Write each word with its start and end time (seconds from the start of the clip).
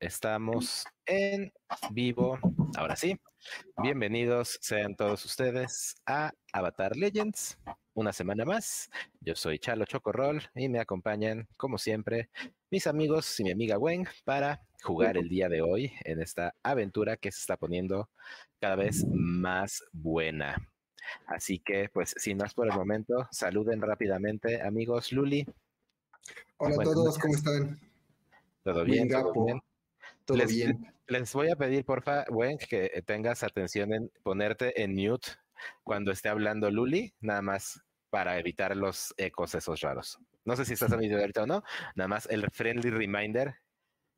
Estamos 0.00 0.84
en 1.06 1.52
vivo. 1.90 2.38
Ahora 2.76 2.96
sí. 2.96 3.18
Bienvenidos 3.82 4.58
sean 4.60 4.94
todos 4.94 5.24
ustedes 5.24 5.96
a 6.06 6.32
Avatar 6.52 6.96
Legends. 6.96 7.58
Una 7.94 8.12
semana 8.12 8.44
más. 8.44 8.90
Yo 9.20 9.34
soy 9.34 9.58
Chalo 9.58 9.86
Chocorrol 9.86 10.42
y 10.54 10.68
me 10.68 10.80
acompañan, 10.80 11.48
como 11.56 11.78
siempre, 11.78 12.28
mis 12.70 12.86
amigos 12.86 13.40
y 13.40 13.44
mi 13.44 13.52
amiga 13.52 13.78
Wen 13.78 14.06
para 14.24 14.60
jugar 14.82 15.16
el 15.16 15.28
día 15.28 15.48
de 15.48 15.62
hoy 15.62 15.92
en 16.04 16.20
esta 16.20 16.54
aventura 16.62 17.16
que 17.16 17.32
se 17.32 17.40
está 17.40 17.56
poniendo 17.56 18.10
cada 18.60 18.76
vez 18.76 19.06
más 19.08 19.82
buena. 19.92 20.56
Así 21.26 21.58
que, 21.58 21.88
pues, 21.88 22.14
sin 22.18 22.36
más 22.36 22.52
por 22.52 22.66
el 22.66 22.74
momento, 22.74 23.28
saluden 23.30 23.80
rápidamente, 23.80 24.60
amigos. 24.60 25.12
Luli. 25.12 25.46
Hola 26.58 26.76
a 26.80 26.84
todos, 26.84 27.18
¿cómo 27.18 27.34
están? 27.34 27.78
¿Todo 28.62 28.84
bien? 28.84 29.08
¿Todo 29.08 29.44
bien? 29.44 29.60
Todo 30.26 30.38
les, 30.38 30.52
bien. 30.52 30.92
les 31.06 31.32
voy 31.32 31.50
a 31.50 31.56
pedir, 31.56 31.84
porfa, 31.84 32.24
Wen, 32.30 32.58
que 32.58 33.02
tengas 33.06 33.42
atención 33.44 33.92
en 33.92 34.10
ponerte 34.22 34.82
en 34.82 34.94
mute 34.94 35.28
cuando 35.84 36.10
esté 36.10 36.28
hablando 36.28 36.70
Luli, 36.70 37.14
nada 37.20 37.42
más 37.42 37.80
para 38.10 38.38
evitar 38.38 38.76
los 38.76 39.14
ecos 39.16 39.54
esos 39.54 39.80
raros. 39.80 40.18
No 40.44 40.56
sé 40.56 40.64
si 40.64 40.74
estás 40.74 40.92
a 40.92 40.96
mi 40.98 41.10
ahorita 41.12 41.44
o 41.44 41.46
no, 41.46 41.62
nada 41.94 42.08
más 42.08 42.26
el 42.26 42.50
friendly 42.50 42.90
reminder 42.90 43.54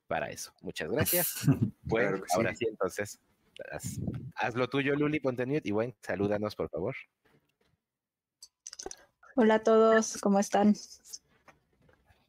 para 0.06 0.30
eso. 0.30 0.52
Muchas 0.62 0.90
gracias. 0.90 1.46
Bueno, 1.82 2.08
Claro 2.10 2.22
que 2.22 2.28
sí. 2.28 2.36
ahora 2.36 2.54
sí, 2.54 2.66
entonces, 2.68 3.20
haz, 3.70 4.00
haz 4.34 4.54
lo 4.54 4.68
tuyo, 4.68 4.94
Luli, 4.96 5.20
ponte 5.20 5.42
en 5.42 5.50
mute 5.50 5.68
y 5.68 5.72
Wen, 5.72 5.94
salúdanos, 6.00 6.56
por 6.56 6.70
favor. 6.70 6.96
Hola 9.36 9.56
a 9.56 9.62
todos, 9.62 10.16
¿cómo 10.20 10.40
están? 10.40 10.74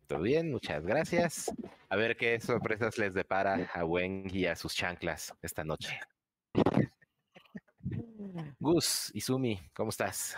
Todo 0.10 0.22
bien, 0.22 0.50
muchas 0.50 0.84
gracias. 0.84 1.52
A 1.88 1.96
ver 1.96 2.18
qué 2.18 2.40
sorpresas 2.40 2.98
les 2.98 3.14
depara 3.14 3.70
a 3.76 3.86
Wen 3.86 4.26
y 4.34 4.48
a 4.48 4.56
sus 4.56 4.74
chanclas 4.74 5.32
esta 5.44 5.64
noche. 5.64 6.00
Gus, 8.60 9.12
Izumi, 9.14 9.60
¿cómo 9.72 9.92
estás? 9.92 10.36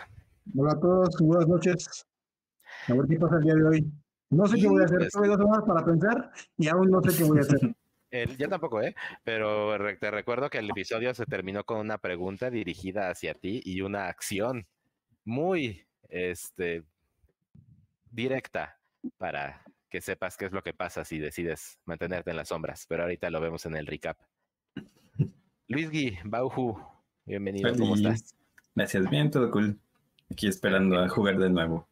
Hola 0.54 0.72
a 0.74 0.78
todos, 0.78 1.16
buenas 1.22 1.48
noches. 1.48 2.06
A 2.86 2.92
ver 2.92 3.06
qué 3.08 3.16
pasa 3.16 3.36
el 3.36 3.44
día 3.44 3.54
de 3.54 3.64
hoy. 3.64 3.92
No 4.28 4.46
sé 4.46 4.58
qué 4.60 4.68
voy 4.68 4.82
a 4.82 4.84
hacer, 4.84 4.98
Pues- 4.98 5.10
tuve 5.10 5.28
dos 5.28 5.38
semanas 5.38 5.64
para 5.66 5.84
pensar 5.86 6.30
y 6.58 6.68
aún 6.68 6.90
no 6.90 7.00
sé 7.02 7.16
qué 7.16 7.24
voy 7.24 7.38
a 7.38 7.40
hacer. 7.40 7.58
El- 8.10 8.36
yo 8.36 8.46
tampoco, 8.50 8.82
¿eh? 8.82 8.94
Pero 9.24 9.74
te 9.98 10.10
recuerdo 10.10 10.50
que 10.50 10.58
el 10.58 10.68
episodio 10.68 11.14
se 11.14 11.24
terminó 11.24 11.64
con 11.64 11.78
una 11.78 11.96
pregunta 11.96 12.50
dirigida 12.50 13.08
hacia 13.08 13.32
ti 13.32 13.62
y 13.64 13.80
una 13.80 14.08
acción 14.08 14.66
muy, 15.24 15.86
este, 16.10 16.84
directa 18.10 18.78
para 19.16 19.64
que 19.92 20.00
sepas 20.00 20.38
qué 20.38 20.46
es 20.46 20.52
lo 20.52 20.62
que 20.62 20.72
pasa 20.72 21.04
si 21.04 21.18
decides 21.18 21.78
mantenerte 21.84 22.30
en 22.30 22.38
las 22.38 22.48
sombras. 22.48 22.86
Pero 22.88 23.02
ahorita 23.02 23.28
lo 23.28 23.42
vemos 23.42 23.66
en 23.66 23.76
el 23.76 23.86
recap. 23.86 24.16
Luis 25.68 25.90
Gui, 25.90 26.18
Bauhu, 26.24 26.82
bienvenido, 27.26 27.70
¿cómo 27.76 27.94
estás? 27.94 28.34
Gracias, 28.74 29.10
bien, 29.10 29.30
todo 29.30 29.50
cool. 29.50 29.78
Aquí 30.30 30.48
esperando 30.48 30.98
a 30.98 31.10
jugar 31.10 31.36
de 31.36 31.50
nuevo. 31.50 31.86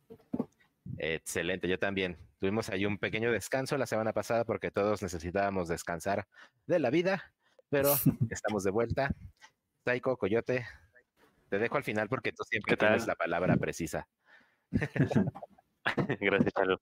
Excelente, 0.96 1.68
yo 1.68 1.78
también. 1.78 2.16
Tuvimos 2.38 2.70
ahí 2.70 2.86
un 2.86 2.96
pequeño 2.96 3.30
descanso 3.32 3.76
la 3.76 3.84
semana 3.84 4.14
pasada 4.14 4.46
porque 4.46 4.70
todos 4.70 5.02
necesitábamos 5.02 5.68
descansar 5.68 6.26
de 6.66 6.78
la 6.78 6.88
vida, 6.88 7.34
pero 7.68 7.92
estamos 8.30 8.64
de 8.64 8.70
vuelta. 8.70 9.14
Taiko, 9.84 10.16
Coyote, 10.16 10.64
te 11.50 11.58
dejo 11.58 11.76
al 11.76 11.84
final 11.84 12.08
porque 12.08 12.32
tú 12.32 12.44
siempre 12.44 12.78
tienes 12.78 13.06
la 13.06 13.14
palabra 13.14 13.58
precisa. 13.58 14.08
Gracias, 16.18 16.54
Chalo. 16.54 16.80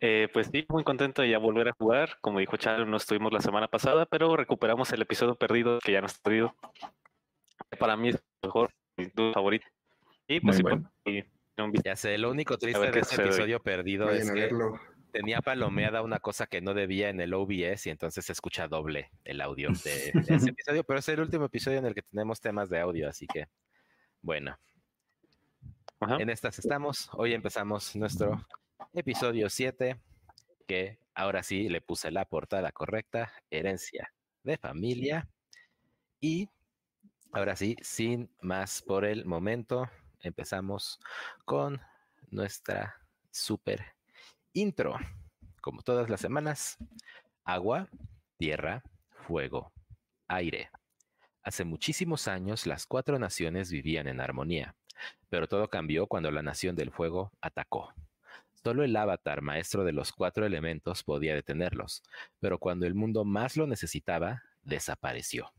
Eh, 0.00 0.28
pues 0.32 0.48
sí, 0.52 0.64
muy 0.68 0.84
contento 0.84 1.22
de 1.22 1.30
ya 1.30 1.38
volver 1.38 1.68
a 1.68 1.72
jugar. 1.72 2.16
Como 2.20 2.38
dijo 2.38 2.56
Chalo, 2.56 2.86
no 2.86 2.96
estuvimos 2.96 3.32
la 3.32 3.40
semana 3.40 3.68
pasada, 3.68 4.06
pero 4.06 4.36
recuperamos 4.36 4.92
el 4.92 5.02
episodio 5.02 5.34
perdido, 5.34 5.78
que 5.80 5.92
ya 5.92 6.00
no 6.00 6.06
está 6.06 6.20
perdido. 6.22 6.54
Para 7.78 7.96
mí 7.96 8.10
es 8.10 8.14
el 8.16 8.22
mejor, 8.42 8.70
mi 8.96 9.06
duda 9.06 9.32
favorito. 9.32 9.66
Y 10.26 10.40
pues 10.40 10.56
sí, 10.56 10.62
bueno. 10.62 10.90
y. 11.04 11.24
Ya 11.84 11.96
sé, 11.96 12.16
lo 12.18 12.30
único 12.30 12.56
triste 12.56 12.78
de 12.78 13.00
este 13.00 13.20
hoy. 13.20 13.28
episodio 13.28 13.60
perdido 13.60 14.06
Vayan 14.06 14.22
es 14.22 14.30
que 14.30 14.50
tenía 15.10 15.40
palomeada 15.40 16.02
una 16.02 16.20
cosa 16.20 16.46
que 16.46 16.60
no 16.60 16.72
debía 16.72 17.08
en 17.08 17.20
el 17.20 17.34
OBS 17.34 17.86
y 17.86 17.90
entonces 17.90 18.24
se 18.24 18.32
escucha 18.32 18.68
doble 18.68 19.10
el 19.24 19.40
audio 19.40 19.68
de, 19.84 20.12
de 20.14 20.34
ese 20.36 20.50
episodio, 20.50 20.84
pero 20.84 21.00
es 21.00 21.08
el 21.08 21.18
último 21.18 21.46
episodio 21.46 21.78
en 21.78 21.86
el 21.86 21.94
que 21.94 22.02
tenemos 22.02 22.40
temas 22.40 22.70
de 22.70 22.78
audio, 22.78 23.08
así 23.08 23.26
que 23.26 23.46
bueno. 24.22 24.56
Ajá. 26.00 26.16
En 26.20 26.30
estas 26.30 26.58
estamos. 26.60 27.10
Hoy 27.12 27.34
empezamos 27.34 27.96
nuestro 27.96 28.46
episodio 28.92 29.48
7, 29.48 30.00
que 30.66 30.98
ahora 31.14 31.42
sí 31.42 31.68
le 31.68 31.80
puse 31.80 32.10
la 32.10 32.24
portada 32.24 32.72
correcta, 32.72 33.32
herencia 33.50 34.12
de 34.42 34.56
familia. 34.56 35.28
Y 36.20 36.48
ahora 37.32 37.56
sí, 37.56 37.76
sin 37.80 38.30
más 38.40 38.82
por 38.82 39.04
el 39.04 39.24
momento, 39.24 39.88
empezamos 40.20 40.98
con 41.44 41.80
nuestra 42.30 42.94
super 43.30 43.84
intro. 44.52 44.96
Como 45.60 45.82
todas 45.82 46.08
las 46.08 46.20
semanas, 46.20 46.78
agua, 47.44 47.88
tierra, 48.36 48.82
fuego, 49.26 49.72
aire. 50.28 50.70
Hace 51.42 51.64
muchísimos 51.64 52.28
años 52.28 52.66
las 52.66 52.86
cuatro 52.86 53.18
naciones 53.18 53.70
vivían 53.70 54.06
en 54.06 54.20
armonía, 54.20 54.74
pero 55.28 55.48
todo 55.48 55.68
cambió 55.68 56.06
cuando 56.06 56.30
la 56.30 56.42
nación 56.42 56.76
del 56.76 56.90
fuego 56.90 57.32
atacó. 57.40 57.92
Solo 58.62 58.84
el 58.84 58.96
avatar 58.96 59.40
maestro 59.40 59.84
de 59.84 59.92
los 59.92 60.12
cuatro 60.12 60.44
elementos 60.44 61.04
podía 61.04 61.34
detenerlos, 61.34 62.02
pero 62.40 62.58
cuando 62.58 62.86
el 62.86 62.94
mundo 62.94 63.24
más 63.24 63.56
lo 63.56 63.66
necesitaba, 63.66 64.42
desapareció. 64.62 65.52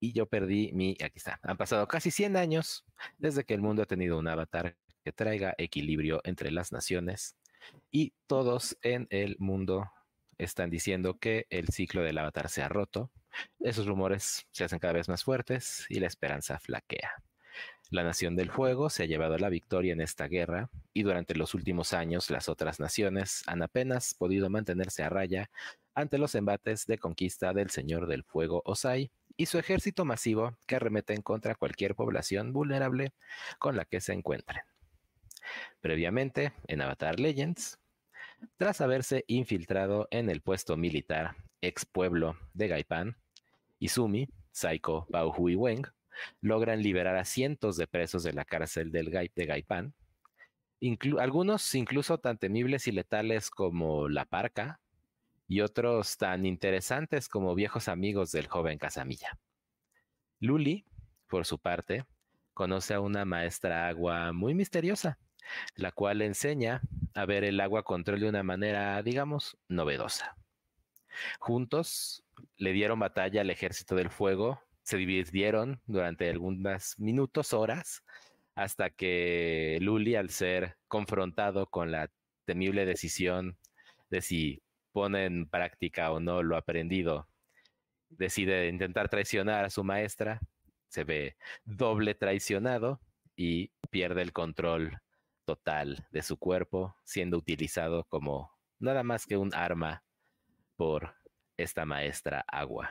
Y 0.00 0.12
yo 0.12 0.26
perdí 0.26 0.70
mi... 0.72 0.96
Aquí 1.02 1.16
está. 1.16 1.40
Han 1.42 1.56
pasado 1.56 1.88
casi 1.88 2.10
100 2.10 2.36
años 2.36 2.84
desde 3.18 3.44
que 3.44 3.54
el 3.54 3.60
mundo 3.60 3.82
ha 3.82 3.86
tenido 3.86 4.18
un 4.18 4.28
avatar 4.28 4.76
que 5.04 5.12
traiga 5.12 5.54
equilibrio 5.58 6.20
entre 6.24 6.52
las 6.52 6.70
naciones 6.70 7.36
y 7.90 8.14
todos 8.26 8.78
en 8.82 9.08
el 9.10 9.36
mundo 9.38 9.90
están 10.38 10.70
diciendo 10.70 11.18
que 11.18 11.46
el 11.50 11.68
ciclo 11.68 12.02
del 12.02 12.18
avatar 12.18 12.48
se 12.48 12.62
ha 12.62 12.68
roto. 12.68 13.10
Esos 13.58 13.86
rumores 13.86 14.46
se 14.52 14.64
hacen 14.64 14.78
cada 14.78 14.94
vez 14.94 15.08
más 15.08 15.24
fuertes 15.24 15.84
y 15.88 15.98
la 15.98 16.06
esperanza 16.06 16.58
flaquea. 16.60 17.12
La 17.90 18.02
Nación 18.02 18.36
del 18.36 18.50
Fuego 18.50 18.90
se 18.90 19.04
ha 19.04 19.06
llevado 19.06 19.38
la 19.38 19.48
victoria 19.48 19.94
en 19.94 20.02
esta 20.02 20.28
guerra 20.28 20.68
y 20.92 21.04
durante 21.04 21.34
los 21.34 21.54
últimos 21.54 21.94
años 21.94 22.28
las 22.28 22.50
otras 22.50 22.80
naciones 22.80 23.42
han 23.46 23.62
apenas 23.62 24.12
podido 24.12 24.50
mantenerse 24.50 25.02
a 25.02 25.08
raya 25.08 25.50
ante 25.94 26.18
los 26.18 26.34
embates 26.34 26.84
de 26.84 26.98
conquista 26.98 27.54
del 27.54 27.70
Señor 27.70 28.06
del 28.06 28.24
Fuego 28.24 28.60
Osai 28.66 29.10
y 29.38 29.46
su 29.46 29.58
ejército 29.58 30.04
masivo 30.04 30.58
que 30.66 30.76
arremeten 30.76 31.22
contra 31.22 31.54
cualquier 31.54 31.94
población 31.94 32.52
vulnerable 32.52 33.14
con 33.58 33.74
la 33.74 33.86
que 33.86 34.02
se 34.02 34.12
encuentren. 34.12 34.60
Previamente, 35.80 36.52
en 36.66 36.82
Avatar 36.82 37.18
Legends, 37.18 37.78
tras 38.58 38.82
haberse 38.82 39.24
infiltrado 39.28 40.08
en 40.10 40.28
el 40.28 40.42
puesto 40.42 40.76
militar 40.76 41.36
ex 41.62 41.86
pueblo 41.86 42.36
de 42.52 42.68
Gaipan, 42.68 43.16
Izumi, 43.78 44.28
Saiko, 44.52 45.06
Bauhu 45.08 45.48
y 45.48 45.54
Weng 45.54 45.86
logran 46.40 46.82
liberar 46.82 47.16
a 47.16 47.24
cientos 47.24 47.76
de 47.76 47.86
presos 47.86 48.22
de 48.22 48.32
la 48.32 48.44
cárcel 48.44 48.90
del 48.90 49.10
Gai- 49.10 49.32
de 49.34 49.92
inclu- 50.80 51.20
algunos 51.20 51.74
incluso 51.74 52.18
tan 52.18 52.38
temibles 52.38 52.86
y 52.86 52.92
letales 52.92 53.50
como 53.50 54.08
la 54.08 54.24
parca, 54.24 54.80
y 55.46 55.62
otros 55.62 56.18
tan 56.18 56.44
interesantes 56.44 57.28
como 57.28 57.54
viejos 57.54 57.88
amigos 57.88 58.32
del 58.32 58.48
joven 58.48 58.78
Casamilla. 58.78 59.38
Luli, 60.40 60.84
por 61.26 61.46
su 61.46 61.58
parte, 61.58 62.04
conoce 62.52 62.94
a 62.94 63.00
una 63.00 63.24
maestra 63.24 63.88
agua 63.88 64.32
muy 64.32 64.54
misteriosa, 64.54 65.18
la 65.74 65.90
cual 65.90 66.18
le 66.18 66.26
enseña 66.26 66.82
a 67.14 67.24
ver 67.24 67.44
el 67.44 67.60
agua 67.60 67.82
control 67.82 68.20
de 68.20 68.28
una 68.28 68.42
manera, 68.42 69.02
digamos, 69.02 69.56
novedosa. 69.68 70.36
Juntos 71.40 72.24
le 72.56 72.72
dieron 72.72 72.98
batalla 72.98 73.40
al 73.40 73.50
ejército 73.50 73.94
del 73.96 74.10
fuego, 74.10 74.60
se 74.88 74.96
dividieron 74.96 75.82
durante 75.84 76.30
algunos 76.30 76.98
minutos, 76.98 77.52
horas, 77.52 78.02
hasta 78.54 78.88
que 78.88 79.76
Luli, 79.82 80.14
al 80.14 80.30
ser 80.30 80.78
confrontado 80.88 81.66
con 81.66 81.92
la 81.92 82.10
temible 82.46 82.86
decisión 82.86 83.58
de 84.08 84.22
si 84.22 84.62
pone 84.92 85.26
en 85.26 85.46
práctica 85.46 86.10
o 86.10 86.20
no 86.20 86.42
lo 86.42 86.56
aprendido, 86.56 87.28
decide 88.08 88.68
intentar 88.68 89.10
traicionar 89.10 89.66
a 89.66 89.70
su 89.70 89.84
maestra, 89.84 90.40
se 90.88 91.04
ve 91.04 91.36
doble 91.66 92.14
traicionado 92.14 92.98
y 93.36 93.70
pierde 93.90 94.22
el 94.22 94.32
control 94.32 95.02
total 95.44 96.06
de 96.12 96.22
su 96.22 96.38
cuerpo, 96.38 96.96
siendo 97.04 97.36
utilizado 97.36 98.04
como 98.04 98.50
nada 98.78 99.02
más 99.02 99.26
que 99.26 99.36
un 99.36 99.54
arma 99.54 100.02
por 100.76 101.14
esta 101.58 101.84
maestra 101.84 102.42
agua. 102.48 102.88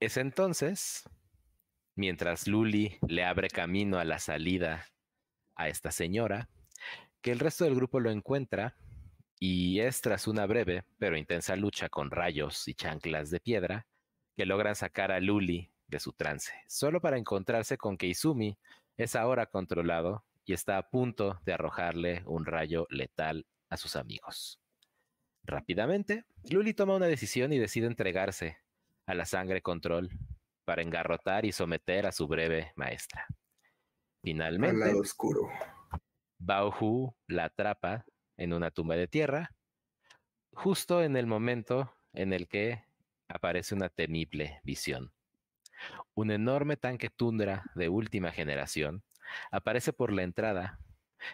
Es 0.00 0.16
entonces, 0.16 1.02
mientras 1.96 2.46
Luli 2.46 2.98
le 3.08 3.24
abre 3.24 3.48
camino 3.48 3.98
a 3.98 4.04
la 4.04 4.20
salida 4.20 4.86
a 5.56 5.68
esta 5.68 5.90
señora, 5.90 6.48
que 7.20 7.32
el 7.32 7.40
resto 7.40 7.64
del 7.64 7.74
grupo 7.74 7.98
lo 7.98 8.12
encuentra 8.12 8.76
y 9.40 9.80
es 9.80 10.00
tras 10.00 10.28
una 10.28 10.46
breve 10.46 10.84
pero 10.98 11.16
intensa 11.16 11.56
lucha 11.56 11.88
con 11.88 12.12
rayos 12.12 12.68
y 12.68 12.74
chanclas 12.74 13.30
de 13.30 13.40
piedra 13.40 13.88
que 14.36 14.46
logran 14.46 14.76
sacar 14.76 15.10
a 15.10 15.18
Luli 15.18 15.72
de 15.88 15.98
su 15.98 16.12
trance, 16.12 16.52
solo 16.68 17.00
para 17.00 17.18
encontrarse 17.18 17.76
con 17.76 17.96
que 17.96 18.06
Izumi 18.06 18.56
es 18.96 19.16
ahora 19.16 19.46
controlado 19.46 20.24
y 20.44 20.52
está 20.52 20.78
a 20.78 20.90
punto 20.90 21.40
de 21.44 21.54
arrojarle 21.54 22.22
un 22.24 22.46
rayo 22.46 22.86
letal 22.90 23.46
a 23.68 23.76
sus 23.76 23.96
amigos. 23.96 24.60
Rápidamente, 25.42 26.24
Luli 26.48 26.72
toma 26.72 26.94
una 26.94 27.06
decisión 27.06 27.52
y 27.52 27.58
decide 27.58 27.88
entregarse 27.88 28.58
a 29.08 29.14
la 29.14 29.24
sangre 29.24 29.62
control 29.62 30.10
para 30.66 30.82
engarrotar 30.82 31.46
y 31.46 31.52
someter 31.52 32.06
a 32.06 32.12
su 32.12 32.28
breve 32.28 32.72
maestra. 32.76 33.24
Al 33.28 33.36
Finalmente, 34.22 34.86
lado 34.86 35.00
oscuro. 35.00 35.48
Baohu 36.38 37.16
la 37.26 37.46
atrapa 37.46 38.04
en 38.36 38.52
una 38.52 38.70
tumba 38.70 38.96
de 38.96 39.08
tierra, 39.08 39.50
justo 40.52 41.02
en 41.02 41.16
el 41.16 41.26
momento 41.26 41.90
en 42.12 42.34
el 42.34 42.48
que 42.48 42.84
aparece 43.28 43.74
una 43.74 43.88
temible 43.88 44.60
visión. 44.62 45.14
Un 46.14 46.30
enorme 46.30 46.76
tanque 46.76 47.08
tundra 47.08 47.64
de 47.74 47.88
última 47.88 48.30
generación 48.30 49.02
aparece 49.50 49.94
por 49.94 50.12
la 50.12 50.22
entrada, 50.22 50.80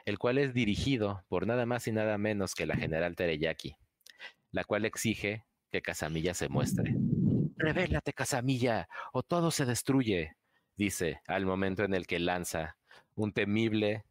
el 0.04 0.18
cual 0.20 0.38
es 0.38 0.54
dirigido 0.54 1.24
por 1.28 1.48
nada 1.48 1.66
más 1.66 1.88
y 1.88 1.92
nada 1.92 2.18
menos 2.18 2.54
que 2.54 2.66
la 2.66 2.76
general 2.76 3.16
Tereyaki, 3.16 3.76
la 4.52 4.62
cual 4.62 4.84
exige 4.84 5.44
que 5.72 5.82
Casamilla 5.82 6.34
se 6.34 6.48
muestre. 6.48 6.94
Revélate, 7.56 8.12
Casamilla, 8.12 8.88
o 9.12 9.22
todo 9.22 9.50
se 9.50 9.64
destruye, 9.64 10.36
dice 10.76 11.20
al 11.26 11.46
momento 11.46 11.84
en 11.84 11.94
el 11.94 12.06
que 12.06 12.18
lanza 12.18 12.76
un 13.14 13.32
temible 13.32 14.04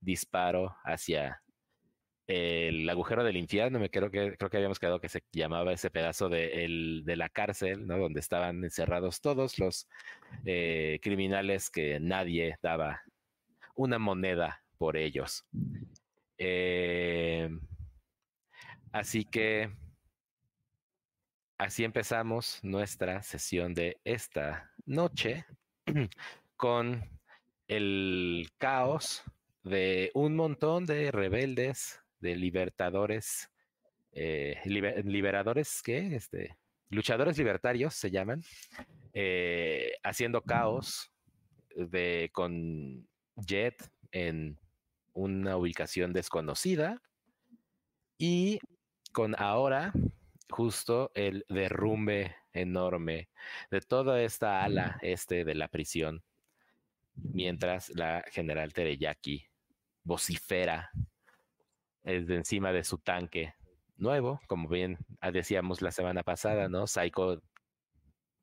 disparo 0.00 0.76
hacia 0.84 1.42
el 2.26 2.88
agujero 2.88 3.24
del 3.24 3.36
infierno, 3.38 3.78
me 3.78 3.88
creo 3.90 4.10
que, 4.10 4.36
creo 4.36 4.50
que 4.50 4.56
habíamos 4.58 4.78
quedado 4.78 5.00
que 5.00 5.08
se 5.08 5.22
llamaba 5.32 5.72
ese 5.72 5.90
pedazo 5.90 6.28
de, 6.28 6.64
el- 6.64 7.02
de 7.04 7.16
la 7.16 7.30
cárcel, 7.30 7.86
¿no? 7.86 7.96
Donde 7.98 8.20
estaban 8.20 8.62
encerrados 8.64 9.20
todos 9.22 9.58
los 9.58 9.88
eh, 10.44 10.98
criminales 11.02 11.70
que 11.70 11.98
nadie 12.00 12.58
daba 12.62 13.02
una 13.74 13.98
moneda 13.98 14.62
por 14.76 14.96
ellos. 14.98 15.46
Eh, 16.36 17.48
así 18.92 19.24
que 19.24 19.70
así 21.58 21.84
empezamos 21.84 22.60
nuestra 22.62 23.22
sesión 23.22 23.74
de 23.74 24.00
esta 24.04 24.72
noche 24.86 25.44
con 26.56 27.02
el 27.66 28.48
caos 28.58 29.22
de 29.64 30.10
un 30.14 30.36
montón 30.36 30.86
de 30.86 31.10
rebeldes, 31.10 32.00
de 32.20 32.36
libertadores, 32.36 33.50
eh, 34.12 34.56
liber- 34.64 35.04
liberadores, 35.04 35.82
¿qué? 35.82 36.14
Este, 36.14 36.56
luchadores 36.90 37.36
libertarios 37.36 37.94
se 37.94 38.10
llaman, 38.10 38.42
eh, 39.12 39.92
haciendo 40.02 40.42
caos 40.42 41.12
de, 41.74 42.30
con 42.32 43.06
Jet 43.36 43.90
en 44.12 44.58
una 45.12 45.56
ubicación 45.56 46.12
desconocida 46.12 47.02
y 48.16 48.60
con 49.12 49.34
ahora 49.38 49.92
justo 50.50 51.10
el 51.14 51.44
derrumbe 51.48 52.36
enorme 52.52 53.28
de 53.70 53.80
toda 53.80 54.22
esta 54.22 54.64
ala 54.64 54.98
este 55.02 55.44
de 55.44 55.54
la 55.54 55.68
prisión 55.68 56.22
mientras 57.22 57.90
la 57.90 58.24
general 58.30 58.72
Tereyaki 58.72 59.46
vocifera 60.04 60.90
desde 62.02 62.36
encima 62.36 62.72
de 62.72 62.84
su 62.84 62.98
tanque 62.98 63.54
nuevo, 63.96 64.40
como 64.46 64.68
bien 64.68 64.98
decíamos 65.32 65.82
la 65.82 65.90
semana 65.90 66.22
pasada, 66.22 66.68
¿no? 66.68 66.86
Psycho 66.86 67.42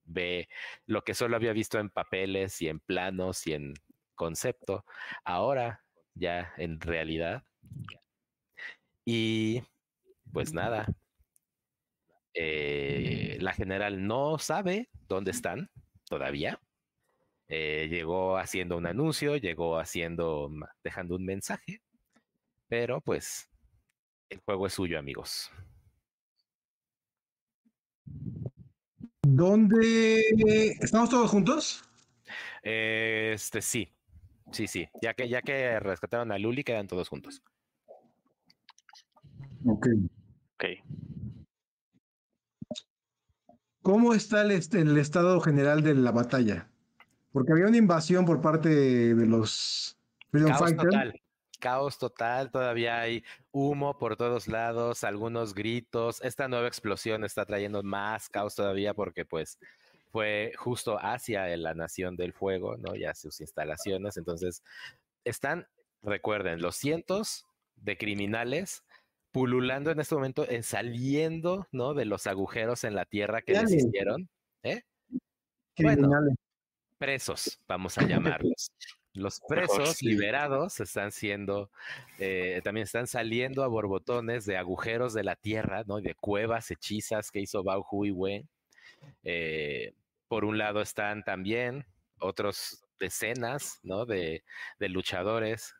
ve 0.04 0.48
lo 0.86 1.04
que 1.04 1.13
solo 1.16 1.36
había 1.36 1.54
visto 1.54 1.80
en 1.80 1.90
papeles 1.90 2.62
y 2.62 2.68
en 2.68 2.80
planos 2.80 3.48
y 3.48 3.54
en 3.54 3.74
concepto, 4.13 4.86
ahora 5.24 5.84
ya 6.13 6.54
en 6.57 6.80
realidad. 6.80 7.44
Y 9.04 9.63
pues 10.31 10.54
nada, 10.54 10.88
eh, 12.36 13.38
la 13.40 13.54
general 13.54 14.06
no 14.06 14.38
sabe 14.38 14.90
dónde 15.08 15.32
están 15.32 15.72
todavía. 16.08 16.60
Eh, 17.48 17.88
llegó 17.90 18.38
haciendo 18.38 18.78
un 18.78 18.86
anuncio, 18.86 19.38
llegó 19.38 19.80
haciendo, 19.80 20.52
dejando 20.84 21.16
un 21.16 21.26
mensaje, 21.26 21.82
pero 22.68 23.02
pues 23.02 23.50
el 24.30 24.40
juego 24.40 24.68
es 24.68 24.74
suyo, 24.74 25.00
amigos. 25.00 25.52
¿Dónde 29.22 30.20
estamos 30.81 31.10
todos 31.10 31.31
juntos? 31.31 31.84
Este 32.62 33.62
sí, 33.62 33.90
sí, 34.52 34.68
sí. 34.68 34.88
Ya 35.02 35.14
que, 35.14 35.30
ya 35.30 35.42
que 35.42 35.80
rescataron 35.80 36.31
a 36.31 36.38
Luli, 36.38 36.64
quedan 36.64 36.88
todos 36.88 37.10
juntos. 37.10 37.42
Ok. 39.66 39.88
Ok. 40.56 40.66
¿Cómo 43.86 44.16
está 44.16 44.42
el, 44.42 44.50
est- 44.50 44.74
el 44.74 44.98
estado 44.98 45.40
general 45.42 45.84
de 45.84 45.94
la 45.94 46.12
batalla? 46.12 46.68
Porque 47.32 47.52
había 47.52 47.68
una 47.68 47.78
invasión 47.78 48.26
por 48.26 48.42
parte 48.42 48.68
de 49.14 49.26
los 49.28 49.96
Freedom 50.32 50.50
Caos 50.50 50.60
Fighters. 50.62 50.90
total. 50.90 51.22
Caos 51.60 51.98
total, 52.00 52.50
todavía 52.50 53.00
hay 53.00 53.24
humo 53.52 54.00
por 54.00 54.18
todos 54.18 54.48
lados, 54.48 55.04
algunos 55.04 55.54
gritos. 55.54 56.20
Esta 56.24 56.48
nueva 56.48 56.68
explosión 56.68 57.24
está 57.24 57.46
trayendo 57.46 57.84
más 57.84 58.28
caos 58.28 58.56
todavía 58.56 58.96
porque 58.96 59.24
pues 59.24 59.60
fue 60.12 60.54
justo 60.58 60.98
hacia 61.00 61.56
la 61.56 61.76
Nación 61.76 62.16
del 62.16 62.34
Fuego, 62.34 62.78
¿no? 62.78 62.96
Y 62.96 63.06
a 63.06 63.14
sus 63.14 63.40
instalaciones. 63.40 64.18
Entonces, 64.18 64.64
están, 65.26 65.68
recuerden, 66.02 66.60
los 66.60 66.76
cientos 66.76 67.46
de 67.76 68.00
criminales 68.00 68.84
pululando 69.36 69.92
en 69.92 70.00
este 70.00 70.16
momento, 70.16 70.48
eh, 70.48 70.64
saliendo, 70.64 71.68
¿no? 71.74 71.94
De 71.94 72.06
los 72.06 72.26
agujeros 72.26 72.86
en 72.86 72.96
la 72.96 73.04
tierra 73.04 73.42
que 73.42 73.52
les 73.52 73.74
hicieron. 73.74 74.30
¿eh? 74.64 74.84
criminales. 75.76 76.36
presos, 76.98 77.60
vamos 77.68 77.98
a 77.98 78.04
llamarlos. 78.04 78.72
Los 79.14 79.42
presos 79.46 80.02
liberados 80.02 80.80
están 80.80 81.12
siendo, 81.12 81.70
eh, 82.18 82.62
también 82.64 82.86
están 82.86 83.08
saliendo 83.08 83.66
a 83.66 83.68
borbotones 83.68 84.46
de 84.46 84.56
agujeros 84.56 85.14
de 85.14 85.26
la 85.26 85.36
tierra, 85.36 85.84
¿no? 85.86 86.00
De 86.00 86.16
cuevas 86.16 86.72
hechizas 86.72 87.30
que 87.30 87.42
hizo 87.42 87.62
Bao 87.62 87.86
Hu 87.92 88.06
y 88.06 88.12
Wen. 88.12 88.50
Eh, 89.24 89.94
por 90.30 90.45
un 90.45 90.57
lado 90.57 90.81
están 90.81 91.26
también 91.26 91.86
otros 92.19 92.86
decenas, 93.02 93.81
¿no? 93.83 94.06
De, 94.06 94.45
de 94.80 94.90
luchadores 94.90 95.76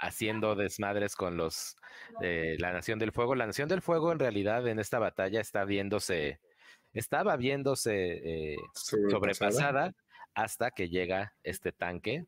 haciendo 0.00 0.56
desmadres 0.56 1.14
con 1.14 1.36
los 1.36 1.76
de 2.20 2.56
la 2.58 2.72
Nación 2.72 2.98
del 2.98 3.12
Fuego. 3.12 3.34
La 3.34 3.46
Nación 3.46 3.68
del 3.68 3.82
Fuego 3.82 4.12
en 4.12 4.18
realidad 4.18 4.66
en 4.66 4.78
esta 4.78 4.98
batalla 4.98 5.40
está 5.40 5.64
viéndose, 5.64 6.40
estaba 6.92 7.36
viéndose 7.36 8.52
eh, 8.52 8.56
sobrepasada 8.74 9.92
hasta 10.34 10.70
que 10.70 10.88
llega 10.88 11.34
este 11.42 11.72
tanque. 11.72 12.24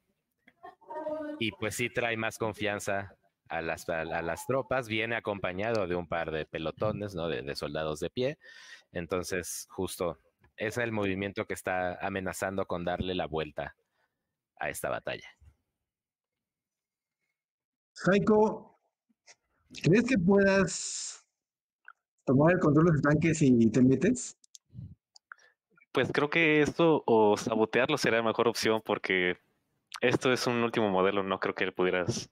Y 1.38 1.52
pues 1.52 1.76
sí 1.76 1.88
trae 1.88 2.16
más 2.16 2.38
confianza 2.38 3.16
a 3.48 3.62
las, 3.62 3.88
a, 3.88 4.00
a 4.02 4.22
las 4.22 4.46
tropas, 4.46 4.86
viene 4.86 5.16
acompañado 5.16 5.86
de 5.86 5.94
un 5.94 6.06
par 6.06 6.30
de 6.30 6.46
pelotones, 6.46 7.14
¿no? 7.14 7.28
De, 7.28 7.42
de 7.42 7.56
soldados 7.56 8.00
de 8.00 8.10
pie. 8.10 8.38
Entonces, 8.92 9.66
justo 9.70 10.18
es 10.56 10.76
el 10.76 10.92
movimiento 10.92 11.46
que 11.46 11.54
está 11.54 11.94
amenazando 12.06 12.66
con 12.66 12.84
darle 12.84 13.14
la 13.14 13.26
vuelta 13.26 13.74
a 14.58 14.68
esta 14.68 14.90
batalla. 14.90 15.28
Jaiko, 17.94 18.78
¿crees 19.82 20.04
que 20.04 20.18
puedas 20.18 21.24
tomar 22.24 22.52
el 22.54 22.60
control 22.60 22.86
de 22.86 22.92
los 22.92 23.02
tanques 23.02 23.38
si 23.38 23.70
te 23.70 23.82
metes? 23.82 24.36
Pues 25.92 26.10
creo 26.12 26.30
que 26.30 26.62
esto 26.62 27.02
o 27.06 27.36
sabotearlo 27.36 27.98
será 27.98 28.18
la 28.18 28.22
mejor 28.22 28.48
opción 28.48 28.80
porque 28.84 29.36
esto 30.00 30.32
es 30.32 30.46
un 30.46 30.62
último 30.62 30.90
modelo, 30.90 31.22
no 31.22 31.38
creo 31.38 31.54
que 31.54 31.70
pudieras, 31.70 32.30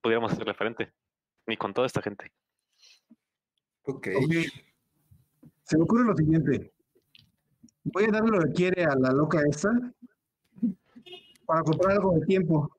pudiéramos 0.00 0.32
hacerle 0.32 0.54
frente, 0.54 0.92
ni 1.46 1.56
con 1.56 1.74
toda 1.74 1.86
esta 1.86 2.02
gente. 2.02 2.32
Ok. 3.82 4.08
Ok. 4.16 4.34
Se 5.64 5.76
me 5.76 5.84
ocurre 5.84 6.04
lo 6.04 6.16
siguiente. 6.16 6.72
Voy 7.84 8.04
a 8.04 8.12
darle 8.12 8.30
lo 8.30 8.44
que 8.44 8.52
quiere 8.52 8.84
a 8.84 8.94
la 8.94 9.12
loca 9.12 9.40
esta 9.48 9.70
para 11.46 11.62
comprar 11.62 11.92
algo 11.92 12.12
de 12.12 12.26
tiempo. 12.26 12.70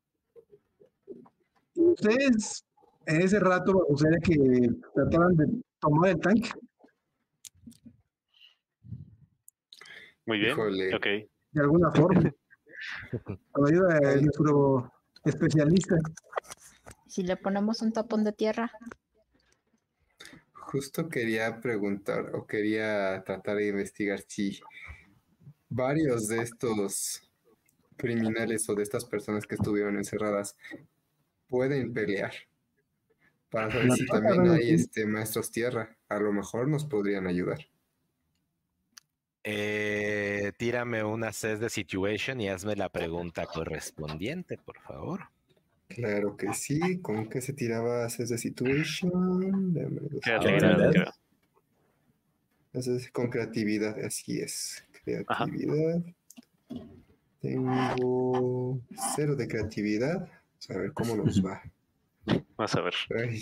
Ustedes 1.81 2.65
en 3.05 3.21
ese 3.21 3.39
rato 3.39 3.73
me 3.73 3.83
gustaría 3.87 4.19
que 4.19 4.69
trataran 4.93 5.35
de 5.35 5.45
tomar 5.79 6.09
el 6.11 6.19
tanque. 6.19 6.49
Muy 10.25 10.39
bien. 10.39 10.51
Híjole. 10.51 10.95
Ok. 10.95 11.05
de 11.51 11.61
alguna 11.61 11.91
forma. 11.91 12.33
Con 13.51 13.67
ayuda 13.67 13.99
de 13.99 14.21
nuestro 14.21 14.91
especialista. 15.25 15.95
Si 17.07 17.23
le 17.23 17.35
ponemos 17.35 17.81
un 17.81 17.91
tapón 17.91 18.23
de 18.23 18.31
tierra, 18.31 18.71
Justo 20.71 21.09
quería 21.09 21.59
preguntar 21.59 22.33
o 22.33 22.47
quería 22.47 23.21
tratar 23.25 23.57
de 23.57 23.67
investigar 23.67 24.21
si 24.25 24.61
varios 25.67 26.29
de 26.29 26.43
estos 26.43 27.29
criminales 27.97 28.69
o 28.69 28.75
de 28.75 28.83
estas 28.83 29.03
personas 29.03 29.45
que 29.45 29.55
estuvieron 29.55 29.97
encerradas 29.97 30.55
pueden 31.51 31.93
pelear. 31.93 32.31
Para 33.49 33.69
saber 33.69 33.91
si 33.91 34.05
también 34.07 34.49
hay 34.49 34.71
este 34.71 35.05
maestros 35.05 35.51
tierra. 35.51 35.95
A 36.07 36.17
lo 36.19 36.31
mejor 36.31 36.69
nos 36.69 36.85
podrían 36.85 37.27
ayudar. 37.27 37.59
Eh, 39.43 40.53
tírame 40.57 41.03
una 41.03 41.33
CES 41.33 41.59
de 41.59 41.69
situation 41.69 42.39
y 42.39 42.47
hazme 42.47 42.75
la 42.75 42.89
pregunta 42.89 43.45
correspondiente, 43.45 44.57
por 44.57 44.79
favor. 44.79 45.27
Claro 45.89 46.37
que 46.37 46.53
sí. 46.53 47.01
¿Con 47.01 47.27
qué 47.27 47.41
se 47.41 47.51
tiraba 47.51 48.05
Access 48.05 48.29
the 48.29 48.37
Situation? 48.37 49.73
Creatividad, 50.21 51.13
es 52.73 53.11
con 53.11 53.29
creatividad, 53.29 53.99
así 53.99 54.39
es. 54.39 54.85
Creatividad. 55.03 56.01
Tengo 57.41 58.79
cero 59.15 59.35
de 59.35 59.47
creatividad. 59.47 60.29
A 60.69 60.77
ver 60.77 60.93
cómo 60.93 61.15
nos 61.15 61.43
va. 61.43 61.61
Vas 62.55 62.75
a 62.75 62.81
ver. 62.81 62.93
Ay. 63.17 63.41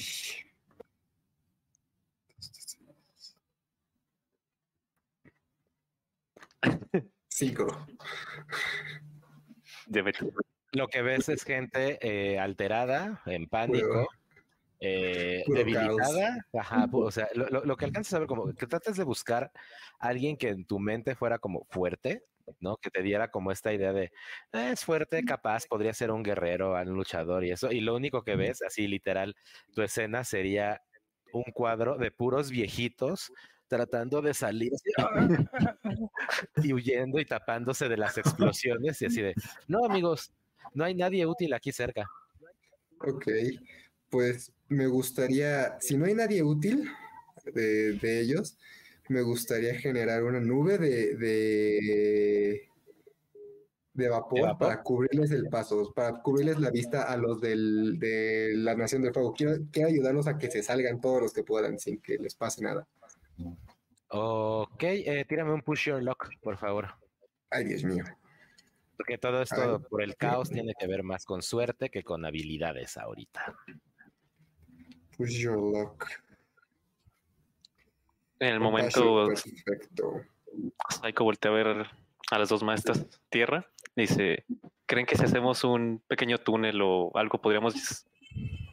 Me- 9.87 10.13
Lo 10.73 10.87
que 10.87 11.01
ves 11.01 11.29
es 11.29 11.43
gente 11.43 11.97
eh, 12.01 12.37
alterada, 12.39 13.21
en 13.25 13.47
pánico, 13.47 14.07
eh, 14.79 15.43
debilitada. 15.47 16.45
Ajá, 16.53 16.87
o 16.91 17.11
sea, 17.11 17.27
lo, 17.33 17.47
lo- 17.49 17.65
lo 17.65 17.75
que 17.77 17.85
alcanzas 17.85 18.13
a 18.13 18.19
ver, 18.19 18.27
como 18.27 18.53
que 18.53 18.67
tratas 18.67 18.95
de 18.97 19.03
buscar 19.03 19.51
a 19.99 20.07
alguien 20.07 20.37
que 20.37 20.49
en 20.49 20.65
tu 20.65 20.79
mente 20.79 21.15
fuera 21.15 21.39
como 21.39 21.65
fuerte, 21.69 22.23
¿no? 22.59 22.77
Que 22.77 22.89
te 22.89 23.01
diera 23.01 23.29
como 23.29 23.51
esta 23.51 23.73
idea 23.73 23.93
de, 23.93 24.11
"Ah, 24.51 24.71
es 24.71 24.83
fuerte, 24.85 25.23
capaz, 25.23 25.65
podría 25.67 25.93
ser 25.93 26.11
un 26.11 26.23
guerrero, 26.23 26.73
un 26.73 26.95
luchador 26.95 27.45
y 27.45 27.51
eso. 27.51 27.71
Y 27.71 27.81
lo 27.81 27.95
único 27.95 28.23
que 28.23 28.35
ves, 28.35 28.61
así 28.61 28.87
literal, 28.87 29.35
tu 29.73 29.81
escena 29.81 30.23
sería 30.23 30.81
un 31.33 31.43
cuadro 31.53 31.97
de 31.97 32.11
puros 32.11 32.49
viejitos 32.49 33.31
tratando 33.67 34.21
de 34.21 34.33
salir 34.33 34.71
y 36.63 36.73
huyendo 36.73 37.19
y 37.19 37.25
tapándose 37.25 37.87
de 37.87 37.97
las 37.97 38.17
explosiones 38.17 39.01
y 39.01 39.05
así 39.05 39.21
de, 39.21 39.35
no 39.67 39.85
amigos, 39.85 40.31
no 40.73 40.83
hay 40.83 40.95
nadie 40.95 41.25
útil 41.25 41.53
aquí 41.53 41.71
cerca. 41.71 42.05
Ok. 43.01 43.27
Pues 44.09 44.51
me 44.67 44.87
gustaría, 44.87 45.79
si 45.79 45.97
no 45.97 46.05
hay 46.05 46.15
nadie 46.15 46.41
útil 46.41 46.89
de, 47.53 47.93
de 47.93 48.21
ellos, 48.21 48.57
me 49.09 49.21
gustaría 49.21 49.73
generar 49.75 50.23
una 50.23 50.39
nube 50.39 50.77
de, 50.77 51.15
de, 51.15 52.69
de 53.93 54.09
vapor, 54.09 54.41
vapor? 54.41 54.67
para 54.67 54.83
cubrirles 54.83 55.31
el 55.31 55.49
paso, 55.49 55.91
para 55.95 56.21
cubrirles 56.21 56.59
la 56.59 56.69
vista 56.69 57.03
a 57.03 57.17
los 57.17 57.41
del, 57.41 57.97
de 57.97 58.53
la 58.55 58.75
Nación 58.75 59.01
del 59.01 59.13
Fuego. 59.13 59.33
Quiero, 59.33 59.57
quiero 59.71 59.89
ayudarlos 59.89 60.27
a 60.27 60.37
que 60.37 60.51
se 60.51 60.61
salgan 60.61 61.01
todos 61.01 61.23
los 61.23 61.33
que 61.33 61.43
puedan 61.43 61.79
sin 61.79 61.99
que 61.99 62.17
les 62.17 62.35
pase 62.35 62.63
nada. 62.63 62.87
Ok, 64.09 64.83
eh, 64.83 65.25
tírame 65.27 65.53
un 65.53 65.61
push 65.63 65.87
your 65.87 66.03
luck, 66.03 66.29
por 66.41 66.57
favor. 66.57 66.87
Ay, 67.49 67.65
Dios 67.65 67.83
mío. 67.83 68.03
Porque 68.95 69.17
todo 69.17 69.41
esto 69.41 69.77
Ay. 69.77 69.85
por 69.89 70.03
el 70.03 70.17
caos 70.17 70.49
tiene 70.49 70.73
que 70.79 70.85
ver 70.85 71.01
más 71.01 71.25
con 71.25 71.41
suerte 71.41 71.89
que 71.89 72.03
con 72.03 72.25
habilidades 72.25 72.95
ahorita. 72.95 73.57
Push 75.17 75.39
your 75.39 75.57
luck. 75.57 76.05
En 78.39 78.47
el 78.53 78.59
Compassion, 78.59 79.05
momento, 79.05 79.41
Perfecto. 79.65 80.21
Psycho 80.89 81.23
voltea 81.23 81.51
a 81.51 81.53
ver 81.53 81.87
a 82.31 82.39
las 82.39 82.49
dos 82.49 82.63
maestras 82.63 83.05
tierra 83.29 83.65
y 83.95 84.01
dice, 84.01 84.45
¿creen 84.85 85.05
que 85.05 85.15
si 85.15 85.23
hacemos 85.23 85.63
un 85.63 86.01
pequeño 86.07 86.37
túnel 86.37 86.81
o 86.81 87.11
algo 87.15 87.39
podríamos 87.41 88.05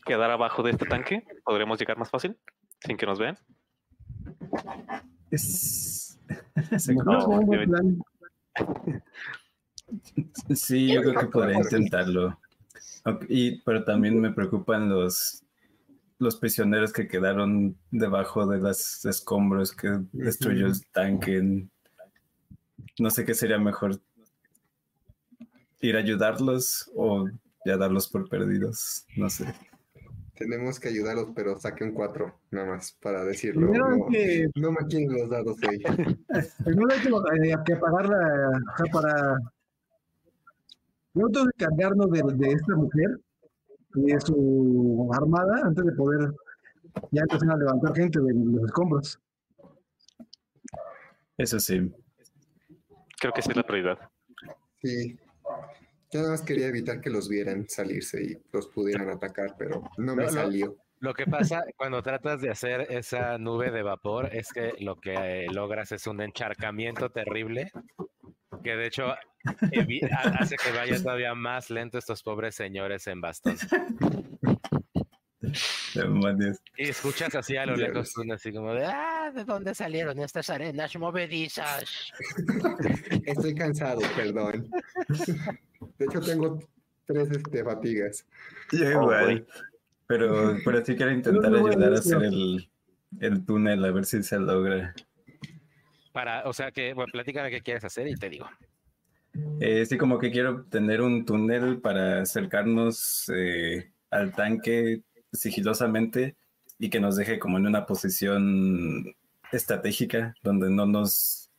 quedar 0.04 0.30
abajo 0.30 0.62
de 0.62 0.70
este 0.70 0.86
tanque? 0.86 1.24
¿Podríamos 1.44 1.78
llegar 1.78 1.98
más 1.98 2.10
fácil 2.10 2.36
sin 2.80 2.96
que 2.96 3.06
nos 3.06 3.18
vean? 3.18 3.38
Es... 5.30 6.18
Sí, 10.54 10.92
yo 10.92 11.00
creo 11.00 11.14
que 11.14 11.26
podría 11.26 11.58
intentarlo. 11.58 12.36
Y, 13.28 13.60
pero 13.60 13.84
también 13.84 14.20
me 14.20 14.32
preocupan 14.32 14.88
los, 14.88 15.44
los 16.18 16.36
prisioneros 16.36 16.92
que 16.92 17.08
quedaron 17.08 17.76
debajo 17.90 18.46
de 18.46 18.58
los 18.58 19.04
escombros 19.04 19.72
que 19.72 20.00
destruyó 20.12 20.66
el 20.66 20.86
tanque. 20.92 21.68
No 22.98 23.10
sé 23.10 23.24
qué 23.24 23.34
sería 23.34 23.58
mejor. 23.58 24.00
Ir 25.80 25.96
a 25.96 26.00
ayudarlos 26.00 26.90
o 26.94 27.28
ya 27.64 27.76
darlos 27.76 28.08
por 28.08 28.28
perdidos. 28.28 29.06
No 29.16 29.28
sé. 29.28 29.52
Tenemos 30.34 30.78
que 30.78 30.88
ayudarlos, 30.88 31.28
pero 31.34 31.58
saquen 31.58 31.92
cuatro, 31.92 32.38
nada 32.50 32.66
más, 32.66 32.92
para 33.00 33.24
decirlo. 33.24 33.70
Primero 33.70 33.96
No, 33.96 34.06
que, 34.06 34.48
no 34.54 34.70
me 34.70 34.86
quieren 34.88 35.12
los 35.12 35.30
dados 35.30 35.56
hoy. 35.66 35.82
primero 36.64 36.88
hay 36.92 37.00
que, 37.00 37.50
eh, 37.50 37.56
que 37.64 37.72
apagar 37.74 38.08
la. 38.08 38.48
o 38.50 38.76
sea, 38.76 38.92
para. 38.92 39.38
Primero 41.12 41.32
tengo 41.32 41.46
que 41.46 41.64
cargarnos 41.64 42.10
de, 42.10 42.22
de 42.36 42.52
esta 42.52 42.74
mujer 42.74 43.20
de 43.96 44.20
su 44.20 45.10
armada 45.12 45.62
antes 45.64 45.84
de 45.84 45.92
poder 45.92 46.32
ya 47.10 47.22
empezar 47.22 47.50
a 47.50 47.56
levantar 47.56 47.94
gente 47.94 48.20
de 48.20 48.32
los 48.34 48.64
escombros. 48.64 49.18
Eso 51.36 51.58
sí. 51.60 51.92
Creo 53.20 53.32
que 53.32 53.40
esa 53.40 53.50
es 53.50 53.56
la 53.56 53.62
prioridad. 53.62 53.98
Sí. 54.82 55.18
Yo 56.12 56.20
nada 56.20 56.32
más 56.32 56.42
quería 56.42 56.68
evitar 56.68 57.00
que 57.00 57.10
los 57.10 57.28
vieran 57.28 57.68
salirse 57.68 58.22
y 58.22 58.38
los 58.52 58.68
pudieran 58.68 59.10
atacar, 59.10 59.54
pero 59.58 59.82
no 59.98 60.14
me 60.14 60.22
No, 60.24 60.28
no. 60.28 60.32
salió. 60.32 60.76
Lo 61.00 61.12
que 61.12 61.26
pasa 61.26 61.62
cuando 61.76 62.02
tratas 62.02 62.40
de 62.40 62.50
hacer 62.50 62.86
esa 62.90 63.36
nube 63.38 63.70
de 63.70 63.82
vapor 63.82 64.30
es 64.32 64.52
que 64.52 64.72
lo 64.80 64.96
que 64.96 65.14
eh, 65.14 65.46
logras 65.52 65.92
es 65.92 66.06
un 66.06 66.22
encharcamiento 66.22 67.10
terrible 67.10 67.70
que 68.66 68.76
de 68.76 68.86
hecho 68.88 69.14
hace 70.38 70.56
que 70.56 70.72
vayan 70.76 71.02
todavía 71.02 71.34
más 71.34 71.70
lento 71.70 71.98
estos 71.98 72.22
pobres 72.22 72.54
señores 72.56 73.06
en 73.06 73.20
bastón. 73.20 73.56
Y 76.76 76.88
escuchas 76.88 77.34
así 77.34 77.56
a 77.56 77.64
lo 77.66 77.76
Dios. 77.76 77.88
lejos 77.88 78.12
así 78.34 78.52
como 78.52 78.74
de, 78.74 78.84
ah, 78.84 79.30
¿de 79.34 79.44
dónde 79.44 79.74
salieron 79.74 80.18
estas 80.18 80.50
arenas 80.50 80.94
movedizas? 80.96 82.12
Estoy 83.26 83.54
cansado, 83.54 84.00
perdón. 84.16 84.68
De 85.98 86.04
hecho, 86.04 86.20
tengo 86.20 86.58
tres 87.06 87.30
este, 87.30 87.64
fatigas. 87.64 88.26
Yo 88.72 88.86
Oh, 88.98 89.02
igual. 89.04 89.46
pero, 90.06 90.56
pero 90.64 90.84
sí 90.84 90.96
quiero 90.96 91.12
intentar 91.12 91.50
No, 91.50 91.60
no, 91.60 91.66
ayudar 91.68 91.88
a 91.88 91.90
no. 91.92 91.96
hacer 91.98 92.22
el, 92.24 92.68
el 93.20 93.46
túnel, 93.46 93.84
a 93.84 93.90
ver 93.92 94.04
si 94.04 94.22
se 94.22 94.38
logra. 94.38 94.94
Para, 96.16 96.48
o 96.48 96.54
sea 96.54 96.72
que, 96.72 96.94
bueno, 96.94 97.12
platícame 97.12 97.50
qué 97.50 97.60
quieres 97.60 97.84
hacer 97.84 98.08
y 98.08 98.14
te 98.14 98.30
digo. 98.30 98.48
Eh, 99.60 99.84
sí, 99.84 99.98
como 99.98 100.18
que 100.18 100.30
quiero 100.30 100.64
tener 100.64 101.02
un 101.02 101.26
túnel 101.26 101.78
para 101.82 102.22
acercarnos 102.22 103.30
eh, 103.36 103.92
al 104.10 104.32
tanque 104.32 105.02
sigilosamente 105.30 106.34
y 106.78 106.88
que 106.88 107.00
nos 107.00 107.16
deje 107.16 107.38
como 107.38 107.58
en 107.58 107.66
una 107.66 107.84
posición 107.84 109.14
estratégica 109.52 110.34
donde 110.42 110.70
no 110.70 110.86
nos 110.86 111.50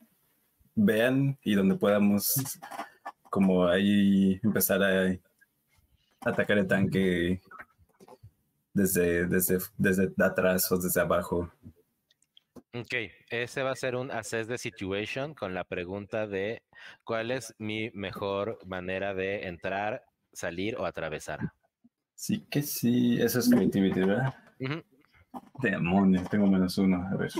vean 0.74 1.38
y 1.44 1.54
donde 1.54 1.76
podamos 1.76 2.58
como 3.30 3.68
ahí 3.68 4.40
empezar 4.42 4.82
a 4.82 5.16
atacar 6.22 6.58
el 6.58 6.66
tanque 6.66 7.40
desde, 8.74 9.24
desde, 9.28 9.58
desde 9.76 10.12
atrás 10.18 10.72
o 10.72 10.78
desde 10.78 11.00
abajo. 11.00 11.48
Ok, 12.74 12.94
ese 13.30 13.62
va 13.62 13.70
a 13.70 13.76
ser 13.76 13.96
un 13.96 14.10
assess 14.10 14.46
de 14.46 14.58
situation 14.58 15.32
con 15.34 15.54
la 15.54 15.64
pregunta 15.64 16.26
de 16.26 16.62
cuál 17.02 17.30
es 17.30 17.54
mi 17.58 17.90
mejor 17.94 18.58
manera 18.66 19.14
de 19.14 19.48
entrar, 19.48 20.04
salir 20.34 20.76
o 20.76 20.84
atravesar. 20.84 21.40
Sí 22.14 22.44
que 22.50 22.62
sí, 22.62 23.18
eso 23.22 23.38
es 23.38 23.48
creativity, 23.48 24.00
¿verdad? 24.00 24.34
Demonios, 25.62 26.28
tengo 26.28 26.46
menos 26.46 26.76
uno. 26.76 27.08
A 27.10 27.16
ver. 27.16 27.32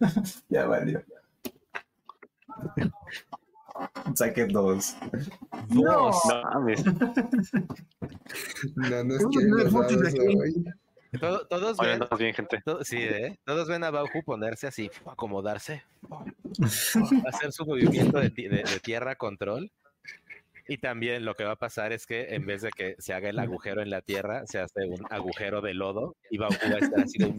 ya 0.48 0.66
valió. 0.66 1.02
Saqué 4.14 4.46
dos. 4.46 4.96
No, 5.68 6.10
No 6.10 6.10
mames. 6.44 6.82
No 8.74 9.04
nos 9.04 9.18
Tengo 9.18 9.30
quieren 9.30 9.50
nueve 9.50 10.76
Todo- 11.20 11.46
todos 11.46 11.78
Oye, 11.80 11.88
ven, 11.90 12.02
andamos 12.02 12.18
bien, 12.18 12.34
gente. 12.34 12.60
to- 12.64 12.84
sí, 12.84 12.96
¿eh? 12.98 13.38
todos 13.44 13.68
ven 13.68 13.84
a 13.84 13.90
Bauju 13.90 14.22
ponerse 14.24 14.66
así, 14.66 14.90
acomodarse, 15.06 15.82
hacer 17.26 17.52
su 17.52 17.64
movimiento 17.66 18.18
de, 18.20 18.30
ti- 18.30 18.48
de- 18.48 18.62
de 18.62 18.80
tierra 18.80 19.16
control 19.16 19.70
Y 20.68 20.78
también 20.78 21.24
lo 21.24 21.34
que 21.34 21.44
va 21.44 21.52
a 21.52 21.56
pasar 21.56 21.92
es 21.92 22.06
que 22.06 22.34
en 22.34 22.44
vez 22.44 22.62
de 22.62 22.70
que 22.72 22.96
se 22.98 23.12
haga 23.14 23.28
el 23.30 23.38
agujero 23.38 23.82
en 23.82 23.90
la 23.90 24.00
tierra, 24.02 24.44
se 24.48 24.58
hace 24.58 24.84
un 24.84 25.00
agujero 25.10 25.60
de 25.60 25.74
lodo 25.74 26.16
y 26.28 26.38
va, 26.38 26.48
va 26.48 26.56
a 26.74 26.78
estar 26.78 27.00
así 27.00 27.18
de... 27.18 27.32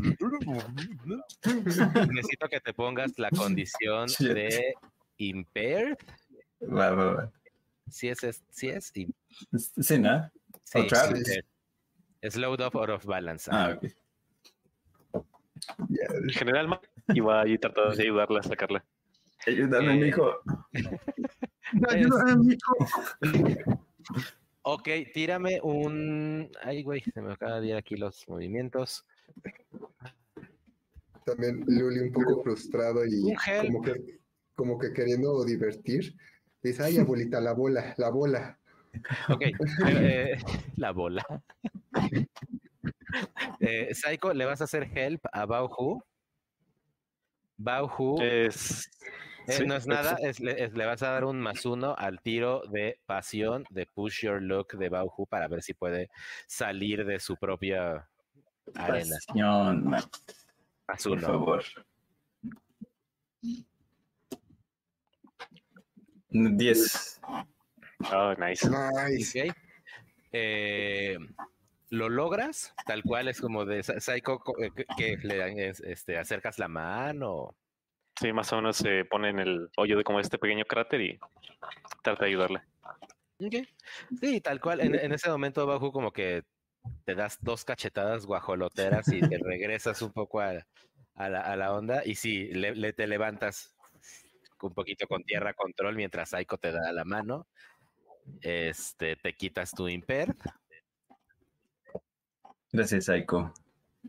Necesito 2.14 2.48
que 2.48 2.62
te 2.62 2.74
pongas 2.74 3.20
la 3.20 3.30
condición 3.32 4.08
Shit. 4.08 4.32
de 4.32 4.74
impaired. 5.18 5.98
Va, 6.62 6.92
va, 6.92 7.14
va. 7.14 7.32
Si 7.90 8.08
es, 8.08 8.20
si 8.50 8.70
es, 8.70 8.94
Sí, 8.94 9.08
¿no? 10.00 10.32
sí. 10.64 10.80
Slowed 12.24 12.62
up 12.62 12.76
out 12.76 12.90
of 12.90 13.06
balance. 13.06 13.50
Ah, 13.52 13.76
ok. 13.76 13.92
Ya, 15.90 16.06
En 16.24 16.30
general, 16.30 16.80
y 17.10 17.20
va 17.20 17.42
ahí 17.42 17.58
tratando 17.58 17.96
de 17.96 18.04
ayudarla 18.04 18.40
a 18.40 18.44
sacarla. 18.44 18.86
Ayúdame, 19.46 19.94
Eh, 19.94 20.06
mijo. 20.06 20.36
Ayúdame, 21.90 22.36
mijo. 22.44 22.74
Ok, 24.64 24.90
tírame 25.14 25.60
un... 25.64 26.50
Ay, 26.62 26.84
güey, 26.84 27.02
se 27.02 27.22
me 27.22 27.34
acaba 27.34 27.62
de 27.62 27.68
ir 27.68 27.76
aquí 27.76 27.96
los 27.96 28.28
movimientos. 28.28 29.06
También 31.26 31.64
Luli 31.68 32.00
un 32.00 32.12
poco 32.12 32.44
frustrado 32.44 33.06
y 33.06 33.34
como 33.66 33.82
que, 33.82 34.20
como 34.56 34.78
que 34.78 34.92
queriendo 34.94 35.44
divertir. 35.46 36.16
Dice, 36.62 36.84
ay, 36.84 36.98
abuelita, 36.98 37.40
la 37.40 37.54
bola, 37.54 37.94
la 37.98 38.10
bola. 38.10 38.60
Ok, 39.30 39.42
eh, 39.88 40.38
la 40.76 40.92
bola. 40.92 41.26
Eh, 43.60 43.94
Psycho, 43.94 44.34
¿le 44.34 44.46
vas 44.46 44.62
a 44.62 44.66
hacer 44.66 44.90
help 44.96 45.26
a 45.32 45.46
Bauhu? 45.46 46.04
Bauhu 47.58 48.22
Es. 48.22 48.90
eh, 49.48 49.54
sí, 49.54 49.66
no 49.66 49.76
es 49.76 49.88
nada, 49.88 50.18
es- 50.22 50.40
le, 50.40 50.64
es- 50.64 50.74
le 50.74 50.86
vas 50.86 51.02
a 51.04 51.12
dar 51.12 51.24
un 51.26 51.40
más 51.40 51.66
uno 51.66 51.96
al 51.98 52.22
tiro 52.22 52.62
de 52.70 53.00
pasión 53.06 53.66
de 53.70 53.86
Push 53.88 54.24
Your 54.26 54.42
Look 54.42 54.78
de 54.78 54.90
Bauhu 54.90 55.26
para 55.28 55.48
ver 55.48 55.64
si 55.64 55.74
puede 55.74 56.10
salir 56.48 57.06
de 57.06 57.20
su 57.20 57.36
propia 57.38 58.08
arena. 58.76 59.16
Pasión, 59.26 59.86
Más 59.90 61.04
por 61.04 61.12
uno. 61.14 61.28
favor. 61.28 61.64
10. 66.30 67.22
Oh, 68.12 68.34
nice. 68.36 68.70
Nice. 68.70 69.50
Ok. 69.50 69.56
Eh, 70.34 71.18
lo 71.90 72.10
logras, 72.10 72.74
tal 72.86 73.04
cual 73.04 73.28
es 73.28 73.40
como 73.42 73.66
de 73.66 73.80
Psy- 73.84 74.00
Psycho 74.00 74.42
eh, 74.62 74.72
que, 74.98 75.18
le 75.24 75.68
es- 75.70 75.80
este, 75.82 76.18
acercas 76.18 76.60
la 76.60 76.68
mano. 76.68 77.56
Sí, 78.20 78.34
más 78.34 78.52
o 78.54 78.58
menos 78.58 78.78
se 78.78 79.06
pone 79.06 79.30
en 79.30 79.40
el 79.40 79.70
hoyo 79.78 79.96
de 79.98 80.04
como 80.04 80.20
este 80.20 80.38
pequeño 80.38 80.66
cráter 80.66 81.02
y 81.02 81.20
trata 82.04 82.24
de 82.24 82.30
ayudarle. 82.30 82.62
Ok. 83.40 83.56
Sí, 84.20 84.42
tal 84.42 84.60
cual. 84.60 84.82
En, 84.82 84.96
en 84.96 85.12
ese 85.14 85.30
momento, 85.30 85.66
Bajo, 85.68 85.92
como 85.92 86.12
que 86.12 86.44
te 87.06 87.14
das 87.16 87.38
dos 87.42 87.64
cachetadas 87.64 88.26
guajoloteras 88.26 89.08
y 89.10 89.22
te 89.22 89.38
regresas 89.38 90.02
un 90.02 90.12
poco 90.12 90.40
a, 90.42 90.66
a 91.16 91.30
la, 91.30 91.42
a 91.42 91.56
la 91.56 91.74
onda. 91.74 92.02
Y 92.04 92.16
sí, 92.16 92.48
le, 92.48 92.74
le- 92.76 92.94
te 92.94 93.06
levantas 93.06 93.76
un 94.62 94.74
poquito 94.74 95.06
con 95.08 95.24
tierra 95.24 95.54
control 95.54 95.96
mientras 95.96 96.30
Psycho 96.32 96.58
te 96.58 96.72
da 96.72 96.92
la 96.92 97.06
mano. 97.06 97.48
Este, 98.42 99.16
te 99.16 99.34
quitas 99.36 99.72
tu 99.72 99.88
imper. 99.88 100.36
Gracias. 102.72 103.10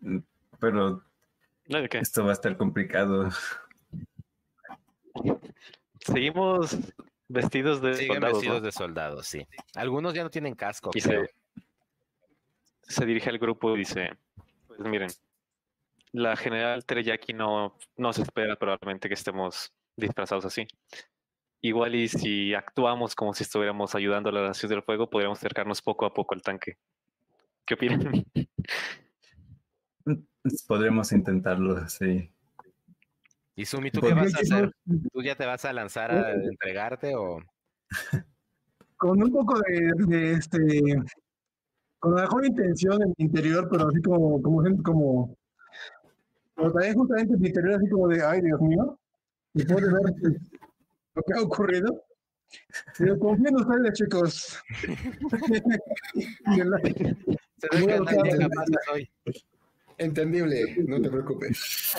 Mm, 0.00 0.18
Pero 0.58 1.02
No, 1.66 1.80
¿de 1.82 1.88
qué? 1.88 1.98
esto 1.98 2.24
va 2.24 2.30
a 2.30 2.34
estar 2.34 2.56
complicado. 2.56 3.28
Seguimos 6.00 6.76
vestidos 7.28 7.80
de 7.82 7.94
Siguen 7.94 8.14
soldados, 8.14 8.32
¿no? 8.32 8.38
vestidos 8.38 8.62
de 8.62 8.72
soldados, 8.72 9.26
sí. 9.26 9.46
Algunos 9.74 10.14
ya 10.14 10.22
no 10.22 10.30
tienen 10.30 10.54
casco. 10.54 10.90
Y 10.94 11.00
creo. 11.00 11.26
se, 11.26 12.94
se 12.94 13.06
dirige 13.06 13.30
al 13.30 13.38
grupo 13.38 13.74
y 13.74 13.78
dice, 13.78 14.10
pues 14.66 14.80
miren, 14.80 15.10
la 16.12 16.36
general 16.36 16.84
Tereyaki 16.84 17.34
no, 17.34 17.76
no 17.96 18.12
se 18.12 18.22
espera 18.22 18.56
probablemente 18.56 19.08
que 19.08 19.14
estemos 19.14 19.72
disfrazados 19.96 20.44
así. 20.44 20.66
Igual 21.60 21.96
y 21.96 22.08
si 22.08 22.54
actuamos 22.54 23.14
como 23.14 23.34
si 23.34 23.42
estuviéramos 23.42 23.94
ayudando 23.94 24.30
a 24.30 24.32
la 24.32 24.42
Nación 24.42 24.70
del 24.70 24.82
Fuego, 24.82 25.10
podríamos 25.10 25.38
acercarnos 25.38 25.82
poco 25.82 26.06
a 26.06 26.14
poco 26.14 26.34
al 26.34 26.42
tanque. 26.42 26.78
¿Qué 27.68 27.74
opinan? 27.74 28.24
Podremos 30.66 31.12
intentarlo, 31.12 31.86
sí. 31.86 32.32
Y 33.56 33.66
Sumi, 33.66 33.90
¿tú 33.90 34.00
¿Por 34.00 34.08
qué 34.08 34.14
vas 34.14 34.34
a 34.34 34.38
hacer? 34.38 34.72
¿Tú 35.12 35.22
ya 35.22 35.34
te 35.34 35.44
vas 35.44 35.66
a 35.66 35.74
lanzar 35.74 36.10
a 36.10 36.32
entregarte 36.32 37.14
o...? 37.14 37.42
Con 38.96 39.22
un 39.22 39.30
poco 39.30 39.60
de, 39.60 39.92
de 40.06 40.32
este. 40.32 40.80
Con 41.98 42.14
la 42.14 42.22
mejor 42.22 42.46
intención 42.46 43.02
en 43.02 43.14
mi 43.18 43.26
interior, 43.26 43.68
pero 43.70 43.88
así 43.88 44.00
como. 44.00 44.40
como, 44.40 44.62
gente- 44.62 44.82
como 44.82 45.36
pero 46.56 46.72
también 46.72 46.94
justamente 46.94 47.34
en 47.34 47.40
mi 47.40 47.48
interior, 47.48 47.74
así 47.74 47.88
como 47.90 48.08
de. 48.08 48.24
Ay, 48.24 48.40
Dios 48.40 48.60
mío. 48.60 48.98
Después 49.52 49.84
de 49.84 49.92
ver 49.92 50.14
pues, 50.20 50.32
lo 51.14 51.22
que 51.22 51.34
ha 51.34 51.42
ocurrido. 51.42 52.02
Pero 52.96 53.18
confío 53.18 53.48
en 53.50 53.56
ustedes, 53.56 53.92
chicos. 53.92 54.58
Se 57.60 57.68
ve 57.72 57.86
que 57.86 58.38
capaces 58.38 58.76
hoy. 58.92 59.10
Entendible, 59.98 60.76
no 60.86 61.00
te 61.02 61.10
preocupes. 61.10 61.94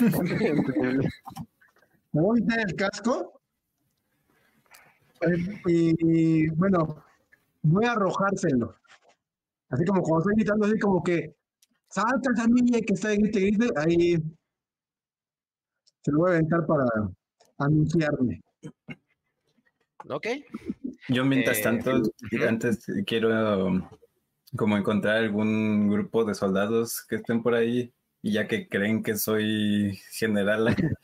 Me 2.12 2.20
voy 2.20 2.38
a 2.38 2.42
quitar 2.42 2.60
el 2.60 2.74
casco. 2.74 3.40
Y 5.66 6.48
bueno, 6.50 7.04
voy 7.62 7.84
a 7.84 7.92
arrojárselo. 7.92 8.74
Así 9.68 9.84
como 9.84 10.02
cuando 10.02 10.20
estoy 10.20 10.34
gritando, 10.36 10.66
así 10.66 10.78
como 10.78 11.02
que 11.02 11.36
salta 11.88 12.30
esa 12.34 12.46
niña 12.46 12.80
que 12.80 12.94
está 12.94 13.10
grite, 13.10 13.40
grite, 13.40 13.68
ahí 13.76 14.16
se 16.02 16.10
lo 16.10 16.18
voy 16.20 16.30
a 16.30 16.34
aventar 16.34 16.66
para 16.66 16.84
anunciarme. 17.58 18.42
Ok. 20.08 20.26
Yo 21.08 21.24
mientras 21.24 21.58
Eh, 21.58 21.62
tanto, 21.62 22.02
antes 22.48 22.86
quiero 23.06 23.88
como 24.56 24.76
encontrar 24.76 25.18
algún 25.18 25.88
grupo 25.88 26.24
de 26.24 26.34
soldados 26.34 27.02
que 27.02 27.16
estén 27.16 27.42
por 27.42 27.54
ahí 27.54 27.92
y 28.22 28.32
ya 28.32 28.46
que 28.48 28.68
creen 28.68 29.02
que 29.02 29.16
soy 29.16 30.00
general, 30.12 30.66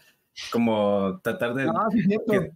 como 0.52 1.20
tratar 1.22 1.54
de 1.54 1.64
Ah, 1.68 1.88
que, 2.28 2.52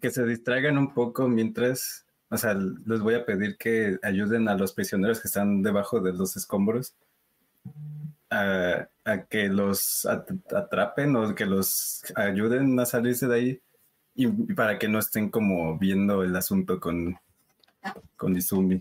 que 0.00 0.10
se 0.10 0.24
distraigan 0.24 0.78
un 0.78 0.94
poco 0.94 1.26
mientras, 1.28 2.06
o 2.30 2.36
sea, 2.36 2.54
les 2.54 3.00
voy 3.00 3.14
a 3.14 3.24
pedir 3.24 3.56
que 3.56 3.98
ayuden 4.02 4.48
a 4.48 4.54
los 4.56 4.72
prisioneros 4.72 5.20
que 5.20 5.28
están 5.28 5.62
debajo 5.62 6.00
de 6.00 6.12
los 6.12 6.36
escombros 6.36 6.94
a, 8.30 8.88
a 9.04 9.22
que 9.24 9.48
los 9.48 10.04
at- 10.06 10.30
atrapen 10.54 11.16
o 11.16 11.34
que 11.34 11.46
los 11.46 12.02
ayuden 12.14 12.78
a 12.80 12.86
salirse 12.86 13.26
de 13.26 13.34
ahí 13.34 13.60
y 14.14 14.26
para 14.54 14.78
que 14.78 14.88
no 14.88 14.98
estén 14.98 15.30
como 15.30 15.78
viendo 15.78 16.22
el 16.22 16.34
asunto 16.36 16.80
con, 16.80 17.16
con 18.16 18.36
Izumi. 18.36 18.80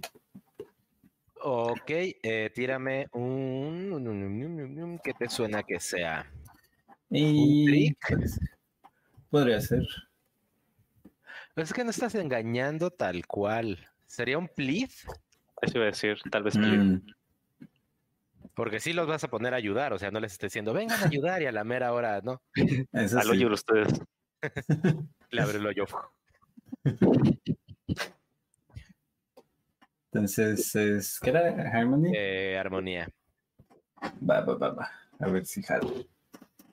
Ok, 1.48 1.92
eh, 1.92 2.50
tírame 2.56 3.08
un... 3.12 5.00
¿Qué 5.04 5.14
te 5.14 5.30
suena 5.30 5.62
que 5.62 5.80
sea? 5.80 6.26
Y 7.12 7.66
trick? 7.66 8.18
podría 9.30 9.62
ser. 9.62 9.84
Pues 11.54 11.70
es 11.70 11.74
que 11.76 11.84
no 11.84 11.92
estás 11.92 12.16
engañando 12.16 12.90
tal 12.90 13.28
cual. 13.28 13.78
¿Sería 14.08 14.40
un 14.40 14.48
plead? 14.48 14.90
Eso 15.62 15.78
iba 15.78 15.84
a 15.84 15.92
decir, 15.92 16.18
tal 16.32 16.42
vez 16.42 16.58
Mm, 16.58 16.98
Porque 18.56 18.80
sí 18.80 18.94
los 18.94 19.06
vas 19.06 19.24
a 19.24 19.30
poner 19.30 19.54
a 19.54 19.58
ayudar, 19.58 19.94
o 19.94 20.00
sea, 20.00 20.10
no 20.10 20.20
les 20.20 20.32
estés 20.32 20.50
diciendo, 20.52 20.74
vengan 20.74 21.00
a 21.00 21.06
ayudar 21.14 21.44
y 21.44 21.46
a 21.46 21.52
la 21.52 21.64
mera 21.64 21.94
hora, 21.94 22.22
¿no? 22.22 22.42
al 22.92 23.08
sí. 23.08 23.16
hoyo 23.30 23.50
de 23.50 23.54
ustedes. 23.54 24.02
Le 25.30 25.42
abre 25.42 25.60
el 25.60 25.68
hoyo. 25.68 25.86
Entonces, 30.16 30.74
es, 30.78 31.20
¿qué 31.20 31.30
era? 31.30 31.50
Harmony. 31.74 32.14
Eh, 32.16 32.58
armonía. 32.58 33.10
Va, 34.02 34.40
va, 34.40 34.56
va, 34.56 34.70
va. 34.70 34.90
A 35.20 35.28
ver 35.28 35.46
si 35.46 35.62
jalo. 35.62 35.92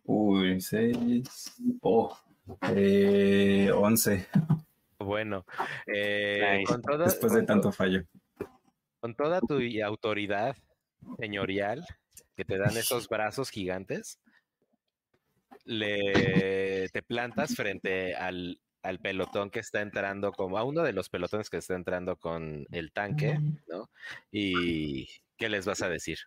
Uy, 0.04 0.60
seis. 0.60 1.52
Oh, 1.80 2.16
eh, 2.72 3.68
once. 3.74 4.28
Bueno, 4.96 5.44
eh, 5.92 6.58
Nice. 6.58 6.72
con, 6.72 6.82
toda, 6.82 7.06
Después 7.06 7.32
de 7.32 7.42
tanto 7.42 7.72
fallo. 7.72 8.04
con 9.00 9.16
toda 9.16 9.40
tu 9.40 9.58
autoridad 9.84 10.54
señorial 11.18 11.84
que 12.36 12.44
te 12.44 12.58
dan 12.58 12.76
esos 12.76 13.08
brazos 13.08 13.50
gigantes, 13.50 14.20
le 15.64 16.88
te 16.92 17.02
plantas 17.02 17.56
frente 17.56 18.14
al, 18.14 18.60
al 18.82 18.98
pelotón 18.98 19.50
que 19.50 19.60
está 19.60 19.80
entrando 19.80 20.32
como 20.32 20.58
a 20.58 20.64
uno 20.64 20.82
de 20.82 20.92
los 20.92 21.08
pelotones 21.08 21.50
que 21.50 21.58
está 21.58 21.74
entrando 21.74 22.16
con 22.16 22.66
el 22.70 22.92
tanque, 22.92 23.38
¿no? 23.68 23.90
Y 24.30 25.08
¿qué 25.36 25.48
les 25.48 25.66
vas 25.66 25.82
a 25.82 25.88
decir? 25.88 26.18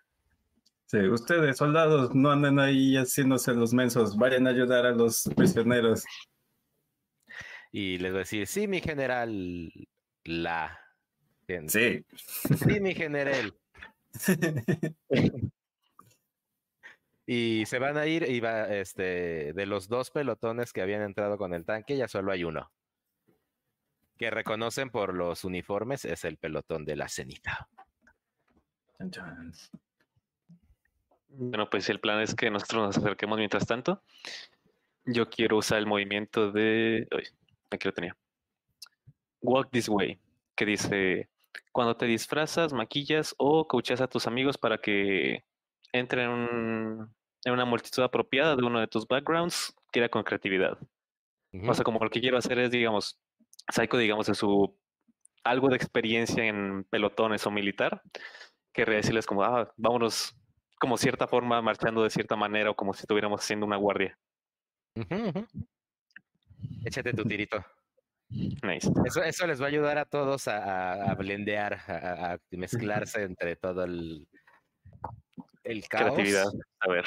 Sí, 0.87 0.99
ustedes, 0.99 1.57
soldados, 1.57 2.13
no 2.13 2.31
anden 2.31 2.59
ahí 2.59 2.95
haciéndose 2.95 3.53
los 3.53 3.73
mensos. 3.73 4.15
Vayan 4.17 4.47
a 4.47 4.51
ayudar 4.51 4.85
a 4.85 4.91
los 4.91 5.29
prisioneros. 5.35 6.03
Y 7.71 7.97
les 7.97 8.11
voy 8.11 8.19
a 8.19 8.19
decir, 8.19 8.47
sí, 8.47 8.67
mi 8.67 8.81
general, 8.81 9.71
la. 10.23 10.79
Sí. 11.67 12.05
Sí, 12.57 12.79
mi 12.79 12.93
general. 12.93 13.53
Y 17.27 17.65
se 17.65 17.79
van 17.79 17.97
a 17.97 18.05
ir 18.05 18.29
y 18.29 18.39
va, 18.39 18.67
este, 18.67 19.53
de 19.53 19.65
los 19.65 19.87
dos 19.87 20.11
pelotones 20.11 20.71
que 20.71 20.81
habían 20.81 21.01
entrado 21.01 21.37
con 21.37 21.53
el 21.53 21.65
tanque, 21.65 21.97
ya 21.97 22.07
solo 22.07 22.31
hay 22.31 22.43
uno. 22.43 22.71
Que 24.17 24.29
reconocen 24.29 24.91
por 24.91 25.13
los 25.13 25.43
uniformes, 25.43 26.05
es 26.05 26.23
el 26.23 26.37
pelotón 26.37 26.85
de 26.85 26.95
la 26.95 27.09
cenita. 27.09 27.67
Bueno, 31.29 31.69
pues 31.69 31.89
el 31.89 31.99
plan 31.99 32.21
es 32.21 32.33
que 32.35 32.49
nosotros 32.49 32.83
nos 32.83 32.97
acerquemos 32.97 33.37
mientras 33.37 33.65
tanto. 33.65 34.01
Yo 35.05 35.29
quiero 35.29 35.57
usar 35.57 35.79
el 35.79 35.85
movimiento 35.87 36.51
de. 36.51 37.07
Uy, 37.11 37.23
aquí 37.71 37.87
lo 37.87 37.93
tenía. 37.93 38.15
Walk 39.41 39.69
this 39.71 39.89
way, 39.89 40.19
que 40.55 40.65
dice: 40.65 41.29
Cuando 41.71 41.97
te 41.97 42.05
disfrazas, 42.05 42.71
maquillas 42.71 43.35
o 43.37 43.67
coacheas 43.67 43.99
a 43.99 44.07
tus 44.07 44.27
amigos 44.27 44.57
para 44.57 44.77
que 44.77 45.43
entren 45.99 46.25
en, 46.25 46.31
un- 46.31 47.15
en 47.43 47.53
una 47.53 47.65
multitud 47.65 48.03
apropiada 48.03 48.55
de 48.55 48.63
uno 48.63 48.79
de 48.79 48.87
tus 48.87 49.07
backgrounds, 49.07 49.73
tira 49.91 50.09
con 50.09 50.23
creatividad. 50.23 50.77
O 51.67 51.73
sea, 51.73 51.83
como 51.85 52.03
lo 52.03 52.09
que 52.09 52.19
quiero 52.19 52.37
hacer 52.37 52.59
es, 52.59 52.69
digamos, 52.71 53.17
Psycho, 53.71 53.97
digamos, 53.97 54.27
en 54.29 54.35
su 54.35 54.77
algo 55.43 55.69
de 55.69 55.75
experiencia 55.77 56.43
en 56.43 56.83
pelotones 56.85 57.45
o 57.47 57.51
militar, 57.51 58.01
querría 58.73 58.97
decirles 58.97 59.25
como, 59.25 59.43
ah, 59.43 59.71
vámonos 59.77 60.35
como 60.79 60.97
cierta 60.97 61.27
forma, 61.27 61.61
marchando 61.61 62.03
de 62.03 62.09
cierta 62.09 62.35
manera 62.35 62.71
o 62.71 62.75
como 62.75 62.93
si 62.93 63.01
estuviéramos 63.01 63.39
haciendo 63.41 63.65
una 63.65 63.77
guardia. 63.77 64.17
Ujú. 64.95 65.45
Échate 66.83 67.13
tu 67.13 67.23
tirito. 67.25 67.63
Nice. 68.63 68.91
Eso, 69.05 69.23
eso 69.23 69.47
les 69.47 69.61
va 69.61 69.65
a 69.65 69.69
ayudar 69.69 69.97
a 69.97 70.05
todos 70.05 70.47
a, 70.47 70.57
a- 70.57 71.11
a 71.11 71.15
blendear, 71.15 71.73
a 71.87 72.37
mezclarse 72.51 73.23
entre 73.23 73.55
todo 73.55 73.83
el, 73.83 74.27
el 75.65 75.87
caos. 75.87 76.13
Creatividad. 76.13 76.47
A 76.79 76.89
ver. 76.89 77.05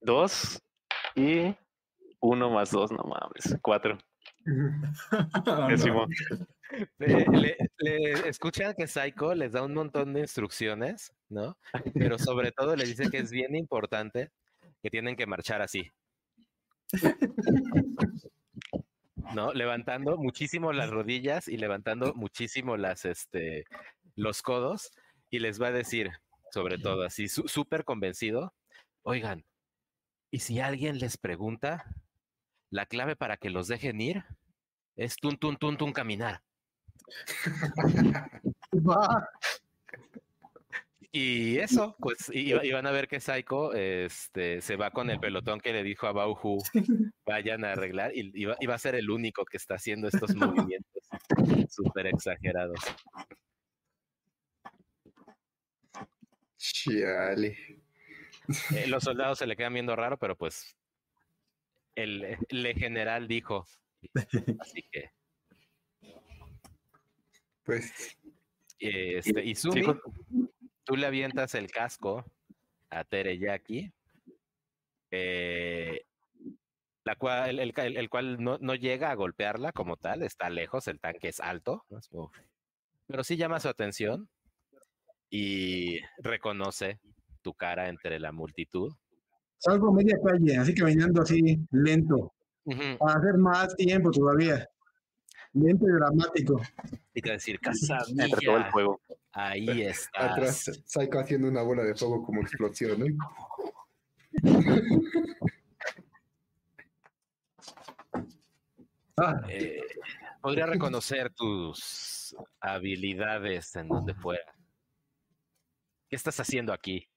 Dos 0.00 0.60
y 1.14 1.54
uno 2.20 2.50
más 2.50 2.70
dos, 2.70 2.90
no 2.92 3.02
mames. 3.04 3.56
Cuatro. 3.62 3.98
Le, 6.98 7.56
le- 7.78 8.28
escuchan 8.28 8.74
que 8.74 8.88
Psycho 8.88 9.34
les 9.34 9.52
da 9.52 9.62
un 9.62 9.74
montón 9.74 10.12
de 10.12 10.20
instrucciones, 10.20 11.12
¿no? 11.28 11.56
Pero 11.92 12.18
sobre 12.18 12.50
todo 12.50 12.74
les 12.74 12.88
dice 12.88 13.10
que 13.10 13.18
es 13.18 13.30
bien 13.30 13.54
importante 13.54 14.30
que 14.82 14.90
tienen 14.90 15.14
que 15.14 15.26
marchar 15.26 15.62
así. 15.62 15.92
¿No? 19.34 19.52
Levantando 19.52 20.16
muchísimo 20.16 20.72
las 20.72 20.90
rodillas 20.90 21.46
y 21.46 21.58
levantando 21.58 22.12
muchísimo 22.14 22.76
las, 22.76 23.04
este, 23.04 23.66
los 24.16 24.42
codos. 24.42 24.90
Y 25.30 25.38
les 25.40 25.60
va 25.60 25.68
a 25.68 25.72
decir, 25.72 26.12
sobre 26.52 26.78
todo 26.78 27.02
así, 27.02 27.28
su- 27.28 27.48
súper 27.48 27.84
convencido, 27.84 28.54
oigan, 29.02 29.44
¿y 30.30 30.40
si 30.40 30.60
alguien 30.60 30.98
les 30.98 31.16
pregunta, 31.16 31.84
la 32.70 32.86
clave 32.86 33.16
para 33.16 33.36
que 33.36 33.50
los 33.50 33.68
dejen 33.68 34.00
ir 34.00 34.24
es 34.96 35.16
tun, 35.16 35.36
tun, 35.36 35.56
tun, 35.56 35.76
tun, 35.76 35.92
caminar? 35.92 36.42
Y 41.16 41.58
eso, 41.58 41.94
pues, 42.00 42.28
y, 42.32 42.52
y 42.52 42.72
van 42.72 42.88
a 42.88 42.90
ver 42.90 43.06
que 43.06 43.20
Psycho 43.20 43.72
este, 43.72 44.60
se 44.60 44.74
va 44.74 44.90
con 44.90 45.10
el 45.10 45.20
pelotón 45.20 45.60
que 45.60 45.72
le 45.72 45.84
dijo 45.84 46.08
a 46.08 46.12
Bauhu, 46.12 46.60
vayan 47.24 47.64
a 47.64 47.70
arreglar, 47.70 48.10
y, 48.16 48.32
y 48.34 48.46
va, 48.46 48.56
y 48.58 48.66
va 48.66 48.74
a 48.74 48.78
ser 48.78 48.96
el 48.96 49.08
único 49.08 49.44
que 49.44 49.56
está 49.56 49.76
haciendo 49.76 50.08
estos 50.08 50.34
movimientos 50.34 51.04
súper 51.70 52.08
exagerados. 52.08 52.80
Chale. 56.72 57.56
Eh, 58.74 58.86
los 58.86 59.04
soldados 59.04 59.38
se 59.38 59.46
le 59.46 59.56
quedan 59.56 59.74
viendo 59.74 59.94
raro, 59.96 60.18
pero 60.18 60.36
pues 60.36 60.76
el, 61.94 62.38
el 62.48 62.74
general 62.74 63.28
dijo, 63.28 63.66
así 64.58 64.82
que, 64.90 65.10
Pues 67.64 68.16
este, 68.78 69.44
y 69.44 69.54
Sumi, 69.54 69.82
ju- 69.82 70.50
tú 70.84 70.96
le 70.96 71.06
avientas 71.06 71.54
el 71.54 71.70
casco 71.70 72.24
a 72.90 73.04
Tereyaki, 73.04 73.92
eh, 75.10 76.06
la 77.04 77.16
cual, 77.16 77.60
el, 77.60 78.08
cual 78.10 78.42
no, 78.42 78.58
no 78.58 78.74
llega 78.74 79.10
a 79.10 79.14
golpearla 79.14 79.72
como 79.72 79.96
tal, 79.96 80.22
está 80.22 80.50
lejos, 80.50 80.88
el 80.88 81.00
tanque 81.00 81.28
es 81.28 81.40
alto, 81.40 81.84
pero 83.06 83.22
sí 83.22 83.36
llama 83.36 83.60
su 83.60 83.68
atención 83.68 84.28
y 85.30 85.98
reconoce 86.18 87.00
tu 87.42 87.52
cara 87.54 87.88
entre 87.88 88.18
la 88.20 88.32
multitud. 88.32 88.92
Salgo 89.58 89.92
media 89.92 90.16
calle, 90.24 90.56
así 90.56 90.74
caminando 90.74 91.22
así, 91.22 91.58
lento, 91.70 92.32
para 92.98 93.18
hacer 93.18 93.34
más 93.38 93.74
tiempo 93.76 94.10
todavía. 94.10 94.68
Lento 95.52 95.86
y 95.86 95.92
dramático. 95.92 96.60
Y 97.14 97.22
te 97.22 97.28
va 97.28 97.34
a 97.34 97.36
decir, 97.36 97.60
Entre 97.62 97.70
todo 97.80 98.56
el 98.56 98.62
Casamilla, 98.64 98.70
juego. 98.72 99.00
ahí 99.32 99.82
estás. 99.82 100.30
atrás, 100.32 100.82
Psycho 100.84 101.18
haciendo 101.20 101.48
una 101.48 101.62
bola 101.62 101.84
de 101.84 101.94
fuego 101.94 102.24
como 102.24 102.40
explosión, 102.42 102.98
¿no? 103.00 103.06
Ah, 109.16 109.40
Eh, 109.48 109.80
podría 110.40 110.66
reconocer 110.66 111.30
tus 111.34 112.34
habilidades 112.60 113.76
en 113.76 113.88
donde 113.88 114.14
fuera. 114.14 114.42
¿Qué 116.14 116.16
estás 116.16 116.38
haciendo 116.38 116.72
aquí? 116.72 117.08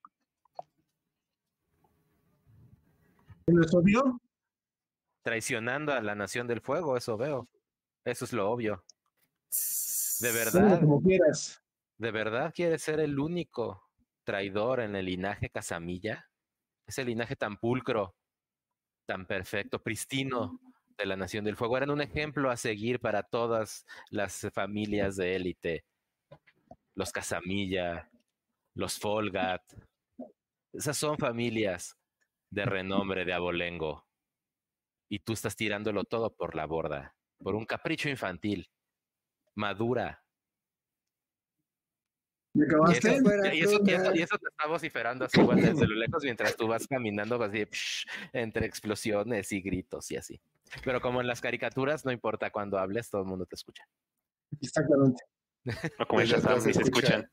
¿no 3.45 3.61
es 3.61 3.71
obvio? 3.75 4.19
Traicionando 5.21 5.93
a 5.93 6.01
la 6.01 6.15
Nación 6.15 6.47
del 6.47 6.61
Fuego, 6.61 6.97
eso 6.97 7.15
veo. 7.15 7.47
Eso 8.03 8.25
es 8.25 8.33
lo 8.33 8.49
obvio. 8.49 8.83
De 10.19 10.31
verdad, 10.31 10.79
como 10.79 10.99
quieras. 11.03 11.61
de 11.99 12.09
verdad 12.09 12.51
quieres 12.55 12.81
ser 12.81 12.99
el 12.99 13.19
único 13.19 13.87
traidor 14.23 14.79
en 14.79 14.95
el 14.95 15.05
linaje 15.05 15.51
Casamilla. 15.51 16.27
Ese 16.87 17.05
linaje 17.05 17.35
tan 17.35 17.57
pulcro, 17.57 18.15
tan 19.05 19.27
perfecto, 19.27 19.77
pristino 19.77 20.59
de 20.97 21.05
la 21.05 21.15
Nación 21.15 21.45
del 21.45 21.55
Fuego. 21.55 21.77
Eran 21.77 21.91
un 21.91 22.01
ejemplo 22.01 22.49
a 22.49 22.57
seguir 22.57 22.99
para 22.99 23.21
todas 23.21 23.85
las 24.09 24.47
familias 24.55 25.17
de 25.17 25.35
élite. 25.35 25.85
Los 26.95 27.11
Casamilla, 27.11 28.09
los 28.77 28.99
Folgat. 28.99 29.61
Esas 30.71 30.95
son 30.97 31.17
familias 31.17 31.97
de 32.51 32.63
renombre 32.65 33.25
de 33.25 33.33
abolengo. 33.33 34.05
Y 35.09 35.19
tú 35.19 35.33
estás 35.33 35.55
tirándolo 35.55 36.03
todo 36.03 36.29
por 36.35 36.53
la 36.55 36.65
borda, 36.65 37.15
por 37.39 37.55
un 37.55 37.65
capricho 37.65 38.07
infantil. 38.09 38.69
Madura. 39.55 40.23
¿Me 42.53 42.65
Y 42.65 42.69
acabaste? 42.69 43.09
eso, 43.15 43.23
Fuera 43.23 43.53
y 43.55 43.59
eso- 43.61 43.71
y 43.71 43.73
eso- 43.91 44.03
fruta. 44.03 44.15
y 44.17 44.21
eso 44.21 44.37
te 44.37 44.47
está 44.49 44.67
vociferando 44.67 45.25
así 45.25 45.39
igual 45.39 45.61
desde 45.61 45.87
lo 45.87 45.95
lejos 45.95 46.23
mientras 46.23 46.55
tú 46.55 46.67
vas 46.67 46.87
caminando 46.87 47.41
así 47.43 47.65
psh, 47.65 48.05
entre 48.33 48.65
explosiones 48.65 49.51
y 49.51 49.61
gritos 49.61 50.11
y 50.11 50.17
así. 50.17 50.39
Pero 50.83 51.01
como 51.01 51.21
en 51.21 51.27
las 51.27 51.39
caricaturas, 51.41 52.03
no 52.05 52.11
importa 52.11 52.51
cuando 52.51 52.77
hables, 52.77 53.09
todo 53.09 53.21
el 53.21 53.27
mundo 53.27 53.45
te 53.45 53.55
escucha. 53.55 53.83
Exactamente. 54.61 55.23
O 55.99 56.05
como 56.07 56.21
ni 56.21 56.27
se 56.27 56.37
escucha- 56.37 56.81
escuchan. 56.81 57.31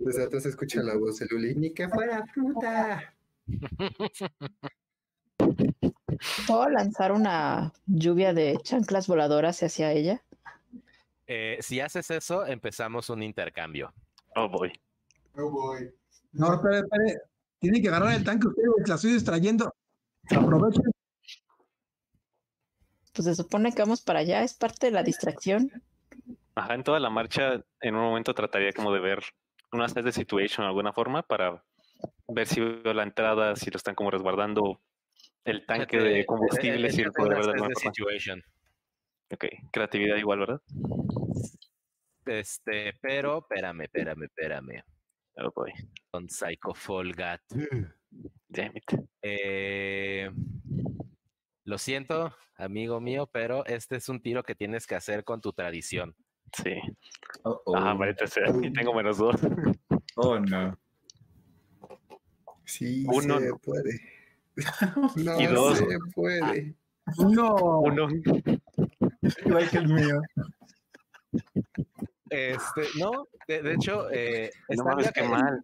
Desde 0.00 0.24
atrás 0.24 0.42
se 0.44 0.48
escucha 0.48 0.82
la 0.82 0.96
voz 0.96 1.18
de 1.18 1.26
Luli. 1.30 1.54
Ni 1.54 1.74
que 1.74 1.86
fuera 1.88 2.24
fruta. 2.32 3.14
¿Puedo 6.46 6.70
lanzar 6.70 7.12
una 7.12 7.72
lluvia 7.86 8.32
de 8.32 8.58
chanclas 8.62 9.06
voladoras 9.06 9.62
hacia 9.62 9.92
ella? 9.92 10.22
Eh, 11.26 11.58
si 11.60 11.80
haces 11.80 12.10
eso, 12.10 12.46
empezamos 12.46 13.10
un 13.10 13.22
intercambio. 13.22 13.92
Oh, 14.36 14.48
boy. 14.48 14.72
Oh 15.36 15.50
boy. 15.50 15.92
No, 16.32 16.54
espere, 16.54 16.78
espere. 16.78 17.20
Tienen 17.58 17.82
que 17.82 17.88
agarrar 17.88 18.14
el 18.14 18.24
tanque 18.24 18.48
ustedes, 18.48 18.88
la 18.88 18.94
estoy 18.94 19.12
distrayendo. 19.12 19.74
Aprovechen. 20.30 20.90
Pues 23.12 23.26
se 23.26 23.34
supone 23.34 23.72
que 23.72 23.82
vamos 23.82 24.00
para 24.00 24.20
allá, 24.20 24.42
es 24.42 24.54
parte 24.54 24.86
de 24.86 24.92
la 24.92 25.02
distracción. 25.02 25.70
Ajá, 26.54 26.74
en 26.74 26.84
toda 26.84 26.98
la 27.00 27.10
marcha, 27.10 27.62
en 27.82 27.94
un 27.94 28.02
momento 28.02 28.32
trataría 28.32 28.72
como 28.72 28.94
de 28.94 29.00
ver 29.00 29.22
una 29.72 29.88
set 29.88 30.04
de 30.04 30.12
situation 30.12 30.64
de 30.64 30.68
alguna 30.68 30.92
forma 30.92 31.22
para 31.22 31.64
ver 32.28 32.46
si 32.46 32.60
veo 32.60 32.92
la 32.94 33.02
entrada, 33.02 33.56
si 33.56 33.70
lo 33.70 33.76
están 33.76 33.94
como 33.94 34.10
resguardando 34.10 34.80
el 35.44 35.64
tanque 35.66 35.98
Échate- 35.98 36.02
de 36.02 36.26
combustible, 36.26 36.88
eh, 36.88 36.92
si 36.92 37.04
lo 37.04 37.12
puedo 37.12 37.30
ver 37.30 37.44
de 37.44 37.52
assess 37.52 37.80
situation. 37.80 38.42
Ok, 39.32 39.44
creatividad 39.72 40.16
igual, 40.16 40.40
¿verdad? 40.40 40.60
Este, 42.26 42.94
pero, 43.00 43.38
espérame, 43.38 43.82
espérame, 43.82 44.24
espérame. 44.24 44.82
Oh, 45.36 45.50
boy. 45.54 45.72
Con 46.10 46.28
Psycho 46.28 46.74
Folgat. 46.74 47.40
Damn 48.48 48.76
it. 48.76 48.84
Eh, 49.22 50.30
lo 51.64 51.78
siento, 51.78 52.34
amigo 52.56 53.00
mío, 53.00 53.28
pero 53.32 53.64
este 53.66 53.96
es 53.96 54.08
un 54.08 54.20
tiro 54.20 54.42
que 54.42 54.54
tienes 54.54 54.86
que 54.86 54.96
hacer 54.96 55.24
con 55.24 55.40
tu 55.40 55.52
tradición. 55.52 56.14
Sí. 56.52 56.74
Oh, 57.44 57.60
oh. 57.66 57.76
Ah, 57.76 57.94
maldita 57.94 58.26
sea. 58.26 58.44
Y 58.62 58.72
tengo 58.72 58.94
menos 58.94 59.18
dos. 59.18 59.36
Oh, 60.16 60.38
no. 60.38 60.78
Sí, 62.64 63.04
Uno 63.08 63.38
se 63.40 63.52
puede. 63.54 64.00
No 65.16 65.40
Y 65.40 65.46
dos. 65.46 65.78
se 65.78 65.86
puede. 66.14 66.74
No, 67.18 67.54
Uno. 67.80 68.08
igual 69.46 69.70
que 69.70 69.78
el 69.78 69.88
mío. 69.88 70.20
Este, 72.30 72.82
no, 72.98 73.26
de, 73.48 73.62
de 73.62 73.74
hecho, 73.74 74.08
eh, 74.12 74.50
No 74.68 74.84
mames, 74.84 75.10
qué 75.12 75.22
mal. 75.22 75.62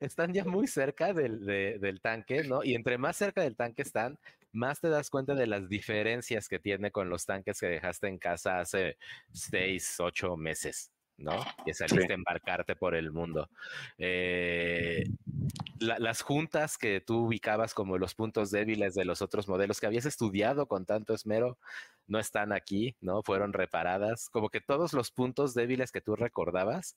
Están 0.00 0.32
ya 0.32 0.44
muy 0.44 0.66
cerca 0.66 1.12
del, 1.12 1.44
de- 1.44 1.78
del 1.78 2.00
tanque, 2.00 2.44
¿no? 2.44 2.62
Y 2.64 2.74
entre 2.74 2.98
más 2.98 3.16
cerca 3.16 3.42
del 3.42 3.56
tanque 3.56 3.82
están, 3.82 4.18
más 4.52 4.80
te 4.80 4.88
das 4.88 5.10
cuenta 5.10 5.34
de 5.34 5.46
las 5.46 5.68
diferencias 5.68 6.48
que 6.48 6.58
tiene 6.58 6.90
con 6.90 7.08
los 7.10 7.26
tanques 7.26 7.60
que 7.60 7.66
dejaste 7.66 8.08
en 8.08 8.18
casa 8.18 8.60
hace 8.60 8.96
seis, 9.32 10.00
ocho 10.00 10.36
meses, 10.36 10.90
¿no? 11.16 11.36
Que 11.64 11.74
saliste 11.74 12.12
a 12.12 12.16
embarcarte 12.16 12.74
por 12.76 12.94
el 12.94 13.12
mundo. 13.12 13.48
Eh, 13.98 15.04
la- 15.80 15.98
las 15.98 16.22
juntas 16.22 16.78
que 16.78 17.00
tú 17.00 17.26
ubicabas 17.26 17.74
como 17.74 17.98
los 17.98 18.14
puntos 18.14 18.50
débiles 18.50 18.94
de 18.94 19.04
los 19.04 19.22
otros 19.22 19.48
modelos 19.48 19.80
que 19.80 19.86
habías 19.86 20.06
estudiado 20.06 20.66
con 20.66 20.86
tanto 20.86 21.14
esmero, 21.14 21.58
no 22.06 22.18
están 22.18 22.52
aquí, 22.52 22.96
¿no? 23.00 23.22
Fueron 23.22 23.52
reparadas. 23.52 24.30
Como 24.30 24.48
que 24.48 24.60
todos 24.62 24.92
los 24.94 25.10
puntos 25.10 25.54
débiles 25.54 25.92
que 25.92 26.00
tú 26.00 26.16
recordabas 26.16 26.96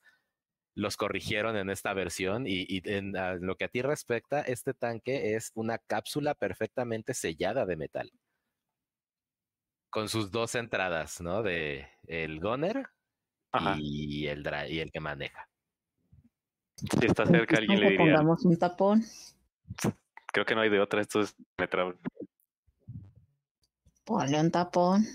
los 0.76 0.98
corrigieron 0.98 1.58
en 1.58 1.70
esta 1.70 1.94
versión 1.94 2.48
y, 2.48 2.66
y 2.68 2.82
en 2.86 3.18
a 3.18 3.36
lo 3.36 3.56
que 3.56 3.66
a 3.66 3.70
ti 3.70 3.82
respecta, 3.82 4.42
este 4.42 4.74
tanque 4.74 5.36
es 5.36 5.52
una 5.54 5.78
cápsula 5.78 6.34
perfectamente 6.34 7.14
sellada 7.14 7.66
de 7.66 7.76
metal. 7.76 8.12
Con 9.90 10.08
sus 10.08 10.32
dos 10.32 10.56
entradas, 10.56 11.20
¿no? 11.20 11.44
De 11.44 11.88
el 12.08 12.40
gunner 12.40 12.88
Ajá. 13.52 13.76
y 13.78 14.28
el, 14.28 14.48
y 14.70 14.80
el 14.80 14.92
que 14.92 15.00
maneja. 15.02 15.50
Si 16.76 17.06
está 17.06 17.26
cerca, 17.26 17.58
alguien 17.58 17.80
le 17.80 17.90
diría. 17.92 18.00
pongamos 18.00 18.46
un 18.46 18.58
tapón. 18.58 19.04
Creo 20.28 20.46
que 20.46 20.56
no 20.56 20.62
hay 20.62 20.70
de 20.70 20.80
otra. 20.80 21.02
Esto 21.02 21.22
es 21.22 21.36
me 21.58 21.68
traba. 21.68 21.94
Ponle 24.06 24.40
un 24.40 24.50
tapón. 24.50 25.06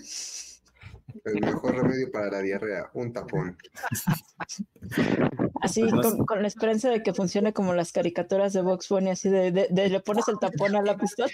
El 1.25 1.41
mejor 1.41 1.75
remedio 1.75 2.11
para 2.11 2.29
la 2.29 2.39
diarrea, 2.41 2.89
un 2.93 3.13
tapón. 3.13 3.57
Así, 5.61 5.81
Pues 5.81 5.93
no 5.93 6.25
con, 6.25 6.41
la 6.41 6.47
esperanza 6.47 6.89
de 6.89 7.01
que 7.03 7.13
funcione 7.13 7.53
como 7.53 7.73
las 7.73 7.91
caricaturas 7.91 8.53
de 8.53 8.61
Vox 8.61 8.89
Bunny, 8.89 9.09
así 9.11 9.29
de, 9.29 9.51
de- 9.51 9.67
de 9.71 9.89
le 9.89 9.99
pones 10.01 10.27
el 10.27 10.37
tapón 10.39 10.75
a 10.75 10.81
la 10.81 10.97
pistola. 10.97 11.29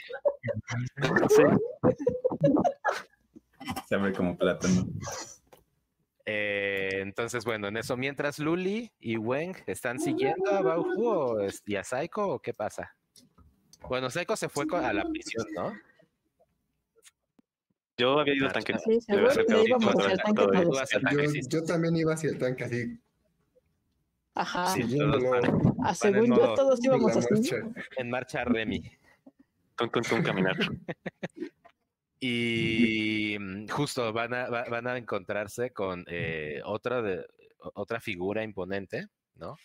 Sí. 1.30 1.44
Se 3.88 3.96
abre 3.96 4.14
como 4.14 4.38
plátano. 4.38 4.88
Eh, 6.26 6.90
entonces, 7.02 7.44
bueno, 7.44 7.68
en 7.68 7.78
eso, 7.78 7.98
mientras 7.98 8.40
Luli 8.40 8.92
y 9.00 9.18
Weng 9.18 9.56
están 9.68 10.00
siguiendo 10.00 10.52
a 10.52 10.62
Bauhu 10.62 11.48
y 11.66 11.76
a 11.76 11.84
Saiko, 11.84 12.28
¿o 12.28 12.40
qué 12.40 12.54
pasa? 12.54 12.96
Bueno, 13.90 14.10
Saiko 14.10 14.36
se 14.38 14.48
fue 14.48 14.66
a 14.72 14.94
la 14.94 15.04
prisión, 15.04 15.46
¿no? 15.54 15.74
Yo 17.97 18.19
había 18.19 18.34
ido 18.36 18.47
al 18.47 18.53
tanque. 18.53 18.73
Sí, 18.84 19.01
seguro 19.01 19.29
que 19.45 19.63
íbamos 19.67 19.95
hacia 19.95 20.13
el 20.13 21.03
tanque 21.03 21.43
Yo, 21.49 21.63
también 21.63 21.95
iba 21.95 22.13
hacia 22.13 22.29
el 22.32 22.38
tanque 22.39 22.63
así, 22.63 22.99
Ajá. 24.36 24.73
sí, 24.73 24.97
todos 24.97 25.23
Ah, 25.84 25.93
según 25.93 26.25
yo, 26.27 26.36
modo- 26.36 26.56
todos 26.56 26.79
íbamos 26.84 27.15
la 27.15 27.19
así. 27.21 27.51
en 27.97 28.10
marcha 28.10 28.43
Remy. 28.45 28.82
Tum, 29.75 29.89
tum, 29.89 30.03
tum, 30.03 30.23
caminar. 30.23 30.56
Y 32.25 33.36
mm, 33.38 33.67
justo 33.67 34.13
van 34.13 34.34
a, 34.34 34.47
va- 34.49 34.63
van 34.69 34.88
a 34.88 34.97
encontrarse 34.97 35.71
con 35.73 36.06
eh, 36.08 36.62
otra, 36.63 37.01
de, 37.01 37.25
otra 37.73 37.99
figura 37.99 38.43
imponente, 38.43 39.08
¿no? 39.36 39.58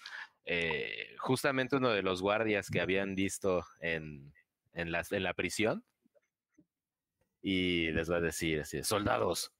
Eh, 0.44 1.14
justamente 1.18 1.76
uno 1.76 1.90
de 1.90 2.02
los 2.02 2.20
guardias 2.20 2.68
que 2.68 2.80
habían 2.80 3.14
visto 3.14 3.64
en, 3.80 4.32
en, 4.72 4.90
las- 4.90 5.12
en 5.12 5.22
la 5.22 5.34
prisión. 5.34 5.84
Y 7.42 7.90
les 7.92 8.10
va 8.10 8.16
a 8.16 8.20
decir 8.20 8.60
así, 8.60 8.82
soldados, 8.82 9.52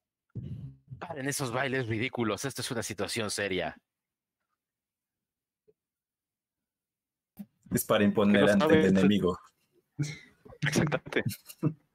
paren 0.98 1.28
esos 1.28 1.52
bailes 1.52 1.86
ridículos, 1.86 2.44
esto 2.44 2.62
es 2.62 2.70
una 2.70 2.82
situación 2.82 3.30
seria. 3.30 3.76
Es 7.70 7.84
para 7.84 8.04
imponer 8.04 8.48
ante 8.48 8.80
el 8.80 8.86
enemigo. 8.86 9.38
Exactamente. 10.60 11.24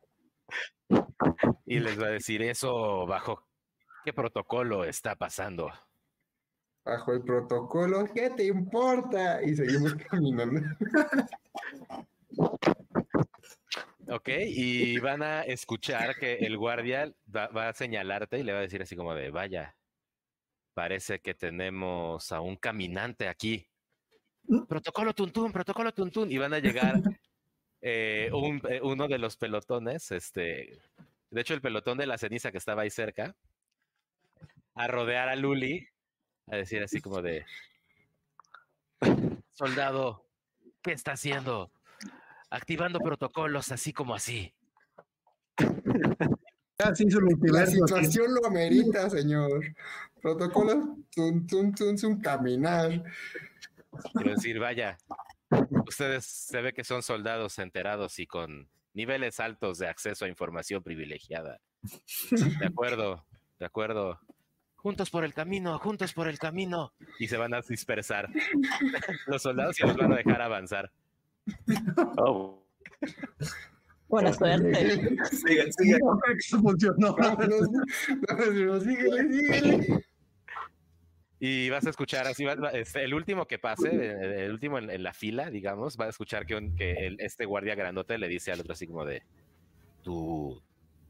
Y 1.66 1.80
les 1.80 2.00
va 2.00 2.08
a 2.08 2.12
decir 2.12 2.44
eso 2.44 3.08
bajo 3.08 3.48
qué 4.04 4.14
protocolo 4.14 4.84
está 4.84 5.16
pasando. 5.16 5.72
Bajo 6.86 7.14
el 7.14 7.24
protocolo, 7.24 8.06
¿qué 8.14 8.30
te 8.30 8.46
importa? 8.46 9.42
Y 9.42 9.56
seguimos 9.56 9.96
caminando. 10.10 10.62
Ok, 14.08 14.30
y 14.48 15.00
van 15.00 15.24
a 15.24 15.44
escuchar 15.44 16.16
que 16.18 16.34
el 16.34 16.58
guardia 16.58 17.14
va, 17.34 17.48
va 17.48 17.70
a 17.70 17.74
señalarte 17.74 18.40
y 18.40 18.44
le 18.44 18.52
va 18.52 18.60
a 18.60 18.64
decir 18.64 18.82
así 18.82 18.96
como 18.96 19.16
de, 19.16 19.30
vaya, 19.32 19.78
parece 20.74 21.20
que 21.22 21.34
tenemos 21.34 22.32
a 22.32 22.42
un 22.42 22.58
caminante 22.58 23.28
aquí. 23.30 23.66
Protocolo 24.68 25.14
tuntún, 25.14 25.52
protocolo 25.54 25.94
tuntún. 25.94 26.30
Y 26.32 26.38
van 26.38 26.54
a 26.54 26.60
llegar 26.60 27.02
eh, 27.82 28.30
un- 28.34 28.62
eh, 28.70 28.82
uno 28.84 29.08
de 29.08 29.18
los 29.20 29.38
pelotones, 29.38 30.12
este, 30.12 30.82
de 31.30 31.42
hecho 31.42 31.54
el 31.54 31.62
pelotón 31.62 31.98
de 31.98 32.06
la 32.08 32.18
ceniza 32.18 32.52
que 32.52 32.58
estaba 32.58 32.82
ahí 32.82 32.90
cerca, 32.90 33.36
a 34.76 34.88
rodear 34.88 35.30
a 35.30 35.36
Luli, 35.36 35.88
a 36.48 36.58
decir 36.58 36.84
así 36.84 37.00
como 37.00 37.22
de, 37.22 37.46
soldado, 39.52 40.26
¿qué 40.82 40.92
está 40.92 41.14
haciendo? 41.14 41.72
Activando 42.54 43.00
protocolos 43.00 43.72
así 43.72 43.92
como 43.94 44.14
así. 44.14 44.54
Ya 45.58 46.94
se 46.94 47.08
hizo 47.08 47.18
el 47.18 47.52
La 47.52 47.66
situación 47.66 48.32
lo 48.32 48.46
amerita, 48.46 49.10
señor. 49.10 49.64
Protocolo, 50.22 51.00
tun, 51.10 51.48
tun, 51.48 51.74
tun, 51.74 51.98
tun, 51.98 52.22
caminar. 52.22 53.04
Quiero 54.14 54.36
decir, 54.36 54.60
vaya, 54.60 55.00
ustedes 55.88 56.26
se 56.26 56.62
ve 56.62 56.74
que 56.74 56.84
son 56.84 57.02
soldados 57.02 57.58
enterados 57.58 58.20
y 58.20 58.28
con 58.28 58.70
niveles 58.94 59.40
altos 59.40 59.80
de 59.80 59.88
acceso 59.88 60.26
a 60.26 60.28
información 60.28 60.84
privilegiada. 60.84 61.60
De 62.60 62.68
acuerdo, 62.68 63.26
de 63.58 63.66
acuerdo. 63.66 64.20
Juntos 64.76 65.10
por 65.10 65.26
el 65.26 65.34
camino, 65.34 65.80
juntos 65.80 66.14
por 66.14 66.28
el 66.28 66.38
camino. 66.38 66.94
Y 67.18 67.28
se 67.28 67.38
van 67.38 67.56
a 67.56 67.62
dispersar. 67.62 68.30
Los 69.26 69.42
soldados 69.42 69.80
y 69.80 69.88
los 69.88 69.98
van 69.98 70.14
a 70.14 70.18
dejar 70.18 70.44
avanzar. 70.44 70.92
Oh, 72.18 72.66
Buena 74.08 74.32
suerte. 74.34 75.00
Sigan, 75.32 75.68
eso 75.68 76.60
funcionó. 76.62 77.16
Vámonos, 77.16 77.68
vámonos, 78.28 78.84
síguele, 78.84 79.34
síguele. 79.34 80.06
Y 81.40 81.70
vas 81.70 81.86
a 81.86 81.90
escuchar 81.90 82.26
así, 82.28 82.46
va- 82.46 82.70
este, 82.72 83.04
el 83.04 83.14
último 83.14 83.48
que 83.48 83.60
pase, 83.60 84.46
el 84.46 84.52
último 84.52 84.78
en, 84.78 84.90
en 84.90 85.04
la 85.04 85.14
fila, 85.14 85.50
digamos, 85.50 85.98
va 86.00 86.06
a 86.06 86.10
escuchar 86.10 86.46
que, 86.46 86.56
un- 86.56 86.76
que 86.76 86.92
el- 87.08 87.20
este 87.20 87.46
guardia 87.46 87.76
grandote 87.76 88.18
le 88.18 88.28
dice 88.30 88.52
al 88.54 88.62
otro 88.62 88.74
así 88.74 88.88
como 88.88 89.04
de, 89.04 89.24
¿tú 90.04 90.62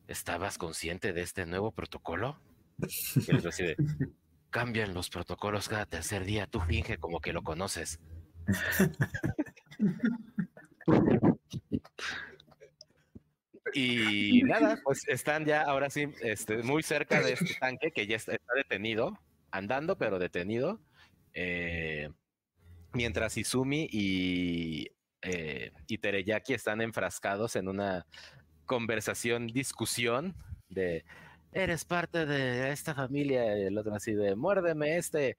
estabas 0.08 0.58
consciente 0.58 1.14
de 1.14 1.22
este 1.22 1.46
nuevo 1.46 1.72
protocolo? 1.72 2.42
Y 3.16 3.30
el 3.30 3.38
otro 3.38 3.50
así 3.50 3.64
de, 3.64 3.76
cambian 4.50 4.94
los 4.96 5.10
protocolos 5.10 5.70
cada 5.70 5.86
tercer 5.86 6.24
día, 6.26 6.48
tú 6.48 6.62
finge 6.62 6.98
como 6.98 7.20
que 7.20 7.34
lo 7.34 7.44
conoces. 7.44 8.00
Y 13.74 14.44
nada, 14.44 14.80
pues 14.84 15.08
están 15.08 15.46
ya 15.46 15.64
ahora 15.64 15.90
sí 15.90 16.06
este, 16.22 16.62
muy 16.62 16.84
cerca 16.84 17.22
de 17.22 17.34
este 17.34 17.56
tanque 17.60 17.92
que 17.92 18.06
ya 18.06 18.18
está, 18.18 18.38
detenido, 18.56 19.18
andando 19.52 19.98
pero 19.98 20.20
detenido. 20.20 20.80
eh, 21.34 22.10
mientras 22.94 23.38
Izumi 23.38 23.88
y, 23.92 24.92
eh, 25.24 25.72
y 25.88 25.98
Tereyaki 25.98 26.54
están 26.54 26.82
enfrascados 26.82 27.56
en 27.56 27.68
una 27.68 28.06
conversación, 28.66 29.48
discusión 29.48 30.36
de 30.70 31.04
eres 31.52 31.86
parte 31.86 32.26
de 32.26 32.72
esta 32.72 32.94
familia, 32.96 33.58
y 33.58 33.64
el 33.64 33.78
otro 33.78 33.96
así 33.96 34.14
de 34.14 34.36
muérdeme 34.36 34.98
este. 34.98 35.38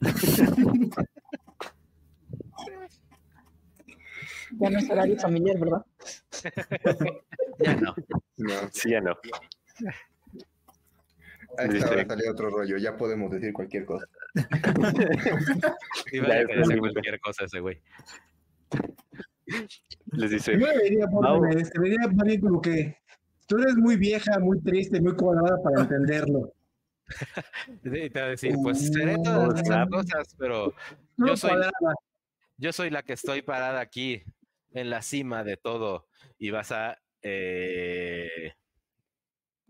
Ya 4.52 4.70
no 4.70 4.78
es 4.78 4.90
horario 4.90 5.16
familiar, 5.18 5.58
¿verdad? 5.58 5.84
Ya 7.58 7.76
no. 7.76 7.94
No, 8.36 8.52
sí, 8.72 8.90
ya 8.90 9.00
no. 9.00 9.12
a 11.58 11.64
esta 11.64 11.90
hora 11.90 12.06
salió 12.06 12.30
otro 12.32 12.50
rollo, 12.50 12.76
ya 12.76 12.96
podemos 12.96 13.30
decir 13.30 13.52
cualquier 13.52 13.84
cosa. 13.84 14.06
Y 16.12 16.18
vaya 16.20 16.40
Ya, 16.40 16.46
que 16.46 16.56
dice 16.56 16.78
cualquier 16.78 17.20
cosa 17.20 17.44
ese 17.44 17.60
güey. 17.60 17.80
Les 20.12 20.30
dice, 20.30 20.52
Yo 20.58 20.66
le 20.66 20.84
diría 20.90 21.06
más 21.08 22.26
bien 22.26 22.40
como 22.40 22.60
que 22.60 22.96
Tú 23.46 23.58
eres 23.58 23.76
muy 23.76 23.96
vieja, 23.96 24.38
muy 24.38 24.60
triste, 24.60 25.00
muy 25.00 25.14
colorada 25.16 25.62
para 25.62 25.82
entenderlo. 25.82 26.52
Sí, 27.82 27.90
te 27.90 28.08
voy 28.08 28.18
a 28.18 28.26
decir, 28.28 28.54
pues 28.62 28.86
seré 28.90 29.16
todas 29.22 29.60
esas 29.60 29.88
cosas, 29.90 30.34
pero 30.38 30.72
No 31.18 31.26
Yo 31.28 31.36
soy- 31.36 31.50
cuadrada. 31.50 31.94
Yo 32.56 32.72
soy 32.72 32.90
la 32.90 33.02
que 33.02 33.14
estoy 33.14 33.42
parada 33.42 33.80
aquí 33.80 34.24
en 34.72 34.90
la 34.90 35.02
cima 35.02 35.44
de 35.44 35.56
todo 35.56 36.08
y 36.38 36.50
vas 36.50 36.72
a 36.72 36.98
eh, 37.22 38.54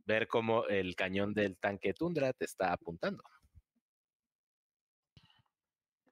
ver 0.06 0.26
cómo 0.28 0.66
el 0.66 0.96
cañón 0.96 1.34
del 1.34 1.56
tanque 1.56 1.94
Tundra 1.94 2.32
te 2.32 2.44
está 2.44 2.72
apuntando. 2.72 3.22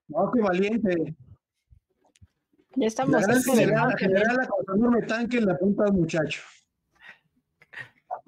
No, 0.08 0.30
qué 0.32 0.40
valiente. 0.40 1.16
Ya 2.74 2.76
La 2.76 2.86
estamos 2.86 3.26
gran 3.26 3.42
cerca 3.42 3.56
del 3.56 3.66
general, 3.66 3.88
la 3.88 3.92
¿no? 3.92 3.98
generala 3.98 4.48
con 4.48 4.76
enorme 4.76 5.02
tanque 5.02 5.38
en 5.38 5.46
la 5.46 5.58
punta 5.58 5.84
del 5.84 5.94
muchacho. 5.94 6.42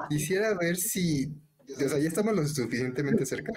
Quisiera 0.08 0.54
ver 0.54 0.76
si. 0.76 1.26
O 1.68 1.88
sea, 1.88 1.98
ya 1.98 2.08
estamos 2.08 2.34
lo 2.34 2.46
suficientemente 2.46 3.24
cerca. 3.24 3.52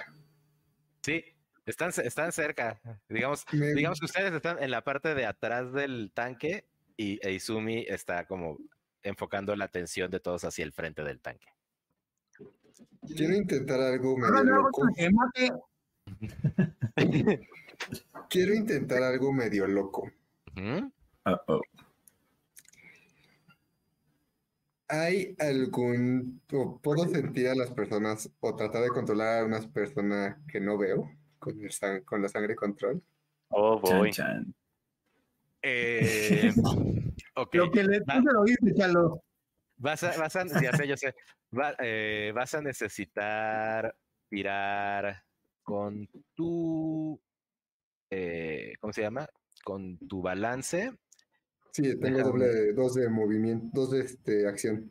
Sí, 1.02 1.24
están, 1.70 1.90
están 2.04 2.32
cerca. 2.32 2.80
Digamos, 3.08 3.44
Me- 3.52 3.74
digamos 3.74 4.00
que 4.00 4.06
ustedes 4.06 4.32
están 4.32 4.62
en 4.62 4.70
la 4.70 4.82
parte 4.82 5.14
de 5.14 5.26
atrás 5.26 5.72
del 5.72 6.10
tanque 6.14 6.66
y 6.96 7.18
e 7.26 7.32
Izumi 7.32 7.84
está 7.88 8.26
como 8.26 8.58
enfocando 9.02 9.54
la 9.54 9.66
atención 9.66 10.10
de 10.10 10.20
todos 10.20 10.44
hacia 10.44 10.64
el 10.64 10.72
frente 10.72 11.02
del 11.04 11.20
tanque. 11.20 11.46
Quiero 13.16 13.34
intentar 13.34 13.80
algo 13.80 14.16
Ahora 14.24 14.42
medio 14.42 14.56
loco. 14.56 14.82
Quiero 18.28 18.54
intentar 18.54 19.02
algo 19.02 19.32
medio 19.32 19.66
loco. 19.66 20.10
¿Hay 24.88 25.36
algún, 25.38 26.40
o 26.52 26.78
puedo 26.80 27.06
sentir 27.08 27.48
a 27.48 27.54
las 27.54 27.70
personas 27.72 28.30
o 28.40 28.56
tratar 28.56 28.82
de 28.82 28.88
controlar 28.88 29.40
a 29.42 29.44
unas 29.44 29.66
personas 29.66 30.38
que 30.50 30.60
no 30.60 30.78
veo 30.78 31.10
con, 31.38 31.60
el 31.60 31.70
sang- 31.70 32.04
con 32.04 32.22
la 32.22 32.28
sangre 32.28 32.54
control? 32.54 33.02
Oh, 33.50 33.80
Chan, 33.84 33.98
boy. 33.98 34.10
chan. 34.12 34.54
Eh, 35.62 36.50
ok. 37.36 37.54
Lo 37.54 37.70
que 37.70 37.84
le 37.84 37.98
lo 38.00 38.44
Chalo. 38.76 39.24
Vas 39.76 40.02
a, 40.02 40.16
vas 40.18 40.34
a, 40.36 40.44
ya 40.60 40.72
sé, 40.76 40.88
yo 40.88 40.96
sé. 40.96 41.14
Va- 41.56 41.76
eh, 41.78 42.32
vas 42.34 42.54
a 42.54 42.60
necesitar 42.60 43.94
tirar 44.28 45.22
con 45.62 46.08
tu, 46.34 47.20
eh, 48.10 48.74
¿cómo 48.80 48.92
se 48.92 49.02
llama? 49.02 49.28
Con 49.64 49.98
tu 50.08 50.20
balance. 50.20 50.92
Sí, 51.72 51.82
tengo 52.00 52.18
Déjame- 52.18 52.22
doble 52.24 52.72
dos 52.72 52.94
de 52.94 53.08
movimiento, 53.08 53.68
dos 53.72 53.90
de 53.92 54.00
este, 54.00 54.48
acción. 54.48 54.90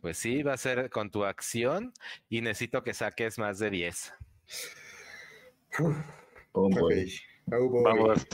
Pues 0.00 0.16
sí, 0.18 0.42
va 0.42 0.54
a 0.54 0.56
ser 0.58 0.90
con 0.90 1.10
tu 1.10 1.24
acción 1.24 1.92
y 2.28 2.40
necesito 2.40 2.82
que 2.82 2.94
saques 2.94 3.38
más 3.38 3.58
de 3.58 3.70
10. 3.70 4.14
Uf, 5.80 5.96
Oh, 6.52 6.66
ok. 6.66 6.78
boy. 6.80 7.12
Oh, 7.52 7.68
boy. 7.68 7.84
Vamos. 7.84 8.26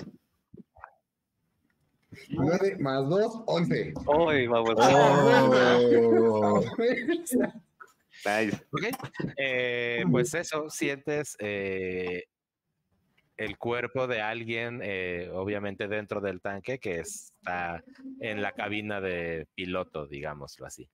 Más 2.78 3.08
dos, 3.08 3.42
once. 3.46 3.92
Hoy 4.06 4.46
vamos. 4.46 4.74
Oh. 4.78 6.62
Eh, 9.36 10.04
pues 10.10 10.32
eso, 10.34 10.70
sientes 10.70 11.36
eh, 11.40 12.24
el 13.36 13.58
cuerpo 13.58 14.06
de 14.06 14.20
alguien, 14.20 14.80
eh, 14.82 15.28
obviamente 15.32 15.88
dentro 15.88 16.20
del 16.20 16.40
tanque, 16.40 16.78
que 16.78 17.00
está 17.00 17.82
en 18.20 18.42
la 18.42 18.52
cabina 18.52 19.00
de 19.00 19.46
piloto, 19.54 20.06
digámoslo 20.06 20.66
así. 20.66 20.88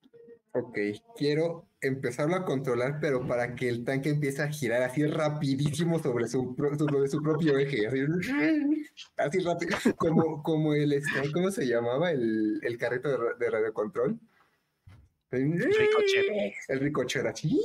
Ok, 0.53 0.79
quiero 1.17 1.69
empezarlo 1.81 2.35
a 2.35 2.45
controlar, 2.45 2.99
pero 3.01 3.25
para 3.27 3.55
que 3.55 3.69
el 3.69 3.85
tanque 3.85 4.11
empiece 4.11 4.43
a 4.43 4.49
girar 4.49 4.83
así 4.83 5.07
rapidísimo 5.07 6.01
sobre 6.01 6.27
su, 6.27 6.57
sobre 6.77 7.09
su 7.09 7.23
propio 7.23 7.57
eje, 7.57 7.87
así, 7.87 8.01
así 9.17 9.39
rápido, 9.39 9.77
como, 9.97 10.43
como 10.43 10.75
el, 10.75 10.93
este, 10.93 11.31
¿cómo 11.33 11.53
se 11.53 11.67
llamaba? 11.67 12.11
El, 12.11 12.59
el 12.63 12.79
carrito 12.79 13.11
de, 13.11 13.19
de 13.39 13.51
radiocontrol. 13.51 14.19
Ricochet. 15.31 16.55
El 16.69 16.81
ricochet, 16.81 17.27
así. 17.27 17.61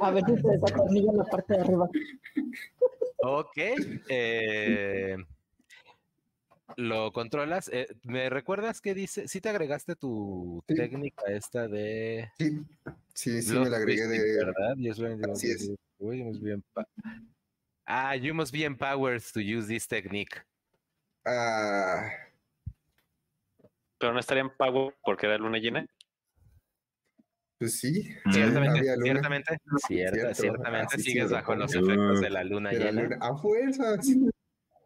A 0.00 0.10
ver 0.10 0.24
si 0.26 0.36
se 0.36 0.48
desatornilla 0.48 1.12
la 1.12 1.24
parte 1.24 1.54
de 1.54 1.60
arriba. 1.60 1.88
Ok. 3.18 3.56
eh, 4.08 5.16
lo 6.76 7.12
controlas. 7.12 7.68
eh, 7.72 7.86
¿Me 8.04 8.30
recuerdas 8.30 8.80
que 8.80 8.94
dice? 8.94 9.28
Si 9.28 9.40
te 9.40 9.48
agregaste 9.50 9.96
tu 9.96 10.62
Sí. 10.68 10.74
técnica 10.74 11.22
esta 11.28 11.68
de. 11.68 12.30
Sí, 12.38 12.62
sí, 13.14 13.42
sí, 13.42 13.58
me 13.58 13.68
la 13.70 13.76
agregué 13.76 14.06
de... 14.06 14.44
¿verdad? 14.44 15.30
Así 15.32 15.50
es. 15.50 15.68
you 15.98 16.24
must 16.24 16.42
be 16.42 16.54
empa- 16.56 16.86
Ah, 17.86 18.16
you 18.16 18.34
must 18.34 18.52
be 18.52 18.64
empowered 18.64 19.22
to 19.32 19.40
use 19.40 19.68
this 19.68 19.86
technique. 19.86 20.40
Ah, 21.26 22.08
Pero 24.04 24.12
no 24.12 24.20
estaría 24.20 24.42
en 24.42 24.50
pago 24.54 24.92
porque 25.02 25.24
era 25.24 25.38
luna 25.38 25.56
llena. 25.56 25.86
pues 27.58 27.80
sí, 27.80 28.06
Mm. 28.26 28.32
Ciertamente, 28.32 28.80
luna. 28.82 29.02
ciertamente, 29.02 29.58
cierta, 29.86 30.16
Cierto, 30.18 30.34
ciertamente 30.34 30.94
así 30.96 31.02
sigues 31.04 31.28
sí, 31.28 31.32
bajo 31.32 31.54
los 31.54 31.74
efectos 31.74 32.20
de 32.20 32.28
la 32.28 32.44
luna 32.44 32.68
de 32.70 32.78
la 32.80 32.84
llena. 32.84 33.02
luna. 33.02 33.18
A 33.22 33.34
fuerzas. 33.38 34.06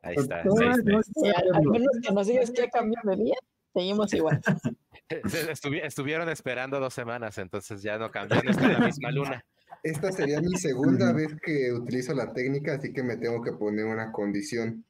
Ahí 0.03 0.15
está. 0.17 0.43
Seis, 0.45 0.55
no 0.55 0.71
al, 0.71 0.85
menos 0.85 1.91
que 2.01 2.13
nos 2.15 2.27
digas 2.29 2.53
qué 2.53 2.69
cambio 2.69 2.97
de 3.03 3.17
día, 3.17 3.35
seguimos 3.75 4.15
igual. 4.15 4.41
Estuvi- 5.09 5.81
estuvieron 5.83 6.29
esperando 6.29 6.79
dos 6.79 6.95
semanas, 6.95 7.37
entonces 7.39 7.83
ya 7.83 7.99
no 7.99 8.13
cambió, 8.13 8.41
no 8.45 8.51
está 8.53 8.69
la 8.69 8.87
misma 8.87 9.11
luna. 9.11 9.45
Esta 9.83 10.13
sería 10.13 10.41
mi 10.41 10.57
segunda 10.59 11.13
vez 11.13 11.35
que 11.45 11.73
utilizo 11.73 12.15
la 12.15 12.33
técnica, 12.33 12.75
así 12.75 12.93
que 12.93 13.03
me 13.03 13.17
tengo 13.17 13.43
que 13.43 13.51
poner 13.51 13.85
una 13.87 14.13
condición. 14.13 14.85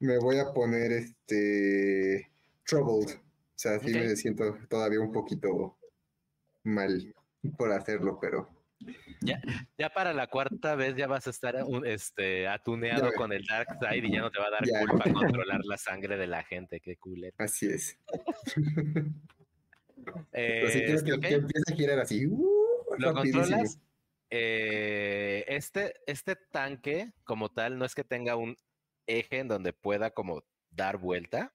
Me 0.00 0.18
voy 0.18 0.38
a 0.38 0.52
poner 0.52 0.92
este 0.92 2.29
troubled. 2.70 3.10
O 3.16 3.20
sea, 3.56 3.78
sí 3.80 3.92
me 3.92 4.16
siento 4.16 4.56
todavía 4.68 5.00
un 5.00 5.12
poquito 5.12 5.76
mal 6.64 7.14
por 7.58 7.72
hacerlo, 7.72 8.18
pero 8.20 8.48
Ya 9.76 9.90
para 9.90 10.14
la 10.14 10.28
cuarta 10.28 10.74
vez 10.74 10.96
ya 10.96 11.06
vas 11.06 11.26
a 11.26 11.30
estar 11.30 11.62
un- 11.64 11.84
este, 11.86 12.48
atuneado 12.48 13.10
Ya. 13.10 13.16
con 13.16 13.32
el 13.32 13.44
Dark 13.44 13.68
Side 13.78 14.06
y 14.06 14.12
ya 14.12 14.20
no 14.22 14.30
te 14.30 14.38
va 14.38 14.46
a 14.46 14.50
dar 14.50 14.64
Ya. 14.64 14.80
culpa 14.86 15.12
controlar 15.12 15.60
la 15.64 15.76
sangre 15.76 16.16
de 16.16 16.26
la 16.26 16.42
gente, 16.42 16.80
qué 16.80 16.96
culero. 16.96 17.34
así 17.38 17.66
es. 17.66 17.98
Eh, 20.32 20.60
Pero 20.62 20.70
sí 20.70 20.80
quiero 20.84 21.02
que, 21.04 21.12
ok, 21.12 21.20
que 21.20 21.34
empiece 21.34 21.72
a 21.72 21.76
girar 21.76 21.98
así. 21.98 22.26
uh, 22.26 22.46
¿Lo 22.98 23.12
rapidísimo. 23.12 23.42
controlas? 23.42 23.78
Eh, 24.30 25.44
este, 25.48 25.94
este 26.06 26.36
tanque, 26.36 27.12
como 27.24 27.50
tal, 27.50 27.78
no 27.78 27.84
es 27.84 27.94
que 27.94 28.04
tenga 28.04 28.36
un 28.36 28.56
eje 29.06 29.40
en 29.40 29.48
donde 29.48 29.72
pueda 29.72 30.10
como 30.12 30.42
dar 30.70 30.96
vuelta, 30.98 31.52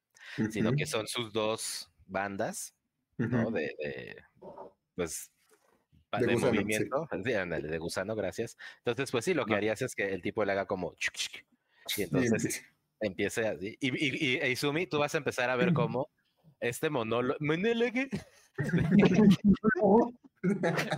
sino 0.50 0.70
Ujú, 0.70 0.78
que 0.78 0.86
son 0.86 1.08
sus 1.08 1.34
dos 1.34 1.92
bandas, 2.08 2.76
¿no? 3.18 3.52
De, 3.52 3.62
de, 3.80 4.24
pues, 4.96 5.32
De 6.16 6.28
de, 6.28 6.34
gusano, 6.34 6.62
sí. 6.70 6.84
movimiento, 6.88 7.08
sí, 7.26 7.34
ándale, 7.34 7.68
de 7.70 7.78
gusano, 7.80 8.16
gracias. 8.16 8.58
Entonces, 8.80 9.12
pues 9.12 9.26
sí, 9.26 9.34
lo 9.34 9.46
que 9.46 9.56
Ah. 9.56 9.58
harías 9.58 9.82
es 9.82 9.96
que 9.96 10.14
el 10.14 10.22
tipo 10.22 10.46
le 10.46 10.54
haga 10.54 10.66
como 10.68 10.94
y 11.96 12.04
Sí, 12.04 12.04
entonces 12.04 12.32
empieza. 12.34 12.66
empiece 13.02 13.48
así. 13.48 13.78
Y, 13.82 13.90
y, 13.90 14.36
y, 14.36 14.38
e 14.38 14.52
Izumi, 14.52 14.88
tú 14.88 15.00
vas 15.00 15.16
a 15.16 15.18
empezar 15.20 15.50
a 15.50 15.56
ver 15.56 15.74
cómo 15.74 16.10
este 16.60 16.90
monólogo, 16.90 17.38
monólogo 17.42 18.10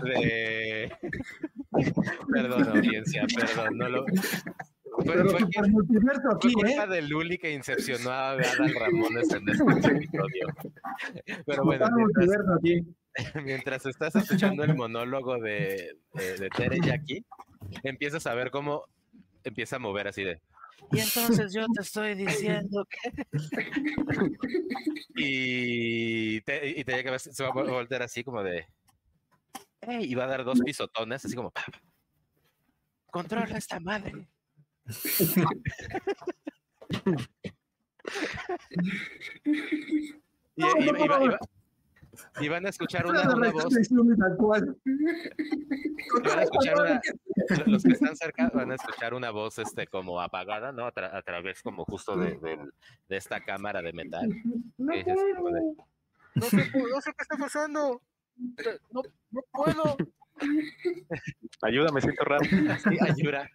de... 0.02 0.92
Perdón, 2.32 2.70
audiencia, 2.70 3.28
perdón, 3.36 3.78
no 3.78 3.90
lo... 3.90 4.06
Fue, 4.98 5.06
Pero 5.14 5.30
fue- 5.30 5.40
super 5.42 5.70
multiverso 5.70 6.22
fue 6.24 6.36
aquí, 6.36 6.48
¿eh? 6.48 6.54
culpa 6.54 6.88
de 6.88 7.02
Luli 7.04 7.38
que 7.38 7.52
incepcionó 7.54 8.10
a 8.10 8.32
Adal 8.32 8.74
Ramones 8.74 9.32
en 9.32 9.48
este 9.50 9.64
episodio. 9.92 10.48
Pero 11.46 11.64
bueno, 11.64 11.86
mientras, 11.86 11.92
multiverso 11.92 12.54
aquí. 12.58 12.96
mientras 13.46 13.86
estás 13.86 14.16
escuchando 14.16 14.64
el 14.64 14.76
monólogo 14.76 15.40
de, 15.40 15.98
de, 16.14 16.38
de 16.38 16.50
Tere 16.50 16.80
Jackie, 16.82 17.24
empiezas 17.84 18.26
a 18.26 18.34
ver 18.34 18.50
cómo 18.50 18.86
empieza 19.44 19.76
a 19.76 19.80
mover 19.80 20.08
así 20.08 20.24
de. 20.24 20.42
Y 20.92 21.00
entonces 21.00 21.54
yo 21.54 21.66
te 21.76 21.82
estoy 21.82 22.16
diciendo 22.16 22.86
que. 22.90 23.24
y 25.16 26.42
te, 26.42 26.70
y 26.80 26.84
te 26.84 26.94
llega- 26.96 27.20
se 27.20 27.44
va 27.44 27.50
a 27.50 27.54
voltear 27.54 28.02
así 28.04 28.24
como 28.24 28.42
de. 28.44 28.66
"Ey", 29.82 30.12
y 30.12 30.16
va 30.16 30.24
a 30.24 30.28
dar 30.28 30.44
dos 30.44 30.60
pisotones, 30.62 31.24
así 31.26 31.36
como. 31.36 31.52
"Pa, 31.52 31.62
pa, 31.72 31.80
Controla 33.12 33.58
esta 33.58 33.80
madre. 33.80 34.28
Y, 39.44 40.62
No, 40.62 40.68
y- 40.80 40.86
no, 40.86 41.06
y 41.06 41.08
va- 41.08 41.24
y 41.24 41.28
no. 41.28 41.32
va- 41.34 41.40
y 42.42 42.48
van 42.48 42.66
a 42.66 42.70
escuchar 42.70 43.06
una, 43.06 43.22
una 43.36 43.52
voz. 43.52 43.66
van 46.24 46.40
a 46.40 46.42
escuchar 46.44 46.76
una, 46.80 47.00
lo- 47.60 47.66
los 47.74 47.84
que 47.84 47.92
están 47.92 48.16
cerca 48.16 48.50
van 48.54 48.72
a 48.72 48.76
escuchar 48.76 49.14
una 49.14 49.30
voz 49.30 49.60
este 49.60 49.86
como 49.86 50.20
apagada, 50.20 50.72
¿no? 50.72 50.86
A, 50.88 50.94
tra- 50.94 51.14
a 51.14 51.22
través 51.22 51.62
como 51.62 51.86
justo 51.86 52.16
de, 52.18 52.40
de 53.08 53.18
esta 53.18 53.44
cámara 53.44 53.84
de 53.84 53.94
metal. 53.94 54.30
No 54.78 54.94
de, 54.96 55.04
no, 56.34 56.44
sé, 56.46 56.72
pu- 56.72 56.90
no 56.90 57.02
sé 57.02 57.12
qué 57.14 57.22
está 57.22 57.38
pasando. 57.38 58.02
No, 58.92 59.02
no 59.32 59.42
puedo. 59.52 59.98
Ayuda, 61.62 61.92
me 61.92 62.02
siento 62.02 62.24
raro. 62.24 62.42
Sí, 62.84 62.98
ayuda. 63.00 63.48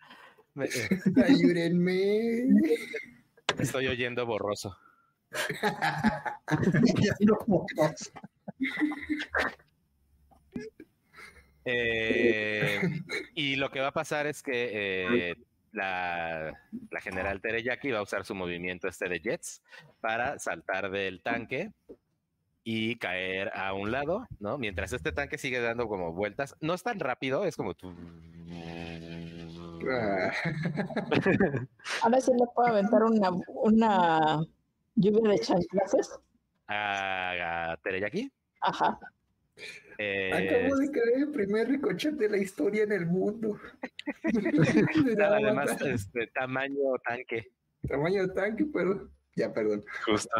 Eh, 0.56 0.68
Ayúdenme. 1.26 2.46
estoy 3.58 3.86
oyendo 3.88 4.26
borroso. 4.26 4.76
Eh, 11.64 12.80
y 13.34 13.56
lo 13.56 13.70
que 13.70 13.80
va 13.80 13.88
a 13.88 13.92
pasar 13.92 14.26
es 14.26 14.42
que 14.42 15.30
eh, 15.30 15.34
la, 15.70 16.52
la 16.90 17.00
general 17.00 17.40
Tereyaki 17.40 17.92
va 17.92 18.00
a 18.00 18.02
usar 18.02 18.24
su 18.24 18.34
movimiento 18.34 18.88
este 18.88 19.08
de 19.08 19.20
Jets 19.20 19.62
para 20.00 20.38
saltar 20.38 20.90
del 20.90 21.22
tanque 21.22 21.70
y 22.64 22.96
caer 22.96 23.50
a 23.54 23.72
un 23.74 23.90
lado, 23.90 24.26
¿no? 24.38 24.58
Mientras 24.58 24.92
este 24.92 25.12
tanque 25.12 25.38
sigue 25.38 25.60
dando 25.60 25.88
como 25.88 26.12
vueltas. 26.12 26.56
No 26.60 26.74
es 26.74 26.82
tan 26.82 27.00
rápido, 27.00 27.44
es 27.44 27.56
como... 27.56 27.74
Ah, 29.90 30.32
Ahora 32.02 32.20
sí 32.20 32.32
le 32.32 32.46
puedo 32.54 32.68
aventar 32.68 33.02
una, 33.02 33.30
una 33.48 34.40
lluvia 34.94 35.32
de 35.32 35.38
chanclases. 35.38 36.18
A, 36.68 37.72
a 37.72 37.76
Tereyaki. 37.78 38.30
Ajá. 38.60 38.98
Eh, 39.98 40.30
Acabo 40.32 40.76
de 40.76 40.90
caer 40.90 41.18
el 41.18 41.30
primer 41.30 41.68
ricochet 41.68 42.14
de 42.14 42.28
la 42.28 42.38
historia 42.38 42.84
en 42.84 42.92
el 42.92 43.06
mundo. 43.06 43.58
nada, 45.16 45.36
además, 45.36 45.80
este, 45.82 46.26
tamaño 46.28 46.94
tanque. 47.04 47.52
Tamaño 47.86 48.28
tanque, 48.32 48.66
pero. 48.72 49.08
Ya, 49.36 49.52
perdón. 49.52 49.84
Justo. 50.04 50.30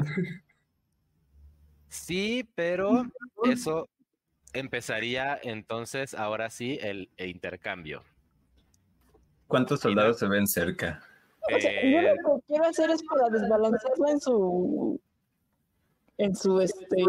Sí, 1.89 2.49
pero 2.55 3.05
eso 3.45 3.89
empezaría 4.53 5.39
entonces, 5.43 6.15
ahora 6.15 6.51
sí, 6.51 6.79
el, 6.81 7.11
el 7.17 7.31
intercambio. 7.31 8.03
¿Cuántos 9.53 9.81
soldados 9.81 10.19
se 10.19 10.27
ven 10.29 10.47
cerca? 10.47 11.03
O 11.43 11.61
sea, 11.61 11.71
yo 11.83 11.99
Eh, 11.99 12.15
lo 12.25 12.37
que 12.37 12.43
quiero 12.47 12.65
hacer 12.65 12.89
es 12.91 13.03
para 13.03 13.29
desbalancearla 13.29 14.11
en 14.11 14.21
su 14.21 15.01
en 16.17 16.35
su 16.35 16.59
este 16.59 17.05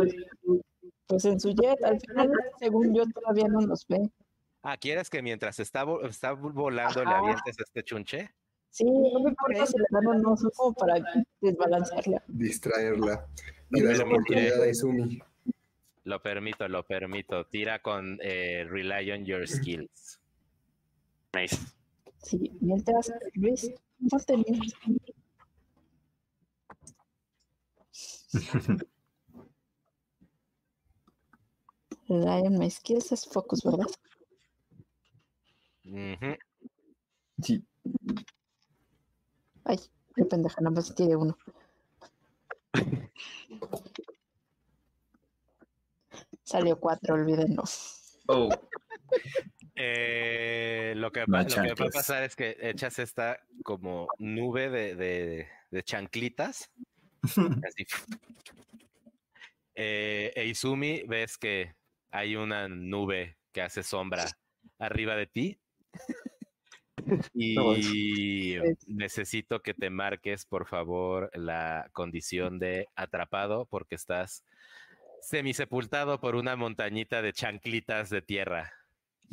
pues 1.07 1.23
en 1.23 1.39
su 1.39 1.51
jet. 1.51 1.81
Al 1.85 2.01
final, 2.01 2.29
según 2.59 2.93
yo, 2.93 3.05
todavía 3.13 3.47
no 3.47 3.61
nos 3.61 3.87
ve. 3.87 4.09
ah, 4.61 4.75
¿quieres 4.75 5.09
que 5.09 5.21
mientras 5.21 5.57
está, 5.61 5.85
está 6.03 6.33
volando 6.33 7.05
le 7.05 7.11
avientes 7.11 7.55
este 7.57 7.81
chunche? 7.81 8.29
Sí, 8.71 8.83
no 8.83 9.21
me 9.21 9.29
importa 9.29 9.65
si 9.65 9.77
le 9.77 9.85
dan 9.89 10.07
o 10.07 10.13
no, 10.15 10.35
como 10.53 10.73
para 10.73 10.95
desbalancearla. 11.39 12.23
Distraerla. 12.27 13.25
Y 13.69 13.83
dar 13.83 13.97
la 13.99 14.03
oportunidad 14.03 14.61
a 14.63 14.67
Izumi. 14.67 15.21
Lo 16.03 16.21
permito, 16.21 16.67
lo 16.67 16.83
permito. 16.85 17.45
Tira 17.45 17.81
con 17.81 18.19
eh, 18.21 18.65
Rely 18.69 19.11
on 19.11 19.23
Your 19.23 19.47
Skills. 19.47 20.19
Nice. 21.33 21.57
Sí, 22.23 22.51
mientras 22.61 23.11
Luis, 23.33 23.71
no 23.99 24.19
tenía. 24.19 24.59
Lion 32.07 32.57
My 32.57 32.69
Skills 32.69 33.11
es 33.11 33.25
Focus, 33.27 33.63
¿verdad? 33.63 33.87
Ujú. 35.85 36.37
Sí. 37.41 37.63
Ay, 39.65 39.79
qué 40.15 40.25
pendeja, 40.25 40.61
nada 40.61 40.75
más 40.75 40.95
tiene 40.95 41.15
uno. 41.15 41.37
Salió 46.43 46.79
cuatro, 46.79 47.15
olvídenlo. 47.15 47.63
Oh, 48.27 48.49
Eh, 49.75 50.93
lo, 50.97 51.11
que, 51.11 51.21
lo 51.21 51.25
que 51.47 51.73
va 51.83 51.87
a 51.87 51.89
pasar 51.91 52.23
es 52.23 52.35
que 52.35 52.57
echas 52.61 52.99
esta 52.99 53.39
como 53.63 54.07
nube 54.19 54.69
de, 54.69 54.95
de- 54.95 55.47
de 55.71 55.83
chanclitas. 55.83 56.71
así. 57.67 57.85
Eh, 59.75 60.31
e 60.35 60.45
Izumi, 60.45 61.03
ves 61.07 61.37
que 61.37 61.73
hay 62.11 62.35
una 62.35 62.67
nube 62.67 63.37
que 63.51 63.61
hace 63.63 63.81
sombra 63.83 64.25
arriba 64.79 65.15
de 65.15 65.27
ti. 65.27 65.59
Y 67.33 68.55
necesito 68.87 69.61
que 69.61 69.73
te 69.73 69.89
marques, 69.89 70.45
por 70.45 70.67
favor, 70.67 71.29
la 71.33 71.89
condición 71.91 72.59
de 72.59 72.87
atrapado 72.95 73.65
porque 73.65 73.95
estás 73.95 74.45
semisepultado 75.19 76.21
por 76.21 76.35
una 76.35 76.55
montañita 76.55 77.21
de 77.21 77.33
chanclitas 77.33 78.09
de 78.09 78.21
tierra. 78.21 78.71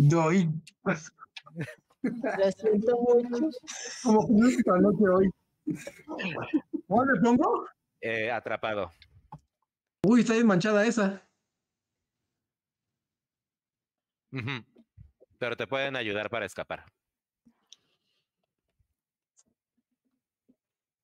Doy. 0.08 0.48
Lo 2.02 2.52
siento 2.52 2.98
mucho. 3.02 3.50
Como 4.02 4.46
esta 4.46 4.78
noche 4.78 5.08
hoy. 5.08 5.30
¿Cómo 6.86 7.04
le 7.04 7.20
pongo? 7.20 7.66
Eh, 8.00 8.30
atrapado. 8.30 8.90
Uy, 10.02 10.20
está 10.20 10.32
bien 10.32 10.46
manchada 10.46 10.86
esa. 10.86 11.22
Pero 15.38 15.56
te 15.56 15.66
pueden 15.66 15.96
ayudar 15.96 16.30
para 16.30 16.46
escapar. 16.46 16.86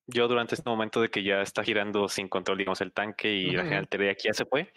Yo 0.06 0.28
durante 0.28 0.54
este 0.54 0.68
momento 0.70 1.00
de 1.00 1.08
que 1.08 1.22
ya 1.22 1.42
está 1.42 1.64
girando 1.64 2.08
sin 2.08 2.28
control, 2.28 2.58
digamos, 2.58 2.80
el 2.80 2.92
tanque 2.92 3.32
y 3.32 3.50
la 3.50 3.64
general 3.64 3.88
Teriyaki 3.88 4.28
ya 4.28 4.34
se 4.34 4.44
fue, 4.44 4.72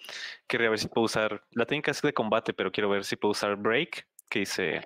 quería 0.48 0.70
ver 0.70 0.80
si 0.80 0.88
puedo 0.88 1.06
usar, 1.06 1.44
la 1.52 1.66
técnica 1.66 1.92
es 1.92 2.02
de 2.02 2.14
combate, 2.14 2.54
pero 2.54 2.72
quiero 2.72 2.90
ver 2.90 3.06
si 3.06 3.16
puedo 3.16 3.32
usar 3.32 3.56
Break, 3.56 4.08
que 4.30 4.40
dice, 4.40 4.82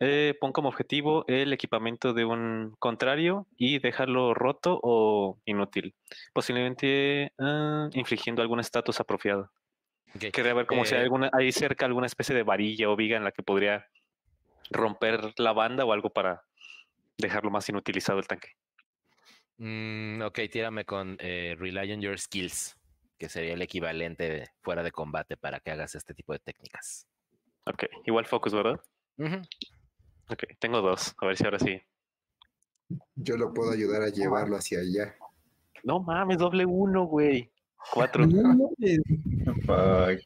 eh, 0.00 0.34
pon 0.40 0.52
como 0.52 0.68
objetivo 0.68 1.24
el 1.28 1.52
equipamiento 1.52 2.12
de 2.14 2.24
un 2.24 2.74
contrario 2.78 3.46
y 3.56 3.78
dejarlo 3.78 4.34
roto 4.34 4.78
o 4.82 5.38
inútil, 5.44 5.94
posiblemente 6.32 7.32
ah, 7.38 7.88
infligiendo 7.92 8.42
algún 8.42 8.60
estatus 8.60 9.00
apropiado. 9.00 9.50
Ok. 10.14 10.30
Quería 10.32 10.54
ver 10.54 10.66
como 10.66 10.84
si 10.84 10.94
hay 10.94 11.00
Eh, 11.00 11.04
alguna, 11.04 11.30
hay 11.32 11.52
cerca 11.52 11.86
alguna 11.86 12.06
especie 12.06 12.34
de 12.34 12.42
varilla 12.42 12.88
o 12.88 12.96
viga 12.96 13.16
en 13.16 13.24
la 13.24 13.32
que 13.32 13.42
podría 13.42 13.86
romper 14.70 15.32
la 15.36 15.52
banda 15.52 15.84
o 15.84 15.92
algo 15.92 16.10
para 16.10 16.42
dejarlo 17.18 17.50
más 17.50 17.68
inutilizado 17.68 18.18
el 18.18 18.26
tanque. 18.26 18.56
Mm, 19.58 20.22
ok, 20.22 20.38
tírame 20.50 20.84
con 20.84 21.16
eh, 21.20 21.56
Rely 21.58 21.92
on 21.92 22.00
Your 22.00 22.18
Skills, 22.18 22.76
que 23.18 23.28
sería 23.28 23.54
el 23.54 23.62
equivalente 23.62 24.28
de 24.28 24.48
fuera 24.62 24.82
de 24.82 24.92
combate 24.92 25.36
para 25.36 25.60
que 25.60 25.70
hagas 25.70 25.94
este 25.94 26.14
tipo 26.14 26.32
de 26.32 26.38
técnicas. 26.40 27.06
Ok, 27.64 27.84
igual 28.04 28.26
focus, 28.26 28.52
¿verdad? 28.54 28.80
Ujú. 29.18 29.36
Ok, 30.28 30.44
tengo 30.58 30.80
dos. 30.82 31.14
A 31.18 31.26
ver 31.26 31.36
si 31.36 31.44
ahora 31.44 31.58
sí. 31.58 31.80
Yo 33.14 33.36
lo 33.36 33.52
puedo 33.52 33.72
ayudar 33.72 34.02
a 34.02 34.08
llevarlo 34.08 34.56
hacia 34.56 34.80
allá. 34.80 35.16
No 35.82 36.00
mames, 36.00 36.38
doble 36.38 36.64
uno, 36.66 37.04
güey. 37.04 37.50
Cuatro. 37.92 38.26
No 38.26 38.42
mames. 38.42 39.00
fuck. 39.64 40.20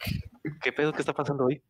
¿Qué 0.62 0.72
pedo 0.72 0.92
que 0.92 1.00
está 1.02 1.12
pasando 1.12 1.44
hoy? 1.46 1.62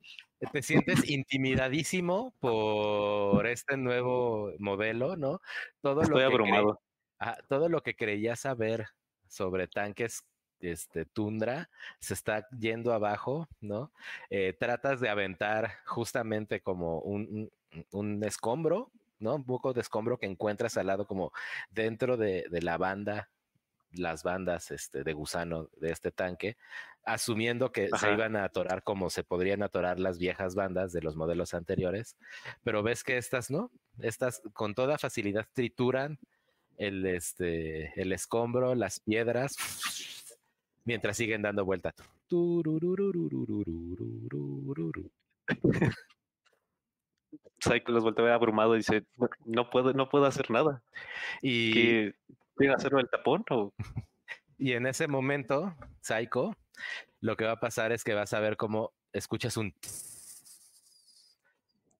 Te 0.52 0.62
sientes 0.62 1.08
intimidadísimo 1.10 2.34
por 2.40 3.46
este 3.46 3.76
nuevo 3.76 4.52
modelo, 4.58 5.16
¿no? 5.16 5.40
Todo 5.82 6.02
Estoy 6.02 6.10
lo 6.12 6.16
que 6.16 6.22
cre- 6.22 6.26
abrumado. 6.32 6.80
Ajá, 7.20 7.38
todo 7.48 7.68
lo 7.68 7.82
que 7.82 7.96
creía 7.96 8.36
saber 8.36 8.88
sobre 9.28 9.68
tanques 9.68 10.24
este, 10.60 11.06
tundra 11.06 11.70
se 12.00 12.14
está 12.14 12.48
yendo 12.58 12.92
abajo, 12.94 13.48
¿no? 13.60 13.92
Eh, 14.30 14.54
tratas 14.58 15.00
de 15.00 15.08
aventar 15.10 15.70
justamente 15.86 16.62
como 16.62 17.00
un, 17.00 17.50
un- 17.72 17.86
un 17.92 18.24
escombro, 18.24 18.92
¿no? 19.20 19.36
Un 19.36 19.46
poco 19.46 19.72
de 19.74 19.82
escombro 19.82 20.18
que 20.18 20.26
encuentras 20.26 20.76
al 20.78 20.88
lado 20.88 21.06
como 21.06 21.32
dentro 21.70 22.16
de, 22.18 22.46
de 22.50 22.62
la 22.62 22.78
banda, 22.78 23.30
las 23.92 24.22
bandas 24.22 24.70
este, 24.72 25.04
de 25.04 25.12
gusano 25.14 25.68
de 25.78 25.90
este 25.92 26.12
tanque, 26.12 26.56
asumiendo 27.04 27.72
que 27.72 27.94
se 27.96 28.12
iban 28.12 28.36
a 28.36 28.44
atorar 28.44 28.84
como 28.84 29.10
se 29.10 29.24
podrían 29.24 29.62
atorar 29.64 30.00
las 30.00 30.18
viejas 30.18 30.54
bandas 30.54 30.92
de 30.92 31.02
los 31.02 31.16
modelos 31.16 31.54
anteriores, 31.54 32.16
pero 32.64 32.82
ves 32.84 33.04
que 33.04 33.18
estas, 33.18 33.50
¿no? 33.50 33.72
Estas 34.00 34.42
con 34.54 34.74
toda 34.74 34.98
facilidad 34.98 35.48
trituran 35.54 36.18
el, 36.80 37.04
este, 37.06 38.00
el 38.00 38.12
escombro, 38.12 38.74
las 38.74 39.00
piedras, 39.00 39.54
mientras 40.84 41.16
siguen 41.16 41.42
dando 41.42 41.64
vuelta. 41.64 41.94
Pues 45.60 45.94
Cycle 47.62 47.94
los 47.94 48.02
voltea 48.02 48.34
abrumado 48.34 48.74
y 48.74 48.78
dice, 48.78 49.04
no 49.44 49.68
puedo, 49.68 49.92
no 49.92 50.08
puedo 50.08 50.24
hacer 50.24 50.50
nada. 50.50 50.82
Y 51.42 52.10
¿Quieren 52.56 52.74
hacerme 52.74 53.02
el 53.02 53.10
tapón? 53.10 53.44
Y 54.56 54.72
en 54.72 54.86
ese 54.86 55.06
momento, 55.06 55.74
Psycho, 56.00 56.56
lo 57.20 57.36
que 57.36 57.44
va 57.44 57.52
a 57.52 57.60
pasar 57.60 57.92
es 57.92 58.04
que 58.04 58.14
vas 58.14 58.32
a 58.32 58.40
ver 58.40 58.56
cómo 58.56 58.92
escuchas 59.12 59.58
un... 59.58 59.74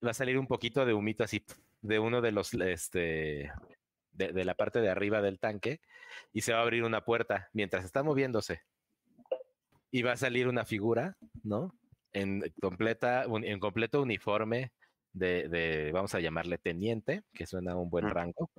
Va 0.05 0.13
a 0.13 0.15
salir 0.15 0.39
un 0.39 0.47
poquito 0.47 0.87
de 0.87 0.95
humito 0.95 1.25
así 1.25 1.45
de 1.83 1.99
uno 1.99 2.21
de 2.21 2.33
los, 2.33 2.55
este, 2.55 3.53
de, 4.13 4.33
de 4.33 4.45
la 4.45 4.55
parte 4.55 4.81
de 4.81 4.89
arriba 4.91 5.21
del 5.23 5.39
tanque 5.39 5.81
y 6.33 6.43
se 6.43 6.53
va 6.53 6.59
a 6.61 6.63
abrir 6.63 6.85
una 6.85 7.05
puerta 7.05 7.49
mientras 7.53 7.85
está 7.85 8.03
moviéndose. 8.03 8.63
Y 9.91 10.03
va 10.03 10.13
a 10.13 10.17
salir 10.17 10.47
una 10.49 10.65
figura, 10.65 11.17
¿no? 11.43 11.75
En 12.13 12.43
completa, 12.61 13.25
un- 13.29 13.45
en 13.45 13.59
completo 13.61 14.03
uniforme 14.03 14.73
de, 15.13 15.49
de, 15.49 15.91
vamos 15.93 16.15
a 16.15 16.21
llamarle 16.21 16.59
teniente, 16.59 17.23
que 17.33 17.47
suena 17.47 17.73
a 17.73 17.77
un 17.77 17.91
buen 17.91 18.09
rango. 18.09 18.51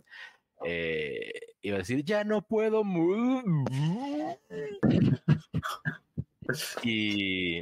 Eh, 0.66 1.32
iba 1.62 1.76
a 1.76 1.80
decir, 1.80 2.04
ya 2.04 2.24
no 2.24 2.42
puedo. 2.42 2.84
mu-". 2.84 3.66
Y 6.84 7.60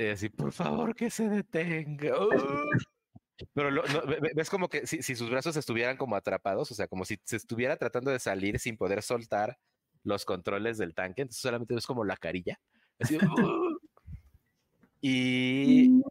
y 0.00 0.04
decir, 0.04 0.30
por 0.32 0.52
favor, 0.52 0.94
que 0.94 1.10
se 1.10 1.28
detenga. 1.28 2.14
Pero 3.54 3.70
lo- 3.70 3.84
no, 3.84 4.02
ves 4.34 4.50
como 4.50 4.68
que 4.68 4.86
si, 4.86 5.02
si 5.02 5.14
sus 5.14 5.30
brazos 5.30 5.56
estuvieran 5.56 5.96
como 5.96 6.16
atrapados, 6.16 6.70
o 6.70 6.74
sea, 6.74 6.88
como 6.88 7.04
si 7.04 7.18
se 7.24 7.36
estuviera 7.36 7.76
tratando 7.76 8.10
de 8.10 8.18
salir 8.18 8.58
sin 8.58 8.76
poder 8.76 9.02
soltar 9.02 9.58
los 10.04 10.24
controles 10.24 10.78
del 10.78 10.94
tanque, 10.94 11.22
entonces 11.22 11.42
solamente 11.42 11.74
ves 11.74 11.86
como 11.86 12.04
la 12.04 12.16
carilla. 12.16 12.58
así, 12.98 13.16
"Uh". 13.42 13.78
y 15.00 16.02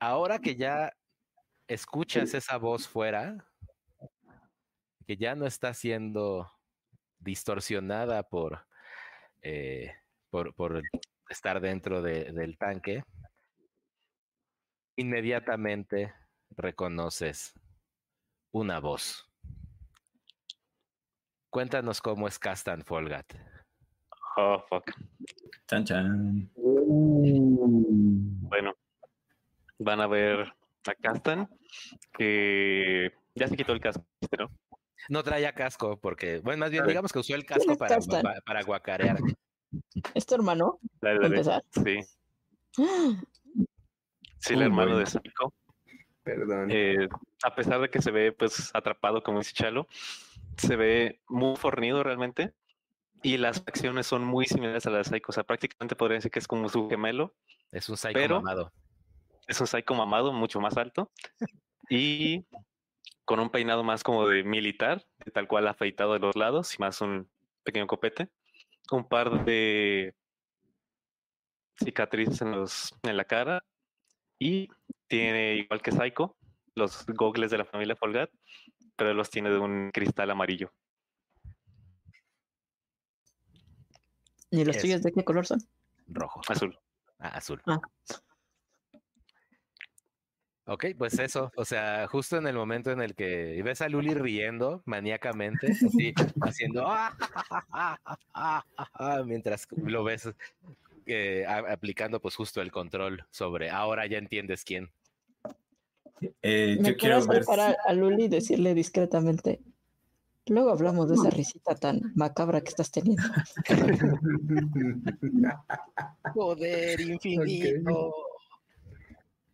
ahora 0.00 0.38
que 0.38 0.56
ya 0.56 0.92
escuchas 1.68 2.34
esa 2.34 2.58
voz 2.58 2.86
fuera, 2.86 3.46
que 5.06 5.16
ya 5.16 5.34
no 5.34 5.46
está 5.46 5.72
siendo 5.74 6.50
distorsionada 7.18 8.22
por, 8.24 8.66
eh, 9.42 9.94
por, 10.30 10.54
por 10.54 10.82
estar 11.30 11.60
dentro 11.60 12.02
de- 12.02 12.32
del 12.32 12.58
tanque, 12.58 13.04
inmediatamente 14.96 16.12
reconoces 16.56 17.52
una 18.52 18.80
voz. 18.80 19.30
Cuéntanos 21.50 22.00
cómo 22.00 22.26
es 22.28 22.38
Castan 22.38 22.82
Folgat. 22.84 23.32
Oh, 24.36 24.62
fuck. 24.68 24.90
Chan, 25.68 25.84
chan. 25.84 26.50
Bueno, 28.48 28.74
van 29.78 30.00
a 30.00 30.06
ver 30.06 30.52
a 30.86 30.94
Castan, 30.94 31.48
que 32.12 33.12
ya 33.34 33.48
se 33.48 33.56
quitó 33.56 33.72
el 33.72 33.80
casco, 33.80 34.04
¿no? 34.38 34.50
No 35.08 35.22
traía 35.22 35.52
casco 35.54 35.98
porque, 36.00 36.40
bueno, 36.40 36.60
más 36.60 36.70
bien 36.70 36.86
digamos 36.86 37.12
que 37.12 37.18
usó 37.20 37.34
el 37.34 37.44
¿Quién 37.46 37.58
casco 37.58 37.76
para, 37.78 37.96
Castan? 37.96 38.22
pa- 38.22 38.40
para 38.44 38.62
guacarear. 38.62 39.18
¿Es 40.14 40.26
tu 40.26 40.34
hermano? 40.34 40.78
Dale, 41.00 41.16
¿Para 41.16 41.28
dale. 41.28 41.36
empezar? 41.36 41.64
Sí, 41.70 41.98
sí, 44.48 44.54
el 44.54 44.62
hermano 44.62 44.92
bueno. 44.92 44.98
de 44.98 45.06
Psycho. 45.06 45.52
Perdón. 46.22 46.68
Eh, 46.70 47.08
a 47.44 47.54
pesar 47.54 47.80
de 47.80 47.88
que 47.88 48.02
se 48.02 48.10
ve 48.10 48.32
pues 48.32 48.70
atrapado, 48.74 49.22
como 49.22 49.38
dice 49.38 49.52
Chalo, 49.52 49.86
se 50.56 50.76
ve 50.76 51.20
muy 51.28 51.56
fornido 51.56 52.02
realmente. 52.02 52.52
Y 53.22 53.38
las 53.38 53.58
acciones 53.66 54.06
son 54.06 54.24
muy 54.24 54.46
similares 54.46 54.86
a 54.86 54.90
las 54.90 55.10
de 55.10 55.16
Psycho. 55.16 55.26
O 55.28 55.32
sea, 55.32 55.44
prácticamente 55.44 55.96
podría 55.96 56.16
decir 56.16 56.30
que 56.30 56.38
es 56.38 56.48
como 56.48 56.68
su 56.68 56.88
gemelo. 56.88 57.34
Es 57.72 57.88
un 57.88 57.96
psycho 57.96 58.14
Pero- 58.14 58.36
mamado. 58.42 58.72
Es 59.48 59.60
un 59.60 59.66
Psycho 59.66 59.94
mamado, 59.94 60.32
mucho 60.32 60.60
más 60.60 60.76
alto. 60.76 61.10
Y 61.88 62.44
con 63.24 63.38
un 63.40 63.50
peinado 63.50 63.84
más 63.84 64.02
como 64.02 64.26
de 64.28 64.42
militar, 64.42 65.06
de 65.24 65.30
tal 65.30 65.46
cual 65.46 65.68
afeitado 65.68 66.12
de 66.14 66.18
los 66.20 66.36
lados 66.36 66.74
y 66.74 66.78
más 66.80 67.00
un 67.00 67.28
pequeño 67.62 67.86
copete. 67.86 68.28
Un 68.90 69.08
par 69.08 69.44
de 69.44 70.14
cicatrices 71.78 72.42
en, 72.42 72.52
los, 72.52 72.94
en 73.02 73.16
la 73.16 73.24
cara. 73.24 73.64
Y 74.38 74.68
tiene, 75.08 75.54
igual 75.56 75.80
que 75.82 75.92
Psycho, 75.92 76.36
los 76.74 77.06
gogles 77.06 77.50
de 77.50 77.58
la 77.58 77.64
familia 77.64 77.96
Folgat, 77.96 78.30
pero 78.96 79.14
los 79.14 79.30
tiene 79.30 79.50
de 79.50 79.58
un 79.58 79.90
cristal 79.92 80.30
amarillo. 80.30 80.72
¿Y 84.50 84.64
los 84.64 84.76
Es- 84.76 84.82
tuyos 84.82 85.02
de 85.02 85.12
qué 85.12 85.24
color 85.24 85.46
son? 85.46 85.58
Rojo. 86.08 86.40
Azul. 86.48 86.78
Ah, 87.18 87.28
azul. 87.28 87.60
Ah. 87.66 87.80
Ok, 90.68 90.86
pues 90.98 91.16
eso, 91.20 91.52
o 91.56 91.64
sea, 91.64 92.08
justo 92.08 92.36
en 92.36 92.46
el 92.48 92.56
momento 92.56 92.90
en 92.90 93.00
el 93.00 93.14
que 93.14 93.60
ves 93.62 93.80
a 93.82 93.88
Luli 93.88 94.14
riendo 94.14 94.82
maníacamente, 94.84 95.68
así, 95.70 96.12
haciendo 96.40 96.84
"Ah, 96.90 97.14
ja, 97.18 97.26
ja, 97.28 97.66
ja, 97.70 98.00
ja, 98.04 98.18
ja, 98.34 98.64
ja, 98.76 98.90
ja", 99.16 99.22
mientras 99.24 99.68
lo 99.70 100.02
ves 100.02 100.28
eh, 101.06 101.44
aplicando 101.46 102.20
pues 102.20 102.34
justo 102.36 102.60
el 102.60 102.70
control 102.72 103.24
sobre 103.30 103.70
ahora 103.70 104.06
ya 104.06 104.18
entiendes 104.18 104.64
quién. 104.64 104.90
Eh, 106.42 106.78
¿Me 106.80 106.90
yo 106.90 106.96
quiero 106.96 107.24
ver. 107.26 107.40
acercar 107.42 107.60
a, 107.60 107.76
a 107.86 107.92
Luli 107.92 108.24
y 108.24 108.28
decirle 108.28 108.74
discretamente? 108.74 109.60
Luego 110.48 110.70
hablamos 110.70 111.08
de 111.08 111.16
esa 111.16 111.30
risita 111.30 111.74
tan 111.74 112.00
macabra 112.14 112.60
que 112.60 112.68
estás 112.68 112.90
teniendo. 112.90 113.22
Poder 116.34 117.00
infinito. 117.00 118.14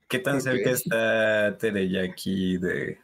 ¿Qué 0.09 0.18
tan 0.18 0.40
cerca 0.42 0.70
está 0.70 1.57
Tereyaki 1.59 2.59
de, 2.59 2.98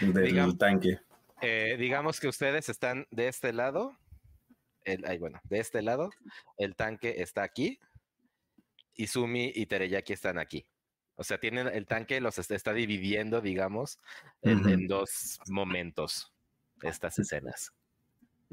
del 0.00 0.24
Digamos- 0.26 0.58
tanque? 0.58 0.98
Eh, 1.42 1.76
digamos 1.78 2.20
que 2.20 2.28
ustedes 2.28 2.68
están 2.68 3.06
de 3.10 3.28
este 3.28 3.54
lado, 3.54 3.96
el, 4.84 5.06
ay, 5.06 5.16
bueno, 5.16 5.40
de 5.44 5.58
este 5.60 5.80
lado, 5.80 6.10
el 6.58 6.76
tanque 6.76 7.22
está 7.22 7.42
aquí, 7.42 7.78
y 9.02 9.06
Sumi 9.06 9.50
y 9.54 9.66
Tereyaki 9.66 10.12
están 10.12 10.38
aquí. 10.38 10.66
O 11.16 11.24
sea, 11.24 11.38
tienen 11.38 11.68
el 11.68 11.86
tanque 11.86 12.20
los 12.20 12.38
est- 12.38 12.50
está 12.50 12.72
dividiendo, 12.72 13.40
digamos, 13.40 13.98
en, 14.42 14.86
dos 14.86 15.38
momentos 15.48 16.32
estas 16.82 17.18
escenas. 17.18 17.72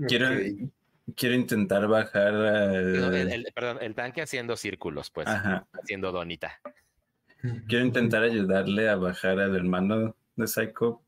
Quiero, 0.07 1.35
intentar 1.35 1.87
bajar 1.87 2.27
al- 2.35 2.99
No, 2.99 3.07
el- 3.15 3.31
el- 3.31 3.47
perdón, 3.55 3.77
el 3.81 3.95
tanque 3.95 4.21
haciendo 4.21 4.55
círculos, 4.57 5.09
pues, 5.09 5.27
Ajá. 5.27 5.67
haciendo 5.73 6.11
donita. 6.11 6.59
Quiero 7.67 7.85
intentar 7.85 8.23
ayudarle 8.23 8.89
a 8.89 8.95
bajar 8.95 9.39
al 9.39 9.55
hermano 9.55 10.15
de 10.35 10.47
Psycho. 10.47 11.01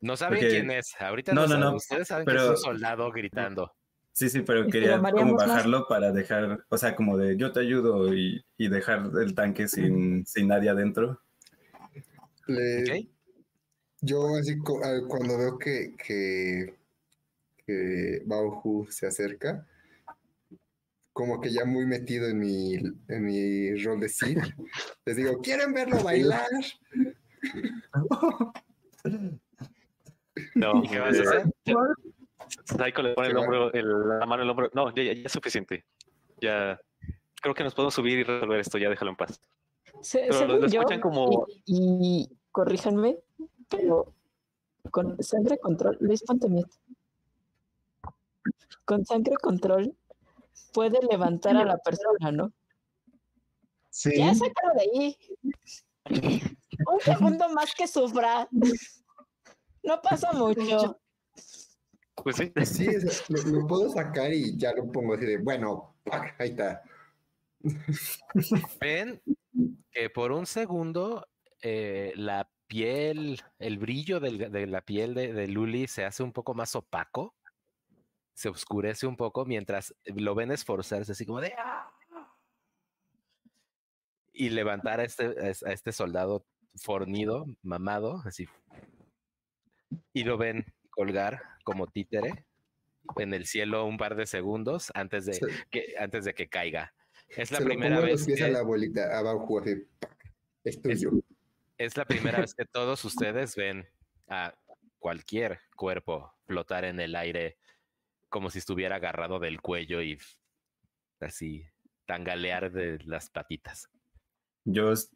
No 0.00 0.16
saben 0.16 0.38
Porque- 0.40 0.50
quién 0.54 0.70
es. 0.70 0.94
Ahorita 1.00 1.32
No, 1.32 1.42
no, 1.42 1.46
no, 1.46 1.50
saben. 1.54 1.64
no, 1.70 1.76
Ustedes 1.76 2.08
saben 2.08 2.26
que 2.26 2.32
es 2.32 2.38
pero- 2.38 2.50
un 2.50 2.56
soldado 2.58 3.10
gritando. 3.10 3.74
Sí, 4.14 4.30
sí, 4.30 4.42
pero 4.42 4.60
¿Y 4.60 4.64
si 4.66 4.70
quería 4.70 5.02
como 5.10 5.34
más? 5.34 5.48
bajarlo 5.48 5.88
para 5.88 6.12
dejar, 6.12 6.64
o 6.68 6.78
sea, 6.78 6.94
como 6.94 7.16
de 7.16 7.36
yo 7.36 7.50
te 7.50 7.58
ayudo 7.58 8.14
y, 8.14 8.44
y 8.56 8.68
dejar 8.68 9.10
el 9.20 9.34
tanque 9.34 9.66
sin, 9.66 10.24
sin 10.24 10.46
nadie 10.46 10.70
adentro. 10.70 11.20
Le- 12.46 12.78
¿Ok? 12.78 13.08
Yo 14.02 14.36
así 14.36 14.56
ah, 14.84 15.00
cuando 15.08 15.36
veo 15.36 15.58
que, 15.58 15.96
que, 15.96 16.76
que 17.66 18.22
Bauhu 18.24 18.86
se 18.88 19.08
acerca, 19.08 19.66
como 21.12 21.40
que 21.40 21.50
ya 21.52 21.64
muy 21.64 21.84
metido 21.84 22.28
en 22.28 22.38
mi, 22.38 22.74
en 22.76 23.24
mi 23.24 23.74
rol 23.82 23.98
de 23.98 24.08
Sid, 24.08 24.38
les 25.06 25.16
digo, 25.16 25.40
¿quieren 25.40 25.74
verlo 25.74 26.00
bailar? 26.04 26.46
No, 30.56 30.82
¿Y 30.82 30.88
qué 30.88 30.98
vas 30.98 31.16
a 31.18 31.22
hacer? 31.22 31.44
Psycho 32.64 33.02
le 33.02 33.14
pone 33.14 33.28
el 33.28 33.32
¿Qué 33.34 33.38
va? 33.38 33.40
hombro, 33.42 33.72
el- 33.72 34.18
la 34.18 34.26
mano 34.26 34.42
en 34.42 34.46
el 34.46 34.50
hombro. 34.50 34.70
No, 34.74 34.94
ya, 34.94 35.02
ya- 35.02 35.12
ya 35.14 35.22
es 35.26 35.32
suficiente. 35.32 35.84
Ya 36.40 36.80
creo 37.40 37.54
que 37.54 37.64
nos 37.64 37.74
podemos 37.74 37.94
subir 37.94 38.18
y 38.18 38.24
resolver 38.24 38.60
esto. 38.60 38.78
Ya 38.78 38.88
déjalo 38.90 39.10
en 39.12 39.16
paz. 39.16 39.40
Se- 40.00 40.20
Pero 40.28 40.32
lo- 40.32 40.38
según 40.38 40.60
lo 40.62 40.68
yo, 40.68 40.80
escuchan 40.80 41.00
como- 41.00 41.46
y, 41.66 42.26
y 42.26 42.28
corríjanme, 42.50 43.18
pero 43.68 44.12
con 44.90 45.22
sangre 45.22 45.58
control, 45.58 45.96
Luis 46.00 46.22
ponte 46.22 46.48
miedo. 46.48 46.68
Con 48.84 49.04
sangre 49.06 49.34
control 49.36 49.94
puede 50.72 51.00
levantar 51.10 51.56
a 51.56 51.64
la 51.64 51.78
persona, 51.78 52.30
¿no? 52.32 52.52
Sí. 53.90 54.16
Ya 54.18 54.34
sácalo 54.34 54.74
de 54.74 54.80
ahí. 54.80 55.16
Un 56.86 57.00
segundo 57.00 57.48
más 57.50 57.72
que 57.74 57.86
sufra. 57.86 58.48
No 59.82 60.02
pasa 60.02 60.32
mucho. 60.32 60.98
Pues 62.22 62.36
sí. 62.36 62.52
Lo, 63.28 63.42
lo 63.60 63.66
puedo 63.66 63.90
sacar 63.90 64.32
y 64.32 64.56
ya 64.56 64.72
lo 64.74 64.90
pongo 64.90 65.14
así 65.14 65.26
de, 65.26 65.38
bueno, 65.38 65.94
¡pac! 66.04 66.34
ahí 66.40 66.50
está. 66.50 66.82
Ven 68.80 69.20
que 69.90 70.10
por 70.10 70.32
un 70.32 70.46
segundo 70.46 71.26
eh, 71.62 72.12
la 72.16 72.48
piel, 72.66 73.40
el 73.58 73.78
brillo 73.78 74.20
del- 74.20 74.50
de 74.50 74.66
la 74.66 74.82
piel 74.82 75.14
de, 75.14 75.32
de 75.32 75.48
Luli 75.48 75.86
se 75.86 76.04
hace 76.04 76.22
un 76.22 76.32
poco 76.32 76.54
más 76.54 76.74
opaco, 76.76 77.34
se 78.34 78.48
oscurece 78.48 79.06
un 79.06 79.16
poco 79.16 79.44
mientras 79.44 79.94
lo 80.04 80.34
ven 80.34 80.50
esforzarse 80.50 81.12
así 81.12 81.24
como 81.24 81.40
de 81.40 81.54
"Ah", 81.58 81.90
y 84.32 84.50
levantar 84.50 85.00
a 85.00 85.04
este, 85.04 85.24
a 85.26 85.48
es- 85.50 85.62
a 85.62 85.72
este 85.72 85.92
soldado 85.92 86.44
fornido, 86.76 87.46
mamado, 87.62 88.20
así. 88.24 88.48
Y 90.12 90.24
lo 90.24 90.36
ven 90.36 90.64
colgar 90.94 91.42
como 91.64 91.86
títere 91.86 92.46
en 93.18 93.34
el 93.34 93.46
cielo 93.46 93.84
un 93.84 93.96
par 93.98 94.14
de 94.16 94.26
segundos 94.26 94.90
antes 94.94 95.26
de 95.26 95.34
Se, 95.34 95.46
que, 95.70 95.94
antes 95.98 96.24
de 96.24 96.34
que 96.34 96.48
caiga. 96.48 96.94
Es 97.28 97.50
la 97.50 97.58
se 97.58 97.64
lo 97.64 97.68
primera 97.70 97.96
pongo 97.96 98.06
en 98.06 98.12
los 98.12 98.26
vez 98.26 98.34
a 98.34 98.36
que... 98.36 98.42
es 100.64 100.80
tuyo. 100.80 101.10
Es 101.76 101.96
la 101.96 102.04
primera 102.04 102.40
vez 102.40 102.54
que 102.56 102.64
todos 102.64 103.04
ustedes 103.04 103.56
ven 103.56 103.86
a 104.28 104.54
cualquier 104.98 105.60
cuerpo 105.76 106.32
flotar 106.46 106.84
en 106.84 107.00
el 107.00 107.14
aire 107.16 107.58
como 108.28 108.50
si 108.50 108.58
estuviera 108.58 108.96
agarrado 108.96 109.38
del 109.38 109.60
cuello 109.60 110.00
y 110.02 110.18
así 111.20 111.66
tangalear 112.06 112.70
de 112.72 112.98
las 113.04 113.30
patitas. 113.30 113.88
Yo, 114.64 114.92
es- 114.92 115.10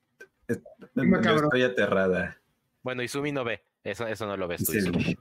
es- 0.47 0.61
yo 0.95 1.05
macabro. 1.05 1.45
estoy 1.45 1.63
aterrada. 1.63 2.39
Bueno, 2.83 3.03
Izumi 3.03 3.33
no 3.33 3.45
ve, 3.45 3.63
eso, 3.85 4.07
eso 4.07 4.27
no 4.27 4.37
lo 4.37 4.47
ves 4.49 4.65
tú, 4.65 4.73
Sí. 4.73 4.79
Izumi. 4.79 5.17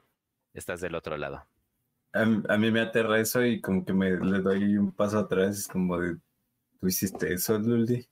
Estás 0.57 0.81
del 0.81 0.95
otro 0.95 1.17
lado. 1.17 1.45
A, 2.13 2.21
a 2.21 2.57
mí 2.57 2.71
me 2.71 2.79
aterra 2.81 3.19
eso 3.19 3.45
y 3.45 3.61
como 3.61 3.85
que 3.85 3.93
me 3.93 4.09
le 4.09 4.39
doy 4.41 4.75
un 4.75 4.91
paso 4.91 5.19
atrás. 5.19 5.59
Es 5.59 5.67
como 5.67 5.99
de, 5.99 6.15
¿tú 6.79 6.87
hiciste 6.87 7.31
eso, 7.31 7.59
Luli? 7.59 8.07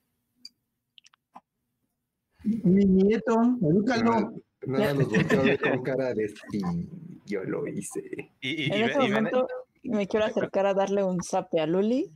Mi 2.44 2.86
nieto, 2.86 3.34
edúcalo. 3.62 4.32
Nada, 4.68 4.94
nos 4.94 5.10
volteó 5.10 5.58
con 5.60 5.82
cara 5.84 6.14
de 6.14 6.30
sí, 6.30 6.62
yo 7.26 7.44
lo 7.44 7.68
hice. 7.68 8.32
Y, 8.42 8.50
y- 8.50 8.68
y 8.68 8.72
En 8.72 8.80
y 8.80 8.84
ven- 8.84 8.98
momento 9.00 9.48
me 9.84 10.08
quiero 10.08 10.26
acercar 10.28 10.68
a 10.68 10.74
darle 10.76 11.04
un 11.04 11.22
zape 11.24 11.60
a 11.60 11.66
Luli 11.66 12.12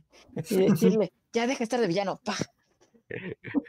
y 0.48 0.56
decirle, 0.96 1.12
ya 1.32 1.46
deja 1.48 1.58
de 1.58 1.64
estar 1.64 1.80
de 1.80 1.86
villano, 1.88 2.20
pa. 2.24 2.36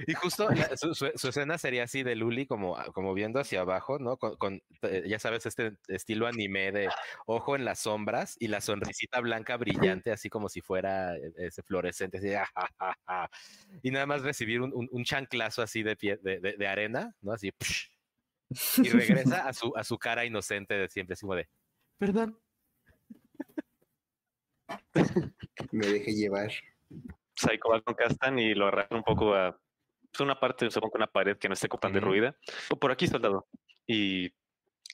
Y 0.08 0.14
justo 0.14 0.50
la- 0.50 0.76
su, 0.78 0.94
su- 0.94 1.12
su 1.16 1.30
escena 1.30 1.58
sería 1.58 1.84
así 1.84 2.04
de 2.04 2.16
Luli 2.16 2.46
como, 2.46 2.76
como 2.94 3.14
viendo 3.14 3.40
hacia 3.40 3.62
abajo, 3.62 4.00
¿no? 4.00 4.18
Con, 4.18 4.36
con, 4.38 4.62
eh, 4.84 5.04
ya 5.08 5.20
sabes, 5.20 5.46
este 5.46 5.74
estilo 5.88 6.28
anime 6.28 6.72
de 6.72 6.90
ojo 7.26 7.56
en 7.56 7.66
las 7.66 7.80
sombras 7.80 8.36
y 8.40 8.48
la 8.48 8.62
sonrisita 8.62 9.20
blanca 9.20 9.58
brillante, 9.58 10.12
así 10.12 10.30
como 10.30 10.50
si 10.50 10.62
fuera 10.62 11.16
eh, 11.18 11.32
ese 11.38 11.64
fluorescente, 11.64 12.18
así, 12.20 12.34
"Ah, 12.34 12.48
ja, 12.56 12.70
ja, 12.80 12.96
ja". 13.08 13.30
y 13.84 13.92
nada 13.92 14.06
más 14.06 14.22
recibir 14.24 14.62
un, 14.62 14.72
un- 14.74 14.90
un 14.92 15.04
chanclazo 15.04 15.62
así 15.62 15.84
de, 15.84 15.96
pie, 15.96 16.18
de, 16.22 16.40
de- 16.40 16.58
de 16.58 16.68
arena, 16.68 17.16
¿no? 17.22 17.34
Así, 17.34 17.52
psh, 17.52 17.90
y 18.84 18.90
regresa 18.90 19.48
a 19.48 19.54
su, 19.54 19.72
a 19.76 19.84
su 19.84 19.98
cara 19.98 20.26
inocente 20.26 20.74
de 20.74 20.90
siempre, 20.90 21.14
así 21.14 21.22
como 21.22 21.36
de, 21.36 21.48
perdón. 21.98 22.38
Me 25.72 25.88
dejé 25.88 26.14
llevar. 26.14 26.52
Psycho 27.42 27.70
va 27.70 27.82
con 27.82 27.96
Castan 27.96 28.40
y 28.40 28.54
lo 28.54 28.68
arrastra 28.68 28.98
un 28.98 29.04
poco 29.04 29.34
a 29.34 29.58
pues, 30.12 30.22
una 30.22 30.40
parte, 30.40 30.70
supongo 30.70 30.94
que 30.94 30.98
una 30.98 31.08
pared 31.08 31.38
que 31.38 31.48
no 31.48 31.54
esté 31.54 31.68
tan 31.68 31.94
derruida. 31.94 32.36
Por 32.80 32.92
aquí, 32.92 33.08
soldado. 33.08 33.48
Y 33.88 34.32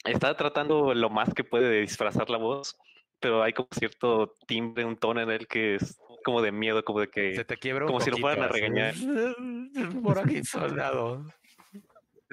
está 0.05 0.35
tratando 0.35 0.93
lo 0.93 1.09
más 1.09 1.33
que 1.33 1.43
puede 1.43 1.69
de 1.69 1.81
disfrazar 1.81 2.29
la 2.29 2.37
voz, 2.37 2.77
pero 3.19 3.43
hay 3.43 3.53
como 3.53 3.69
cierto 3.71 4.33
timbre, 4.47 4.85
un 4.85 4.97
tono 4.97 5.21
en 5.21 5.31
él 5.31 5.47
que 5.47 5.75
es 5.75 5.99
como 6.23 6.41
de 6.41 6.51
miedo, 6.51 6.83
como 6.83 6.99
de 6.99 7.07
Se 7.07 7.11
que 7.11 7.45
te 7.45 7.57
quiebra 7.57 7.85
un 7.85 7.87
como 7.87 8.01
si 8.01 8.11
lo 8.11 8.17
fueran 8.17 8.43
a 8.43 8.47
regañar. 8.47 8.93
Por 10.03 10.19
aquí, 10.19 10.43
soldado. 10.43 11.25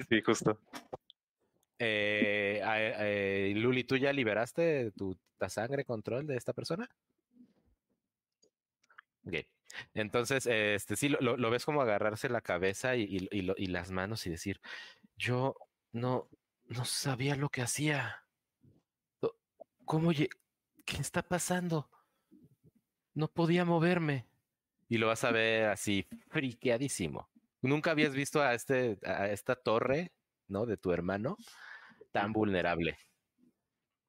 sí, 0.09 0.21
justo. 0.21 0.59
Eh, 1.79 2.61
eh, 2.63 3.53
Luli, 3.55 3.83
¿tú 3.83 3.97
ya 3.97 4.13
liberaste 4.13 4.91
tu 4.91 5.17
la 5.39 5.49
sangre 5.49 5.83
control 5.83 6.25
de 6.25 6.37
esta 6.37 6.53
persona? 6.53 6.87
Ok. 9.25 9.35
Entonces, 9.93 10.45
este 10.47 10.95
sí, 10.95 11.09
lo, 11.09 11.19
lo- 11.37 11.49
ves 11.49 11.65
como 11.65 11.81
agarrarse 11.81 12.29
la 12.29 12.41
cabeza 12.41 12.95
y, 12.95 13.03
y- 13.03 13.27
y 13.31 13.41
lo- 13.41 13.55
y 13.57 13.67
las 13.67 13.91
manos 13.91 14.25
y 14.27 14.29
decir, 14.29 14.61
yo 15.17 15.55
no, 15.91 16.29
no 16.67 16.85
sabía 16.85 17.35
lo 17.35 17.49
que 17.49 17.61
hacía. 17.61 18.23
¿Cómo 19.85 20.11
¿Qué 20.85 20.97
está 20.97 21.23
pasando? 21.23 21.89
No 23.13 23.27
podía 23.27 23.65
moverme. 23.65 24.25
Y 24.89 24.97
lo 24.97 25.07
vas 25.07 25.23
a 25.23 25.31
ver 25.31 25.69
así, 25.69 26.05
friqueadísimo. 26.29 27.29
Nunca 27.61 27.91
habías 27.91 28.13
visto 28.13 28.41
a 28.41 28.53
este, 28.53 28.99
a 29.03 29.29
esta 29.29 29.55
torre, 29.55 30.11
¿no? 30.47 30.65
De 30.65 30.77
tu 30.77 30.91
hermano 30.91 31.37
tan 32.11 32.31
vulnerable. 32.33 32.97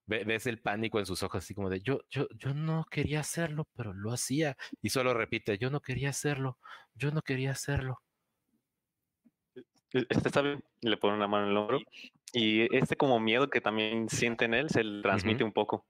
Ve- 0.06 0.24
Ves 0.24 0.46
el 0.46 0.60
pánico 0.60 0.98
en 0.98 1.06
sus 1.06 1.22
ojos, 1.22 1.42
así 1.44 1.54
como 1.54 1.68
de 1.68 1.80
yo, 1.80 2.00
yo, 2.10 2.26
yo 2.38 2.54
no 2.54 2.86
quería 2.90 3.20
hacerlo, 3.20 3.68
pero 3.76 3.92
lo 3.92 4.12
hacía. 4.12 4.56
Y 4.82 4.90
solo 4.90 5.14
repite, 5.14 5.58
yo 5.58 5.70
no 5.70 5.80
quería 5.80 6.10
hacerlo, 6.10 6.58
yo 6.94 7.10
no 7.10 7.22
quería 7.22 7.50
hacerlo. 7.52 8.00
E- 9.92 10.06
Este 10.08 10.28
está 10.28 10.42
bien, 10.42 10.62
y 10.80 10.88
le 10.88 10.96
pone 10.96 11.16
una 11.16 11.26
mano 11.26 11.44
en 11.46 11.50
el 11.52 11.56
hombro. 11.56 11.78
Y 12.32 12.74
este 12.76 12.96
como 12.96 13.18
miedo 13.20 13.48
que 13.48 13.60
también 13.60 14.08
siente 14.08 14.44
en 14.44 14.54
él 14.54 14.68
se 14.68 14.84
le 14.84 15.02
transmite 15.02 15.42
un 15.44 15.52
poco. 15.52 15.84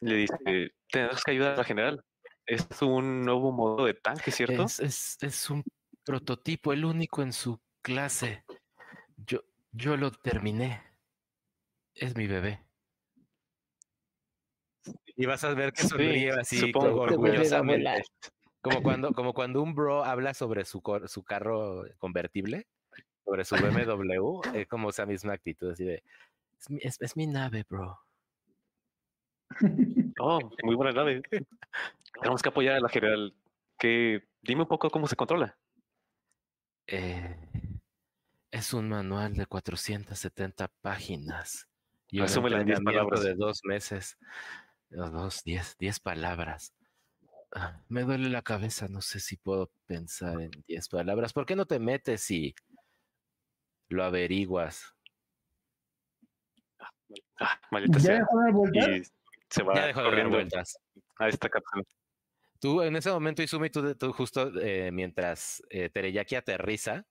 Le 0.00 0.14
dice, 0.16 0.70
tenemos 0.90 1.24
que 1.24 1.30
ayudar 1.30 1.54
a 1.54 1.56
la 1.56 1.64
general. 1.64 2.04
Es 2.44 2.66
un 2.82 3.22
nuevo 3.22 3.50
modo 3.50 3.86
de 3.86 3.94
tanque, 3.94 4.30
¿cierto? 4.30 4.62
Es, 4.64 4.78
es, 4.78 5.16
es 5.22 5.50
un 5.50 5.64
prototipo, 6.04 6.72
el 6.72 6.84
único 6.84 7.22
en 7.22 7.32
su 7.32 7.60
clase. 7.82 8.44
Yo, 9.16 9.40
yo 9.72 9.96
lo 9.96 10.12
terminé. 10.12 10.82
Es 11.94 12.14
mi 12.14 12.26
bebé. 12.26 12.65
Y 15.16 15.26
vas 15.26 15.42
a 15.44 15.54
ver 15.54 15.72
que 15.72 15.82
Sí, 15.82 15.88
sonríe 15.88 16.30
así 16.30 16.58
supongo. 16.58 17.00
Orgullosamente. 17.02 18.02
Como 18.60 18.82
cuando, 18.82 19.12
como 19.14 19.32
cuando 19.32 19.62
un 19.62 19.74
bro 19.74 20.04
habla 20.04 20.34
sobre 20.34 20.64
su, 20.64 20.82
su 21.06 21.22
carro 21.24 21.84
convertible, 21.98 22.66
sobre 23.24 23.44
su 23.44 23.56
BMW, 23.56 24.40
es 24.64 24.68
como 24.68 24.90
esa 24.90 25.06
misma 25.06 25.32
actitud, 25.32 25.70
así 25.72 25.84
de, 25.84 26.02
es 26.60 26.70
mi, 26.70 26.78
es- 26.82 27.00
es 27.00 27.16
mi 27.16 27.26
nave, 27.26 27.64
bro. 27.68 27.98
Oh, 30.18 30.38
muy 30.62 30.74
buena 30.74 30.92
nave. 30.92 31.22
Tenemos 32.20 32.42
que 32.42 32.48
apoyar 32.48 32.76
a 32.76 32.80
la 32.80 32.88
general. 32.88 33.34
Que 33.78 34.22
dime 34.42 34.62
un 34.62 34.68
poco 34.68 34.88
cómo 34.90 35.06
se 35.06 35.14
controla. 35.16 35.58
Eh, 36.86 37.36
es 38.50 38.72
un 38.72 38.88
manual 38.88 39.34
de 39.34 39.44
470 39.46 40.68
páginas 40.80 41.68
y 42.08 42.20
un 42.20 42.26
Resúmela 42.26 42.60
en 42.60 42.66
10 42.66 42.78
entrenamiento 42.78 43.10
palabras. 43.10 43.24
de 43.24 43.34
dos 43.34 43.60
meses. 43.64 44.18
O 44.94 45.10
dos, 45.10 45.42
diez, 45.44 45.76
diez 45.78 46.00
palabras. 46.00 46.74
Ah, 47.54 47.82
Me 47.88 48.02
duele 48.02 48.28
la 48.28 48.42
cabeza, 48.42 48.88
no 48.88 49.00
sé 49.00 49.20
si 49.20 49.36
puedo 49.36 49.70
pensar 49.86 50.40
en 50.40 50.50
diez 50.66 50.88
palabras. 50.88 51.32
¿Por 51.32 51.46
qué 51.46 51.56
no 51.56 51.66
te 51.66 51.78
metes 51.78 52.30
y 52.30 52.54
lo 53.88 54.04
averiguas? 54.04 54.94
Ah, 57.38 57.60
maldita 57.70 57.98
¿Ya 57.98 58.04
sea. 58.04 58.14
dejó 58.18 58.38
de 58.38 58.44
dar 58.44 58.52
vueltas? 58.52 58.88
Y 58.88 59.02
se 59.50 59.62
va 59.62 59.74
Ya 59.74 59.86
dejó 59.86 60.00
de 60.00 60.04
dar 60.04 60.10
corriendo 60.12 60.36
vueltas. 60.36 60.78
a 61.18 61.28
esta 61.28 61.48
cápsula. 61.48 61.84
Tú, 62.58 62.82
en 62.82 62.96
ese 62.96 63.10
momento, 63.10 63.42
Izumi, 63.42 63.70
tú, 63.70 63.94
tú 63.94 64.12
justo 64.12 64.50
eh, 64.60 64.90
mientras 64.90 65.62
eh, 65.70 65.90
Tereyaki 65.90 66.34
aterriza, 66.36 67.06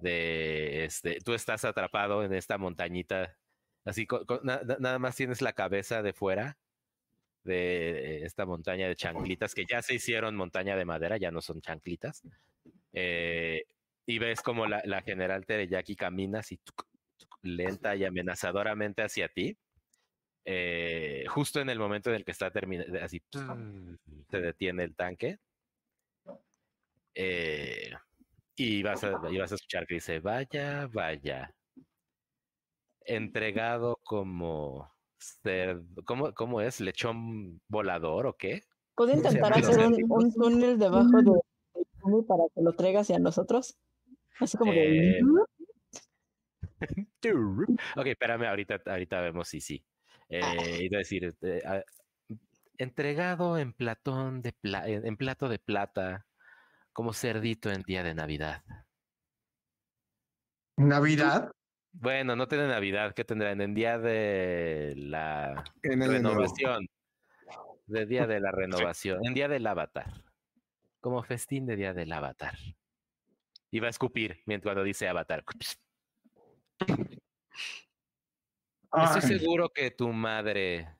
de, 0.00 0.84
este, 0.84 1.18
tú 1.24 1.32
estás 1.34 1.64
atrapado 1.64 2.22
en 2.24 2.32
esta 2.34 2.56
montañita, 2.58 3.36
así, 3.84 4.06
na- 4.42 4.62
nada 4.78 4.98
más 4.98 5.16
tienes 5.16 5.42
la 5.42 5.52
cabeza 5.54 6.02
de 6.02 6.12
fuera 6.12 6.58
de 7.44 8.24
esta 8.24 8.46
montaña 8.46 8.88
de 8.88 8.96
chanclitas, 8.96 9.54
que 9.54 9.64
ya 9.68 9.82
se 9.82 9.94
hicieron 9.94 10.36
montaña 10.36 10.76
de 10.76 10.84
madera, 10.84 11.16
ya 11.16 11.30
no 11.30 11.40
son 11.40 11.60
chanclitas, 11.60 12.22
eh, 12.92 13.64
y 14.06 14.18
ves 14.18 14.42
como 14.42 14.66
la, 14.66 15.02
general 15.02 15.46
Tereyaki 15.46 15.96
camina 15.96 16.40
así, 16.40 16.60
lenta 17.42 17.96
y 17.96 18.04
amenazadoramente 18.04 19.02
hacia 19.02 19.28
ti. 19.28 19.56
eh, 20.44 21.24
justo 21.28 21.60
en 21.60 21.70
el 21.70 21.78
momento 21.78 22.10
en 22.10 22.16
el 22.16 22.24
que 22.24 22.32
está 22.32 22.50
terminando, 22.50 22.98
así 23.02 23.22
se 24.30 24.40
detiene 24.40 24.84
el 24.84 24.96
tanque. 24.96 25.38
eh, 27.14 27.92
y, 28.56 28.82
vas 28.82 29.04
a, 29.04 29.20
y 29.30 29.38
vas 29.38 29.52
a 29.52 29.54
escuchar 29.54 29.86
que 29.86 29.94
dice, 29.94 30.20
vaya, 30.20 30.86
vaya. 30.88 31.54
Entregado 33.04 33.98
como 34.04 34.90
cerdo, 35.20 36.02
¿cómo, 36.04 36.32
cómo 36.34 36.60
es? 36.60 36.80
¿Lechón 36.80 37.60
volador 37.68 38.26
o 38.26 38.36
qué? 38.36 38.62
¿Puedo 38.94 39.10
¿Cómo 39.10 39.22
se 39.22 39.28
intentar 39.28 39.52
hacer 39.52 39.78
un, 39.86 39.94
un 40.10 40.32
túnel 40.32 40.78
debajo 40.78 41.22
de, 41.22 41.30
de 41.74 41.86
Yumi 42.04 42.22
para 42.24 42.44
que 42.54 42.62
lo 42.62 42.72
traiga 42.72 43.00
hacia 43.00 43.18
nosotros? 43.18 43.78
Así 44.38 44.56
como 44.56 44.72
de... 44.72 45.18
Eh, 45.18 45.20
Ok, 47.96 48.06
espérame, 48.06 48.46
ahorita, 48.46 48.80
ahorita 48.86 49.20
vemos 49.20 49.48
si 49.48 49.60
sí. 49.60 49.84
Eh, 50.28 50.78
iba 50.82 50.96
a 50.96 50.98
decir, 50.98 51.34
eh, 51.42 51.60
ah, 51.66 51.82
entregado 52.78 53.58
en 53.58 53.72
platón 53.72 54.42
de 54.42 54.52
pla- 54.52 54.86
en, 54.88 55.06
en 55.06 55.16
plato 55.16 55.48
de 55.48 55.58
plata, 55.58 56.26
como 56.92 57.12
cerdito 57.12 57.70
en 57.70 57.82
día 57.82 58.02
de 58.02 58.14
Navidad. 58.14 58.62
¿Navidad? 60.76 61.52
Bueno, 61.92 62.36
no 62.36 62.46
tiene 62.46 62.68
Navidad, 62.68 63.14
¿qué 63.14 63.24
tendrán? 63.24 63.60
En 63.60 63.74
día 63.74 63.98
de 63.98 64.94
la 64.96 65.64
En 65.82 65.98
nuevo. 65.98 66.12
renovación. 66.12 66.86
De 67.86 68.06
día 68.06 68.26
de 68.26 68.40
la 68.40 68.52
renovación. 68.52 69.24
En 69.24 69.34
día 69.34 69.48
del 69.48 69.66
avatar. 69.66 70.24
Como 71.00 71.22
festín 71.22 71.66
de 71.66 71.76
día 71.76 71.92
del 71.92 72.12
avatar. 72.12 72.54
Iba 73.70 73.88
a 73.88 73.90
escupir 73.90 74.42
mientras 74.46 74.68
cuando 74.72 74.84
dice 74.84 75.08
avatar. 75.08 75.44
Estoy 78.92 79.38
seguro 79.38 79.68
que 79.68 79.90
tu 79.90 80.12
madre 80.12 80.96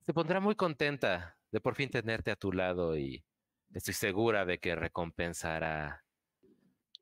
se 0.00 0.14
pondrá 0.14 0.40
muy 0.40 0.54
contenta 0.54 1.38
de 1.50 1.60
por 1.60 1.74
fin 1.74 1.90
tenerte 1.90 2.30
a 2.30 2.36
tu 2.36 2.52
lado 2.52 2.96
y 2.96 3.24
estoy 3.74 3.92
segura 3.94 4.46
de 4.46 4.58
que 4.58 4.74
recompensará 4.74 6.06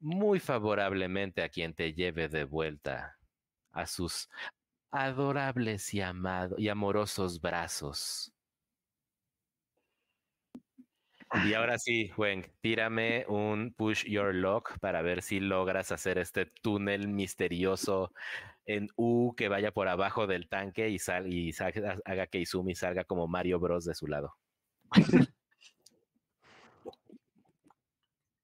muy 0.00 0.40
favorablemente 0.40 1.42
a 1.42 1.48
quien 1.48 1.74
te 1.74 1.92
lleve 1.94 2.28
de 2.28 2.44
vuelta 2.44 3.18
a 3.72 3.86
sus 3.86 4.28
adorables 4.90 5.92
y, 5.94 6.00
amado, 6.00 6.56
y 6.58 6.68
amorosos 6.68 7.40
brazos. 7.40 8.32
Y 11.44 11.54
ahora 11.54 11.76
sí, 11.78 12.12
Weng, 12.16 12.44
tírame 12.60 13.24
un 13.28 13.74
push 13.74 14.04
your 14.04 14.32
lock 14.34 14.78
para 14.78 15.02
ver 15.02 15.22
si 15.22 15.40
logras 15.40 15.90
hacer 15.90 16.18
este 16.18 16.46
túnel 16.46 17.08
misterioso 17.08 18.12
en 18.64 18.88
U 18.96 19.34
que 19.36 19.48
vaya 19.48 19.72
por 19.72 19.88
abajo 19.88 20.26
del 20.26 20.48
tanque 20.48 20.88
y, 20.88 20.98
sal, 20.98 21.32
y 21.32 21.52
haga 22.04 22.26
que 22.28 22.38
Izumi 22.38 22.74
salga 22.74 23.04
como 23.04 23.26
Mario 23.26 23.58
Bros 23.58 23.84
de 23.84 23.94
su 23.94 24.06
lado. 24.06 24.36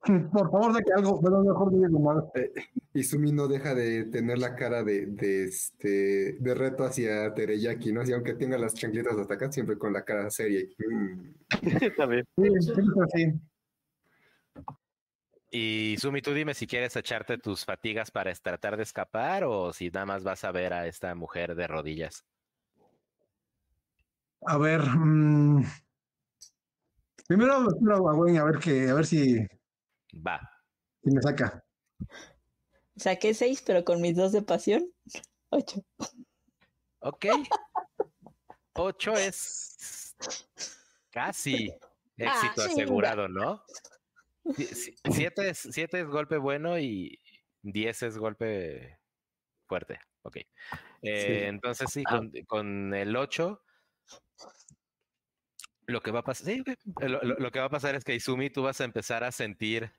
Por 0.32 0.50
favor, 0.50 0.72
de 0.72 0.82
que 0.82 0.92
algo, 0.92 1.20
pero 1.20 1.42
mejor 1.44 1.72
diga 1.72 1.88
eh, 2.34 2.53
Izumi 2.92 3.30
no 3.30 3.46
deja 3.46 3.72
de 3.72 4.05
tener 4.07 4.36
la 4.38 4.57
cara 4.57 4.82
de, 4.82 5.07
de, 5.07 5.44
este, 5.44 6.32
de 6.40 6.55
reto 6.55 6.82
hacia 6.82 7.32
Tereyaki, 7.34 7.92
¿no? 7.92 8.00
Así, 8.00 8.12
aunque 8.12 8.34
tenga 8.34 8.59
las 8.59 8.74
chancletas 8.74 9.16
hasta 9.16 9.34
acá, 9.34 9.53
siempre 9.53 9.78
con 9.78 9.92
la 9.92 10.05
cara 10.05 10.28
seria. 10.30 10.66
Mm. 10.78 11.34
También. 11.96 12.26
Sí, 12.36 13.32
Y 15.50 15.92
Izumi, 15.92 16.20
tú 16.20 16.32
dime 16.32 16.55
si 16.55 16.66
quieres 16.66 16.96
echarte 16.96 17.38
tus 17.38 17.64
fatigas 17.64 18.11
para 18.11 18.34
tratar 18.34 18.76
de 18.76 18.82
escapar 18.82 19.44
o 19.44 19.72
si 19.72 19.88
nada 19.90 20.07
más 20.07 20.24
vas 20.24 20.42
a 20.42 20.50
ver 20.50 20.72
a 20.72 20.88
esta 20.88 21.14
mujer 21.14 21.55
de 21.55 21.68
rodillas. 21.68 22.24
A 24.46 24.59
ver. 24.59 24.80
Mm, 24.80 25.62
primero 27.28 27.55
a 27.55 28.12
Gwen 28.14 28.38
a 28.38 28.44
ver 28.44 28.59
que, 28.59 28.88
a 28.88 28.94
ver 28.94 29.07
si 29.07 29.46
Va. 30.15 30.41
Y 31.03 31.11
me 31.15 31.23
saca. 31.23 31.65
Saqué 32.97 33.35
seis, 33.35 33.63
pero 33.65 33.85
con 33.85 34.01
mis 34.01 34.17
dos 34.17 34.33
de 34.33 34.43
pasión, 34.43 34.85
ocho. 35.51 35.83
Ok. 37.01 37.27
Ocho 38.75 39.13
es 39.15 40.15
casi 41.11 41.73
éxito 42.17 42.63
Ah, 42.63 42.67
asegurado, 42.67 43.29
¿no? 43.29 43.65
Si- 44.57 44.95
Siete 45.11 45.51
es, 45.51 45.59
siete 45.71 46.01
es 46.01 46.07
golpe 46.07 46.37
bueno 46.37 46.79
y 46.79 47.19
diez 47.63 48.03
es 48.03 48.19
golpe 48.19 48.99
fuerte. 49.67 50.01
Ok. 50.23 50.37
Eh, 51.03 51.47
Entonces 51.49 51.91
sí, 51.93 52.05
Ah. 52.07 52.19
con, 52.19 52.33
con 52.47 52.95
el 52.95 53.17
ocho, 53.17 53.63
lo 55.87 56.01
que 56.01 56.11
va 56.13 56.21
a 56.21 56.25
pasar, 56.25 56.47
sí, 56.47 56.63
lo, 57.01 57.23
lo- 57.23 57.39
lo 57.39 57.51
que 57.51 57.59
va 57.59 57.67
a 57.67 57.71
pasar 57.71 57.95
es 57.95 58.05
que 58.05 58.15
Izumi, 58.15 58.51
tú 58.51 58.63
vas 58.63 58.81
a 58.81 58.85
empezar 58.85 59.25
a 59.25 59.33
sentir 59.33 59.93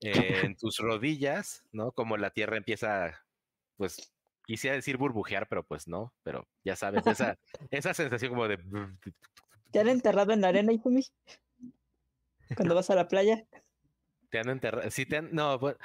eh, 0.00 0.40
en 0.44 0.56
tus 0.56 0.78
rodillas, 0.78 1.64
¿no? 1.72 1.92
Como 1.92 2.16
la 2.16 2.30
tierra 2.30 2.56
empieza, 2.56 3.24
pues, 3.76 4.12
quisiera 4.46 4.76
decir 4.76 4.96
burbujear, 4.96 5.48
pero 5.48 5.64
pues 5.64 5.86
no, 5.88 6.12
pero 6.22 6.46
ya 6.64 6.76
sabes, 6.76 7.04
esa, 7.06 7.38
esa 7.70 7.94
sensación 7.94 8.30
como 8.30 8.48
de... 8.48 8.58
¿Te 9.70 9.80
han 9.80 9.88
enterrado 9.88 10.32
en 10.32 10.40
la 10.40 10.48
arena, 10.48 10.72
Izumi? 10.72 11.02
Cuando 12.56 12.74
vas 12.74 12.90
a 12.90 12.94
la 12.96 13.06
playa. 13.06 13.44
Te 14.30 14.38
han 14.40 14.48
enterrado, 14.48 14.90
sí 14.90 15.06
te 15.06 15.18
han, 15.18 15.32
no, 15.32 15.58
pues, 15.60 15.76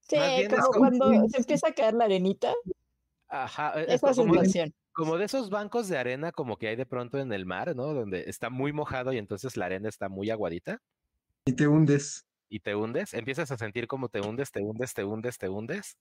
Sí, 0.00 0.16
como 0.48 0.62
como- 0.62 0.78
cuando 0.78 1.28
se 1.28 1.38
empieza 1.38 1.68
a 1.68 1.72
caer 1.72 1.94
la 1.94 2.04
arenita, 2.06 2.54
ajá, 3.28 3.78
eh, 3.80 3.86
esa 3.88 4.12
como, 4.14 4.32
de, 4.32 4.38
sensación. 4.40 4.74
como 4.92 5.18
de 5.18 5.26
esos 5.26 5.50
bancos 5.50 5.88
de 5.88 5.98
arena 5.98 6.32
como 6.32 6.56
que 6.56 6.68
hay 6.68 6.76
de 6.76 6.86
pronto 6.86 7.18
en 7.18 7.32
el 7.32 7.44
mar, 7.44 7.76
¿no? 7.76 7.92
Donde 7.92 8.24
está 8.28 8.48
muy 8.48 8.72
mojado 8.72 9.12
y 9.12 9.18
entonces 9.18 9.56
la 9.56 9.66
arena 9.66 9.88
está 9.88 10.08
muy 10.08 10.30
aguadita 10.30 10.80
Y 11.44 11.52
te 11.52 11.66
hundes. 11.68 12.24
Y 12.48 12.60
te 12.60 12.74
hundes, 12.74 13.14
empiezas 13.14 13.50
a 13.50 13.58
sentir 13.58 13.86
como 13.86 14.08
te 14.08 14.20
hundes, 14.20 14.50
te 14.50 14.60
hundes, 14.60 14.94
te 14.94 15.04
hundes, 15.04 15.38
te 15.38 15.48
hundes. 15.48 15.98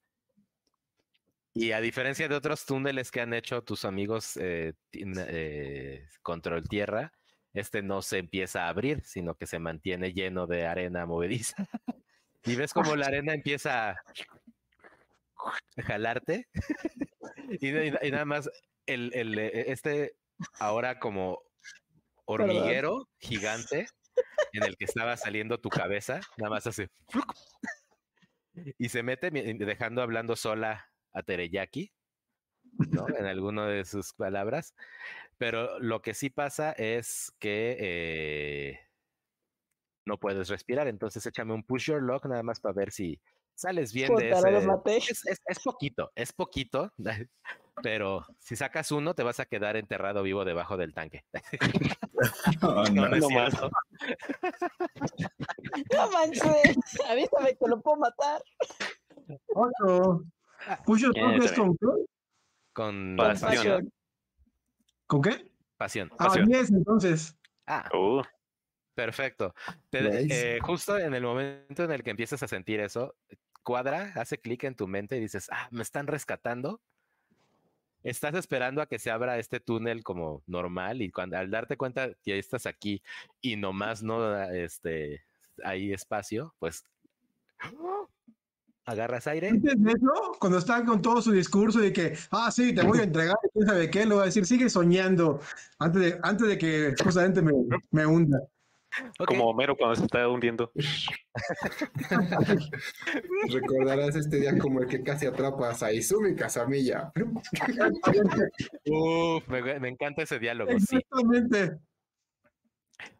Y 1.53 1.71
a 1.71 1.81
diferencia 1.81 2.27
de 2.27 2.35
otros 2.35 2.65
túneles 2.65 3.09
que 3.09 3.21
han 3.21 3.33
hecho 3.33 3.63
tus 3.63 3.83
amigos 3.83 4.37
eh, 4.37 4.73
eh, 4.93 6.07
Control 6.21 6.67
Tierra, 6.67 7.13
este 7.53 7.81
no 7.81 8.01
se 8.01 8.19
empieza 8.19 8.65
a 8.65 8.69
abrir, 8.69 9.03
sino 9.03 9.35
que 9.35 9.47
se 9.47 9.59
mantiene 9.59 10.13
lleno 10.13 10.45
de 10.45 10.67
arena 10.67 11.05
movediza. 11.05 11.55
y 12.45 12.55
ves 12.55 12.73
como 12.73 12.95
la 12.95 13.07
arena 13.07 13.33
empieza 13.33 13.91
a 13.91 13.95
jalarte. 15.83 16.47
y, 17.59 17.69
y 17.69 18.11
nada 18.11 18.25
más, 18.25 18.49
el, 18.85 19.11
el, 19.13 19.37
eh, 19.37 19.71
este 19.71 20.15
ahora 20.59 20.99
como 20.99 21.41
hormiguero 22.25 23.07
gigante 23.19 23.87
en 24.53 24.63
el 24.63 24.77
que 24.77 24.85
estaba 24.85 25.17
saliendo 25.17 25.59
tu 25.59 25.69
cabeza, 25.69 26.19
nada 26.37 26.49
más 26.49 26.67
hace 26.67 26.89
y 28.77 28.89
se 28.89 29.03
mete 29.03 29.29
dejando 29.31 30.01
hablando 30.01 30.35
sola 30.35 30.89
a 31.13 31.23
Tereyaki, 31.23 31.91
¿no? 32.91 33.07
En 33.09 33.25
alguno 33.25 33.65
de 33.65 33.85
sus 33.85 34.13
palabras. 34.13 34.73
Pero 35.37 35.79
lo 35.79 36.01
que 36.01 36.13
sí 36.13 36.29
pasa 36.29 36.71
es 36.71 37.31
que 37.39 37.77
eh, 37.79 38.79
no 40.05 40.17
puedes 40.19 40.49
respirar, 40.49 40.87
entonces 40.87 41.25
échame 41.25 41.53
un 41.53 41.63
push 41.63 41.87
your 41.87 42.01
lock 42.01 42.25
nada 42.25 42.43
más 42.43 42.59
para 42.59 42.73
ver 42.73 42.91
si 42.91 43.19
sales 43.57 43.91
bien 43.93 44.15
de 44.15 44.29
lo 44.29 44.47
ese. 44.57 44.67
maté. 44.67 44.97
Es, 45.09 45.25
es- 45.25 45.41
es 45.45 45.59
poquito, 45.63 46.11
es 46.15 46.31
poquito, 46.33 46.91
pero 47.83 48.25
si 48.39 48.55
sacas 48.55 48.91
uno 48.91 49.13
te 49.13 49.23
vas 49.23 49.39
a 49.39 49.45
quedar 49.45 49.75
enterrado 49.77 50.23
vivo 50.23 50.45
debajo 50.45 50.77
del 50.77 50.93
tanque. 50.93 51.25
No, 52.63 52.83
no. 52.85 53.07
no 53.09 53.15
es 53.15 53.21
No 53.21 53.29
más. 53.29 53.49
cierto. 53.53 53.69
No 55.93 56.11
manches, 56.11 56.43
avísame 57.07 57.55
que 57.55 57.67
lo 57.67 57.81
puedo 57.81 57.97
matar. 57.97 58.41
Otro. 59.53 60.23
Push 60.85 61.05
¿Quién 61.13 61.31
es 61.43 61.51
con 61.51 61.77
qué? 61.77 61.85
Con 62.73 63.15
Pasión. 63.17 63.49
pasión. 63.51 63.93
¿Con 65.05 65.21
qué? 65.21 65.51
Pasión. 65.77 66.09
Ah, 66.13 66.25
Pasión. 66.25 66.45
10 66.47 66.69
entonces. 66.71 67.37
Ah, 67.67 67.87
Uh, 67.93 68.21
perfecto. 68.95 69.53
Te- 69.91 70.01
Nice. 70.01 70.55
eh, 70.55 70.59
justo 70.61 70.97
en 70.97 71.13
el 71.13 71.21
momento 71.23 71.83
en 71.83 71.91
el 71.91 72.03
que 72.03 72.09
empiezas 72.11 72.41
a 72.41 72.47
sentir 72.47 72.79
eso, 72.79 73.15
cuadra, 73.67 74.13
hace 74.15 74.37
clic 74.37 74.63
en 74.63 74.75
tu 74.75 74.87
mente 74.87 75.17
y 75.17 75.19
dices, 75.19 75.49
ah, 75.51 75.67
me 75.71 75.83
están 75.83 76.07
rescatando. 76.07 76.79
Estás 78.01 78.33
esperando 78.35 78.81
a 78.81 78.85
que 78.85 78.97
se 78.97 79.11
abra 79.11 79.39
este 79.39 79.59
túnel 79.59 80.05
como 80.05 80.41
normal 80.47 81.01
y 81.01 81.11
cuando 81.11 81.37
al 81.37 81.51
darte 81.51 81.75
cuenta 81.75 82.11
que 82.23 82.39
estás 82.39 82.65
aquí 82.65 83.03
y 83.41 83.57
nomás 83.57 84.01
no 84.01 84.41
este, 84.51 85.21
hay 85.65 85.91
espacio, 85.91 86.55
pues 86.59 86.85
agarras 88.85 89.27
aire. 89.27 89.49
Eso, 89.49 90.37
cuando 90.39 90.59
está 90.59 90.85
con 90.85 91.01
todo 91.01 91.21
su 91.21 91.33
discurso 91.33 91.79
de 91.81 91.91
que, 91.91 92.17
ah, 92.31 92.49
sí, 92.49 92.73
te 92.73 92.83
voy 92.83 92.99
a 92.99 93.03
entregar, 93.03 93.35
quién 93.51 93.67
sabe 93.67 93.89
qué, 93.89 94.05
le 94.05 94.13
voy 94.13 94.21
a 94.21 94.27
decir, 94.27 94.45
sigue 94.45 94.69
soñando 94.69 95.41
antes 95.77 96.01
de, 96.01 96.19
antes 96.23 96.47
de 96.47 96.57
que 96.57 96.95
justamente 97.03 97.41
me, 97.41 97.51
me 97.91 98.05
hunda. 98.05 98.39
Como 99.25 99.45
Homero 99.45 99.75
cuando 99.75 99.95
se 99.95 100.05
está 100.05 100.27
hundiendo. 100.27 100.71
Recordarás 103.49 104.15
este 104.15 104.39
día 104.39 104.57
como 104.57 104.81
el 104.81 104.87
que 104.87 105.03
casi 105.03 105.25
atrapas 105.25 105.83
a 105.83 105.91
Izumi 105.91 106.35
Casamilla. 106.35 107.11
uf, 108.85 109.47
me, 109.47 109.79
me 109.79 109.89
encanta 109.89 110.23
ese 110.23 110.39
diálogo, 110.39 110.71
sí. 110.79 110.97
Exactamente. 110.97 111.77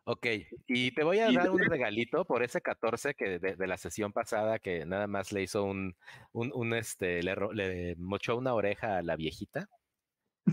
Ok, 0.06 0.26
y 0.68 0.92
te 0.92 1.04
voy 1.04 1.20
a 1.20 1.30
Y 1.30 1.36
dar 1.36 1.52
un 1.52 1.60
regalito 1.60 2.24
por 2.26 2.42
ese 2.42 2.62
14 2.62 3.14
que 3.14 3.40
de, 3.40 3.56
de 3.56 3.68
la 3.68 3.78
sesión 3.78 4.14
pasada 4.14 4.58
que 4.58 4.86
nada 4.86 5.06
más 5.06 5.32
le 5.34 5.44
hizo 5.44 5.66
un, 5.66 5.96
un, 6.32 6.52
un, 6.54 6.74
este, 6.74 7.22
le, 7.22 7.96
mochó 7.98 8.38
una 8.38 8.54
oreja 8.54 8.98
a 8.98 9.02
la 9.02 9.16
viejita. 9.16 9.68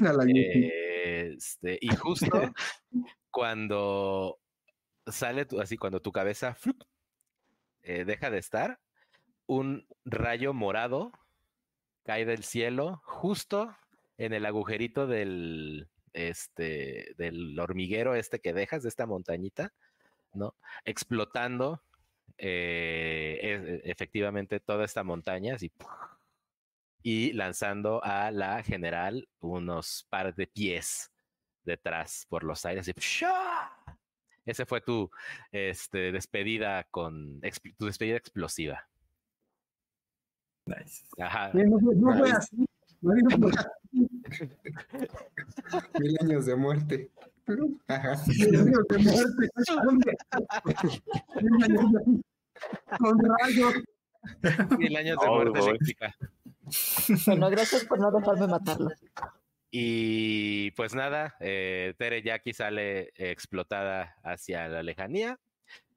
A 0.05 0.13
la 0.13 0.25
Yuki. 0.25 0.71
Este, 1.05 1.79
y 1.81 1.95
justo 1.95 2.27
cuando 3.31 4.41
sale 5.07 5.47
así, 5.61 5.77
cuando 5.77 6.01
tu 6.01 6.13
cabeza 6.13 6.57
eh, 7.83 8.05
deja 8.05 8.31
de 8.31 8.39
estar, 8.39 8.81
un 9.47 9.87
rayo 10.05 10.55
morado 10.55 11.13
cae 12.05 12.25
del 12.25 12.45
cielo 12.45 13.03
justo 13.05 13.77
en 14.19 14.33
el 14.33 14.47
agujerito 14.47 15.07
del, 15.07 15.89
este, 16.13 17.15
del 17.17 17.59
hormiguero 17.59 18.15
este 18.15 18.41
que 18.41 18.53
dejas 18.53 18.83
de 18.83 18.89
esta 18.89 19.07
montañita, 19.07 19.73
¿no? 20.33 20.55
Explotando 20.85 21.83
eh, 22.39 23.39
e- 23.43 23.91
efectivamente 23.91 24.61
toda 24.61 24.85
esta 24.85 25.05
montaña, 25.05 25.55
así, 25.55 25.73
y 27.03 27.33
lanzando 27.33 28.03
a 28.03 28.31
la 28.31 28.63
general 28.63 29.29
unos 29.41 30.07
par 30.09 30.35
de 30.35 30.47
pies 30.47 31.13
detrás 31.65 32.27
por 32.29 32.45
los 32.45 32.65
aires. 32.65 32.91
¡psha! 32.97 33.84
Ese 34.47 34.65
fue 34.67 34.81
tu 34.81 35.11
este, 35.53 36.11
despedida 36.13 36.85
con 36.91 37.41
tu 37.79 37.87
despedida 37.87 38.17
explosiva. 38.17 38.87
Nice. 40.67 41.05
Ajá. 41.19 41.51
No, 41.55 41.79
fue- 41.79 41.95
no 41.97 42.13
fue 42.19 42.23
Nice. 42.23 42.37
así. 42.37 42.57
No, 43.03 43.15
no 43.15 43.39
fue 43.39 43.51
así. 43.53 43.69
Mil 46.01 46.17
años 46.21 46.47
de 46.47 46.57
muerte. 46.57 47.11
Ajá. 47.89 48.17
Dios 48.27 48.65
de 48.65 48.73
muerte. 48.73 48.97
Con 52.99 53.19
rayos. 53.39 53.75
Mil 54.79 54.97
años 54.97 55.19
de 55.21 55.27
Oh, 55.29 55.35
muerte 55.37 55.59
eléctrica. 55.61 56.15
Bueno, 57.27 57.51
gracias 57.51 57.85
por 57.85 58.01
no 58.01 58.11
dejarme 58.11 58.47
matarlo. 58.47 58.89
Y 59.77 60.71
pues 60.77 60.95
nada, 60.95 61.35
eh, 61.41 61.95
Tere 61.99 62.23
Yaki 62.23 62.53
sale 62.53 63.11
explotada 63.17 64.15
hacia 64.23 64.69
la 64.69 64.85
lejanía, 64.85 65.41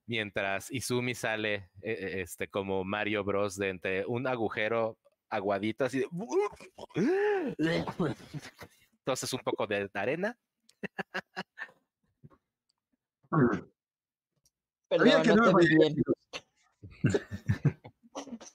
mientras 0.08 0.72
Izumi 0.72 1.14
sale 1.14 1.54
eh, 1.54 1.70
eh, 1.84 2.22
este, 2.22 2.48
como 2.48 2.84
Mario 2.84 3.24
Bros. 3.24 3.56
de 3.56 3.70
entre 3.70 4.04
un 4.08 4.26
agujero 4.26 4.98
aguadito 5.30 5.86
así 5.86 6.00
de... 6.00 6.08
Entonces 8.98 9.32
un 9.32 9.42
poco 9.42 9.68
de 9.68 9.88
arena. 9.94 10.36
Perdón, 14.90 15.22
que 15.22 15.30
no 15.30 15.36
no 15.36 15.50
te 15.50 15.54
me 15.54 15.70
vi 15.70 15.78
bien. 15.78 15.96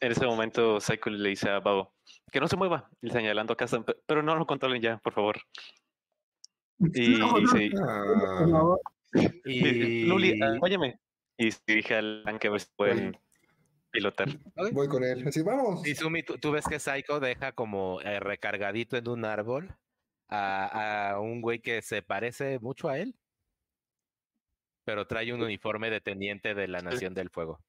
En 0.00 0.10
ese 0.10 0.26
momento, 0.26 0.80
Psycho 0.80 1.10
le 1.10 1.28
dice 1.28 1.48
a 1.48 1.60
Babo 1.60 1.94
que 2.32 2.40
no 2.40 2.48
se 2.48 2.56
mueva, 2.56 2.90
y 3.00 3.10
señalando 3.10 3.52
a 3.52 3.56
Kazan, 3.56 3.84
"Pe- 3.84 3.96
pero 4.06 4.22
no 4.22 4.34
lo 4.34 4.46
controlen 4.46 4.80
ya, 4.82 4.98
por 4.98 5.12
favor. 5.12 5.36
Y, 6.94 7.18
No, 7.18 7.38
y 7.38 7.68
no, 7.70 7.88
Ah, 7.88 8.46
no, 8.48 8.78
Y 9.44 10.04
Luli, 10.06 10.40
óyeme. 10.60 10.98
Y 11.36 11.52
se 11.52 11.60
dirige 11.66 11.94
al 11.94 12.22
tanque 12.24 12.48
a 12.48 12.50
ver 12.50 12.60
si 12.60 12.66
pueden 12.74 13.16
pilotar. 13.90 14.28
voy 14.72 14.88
con 14.88 15.04
él. 15.04 15.26
Así, 15.28 15.42
vamos. 15.42 15.86
Izumi, 15.86 16.22
tú, 16.24 16.38
tú 16.38 16.50
ves 16.50 16.66
que 16.66 16.80
Psycho 16.80 17.20
deja 17.20 17.52
como 17.52 18.00
eh, 18.00 18.18
recargadito 18.18 18.96
en 18.96 19.08
un 19.08 19.24
árbol 19.24 19.76
a, 20.28 21.10
a 21.12 21.20
un 21.20 21.40
güey 21.42 21.60
que 21.60 21.82
se 21.82 22.02
parece 22.02 22.58
mucho 22.58 22.88
a 22.88 22.98
él, 22.98 23.14
pero 24.84 25.06
trae 25.06 25.32
un 25.32 25.42
uniforme 25.42 25.90
de 25.90 26.00
teniente 26.00 26.54
de 26.54 26.66
la 26.68 26.80
Nación 26.80 27.14
del 27.14 27.30
Fuego. 27.30 27.60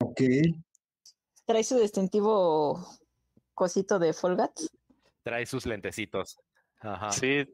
ok. 0.00 0.20
Trae 1.44 1.62
su 1.64 1.78
distintivo 1.78 2.84
cosito 3.58 3.98
de 3.98 4.12
Folgats. 4.12 4.70
Trae 5.24 5.44
sus 5.46 5.66
lentecitos. 5.66 6.38
Ajá. 6.80 7.10
Sí, 7.10 7.44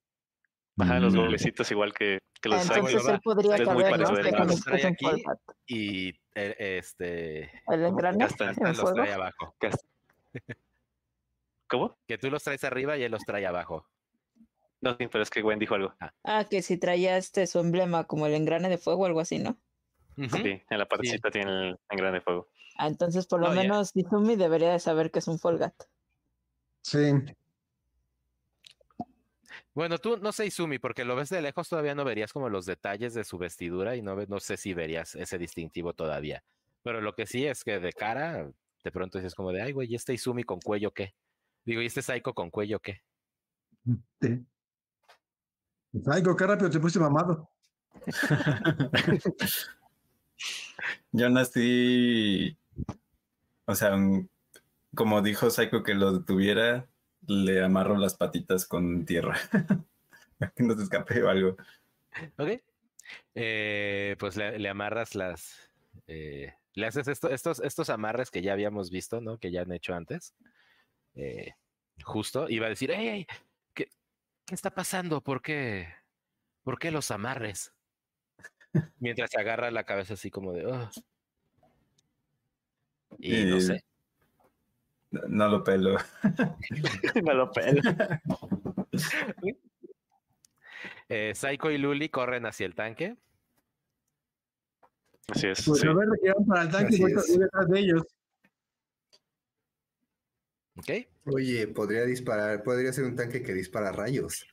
bajan 0.76 1.00
los 1.02 1.14
Mm. 1.14 1.18
goblecitos 1.18 1.70
igual 1.70 1.94
que, 1.94 2.18
que 2.42 2.48
los. 2.50 2.62
Entonces 2.62 3.06
él 3.08 3.20
podría 3.24 3.56
Es 3.56 3.66
muy 3.68 3.82
caber, 3.82 4.00
¿no? 4.00 4.14
Que 4.14 4.30
Los 4.44 4.60
trae 4.64 4.86
aquí. 4.86 5.06
Y 5.66 6.08
eh, 6.34 6.54
este 6.78 7.44
El 7.68 7.84
engrane 7.86 8.24
en 8.24 8.62
los 8.62 8.76
fuego. 8.80 8.94
trae 8.94 9.12
abajo. 9.14 9.54
¿Cómo? 11.68 11.96
Que 12.06 12.18
tú 12.18 12.30
los 12.30 12.42
traes 12.42 12.62
arriba 12.64 12.96
y 12.98 13.02
él 13.02 13.10
los 13.12 13.24
trae 13.24 13.46
abajo. 13.46 13.86
No, 14.82 14.94
sí, 14.98 15.06
pero 15.10 15.22
es 15.22 15.30
que 15.30 15.40
Gwen 15.40 15.58
dijo 15.58 15.74
algo. 15.74 15.94
Ah, 16.22 16.44
que 16.44 16.60
si 16.60 16.76
traía 16.76 17.16
este 17.16 17.46
su 17.46 17.58
emblema 17.58 18.04
como 18.04 18.26
el 18.26 18.34
engrane 18.34 18.68
de 18.68 18.76
fuego 18.76 19.02
o 19.04 19.06
algo 19.06 19.20
así, 19.20 19.38
¿no? 19.38 19.56
Sí, 20.16 20.62
en 20.70 20.78
la 20.78 20.86
partecita 20.86 21.30
tiene 21.30 21.70
el 21.70 21.78
engrane 21.88 22.18
de 22.18 22.20
fuego. 22.20 22.48
Ah, 22.76 22.86
entonces 22.88 23.26
por 23.26 23.40
lo 23.40 23.50
menos 23.50 23.92
Izumi 23.94 24.36
debería 24.36 24.72
de 24.72 24.78
saber 24.80 25.10
que 25.10 25.20
es 25.20 25.28
un 25.28 25.38
Folgat. 25.38 25.74
Sí. 26.84 27.12
Bueno, 29.72 29.98
tú 29.98 30.18
no 30.18 30.32
sé, 30.32 30.46
Izumi, 30.46 30.78
porque 30.78 31.04
lo 31.04 31.16
ves 31.16 31.30
de 31.30 31.40
lejos, 31.40 31.68
todavía 31.68 31.94
no 31.94 32.04
verías 32.04 32.32
como 32.32 32.48
los 32.50 32.66
detalles 32.66 33.14
de 33.14 33.24
su 33.24 33.38
vestidura 33.38 33.96
y 33.96 34.02
no, 34.02 34.38
sé 34.38 34.56
si 34.56 34.74
verías 34.74 35.14
ese 35.14 35.38
distintivo 35.38 35.94
todavía. 35.94 36.44
Pero 36.82 37.00
lo 37.00 37.14
que 37.14 37.26
sí 37.26 37.46
es 37.46 37.64
que 37.64 37.80
de 37.80 37.92
cara, 37.92 38.50
de 38.84 38.92
pronto 38.92 39.18
dices 39.18 39.34
como 39.34 39.50
de, 39.50 39.62
ay, 39.62 39.72
güey, 39.72 39.90
¿y 39.90 39.94
este 39.94 40.12
Izumi 40.12 40.44
con 40.44 40.60
cuello 40.60 40.92
qué? 40.92 41.14
Digo, 41.64 41.80
¿y 41.80 41.86
este 41.86 42.02
Psycho 42.02 42.34
con 42.34 42.50
cuello 42.50 42.78
qué? 42.80 43.00
sí. 44.20 44.44
Psycho, 46.04 46.36
qué 46.36 46.46
rápido 46.46 46.70
te 46.70 46.80
puse 46.80 47.00
mamado. 47.00 47.48
Yo 51.12 51.30
nací, 51.30 52.56
o 53.64 53.74
sea, 53.74 53.94
un- 53.94 54.28
como 54.94 55.22
dijo 55.22 55.50
Psycho 55.50 55.82
que 55.82 55.94
lo 55.94 56.12
detuviera, 56.18 56.88
le 57.26 57.62
amarro 57.62 57.96
las 57.96 58.16
patitas 58.16 58.66
con 58.66 59.04
tierra. 59.04 59.38
que 60.56 60.62
no 60.62 60.76
se 60.76 60.84
escape 60.84 61.22
o 61.22 61.28
algo. 61.28 61.56
Ok. 62.36 62.60
Eh, 63.34 64.16
pues 64.18 64.36
le, 64.36 64.58
le 64.58 64.68
amarras 64.68 65.14
las. 65.14 65.70
eh, 66.06 66.54
le 66.74 66.86
haces 66.86 67.06
esto, 67.06 67.30
estos, 67.30 67.60
estos 67.60 67.88
amarres 67.88 68.30
que 68.30 68.42
ya 68.42 68.52
habíamos 68.52 68.90
visto, 68.90 69.20
¿no? 69.20 69.38
Que 69.38 69.50
ya 69.52 69.62
han 69.62 69.72
hecho 69.72 69.94
antes. 69.94 70.34
Eh, 71.14 71.52
justo, 72.02 72.48
iba 72.48 72.66
a 72.66 72.70
decir, 72.70 72.90
¡Ey, 72.90 73.08
ey! 73.08 73.26
¿qué, 73.72 73.88
¿Qué 74.44 74.54
está 74.54 74.70
pasando? 74.70 75.20
¿Por 75.20 75.40
qué? 75.40 75.88
¿Por 76.64 76.78
qué 76.78 76.90
los 76.90 77.10
amarres? 77.10 77.72
Mientras 78.98 79.30
se 79.30 79.40
agarra 79.40 79.70
la 79.70 79.84
cabeza 79.84 80.14
así 80.14 80.30
como 80.30 80.52
de. 80.52 80.64
Y 83.18 83.44
no 83.44 83.60
sé. 83.60 83.84
No, 85.14 85.20
no 85.28 85.48
lo 85.48 85.64
pelo. 85.64 85.96
Me 87.24 87.34
lo 87.34 87.50
pela. 87.52 88.20
Eh, 91.08 91.32
Psycho 91.34 91.70
y 91.70 91.78
Luli 91.78 92.08
corren 92.08 92.46
hacia 92.46 92.66
el 92.66 92.74
tanque. 92.74 93.16
Así 95.28 95.46
es. 95.46 95.64
Pues 95.64 95.80
sí. 95.80 95.86
a 95.86 95.92
ver, 95.94 96.08
que 96.20 96.32
van 96.32 96.46
para 96.46 96.62
el 96.62 96.70
tanque 96.70 96.96
voy 96.98 97.12
detrás 97.12 97.68
de 97.68 97.78
ellos. 97.78 98.02
¿Ok? 100.76 100.90
Oye, 101.26 101.68
podría 101.68 102.04
disparar, 102.04 102.62
podría 102.64 102.92
ser 102.92 103.04
un 103.04 103.14
tanque 103.14 103.42
que 103.42 103.54
dispara 103.54 103.92
rayos. 103.92 104.46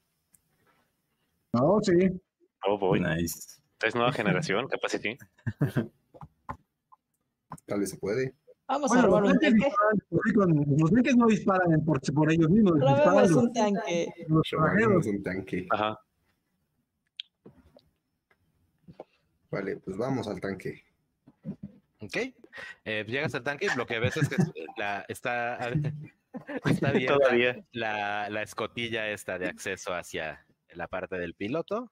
No, 1.53 1.79
sí. 1.81 2.21
Oh, 2.67 2.77
boy. 2.77 2.99
Nice. 2.99 3.59
Es 3.81 3.95
nueva 3.95 4.13
generación, 4.13 4.67
capaz 4.67 4.89
sí. 4.89 5.17
Tal 7.65 7.79
vez 7.79 7.89
se 7.89 7.97
puede. 7.97 8.35
Vamos 8.71 8.91
a 8.91 8.93
Bueno, 8.95 9.07
robar 9.07 9.23
los 9.23 9.31
un 9.33 9.39
tanques, 9.39 9.61
tanque. 9.61 9.75
disparan 10.23 10.65
los 10.79 10.91
tanques 10.91 11.15
no 11.17 11.27
disparan 11.27 11.85
por, 11.85 12.01
por 12.13 12.31
ellos 12.31 12.49
mismos, 12.49 12.79
Robemos 12.79 13.29
los, 13.31 13.43
un 13.43 13.53
tanque. 13.53 14.13
los 14.27 15.05
un 15.07 15.23
tanque. 15.23 15.67
Ajá. 15.69 15.99
Vale, 19.49 19.77
pues 19.77 19.97
vamos 19.97 20.27
al 20.27 20.39
tanque. 20.39 20.83
¿Ok? 21.99 22.17
Eh, 22.85 23.05
llegas 23.07 23.35
al 23.35 23.43
tanque 23.43 23.67
y 23.71 23.77
lo 23.77 23.85
que 23.85 23.99
ves 23.99 24.15
es 24.17 24.29
que 24.29 24.37
la, 24.77 25.05
está, 25.09 25.57
está 26.65 26.87
abierta 26.89 27.17
Todavía. 27.17 27.63
la, 27.73 28.29
la 28.29 28.41
escotilla 28.41 29.09
esta 29.09 29.37
de 29.37 29.47
acceso 29.47 29.93
hacia 29.93 30.45
la 30.73 30.87
parte 30.87 31.17
del 31.17 31.33
piloto. 31.33 31.91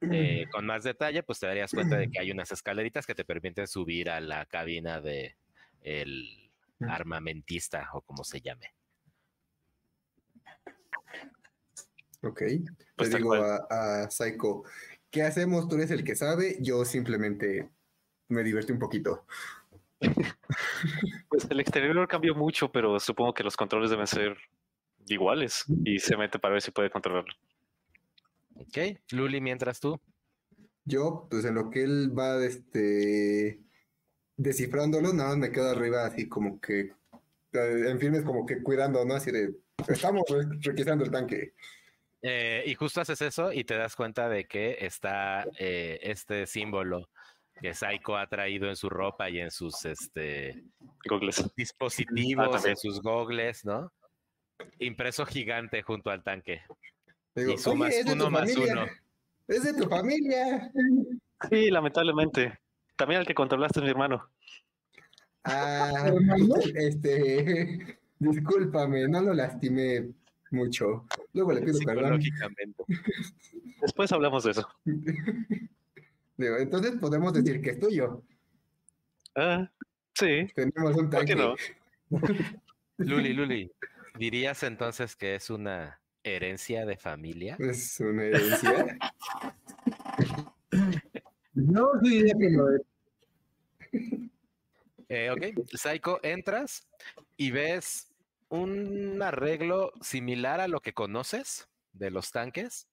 Eh, 0.00 0.46
con 0.50 0.64
más 0.64 0.82
detalle, 0.84 1.22
pues 1.22 1.40
te 1.40 1.46
darías 1.46 1.70
cuenta 1.72 1.96
de 1.98 2.10
que 2.10 2.18
hay 2.20 2.30
unas 2.30 2.50
escaleritas 2.52 3.06
que 3.06 3.14
te 3.14 3.24
permiten 3.24 3.66
subir 3.66 4.08
a 4.08 4.20
la 4.20 4.46
cabina 4.46 5.00
de 5.02 5.36
el 5.84 6.50
armamentista 6.80 7.90
o 7.92 8.00
como 8.00 8.24
se 8.24 8.40
llame. 8.40 8.74
Ok. 12.22 12.42
Pues 12.96 13.10
Le 13.10 13.18
digo 13.18 13.34
a, 13.34 13.66
a 13.68 14.10
Psycho, 14.10 14.64
¿qué 15.10 15.22
hacemos? 15.22 15.68
Tú 15.68 15.76
eres 15.76 15.90
el 15.90 16.02
que 16.02 16.16
sabe, 16.16 16.56
yo 16.60 16.84
simplemente 16.84 17.70
me 18.28 18.42
divertí 18.42 18.72
un 18.72 18.78
poquito. 18.80 19.24
Pues 21.28 21.46
el 21.50 21.60
exterior 21.60 22.06
cambió 22.06 22.34
mucho, 22.34 22.70
pero 22.70 23.00
supongo 23.00 23.32
que 23.32 23.42
los 23.42 23.56
controles 23.56 23.90
deben 23.90 24.06
ser 24.06 24.36
iguales. 25.06 25.64
Y 25.84 25.98
se 25.98 26.16
mete 26.16 26.38
para 26.38 26.52
ver 26.52 26.62
si 26.62 26.70
puede 26.70 26.90
controlarlo. 26.90 27.32
¿Ok? 28.54 29.00
Luli, 29.10 29.40
mientras 29.40 29.80
tú. 29.80 29.98
Yo, 30.84 31.26
pues 31.30 31.44
en 31.46 31.54
lo 31.54 31.70
que 31.70 31.82
él 31.82 32.16
va 32.16 32.44
este, 32.44 33.63
descifrándolo, 34.36 35.12
nada 35.12 35.30
más 35.30 35.38
me 35.38 35.50
quedo 35.52 35.70
arriba 35.70 36.04
así 36.06 36.28
como 36.28 36.60
que, 36.60 36.80
eh, 37.52 37.84
en 37.88 37.98
firmes 37.98 38.22
como 38.24 38.44
que 38.46 38.62
cuidando, 38.62 39.04
¿no? 39.04 39.14
Así 39.14 39.30
de, 39.30 39.54
estamos 39.88 40.22
re- 40.28 40.58
requisando 40.60 41.04
el 41.04 41.10
tanque. 41.10 41.54
Eh, 42.22 42.62
y 42.66 42.74
justo 42.74 43.00
haces 43.00 43.20
eso 43.20 43.52
y 43.52 43.64
te 43.64 43.76
das 43.76 43.94
cuenta 43.96 44.28
de 44.28 44.46
que 44.46 44.78
está 44.80 45.46
eh, 45.58 45.98
este 46.02 46.46
símbolo 46.46 47.10
que 47.60 47.74
Psycho 47.74 48.16
ha 48.16 48.26
traído 48.26 48.68
en 48.68 48.76
su 48.76 48.88
ropa 48.88 49.28
y 49.30 49.38
en 49.40 49.50
sus 49.50 49.84
este, 49.84 50.64
dispositivos, 51.54 52.50
también. 52.50 52.70
en 52.70 52.76
sus 52.76 53.00
gogles, 53.02 53.64
¿no? 53.64 53.92
Impreso 54.78 55.26
gigante 55.26 55.82
junto 55.82 56.10
al 56.10 56.22
tanque. 56.22 56.62
Digo, 57.34 57.52
Y 57.52 57.58
sumas 57.58 57.88
"Oye, 57.90 58.00
es 58.00 58.06
de 58.06 58.12
uno 58.12 58.30
más 58.30 58.52
familia, 58.52 58.72
uno. 58.72 58.86
Es 59.46 59.62
de 59.64 59.74
tu 59.74 59.88
familia. 59.88 60.72
Sí, 61.50 61.70
lamentablemente. 61.70 62.58
También 62.96 63.20
el 63.20 63.26
que 63.26 63.34
controlaste 63.34 63.80
es 63.80 63.84
mi 63.84 63.90
hermano. 63.90 64.30
Ah, 65.44 66.10
este, 66.74 67.98
discúlpame, 68.18 69.08
no 69.08 69.20
lo 69.20 69.34
lastimé 69.34 70.10
mucho. 70.50 71.06
Luego 71.32 71.52
le 71.52 71.62
pido 71.62 71.78
perdón. 71.80 72.22
Psicológicamente. 72.22 72.84
Después 73.82 74.12
hablamos 74.12 74.44
de 74.44 74.50
eso. 74.52 74.68
Digo, 76.36 76.56
entonces 76.56 76.96
podemos 77.00 77.32
decir 77.32 77.60
que 77.60 77.70
es 77.70 77.80
tuyo. 77.80 78.22
Ah, 79.36 79.70
sí. 80.14 80.48
Tenemos 80.54 80.96
un 80.96 81.10
¿Por 81.10 81.24
qué 81.24 81.34
tanque. 81.34 81.36
no? 81.36 81.54
Luli, 82.98 83.32
Luli, 83.32 83.72
¿dirías 84.18 84.62
entonces 84.62 85.16
que 85.16 85.34
es 85.34 85.50
una 85.50 86.00
herencia 86.22 86.86
de 86.86 86.96
familia? 86.96 87.56
Es 87.58 88.00
una 88.00 88.24
herencia. 88.24 88.98
Yo 91.54 91.92
sí 92.02 92.10
diría 92.10 92.34
que 92.38 92.50
lo 92.50 92.70
es. 92.74 92.82
Eh, 95.08 95.30
ok, 95.30 95.66
Psycho, 95.76 96.18
entras 96.22 96.88
y 97.36 97.50
ves 97.50 98.12
un 98.48 99.20
arreglo 99.22 99.92
similar 100.00 100.60
a 100.60 100.68
lo 100.68 100.80
que 100.80 100.92
conoces 100.94 101.68
de 101.92 102.10
los 102.10 102.30
tanques, 102.32 102.88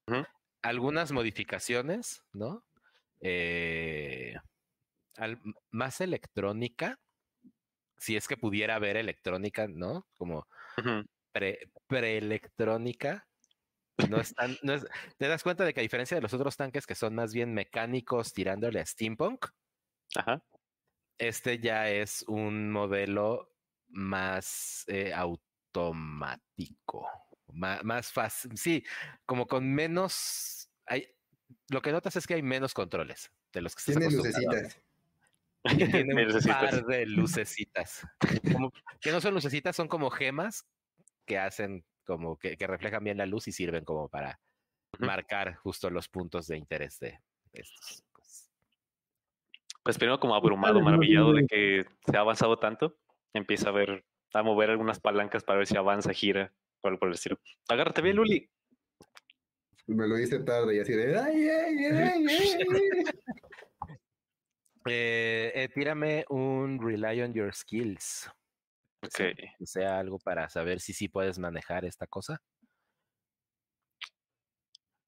algunas 0.62 1.12
modificaciones, 1.12 2.24
¿no? 2.34 2.64
Eh, 3.22 4.36
al- 5.18 5.41
más 5.72 6.01
electrónica, 6.01 6.99
si 7.97 8.16
es 8.16 8.28
que 8.28 8.38
pudiera 8.38 8.76
haber 8.76 8.97
electrónica, 8.97 9.68
¿no? 9.68 10.05
Como 10.18 10.47
Ujú. 10.78 11.05
pre- 11.32 11.72
preelectrónica. 11.88 13.28
No 14.10 14.20
es 14.20 14.34
tan- 14.36 14.58
no 14.64 14.74
es- 14.74 14.86
¿Te 15.18 15.28
das 15.28 15.44
cuenta 15.44 15.64
de 15.66 15.74
que 15.74 15.80
a 15.82 15.84
diferencia 15.84 16.16
de 16.16 16.22
los 16.22 16.34
otros 16.34 16.58
tanques 16.58 16.86
que 16.88 16.96
son 16.96 17.16
más 17.16 17.34
bien 17.34 17.54
mecánicos 17.54 18.34
tirándole 18.34 18.80
a 18.80 18.86
steampunk, 18.86 19.46
Ajá. 20.16 20.44
este 21.18 21.60
ya 21.60 21.89
es 21.89 22.24
un 22.28 22.72
modelo 22.72 23.54
más 23.89 24.84
eh, 24.88 25.14
automático, 25.14 27.08
má- 27.54 27.82
más 27.84 28.12
fácil, 28.12 28.58
sí, 28.58 28.84
como 29.26 29.48
con 29.48 29.72
menos, 29.74 30.70
hay, 30.86 31.08
lo 31.70 31.82
que 31.82 31.92
notas 31.92 32.16
es 32.16 32.26
que 32.28 32.36
hay 32.36 32.42
menos 32.44 32.74
controles 32.74 33.32
de 33.54 33.62
los 33.62 33.76
que 33.76 33.80
estás 33.82 33.98
Tiene 33.98 34.16
lucecitas. 34.16 34.82
Tiene 35.64 36.04
un 36.16 36.24
Lucecitas. 36.26 36.58
par 36.72 36.86
de 36.86 37.06
lucecitas. 37.06 38.08
Como- 38.52 38.72
que 39.00 39.12
no 39.12 39.22
son 39.22 39.34
lucecitas, 39.36 39.76
son 39.76 39.88
como 39.88 40.10
gemas 40.10 40.66
que 41.28 41.38
hacen 41.38 41.86
como 42.06 42.38
que, 42.38 42.58
que 42.58 42.68
reflejan 42.68 43.04
bien 43.04 43.18
la 43.18 43.26
luz 43.26 43.47
y 43.47 43.52
sirven 43.52 43.86
como 43.86 44.10
para 44.10 44.39
marcar 44.99 45.56
justo 45.56 45.89
los 45.89 46.08
puntos 46.10 46.47
de 46.47 46.58
interés 46.58 46.99
de, 46.99 47.20
estos. 47.54 48.04
pues. 48.14 48.49
Pues 49.84 49.97
primero 49.97 50.20
como 50.20 50.36
abrumado, 50.36 50.80
maravillado 50.82 51.34
de 51.34 51.45
que 51.47 51.86
se 52.06 52.18
ha 52.18 52.20
avanzado 52.20 52.60
tanto, 52.60 52.97
empieza 53.34 53.70
a 53.70 53.72
ver, 53.72 54.06
a 54.34 54.43
mover 54.43 54.70
algunas 54.70 54.99
palancas 54.99 55.43
para 55.43 55.58
ver 55.58 55.68
si 55.68 55.78
avanza, 55.78 56.14
gira, 56.14 56.54
o 56.82 56.88
algo 56.88 56.99
por 56.99 57.10
el 57.10 57.16
estilo. 57.16 57.39
Agárrate 57.68 58.02
bien, 58.02 58.18
Luli. 58.18 58.49
Me 59.88 60.08
lo 60.08 60.20
hice 60.20 60.39
tarde 60.39 60.76
y 60.76 60.80
así 60.80 60.93
de. 60.93 61.20
¡Ay, 61.20 61.49
ay, 61.49 61.86
ay, 61.86 62.26
ay! 62.26 62.26
Eh, 64.86 65.52
eh, 65.54 65.70
tírame 65.70 66.26
un 66.30 66.80
Rely 66.82 67.22
on 67.22 67.34
Your 67.34 67.54
Skills. 67.54 68.28
Ok. 69.04 69.18
que 69.58 69.66
sea 69.66 69.99
algo 69.99 70.20
para 70.20 70.49
saber 70.49 70.80
si 70.80 70.93
sí 70.93 71.08
puedes 71.08 71.39
manejar 71.39 71.86
esta 71.86 72.08
cosa. 72.08 72.41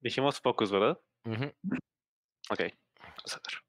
Dijimos 0.02 0.42
focus, 0.42 0.72
¿verdad? 0.72 1.00
Ujú. 1.26 1.46
Ok. 2.50 2.60
Vamos 3.00 3.34
a 3.34 3.40
ver. 3.46 3.64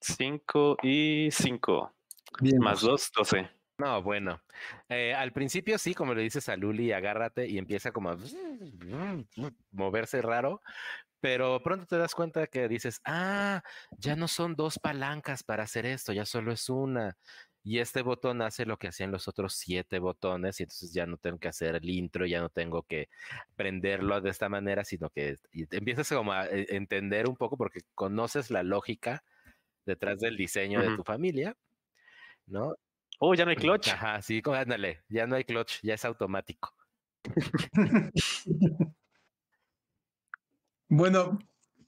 5 0.00 0.76
y 0.82 1.28
5. 1.30 1.92
Bien. 2.40 2.58
Más 2.58 2.80
2, 2.80 3.10
12. 3.14 3.50
No, 3.78 4.02
bueno. 4.02 4.40
Eh, 4.88 5.14
al 5.14 5.32
principio 5.32 5.78
sí, 5.78 5.94
como 5.94 6.14
le 6.14 6.22
dices 6.22 6.48
a 6.48 6.56
Luli, 6.56 6.92
agárrate 6.92 7.46
y 7.46 7.58
empieza 7.58 7.92
como 7.92 8.10
a 8.10 8.16
moverse 9.70 10.20
raro, 10.20 10.62
pero 11.20 11.62
pronto 11.62 11.86
te 11.86 11.98
das 11.98 12.14
cuenta 12.14 12.46
que 12.48 12.68
dices, 12.68 13.00
ah, 13.04 13.62
ya 13.98 14.16
no 14.16 14.28
son 14.28 14.56
dos 14.56 14.78
palancas 14.78 15.44
para 15.44 15.64
hacer 15.64 15.86
esto, 15.86 16.12
ya 16.12 16.24
solo 16.26 16.52
es 16.52 16.68
una. 16.68 17.16
Y 17.64 17.80
este 17.80 18.02
botón 18.02 18.40
hace 18.40 18.64
lo 18.64 18.78
que 18.78 18.88
hacían 18.88 19.10
los 19.10 19.28
otros 19.28 19.54
siete 19.54 19.98
botones 19.98 20.60
y 20.60 20.62
entonces 20.62 20.92
ya 20.92 21.06
no 21.06 21.18
tengo 21.18 21.38
que 21.38 21.48
hacer 21.48 21.74
el 21.74 21.88
intro, 21.90 22.24
ya 22.24 22.40
no 22.40 22.48
tengo 22.48 22.82
que 22.84 23.08
prenderlo 23.56 24.20
de 24.20 24.30
esta 24.30 24.48
manera, 24.48 24.84
sino 24.84 25.10
que 25.10 25.36
empiezas 25.52 26.08
como 26.08 26.32
a 26.32 26.46
eh, 26.46 26.66
entender 26.70 27.28
un 27.28 27.36
poco 27.36 27.56
porque 27.56 27.80
conoces 27.94 28.50
la 28.50 28.62
lógica 28.62 29.24
detrás 29.84 30.18
del 30.20 30.36
diseño 30.36 30.80
de 30.80 30.96
tu 30.96 31.02
familia, 31.02 31.56
¿no? 32.46 32.74
Oh, 33.18 33.34
ya 33.34 33.44
no 33.44 33.50
hay 33.50 33.56
clutch. 33.56 33.88
Ajá, 33.88 34.22
sí, 34.22 34.40
como- 34.40 34.56
ándale, 34.56 35.02
ya 35.08 35.26
no 35.26 35.36
hay 35.36 35.44
clutch, 35.44 35.80
ya 35.82 35.94
es 35.94 36.04
automático. 36.04 36.74
Bueno, 40.90 41.38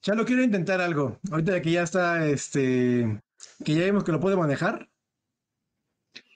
ya 0.02 0.14
lo 0.14 0.26
quiero 0.26 0.42
intentar 0.42 0.80
algo. 0.82 1.18
Ahorita 1.30 1.60
que 1.62 1.70
ya 1.72 1.82
está, 1.84 2.26
este, 2.26 3.20
que 3.64 3.74
ya 3.74 3.84
vimos 3.86 4.04
que 4.04 4.12
lo 4.12 4.20
puede 4.20 4.36
manejar, 4.36 4.89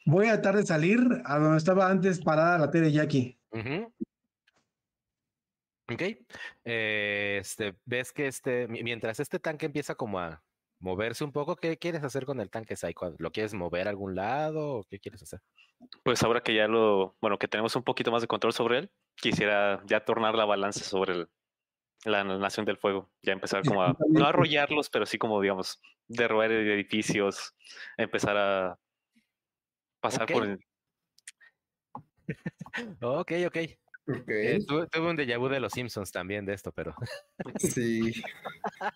voy 0.04 0.26
a 0.26 0.32
tratar 0.40 0.56
de 0.56 0.66
salir 0.66 1.00
a 1.24 1.38
donde 1.38 1.58
estaba 1.58 1.88
antes 1.90 2.20
parada 2.22 2.58
la 2.58 2.70
tele 2.70 2.92
Jackie. 2.92 3.38
Ujú. 3.50 3.92
Ok. 5.92 6.02
eh, 6.64 7.38
este, 7.40 7.74
ves 7.84 8.12
que 8.12 8.26
este, 8.26 8.66
mi- 8.68 8.82
mientras 8.82 9.20
este 9.20 9.38
tanque 9.38 9.66
empieza 9.66 9.94
como 9.94 10.18
a 10.18 10.42
moverse 10.78 11.24
un 11.24 11.32
poco, 11.32 11.56
¿qué 11.56 11.76
quieres 11.76 12.02
hacer 12.04 12.24
con 12.24 12.40
el 12.40 12.50
tanque 12.50 12.74
Psycho? 12.76 13.14
¿Lo 13.18 13.30
quieres 13.32 13.52
mover 13.54 13.86
a 13.86 13.90
algún 13.90 14.14
lado 14.14 14.76
o 14.78 14.84
qué 14.84 14.98
quieres 14.98 15.22
hacer? 15.22 15.40
Pues 16.02 16.22
ahora 16.22 16.42
que 16.42 16.54
ya 16.54 16.68
lo, 16.68 17.16
bueno, 17.20 17.38
que 17.38 17.48
tenemos 17.48 17.76
un 17.76 17.82
poquito 17.82 18.10
más 18.10 18.22
de 18.22 18.28
control 18.28 18.54
sobre 18.54 18.78
él, 18.78 18.90
quisiera 19.16 19.82
ya 19.86 20.04
tornar 20.04 20.34
la 20.34 20.46
balanza 20.46 20.82
sobre 20.84 21.12
el- 21.14 21.28
la 22.06 22.24
nación 22.24 22.64
del 22.66 22.76
fuego. 22.78 23.10
Ya 23.22 23.32
empezar 23.32 23.62
como 23.64 23.82
a, 23.82 23.96
no 24.08 24.26
arrollarlos, 24.26 24.88
pero 24.90 25.04
sí 25.06 25.16
como, 25.18 25.40
digamos, 25.40 25.80
derroer 26.08 26.50
edificios, 26.52 27.54
empezar 27.96 28.36
a 28.36 28.78
pasar 30.04 30.26
por 30.30 30.44
el... 30.44 30.60
Ok, 33.00 33.32
ok. 33.46 33.58
Eh, 34.06 34.58
tuve, 34.66 34.86
tuve 34.88 35.08
un 35.08 35.16
déjà 35.16 35.38
vu 35.38 35.48
de 35.48 35.60
los 35.60 35.72
Simpsons 35.72 36.12
también 36.12 36.44
de 36.44 36.52
esto, 36.52 36.72
pero 36.72 36.94
Sí. 37.58 38.12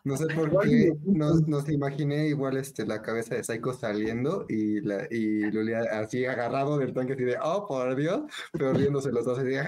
No 0.04 0.16
sé 0.16 0.26
por 0.34 0.50
qué 0.62 0.92
nos, 1.04 1.46
nos 1.48 1.68
imaginé 1.68 2.28
igual 2.28 2.56
este, 2.56 2.84
la 2.86 3.00
cabeza 3.00 3.34
de 3.34 3.44
Psycho 3.44 3.72
saliendo 3.72 4.44
y, 4.48 4.80
la, 4.80 5.06
y 5.10 5.50
Luli 5.50 5.72
así 5.74 6.26
agarrado 6.26 6.78
del 6.78 6.92
tanque 6.92 7.14
así 7.14 7.24
de, 7.24 7.38
oh, 7.42 7.66
por 7.66 7.96
Dios, 7.96 8.22
pero 8.52 8.72
riéndose 8.72 9.10
los 9.10 9.24
dos 9.24 9.38
así 9.38 9.48
de, 9.48 9.64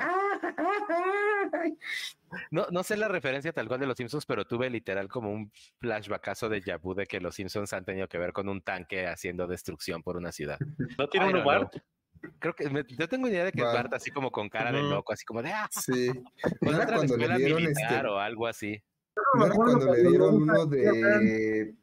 no, 2.50 2.66
no 2.70 2.82
sé 2.82 2.96
la 2.96 3.08
referencia 3.08 3.52
tal 3.52 3.68
cual 3.68 3.80
de 3.80 3.86
los 3.86 3.96
Simpsons, 3.96 4.26
pero 4.26 4.44
tuve 4.44 4.70
literal 4.70 5.08
como 5.08 5.32
un 5.32 5.50
flashbackazo 5.80 6.48
de 6.48 6.60
déjà 6.62 6.78
vu 6.80 6.94
de 6.94 7.06
que 7.06 7.20
los 7.20 7.34
Simpsons 7.34 7.72
han 7.72 7.84
tenido 7.84 8.08
que 8.08 8.18
ver 8.18 8.32
con 8.32 8.48
un 8.48 8.62
tanque 8.62 9.06
haciendo 9.06 9.46
destrucción 9.46 10.02
por 10.02 10.16
una 10.16 10.32
ciudad. 10.32 10.58
¿No 10.98 11.08
tiene 11.08 11.26
un 11.26 11.32
lugar? 11.32 11.70
know. 11.70 11.82
Creo 12.38 12.54
que 12.54 12.68
me- 12.68 12.84
yo 12.84 13.08
tengo 13.08 13.28
idea 13.28 13.44
de 13.44 13.52
que. 13.52 13.62
Bart 13.62 13.92
así 13.94 14.10
como 14.10 14.30
con 14.30 14.48
cara 14.48 14.72
de 14.72 14.82
loco, 14.82 15.12
así 15.12 15.24
como 15.24 15.42
de 15.42 15.50
ah, 15.52 15.68
Sí. 15.70 16.10
¿No 16.60 16.70
era 16.72 16.86
cuando 16.86 17.16
le 17.16 17.24
escuela 17.24 17.36
dieron 17.38 17.62
militar 17.62 17.92
este, 17.92 18.08
o 18.08 18.18
algo 18.18 18.46
así. 18.46 18.82
¿no 19.36 19.46
era 19.46 19.54
cuando 19.54 19.94
le 19.94 20.08
dieron 20.08 20.34
uno 20.42 20.66
de 20.66 21.74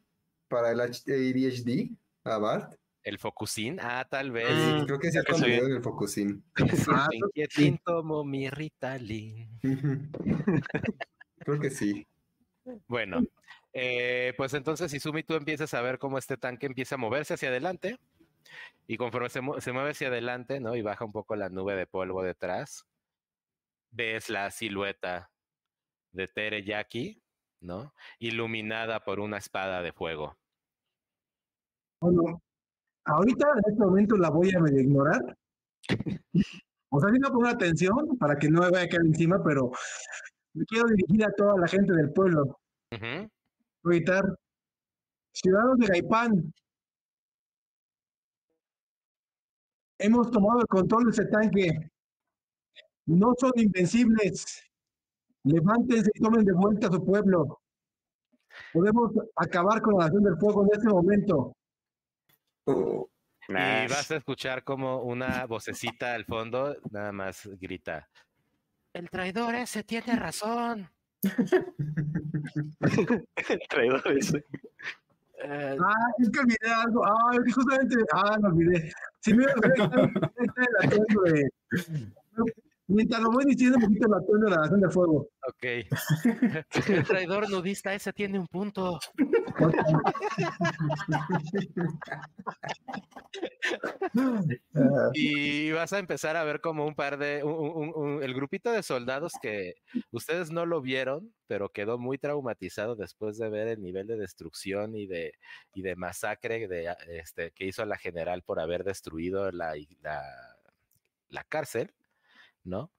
para 0.48 0.70
el 0.72 0.80
ADHD 0.80 1.90
a 2.24 2.38
Bart? 2.38 2.74
El 3.02 3.18
Focusin, 3.18 3.78
ah, 3.80 4.06
tal 4.08 4.30
vez. 4.32 4.48
Creo 4.84 4.98
que 4.98 5.10
sí 5.10 5.18
es 5.18 5.24
cuando 5.24 5.46
le 5.46 5.52
dieron 5.54 5.72
el 5.72 5.82
Focusin. 5.82 6.44
Ah, 6.92 7.08
inquietín 7.12 7.78
como 7.82 8.24
mi 8.24 8.50
Ritalin. 8.50 9.48
Creo 11.38 11.60
que 11.60 11.70
sí. 11.70 12.06
Bueno, 12.86 13.22
eh, 13.72 14.34
pues 14.36 14.52
entonces 14.54 14.92
Izumi, 14.92 15.22
tú 15.22 15.34
empiezas 15.34 15.72
a 15.72 15.80
ver 15.80 15.98
cómo 15.98 16.18
este 16.18 16.36
tanque 16.36 16.66
empieza 16.66 16.96
a 16.96 16.98
moverse 16.98 17.34
hacia 17.34 17.48
adelante 17.48 17.98
y 18.86 18.96
conforme 18.96 19.28
se, 19.28 19.40
mu- 19.40 19.60
se 19.60 19.72
mueve 19.72 19.90
hacia 19.90 20.08
adelante, 20.08 20.60
¿no? 20.60 20.74
Y 20.76 20.82
baja 20.82 21.04
un 21.04 21.12
poco 21.12 21.36
la 21.36 21.48
nube 21.48 21.74
de 21.76 21.86
polvo 21.86 22.22
detrás, 22.22 22.86
ves 23.90 24.30
la 24.30 24.50
silueta 24.50 25.30
de 26.12 26.28
Tereyaki, 26.28 27.22
¿no? 27.60 27.92
Iluminada 28.18 29.04
por 29.04 29.20
una 29.20 29.38
espada 29.38 29.82
de 29.82 29.92
fuego. 29.92 30.36
Bueno, 32.00 32.40
ahorita 33.04 33.48
en 33.52 33.72
este 33.72 33.84
momento 33.84 34.16
la 34.16 34.30
voy 34.30 34.54
a 34.54 34.60
medio 34.60 34.80
ignorar. 34.80 35.36
O 36.90 36.98
sea, 37.00 37.10
sí 37.12 37.18
no 37.18 37.30
poner 37.30 37.54
atención 37.54 38.16
para 38.18 38.36
que 38.38 38.48
no 38.48 38.62
me 38.62 38.70
vaya 38.70 38.86
a 38.86 38.88
caer 38.88 39.02
encima, 39.04 39.44
pero 39.44 39.70
me 40.54 40.64
quiero 40.64 40.88
dirigir 40.88 41.22
a 41.22 41.30
toda 41.32 41.58
la 41.58 41.68
gente 41.68 41.92
del 41.92 42.10
pueblo. 42.14 42.58
Voy 42.90 42.98
a 42.98 43.28
gritar, 43.82 44.24
ciudadanos 45.34 45.76
de 45.80 45.86
Gaipán, 45.86 46.54
hemos 49.98 50.30
tomado 50.30 50.60
el 50.60 50.66
control 50.66 51.04
de 51.04 51.10
ese 51.10 51.26
tanque. 51.26 51.90
No 53.06 53.32
son 53.38 53.52
invencibles. 53.56 54.62
Levántense 55.44 56.10
y 56.14 56.20
tomen 56.20 56.44
de 56.44 56.52
vuelta 56.52 56.88
a 56.88 56.92
su 56.92 57.04
pueblo. 57.04 57.60
Podemos 58.72 59.12
acabar 59.36 59.80
con 59.80 59.98
la 59.98 60.06
nación 60.06 60.24
del 60.24 60.36
fuego 60.36 60.64
en 60.64 60.70
este 60.72 60.88
momento. 60.88 61.56
Oh, 62.64 63.08
Y 63.48 63.52
vas 63.52 64.10
a 64.10 64.16
escuchar 64.16 64.62
como 64.64 65.02
una 65.02 65.46
vocecita 65.46 66.14
al 66.14 66.24
fondo, 66.24 66.76
nada 66.90 67.12
más 67.12 67.48
grita. 67.58 68.08
El 68.92 69.08
traidor 69.10 69.54
ese 69.54 69.84
tiene 69.84 70.16
razón. 70.16 70.90
El 72.80 73.60
traidor 73.68 74.02
ese. 74.18 74.44
Eh, 75.50 75.76
Ah, 75.80 75.94
es 76.18 76.30
que 76.30 76.40
olvidé 76.40 76.70
algo. 76.70 77.04
Ah, 77.06 77.32
justamente. 77.54 77.96
Ah, 78.12 78.36
lo 78.40 78.48
olvidé. 78.48 78.92
Si 79.20 79.32
me 79.32 79.44
el 79.44 79.52
atuendo 80.82 81.22
de. 81.24 81.48
Mientras 82.90 83.20
lo 83.20 83.30
voy 83.30 83.44
diciendo, 83.44 83.78
me 83.78 83.86
quito 83.88 84.06
el 84.08 84.14
atuendo 84.14 84.46
de 84.46 84.50
la 84.52 84.56
nación 84.62 84.80
del 84.80 84.90
fuego. 84.90 85.28
ok. 85.46 85.64
El 86.88 87.04
traidor 87.04 87.50
nudista 87.50 87.92
ese 87.94 88.12
tiene 88.14 88.38
un 88.38 88.46
punto. 88.46 88.98
Y 95.14 95.70
vas 95.72 95.92
a 95.92 95.98
empezar 95.98 96.36
a 96.36 96.44
ver 96.44 96.60
como 96.60 96.86
un 96.86 96.94
par 96.94 97.18
de, 97.18 97.42
un- 97.44 97.52
un- 97.52 97.92
un- 97.94 98.22
el 98.22 98.34
grupito 98.34 98.70
de 98.72 98.82
soldados 98.82 99.32
que 99.40 99.74
ustedes 100.10 100.50
no 100.50 100.66
lo 100.66 100.80
vieron, 100.80 101.34
pero 101.46 101.70
quedó 101.70 101.98
muy 101.98 102.18
traumatizado 102.18 102.96
después 102.96 103.38
de 103.38 103.48
ver 103.50 103.68
el 103.68 103.82
nivel 103.82 104.06
de 104.06 104.16
destrucción 104.16 104.96
y 104.96 105.06
de, 105.06 105.34
y 105.74 105.82
de 105.82 105.96
masacre 105.96 106.68
de, 106.68 106.94
este, 107.08 107.50
que 107.52 107.66
hizo 107.66 107.84
la 107.84 107.98
general 107.98 108.42
por 108.42 108.60
haber 108.60 108.84
destruido 108.84 109.50
la, 109.52 109.74
la, 110.02 110.22
la 111.28 111.44
cárcel, 111.44 111.92
¿no? 112.64 112.92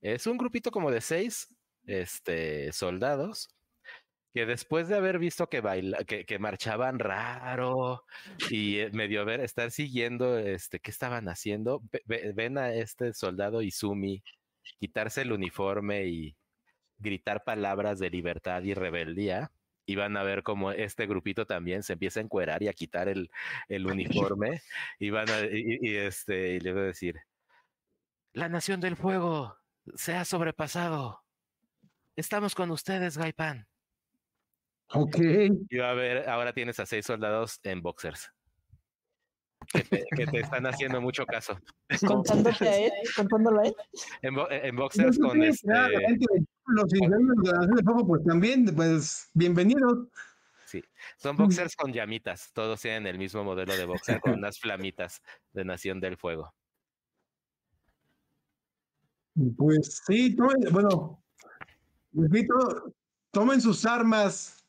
Es 0.00 0.26
un 0.26 0.38
grupito 0.38 0.70
como 0.70 0.90
de 0.90 1.00
seis 1.00 1.54
este, 1.86 2.72
soldados 2.72 3.48
que 4.34 4.44
después 4.46 4.88
de 4.88 4.96
haber 4.96 5.18
visto 5.18 5.48
que, 5.48 5.60
baila, 5.62 5.98
que, 6.04 6.26
que 6.26 6.38
marchaban 6.38 6.98
raro 6.98 8.04
y 8.50 8.78
eh, 8.80 8.90
medio 8.92 9.24
ver, 9.24 9.40
estar 9.40 9.70
siguiendo 9.70 10.38
este, 10.38 10.78
qué 10.80 10.90
estaban 10.90 11.28
haciendo, 11.28 11.80
ve- 11.90 12.02
ve- 12.04 12.32
ven 12.34 12.58
a 12.58 12.72
este 12.74 13.14
soldado 13.14 13.62
Izumi 13.62 14.22
quitarse 14.78 15.22
el 15.22 15.32
uniforme 15.32 16.06
y 16.06 16.36
gritar 16.98 17.44
palabras 17.44 17.98
de 17.98 18.10
libertad 18.10 18.62
y 18.62 18.74
rebeldía. 18.74 19.52
Y 19.88 19.94
van 19.94 20.16
a 20.16 20.24
ver 20.24 20.42
cómo 20.42 20.72
este 20.72 21.06
grupito 21.06 21.46
también 21.46 21.82
se 21.84 21.92
empieza 21.94 22.18
a 22.20 22.24
encuerar 22.24 22.62
y 22.62 22.68
a 22.68 22.72
quitar 22.74 23.08
el, 23.08 23.30
el 23.68 23.86
uniforme. 24.30 24.60
y 24.98 25.10
van 25.10 25.30
a, 25.30 25.40
y, 25.42 25.78
y, 25.80 25.96
este, 25.96 26.54
y 26.56 26.60
le 26.60 26.72
voy 26.72 26.82
a 26.82 26.84
decir, 26.86 27.16
la 28.36 28.50
nación 28.50 28.80
del 28.82 28.96
fuego 28.96 29.56
se 29.94 30.14
ha 30.14 30.24
sobrepasado. 30.26 31.22
Estamos 32.16 32.54
con 32.54 32.70
ustedes, 32.70 33.16
Gaipan. 33.16 33.66
ok. 34.92 35.16
Y 35.70 35.78
va 35.78 35.90
a 35.90 35.94
ver, 35.94 36.28
ahora 36.28 36.52
tienes 36.52 36.78
a 36.78 36.84
seis 36.84 37.06
soldados 37.06 37.58
en 37.62 37.80
boxers. 37.80 38.30
Que 39.72 39.80
te, 39.82 40.04
que 40.14 40.26
te 40.26 40.40
están 40.40 40.66
haciendo 40.66 41.00
mucho 41.00 41.24
caso. 41.24 41.58
Contándote 42.06 42.68
a 42.68 42.76
él, 42.76 42.92
contándolo 43.16 43.60
a 43.60 43.64
él. 43.68 43.74
En, 44.20 44.34
bo- 44.34 44.50
en 44.50 44.76
boxers 44.76 45.18
con 45.18 45.32
Sí, 45.32 45.46
este. 45.46 45.66
claro, 45.68 45.98
la 45.98 46.08
gente 46.08 46.26
de 46.34 46.46
los 46.66 46.94
ingenieros 46.94 47.36
de 47.42 47.50
la 47.52 47.58
Nación 47.58 47.74
del 47.76 47.84
Fuego, 47.84 48.06
pues 48.06 48.24
también, 48.26 48.76
pues 48.76 49.30
bienvenidos. 49.32 50.08
Sí, 50.66 50.84
son 51.16 51.36
boxers 51.38 51.74
con 51.76 51.90
llamitas. 51.90 52.50
Todos 52.52 52.82
tienen 52.82 53.06
el 53.06 53.16
mismo 53.18 53.42
modelo 53.44 53.74
de 53.74 53.86
boxer 53.86 54.20
con 54.20 54.34
unas 54.34 54.58
flamitas 54.60 55.22
de 55.54 55.64
Nación 55.64 56.00
del 56.00 56.18
Fuego. 56.18 56.54
Pues 59.56 60.02
sí, 60.06 60.34
tomen, 60.34 60.72
bueno, 60.72 61.22
repito, 62.12 62.94
tomen 63.30 63.60
sus 63.60 63.84
armas 63.84 64.66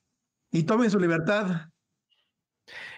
y 0.52 0.64
tomen 0.64 0.92
su 0.92 1.00
libertad. 1.00 1.70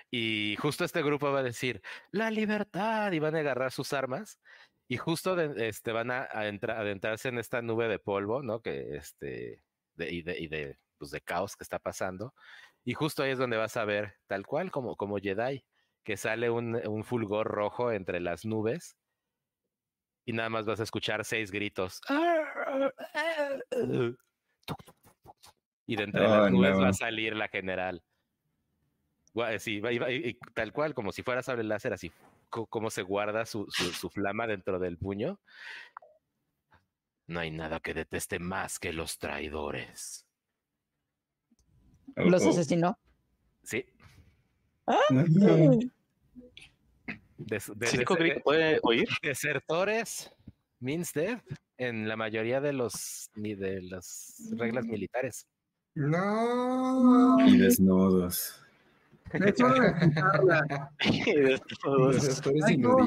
Y 0.09 0.55
justo 0.59 0.83
este 0.83 1.03
grupo 1.03 1.31
va 1.31 1.41
a 1.41 1.43
decir, 1.43 1.83
la 2.11 2.31
libertad, 2.31 3.11
y 3.11 3.19
van 3.19 3.35
a 3.35 3.39
agarrar 3.39 3.71
sus 3.71 3.93
armas. 3.93 4.39
Y 4.87 4.97
justo 4.97 5.39
este, 5.39 5.91
van 5.91 6.09
a, 6.09 6.27
a 6.31 6.47
entra- 6.47 6.79
adentrarse 6.79 7.29
en 7.29 7.37
esta 7.37 7.61
nube 7.61 7.87
de 7.87 7.99
polvo, 7.99 8.41
¿no? 8.41 8.61
Que 8.61 8.95
este, 8.97 9.61
de, 9.93 10.11
y 10.11 10.23
de, 10.23 10.39
y 10.39 10.47
de, 10.47 10.79
pues, 10.97 11.11
de 11.11 11.21
caos 11.21 11.55
que 11.55 11.63
está 11.63 11.77
pasando. 11.77 12.33
Y 12.83 12.95
justo 12.95 13.21
ahí 13.21 13.29
es 13.29 13.37
donde 13.37 13.57
vas 13.57 13.77
a 13.77 13.85
ver, 13.85 14.15
tal 14.25 14.47
cual 14.47 14.71
como, 14.71 14.95
como 14.95 15.19
Jedi, 15.19 15.63
que 16.03 16.17
sale 16.17 16.49
un, 16.49 16.75
un 16.87 17.03
fulgor 17.03 17.45
rojo 17.45 17.91
entre 17.91 18.19
las 18.19 18.45
nubes. 18.45 18.97
Y 20.25 20.33
nada 20.33 20.49
más 20.49 20.65
vas 20.65 20.79
a 20.79 20.83
escuchar 20.83 21.23
seis 21.25 21.49
gritos. 21.51 22.01
Y 25.87 25.95
de 25.95 26.03
entre 26.03 26.21
las 26.27 26.51
nubes 26.51 26.75
va 26.75 26.81
no. 26.81 26.85
a 26.87 26.93
salir 26.93 27.35
la 27.35 27.47
general. 27.47 28.03
Sí, 29.59 29.79
va- 29.79 29.91
y 29.91 29.97
va- 29.99 30.11
y- 30.11 30.29
y 30.29 30.33
tal 30.53 30.71
cual, 30.73 30.93
como 30.93 31.11
si 31.11 31.23
fuera 31.23 31.41
sable 31.41 31.63
láser, 31.63 31.93
así 31.93 32.11
co- 32.49 32.67
como 32.67 32.89
se 32.89 33.01
guarda 33.03 33.45
su, 33.45 33.65
su- 33.69 33.91
su 33.93 34.09
flama 34.09 34.45
dentro 34.47 34.79
del 34.79 34.97
puño. 34.97 35.39
No 37.27 37.39
hay 37.39 37.51
nada 37.51 37.79
que 37.79 37.93
deteste 37.93 38.39
más 38.39 38.79
que 38.79 38.91
los 38.91 39.17
traidores. 39.17 40.25
Los 42.15 42.45
asesinó. 42.45 42.99
Sí, 43.63 43.85
No. 45.09 45.79
Des- 47.39 47.71
de- 47.75 47.87
¿Cinco 47.87 48.13
des- 48.15 48.23
gritos 48.23 48.43
puede 48.43 48.79
oír? 48.83 49.07
desertores 49.21 50.31
means 50.79 51.11
death 51.13 51.41
en 51.77 52.07
la 52.07 52.15
mayoría 52.15 52.61
de 52.61 52.73
los 52.73 53.29
ni 53.35 53.55
de 53.55 53.81
las 53.81 54.49
reglas 54.57 54.85
militares. 54.85 55.47
No. 55.95 57.37
Y 57.47 57.57
desnudos. 57.57 58.61
De 59.31 59.39
no. 62.79 62.97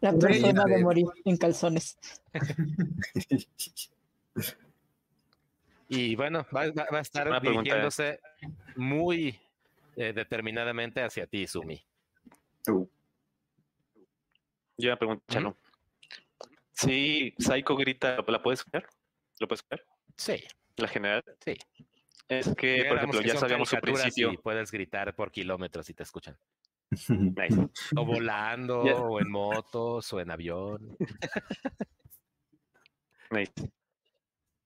La 0.00 0.12
persona 0.18 0.64
de 0.64 0.78
morir 0.82 1.06
en 1.24 1.36
calzones. 1.36 1.98
Y 5.88 6.16
bueno, 6.16 6.46
va, 6.54 6.66
va- 6.72 6.86
va 6.92 6.98
a 6.98 7.02
estar 7.02 7.28
Una 7.28 7.40
pregunta. 7.40 7.62
dirigiéndose 7.62 8.20
muy 8.76 9.38
eh, 9.96 10.12
determinadamente 10.12 11.02
hacia 11.02 11.26
ti, 11.26 11.46
Sumi. 11.46 11.80
Tú. 12.64 12.88
Yo 14.78 14.90
me 14.90 14.96
pregunto, 14.96 15.24
Chalo. 15.28 15.56
Si 16.72 17.34
Psycho 17.38 17.76
grita, 17.76 18.18
¿la 18.26 18.42
puedes 18.42 18.60
escuchar? 18.60 18.86
¿Lo 19.40 19.48
puedes 19.48 19.60
escuchar? 19.60 19.86
Sí. 20.16 20.44
La 20.76 20.88
general. 20.88 21.22
Sí. 21.44 21.56
Es 22.28 22.54
que, 22.54 22.84
por 22.88 22.98
ejemplo, 22.98 23.20
ya 23.22 23.36
sabíamos 23.36 23.68
su 23.68 23.76
principio. 23.76 24.32
Y 24.32 24.36
puedes 24.36 24.70
gritar 24.70 25.14
por 25.14 25.30
kilómetros 25.30 25.86
si 25.86 25.94
te 25.94 26.02
escuchan. 26.02 26.36
Nice. 27.08 27.68
O 27.96 28.04
volando, 28.04 28.80
o 28.82 29.20
en 29.20 29.30
motos, 29.30 30.12
o 30.12 30.20
en 30.20 30.30
avión. 30.30 30.96
Nice. 33.30 33.52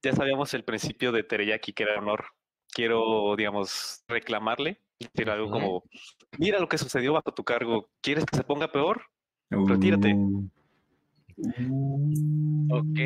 Ya 0.02 0.12
sabíamos 0.12 0.52
el 0.54 0.64
principio 0.64 1.12
de 1.12 1.22
Tereyaki, 1.22 1.72
que 1.72 1.82
era 1.84 1.98
honor. 1.98 2.26
Quiero, 2.72 3.34
digamos, 3.36 4.04
reclamarle, 4.08 4.80
decir 4.98 5.30
algo 5.30 5.50
como, 5.50 5.84
mira 6.38 6.58
lo 6.58 6.68
que 6.68 6.78
sucedió 6.78 7.12
bajo 7.12 7.34
tu 7.34 7.42
cargo, 7.42 7.90
¿quieres 8.00 8.24
que 8.24 8.36
se 8.36 8.44
ponga 8.44 8.70
peor? 8.70 9.02
Retírate. 9.51 10.14
Ok, 12.70 12.98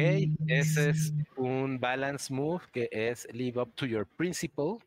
ese 0.46 0.90
es 0.90 1.14
un 1.36 1.78
balance 1.78 2.32
move 2.32 2.62
que 2.72 2.88
es 2.92 3.26
live 3.32 3.60
up 3.60 3.74
to 3.74 3.86
your 3.86 4.06
principle. 4.06 4.78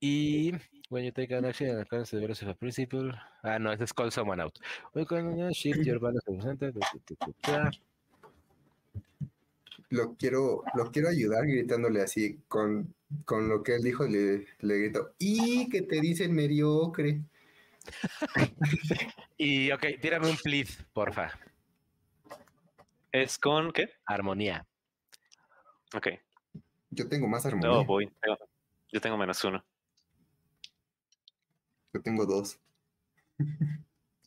Y 0.00 0.52
when 0.88 1.04
you 1.04 1.12
take 1.12 1.32
an 1.32 1.44
action 1.44 1.68
in 1.68 1.78
accordance 1.78 2.12
with 2.12 2.20
the 2.20 2.26
values 2.26 2.42
of 2.42 2.48
a 2.48 2.54
principle. 2.54 3.12
Ah, 3.44 3.58
no, 3.58 3.70
ese 3.72 3.84
es 3.84 3.92
call 3.92 4.10
someone 4.10 4.40
out. 4.40 4.58
We 4.94 5.06
can 5.06 5.52
shift 5.52 5.84
your 5.84 6.00
balance 6.00 6.24
to. 6.24 7.70
Lo 9.90 10.14
quiero, 10.14 10.64
lo 10.74 10.90
quiero 10.90 11.08
ayudar 11.10 11.46
gritándole 11.46 12.00
así 12.00 12.38
con, 12.48 12.94
con 13.26 13.48
lo 13.48 13.62
que 13.62 13.74
él 13.74 13.82
dijo, 13.82 14.06
le, 14.06 14.46
le 14.60 14.78
grito, 14.78 15.12
y 15.18 15.68
que 15.68 15.82
te 15.82 16.00
dicen 16.00 16.34
mediocre. 16.34 17.20
Y 19.38 19.70
ok, 19.72 19.84
tírame 20.00 20.28
un 20.30 20.36
plead, 20.36 20.68
porfa. 20.92 21.30
¿Es 23.10 23.38
con 23.38 23.72
qué? 23.72 23.88
Armonía. 24.06 24.66
Ok. 25.94 26.08
Yo 26.90 27.08
tengo 27.08 27.26
más 27.28 27.44
armonía. 27.46 27.68
No, 27.68 27.84
voy. 27.84 28.06
Tengo- 28.20 28.38
Yo 28.92 29.00
tengo 29.00 29.16
menos 29.16 29.42
uno. 29.44 29.64
Yo 31.92 32.00
tengo 32.02 32.24
dos. 32.24 32.58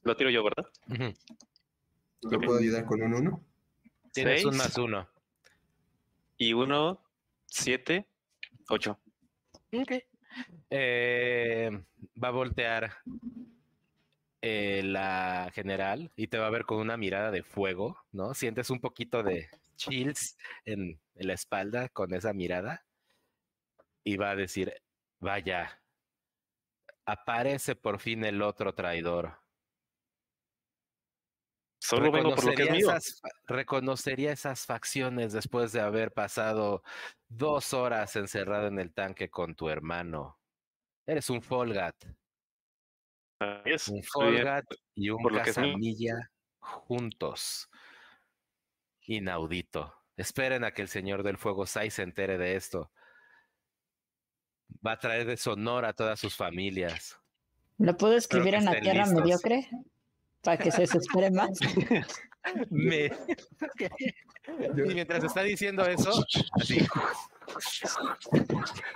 Lo 0.03 0.15
tiro 0.15 0.30
yo, 0.30 0.44
¿verdad? 0.44 0.69
¿Lo 2.22 2.40
puedo 2.40 2.60
ayudar 2.60 2.86
con 2.86 3.02
un 3.02 3.14
uno? 3.14 3.44
Tienes 4.11 4.45
un 4.45 4.57
más 4.57 4.77
uno. 4.77 5.07
Y 6.38 6.53
uno, 6.53 7.02
siete, 7.48 8.07
ocho. 8.69 8.99
Ok. 9.73 9.94
Eh, 10.70 11.70
va 12.22 12.28
a 12.30 12.32
voltear 12.32 12.91
eh, 14.41 14.82
la 14.84 15.49
general 15.53 16.12
y 16.16 16.28
te 16.28 16.38
va 16.38 16.48
a 16.48 16.52
ver 16.52 16.66
con 16.66 16.78
una 16.78 16.98
mirada 16.98 17.32
de 17.32 17.44
fuego, 17.44 17.98
¿no? 18.12 18.34
Sientes 18.34 18.70
un 18.70 18.80
poquito 18.80 19.24
de 19.24 19.49
chills 19.76 20.38
en, 20.66 20.99
en 21.16 21.28
la 21.28 21.34
espalda 21.34 21.90
con 21.90 22.14
esa 22.14 22.34
mirada 22.34 22.86
y 24.06 24.16
va 24.18 24.32
a 24.32 24.36
decir, 24.36 24.74
vaya, 25.20 25.82
aparece 27.06 27.76
por 27.76 27.99
fin 27.99 28.24
el 28.26 28.41
otro 28.41 28.74
traidor. 28.76 29.40
Solo 31.88 32.12
vengo 32.12 32.34
por 32.34 32.45
lo 32.45 32.53
que 32.53 32.64
es 32.64 32.72
mío. 32.72 32.90
esas, 32.90 33.22
reconocería 33.45 34.32
esas 34.32 34.66
facciones 34.66 35.34
después 35.34 35.72
de 35.72 35.82
haber 35.82 36.12
pasado 36.12 36.82
dos 37.28 37.74
horas 37.74 38.16
encerrado 38.16 38.68
en 38.68 38.80
el 38.80 38.91
tanque 38.91 39.30
con 39.30 39.53
tu 39.53 39.70
hermano. 39.70 40.40
Eres 41.06 41.30
un 41.30 41.44
Folgat, 41.44 41.95
Así 43.40 43.70
es, 43.70 43.88
un. 43.88 44.02
Folgat 44.02 44.66
y 44.95 45.12
un. 45.12 45.24
Casamilla 45.24 46.32
juntos. 46.57 47.70
Inaudito. 49.02 49.94
Esperen 50.18 50.64
a 50.64 50.72
que 50.72 50.82
el 50.82 50.88
Señor 50.88 51.22
del 51.22 51.38
Fuego 51.38 51.68
Sai 51.68 51.91
se 51.91 52.02
entere 52.02 52.40
de 52.40 52.56
esto. 52.56 52.91
Va 54.86 54.94
a 54.94 54.99
traer 54.99 55.28
deshonor 55.28 55.86
a 55.86 55.94
todas 55.94 56.20
sus 56.20 56.36
familias. 56.36 57.20
¿Lo 57.78 57.95
puedo 57.95 58.16
escribir 58.16 58.56
en 58.56 58.66
la 58.66 58.80
tierra 58.80 59.06
listos. 59.06 59.22
mediocre? 59.22 59.70
Para 60.46 60.58
que 60.58 60.72
se 60.72 60.82
desespere 60.82 61.32
más. 61.32 61.58
Me- 62.70 63.12
Y 64.78 64.94
mientras 64.94 65.24
está 65.24 65.42
diciendo 65.42 65.84
eso, 65.86 66.12
así. 66.54 66.86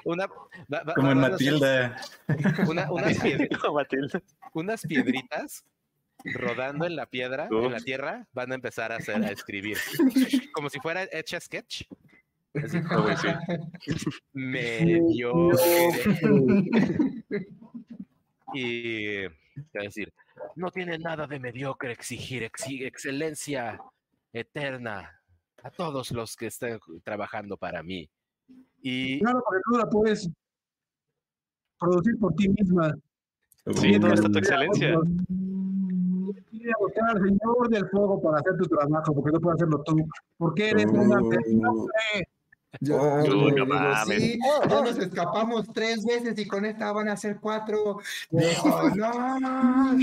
Una, 0.05 0.27
va- 0.71 0.83
va- 0.83 0.93
Como 0.93 1.11
en 1.11 1.19
Matilda. 1.19 1.99
una- 2.69 2.87
unas, 4.53 4.81
piedritas 4.85 5.65
rodando 6.23 6.85
en 6.85 6.95
la 6.95 7.05
piedra, 7.07 7.47
en 7.51 7.71
la 7.71 7.79
tierra, 7.79 8.27
van 8.33 8.51
a 8.51 8.55
empezar 8.55 8.91
a 8.91 8.97
hacer, 8.97 9.15
a 9.23 9.31
escribir. 9.31 9.77
Como 10.53 10.69
si 10.69 10.79
fuera 10.79 11.07
hecha 11.11 11.39
sketch. 11.39 11.83
Así, 12.53 12.77
Ah, 12.89 13.15
sí. 13.19 13.29
medio. 14.33 15.49
y 18.53 19.25
es 19.73 19.83
decir, 19.83 20.13
no 20.55 20.71
tiene 20.71 20.97
nada 20.97 21.27
de 21.27 21.39
mediocre 21.39 21.91
exigir 21.91 22.43
exi- 22.43 22.85
excelencia 22.85 23.79
eterna 24.33 25.19
a 25.63 25.69
todos 25.71 26.11
los 26.11 26.35
que 26.35 26.47
estén 26.47 26.79
trabajando 27.03 27.57
para 27.57 27.83
mí. 27.83 28.09
Y 28.81 29.19
Claro, 29.19 29.43
porque 29.45 29.61
tú 29.65 29.77
la 29.77 29.89
puedes 29.89 30.29
producir 31.79 32.17
por 32.19 32.33
ti 32.35 32.49
misma. 32.49 32.93
Sí, 33.75 33.91
¿dónde 33.99 34.15
está 34.15 34.29
tu 34.31 34.37
excelencia? 34.39 34.99
Quiere 36.49 36.71
buscar 36.79 37.09
al 37.15 37.23
Señor 37.23 37.69
del 37.69 37.87
fuego 37.89 38.21
para 38.21 38.37
hacer 38.39 38.57
tu 38.57 38.65
trabajo, 38.65 39.13
porque 39.13 39.31
no 39.31 39.39
puedes 39.39 39.61
hacerlo 39.61 39.83
tú. 39.83 39.97
Porque 40.37 40.69
eres 40.69 40.85
una 40.85 41.19
Uh, 41.21 41.29
Oh, 42.91 43.25
yo 43.25 43.51
no 43.51 43.65
mames. 43.65 44.21
sí, 44.21 44.39
ya 44.69 44.81
nos 44.81 44.97
escapamos 44.97 45.65
tres 45.73 46.05
veces 46.05 46.37
y 46.37 46.47
con 46.47 46.65
esta 46.65 46.91
van 46.91 47.09
a 47.09 47.17
ser 47.17 47.39
cuatro. 47.41 47.99
No. 48.95 49.97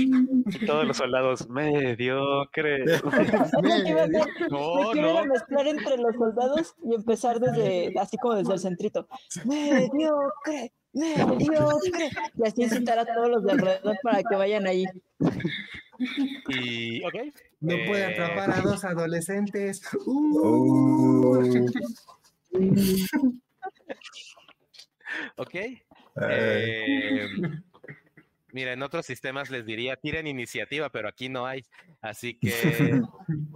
Todos 0.65 0.85
los 0.85 0.97
soldados, 0.97 1.47
mediocre. 1.49 2.83
No, 4.49 4.85
Yo 4.85 4.91
quiero 4.91 5.11
ir 5.11 5.17
a 5.17 5.23
no, 5.23 5.25
mezclar 5.33 5.67
entre 5.67 5.97
los 5.97 6.15
soldados 6.15 6.75
y 6.83 6.95
empezar 6.95 7.39
desde, 7.39 7.93
así 7.99 8.17
como 8.17 8.35
desde 8.35 8.53
el 8.53 8.59
centrito. 8.59 9.07
Mediocre, 9.45 10.73
mediocre. 10.93 12.09
Y 12.37 12.47
así 12.47 12.63
incitar 12.63 12.99
a 12.99 13.05
todos 13.05 13.29
los 13.29 13.43
de 13.43 13.51
alrededor 13.53 13.97
para 14.03 14.23
que 14.23 14.35
vayan 14.35 14.67
ahí. 14.67 14.85
y 16.49 17.03
ok. 17.05 17.15
No 17.61 17.75
puede 17.87 18.01
Eh, 18.01 18.13
atrapar 18.13 18.51
a 18.51 18.61
dos 18.61 18.83
adolescentes. 18.83 19.81
Oh. 20.05 21.39
Uh. 21.39 21.65
Ok. 25.37 25.55
Eh, 26.29 27.27
mira, 28.51 28.73
en 28.73 28.81
otros 28.83 29.05
sistemas 29.05 29.49
les 29.49 29.65
diría 29.65 29.95
tiren 29.95 30.27
iniciativa, 30.27 30.89
pero 30.89 31.07
aquí 31.07 31.29
no 31.29 31.45
hay. 31.45 31.63
Así 32.01 32.37
que 32.39 33.01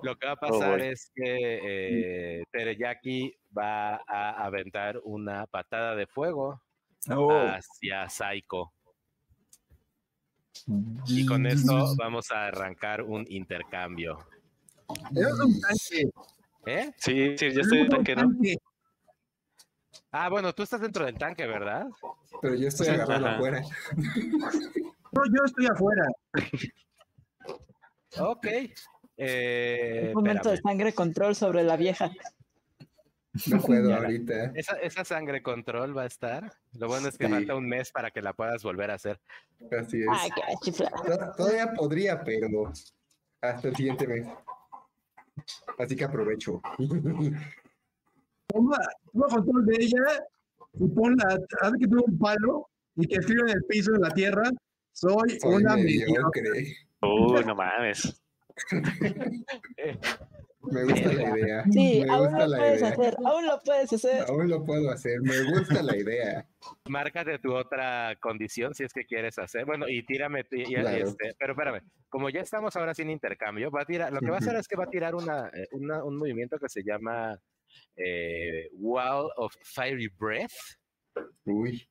lo 0.04 0.18
que 0.18 0.28
va 0.28 0.34
a 0.34 0.40
pasar 0.40 0.80
boy. 0.80 0.88
es 0.88 1.12
que 1.16 1.24
eh, 1.64 2.44
Tereyaki 2.52 3.36
va 3.58 4.02
a 4.08 4.46
aventar 4.46 5.00
una 5.04 5.48
patada 5.48 5.96
de 5.96 6.08
fuego 6.08 6.62
oh. 7.10 7.32
hacia 7.32 8.10
Saiko. 8.10 8.74
Y 11.08 11.26
con 11.26 11.48
esto 11.48 11.96
vamos 11.98 12.32
a 12.32 12.48
arrancar 12.48 13.02
un 13.02 13.26
intercambio. 13.30 14.20
Eres 15.16 15.40
un 15.40 15.60
tanque. 15.60 16.12
¿Eh? 16.66 16.92
Sí, 16.98 17.36
sí, 17.38 17.52
yo 17.52 17.62
estoy 17.62 17.80
en 17.80 17.84
un 17.86 17.90
tanque, 17.90 18.16
¿no? 18.16 18.30
Ah, 20.12 20.30
bueno, 20.30 20.54
tú 20.54 20.64
estás 20.64 20.82
dentro 20.82 21.06
del 21.06 21.18
tanque, 21.18 21.48
¿verdad? 21.48 21.88
Pero 22.42 22.56
yo 22.56 22.68
estoy 22.68 22.88
agarrado 22.90 23.26
ajá. 23.28 23.36
afuera. 23.36 23.62
No, 25.14 25.22
yo 25.26 25.44
estoy 25.46 25.68
afuera. 25.68 26.06
Ok. 28.20 28.48
Eh, 29.18 30.08
Un 30.08 30.14
momento 30.14 30.50
de 30.50 30.58
sangre 30.58 30.94
control 30.94 31.36
sobre 31.36 31.64
la 31.64 31.78
vieja. 31.78 32.12
No 33.48 33.62
puedo 33.62 33.90
Ya 33.90 33.98
ahorita. 33.98 34.52
Esa, 34.56 34.74
esa 34.78 35.06
sangre 35.06 35.42
control 35.42 35.98
va 35.98 36.04
a 36.04 36.08
estar. 36.08 36.52
Lo 36.74 36.88
bueno 36.88 37.08
es 37.08 37.18
que 37.18 37.28
Sí. 37.28 37.32
falta 37.32 37.56
un 37.56 37.68
mes 37.68 37.92
para 37.92 38.12
que 38.12 38.22
la 38.22 38.34
puedas 38.34 38.62
volver 38.64 38.92
a 38.92 38.96
hacer. 38.96 39.22
Así 39.80 40.02
es. 40.02 40.08
Ay, 40.12 40.30
qué 40.66 40.72
Todavía 41.38 41.72
podría, 41.74 42.22
pero 42.24 42.74
hasta 43.42 43.68
el 43.70 43.76
siguiente 43.76 44.06
mes. 44.08 44.28
Así 45.78 45.96
que 45.96 46.04
aprovecho. 46.04 46.62
Toma, 48.52 48.78
toma 49.12 49.28
control 49.28 49.66
de 49.66 49.76
ella 49.80 50.26
y 50.74 50.88
ponla, 50.90 51.40
haz 51.62 51.74
que 51.80 51.88
tuve 51.88 52.04
un 52.08 52.18
palo 52.18 52.68
y 52.96 53.08
que 53.08 53.16
escriba 53.16 53.44
en 53.50 53.58
el 53.58 53.64
piso, 53.66 53.94
en 53.96 54.02
la 54.02 54.10
tierra, 54.12 54.50
soy, 54.94 55.40
Soy 55.40 55.56
una 55.64 55.76
mediocre. 55.76 56.76
Uy, 57.02 57.46
no 57.46 57.56
mames. 57.56 58.22
Me 60.64 60.84
gusta 60.84 61.12
la 61.14 61.40
idea. 61.40 61.64
Sí, 61.72 62.04
Me 62.06 62.12
aún 62.14 62.26
gusta 62.28 62.40
lo 62.46 62.48
la 62.48 62.58
puedes 62.58 62.80
idea. 62.82 62.90
hacer, 62.92 63.18
aún 63.26 63.46
lo 63.48 63.60
puedes 63.66 63.94
hacer. 63.94 64.26
Aún 64.30 64.48
lo 64.50 64.64
puedo 64.64 64.92
hacer. 64.92 65.20
Me 65.22 65.44
gusta 65.52 65.82
la 65.82 65.98
idea. 65.98 66.46
Márcate 66.88 67.40
tu 67.40 67.52
otra 67.56 68.16
condición 68.20 68.76
si 68.76 68.84
es 68.84 68.94
que 68.94 69.06
quieres 69.06 69.40
hacer. 69.40 69.66
Bueno, 69.66 69.90
y 69.90 70.06
tírame. 70.06 70.46
y- 70.52 70.62
y- 70.62 70.76
Claro. 70.76 70.98
este, 70.98 71.34
pero 71.40 71.54
espérame, 71.54 71.82
como 72.10 72.30
ya 72.30 72.42
estamos 72.42 72.76
ahora 72.76 72.94
sin 72.94 73.10
intercambio, 73.10 73.72
va 73.72 73.82
a 73.82 73.86
tirar, 73.86 74.14
lo 74.14 74.20
que 74.20 74.30
va 74.30 74.36
a 74.36 74.40
hacer 74.40 74.56
es 74.56 74.68
que 74.68 74.76
va 74.76 74.84
a 74.84 74.90
tirar 74.90 75.16
una, 75.16 75.48
eh, 75.52 75.68
una- 75.72 76.04
un 76.04 76.16
movimiento 76.18 76.60
que 76.60 76.70
se 76.70 76.84
llama 76.84 77.40
eh, 77.96 78.70
Wall 78.74 79.30
of 79.38 79.56
Fiery 79.64 80.08
Breath. 80.08 80.52
Uy. 81.46 81.88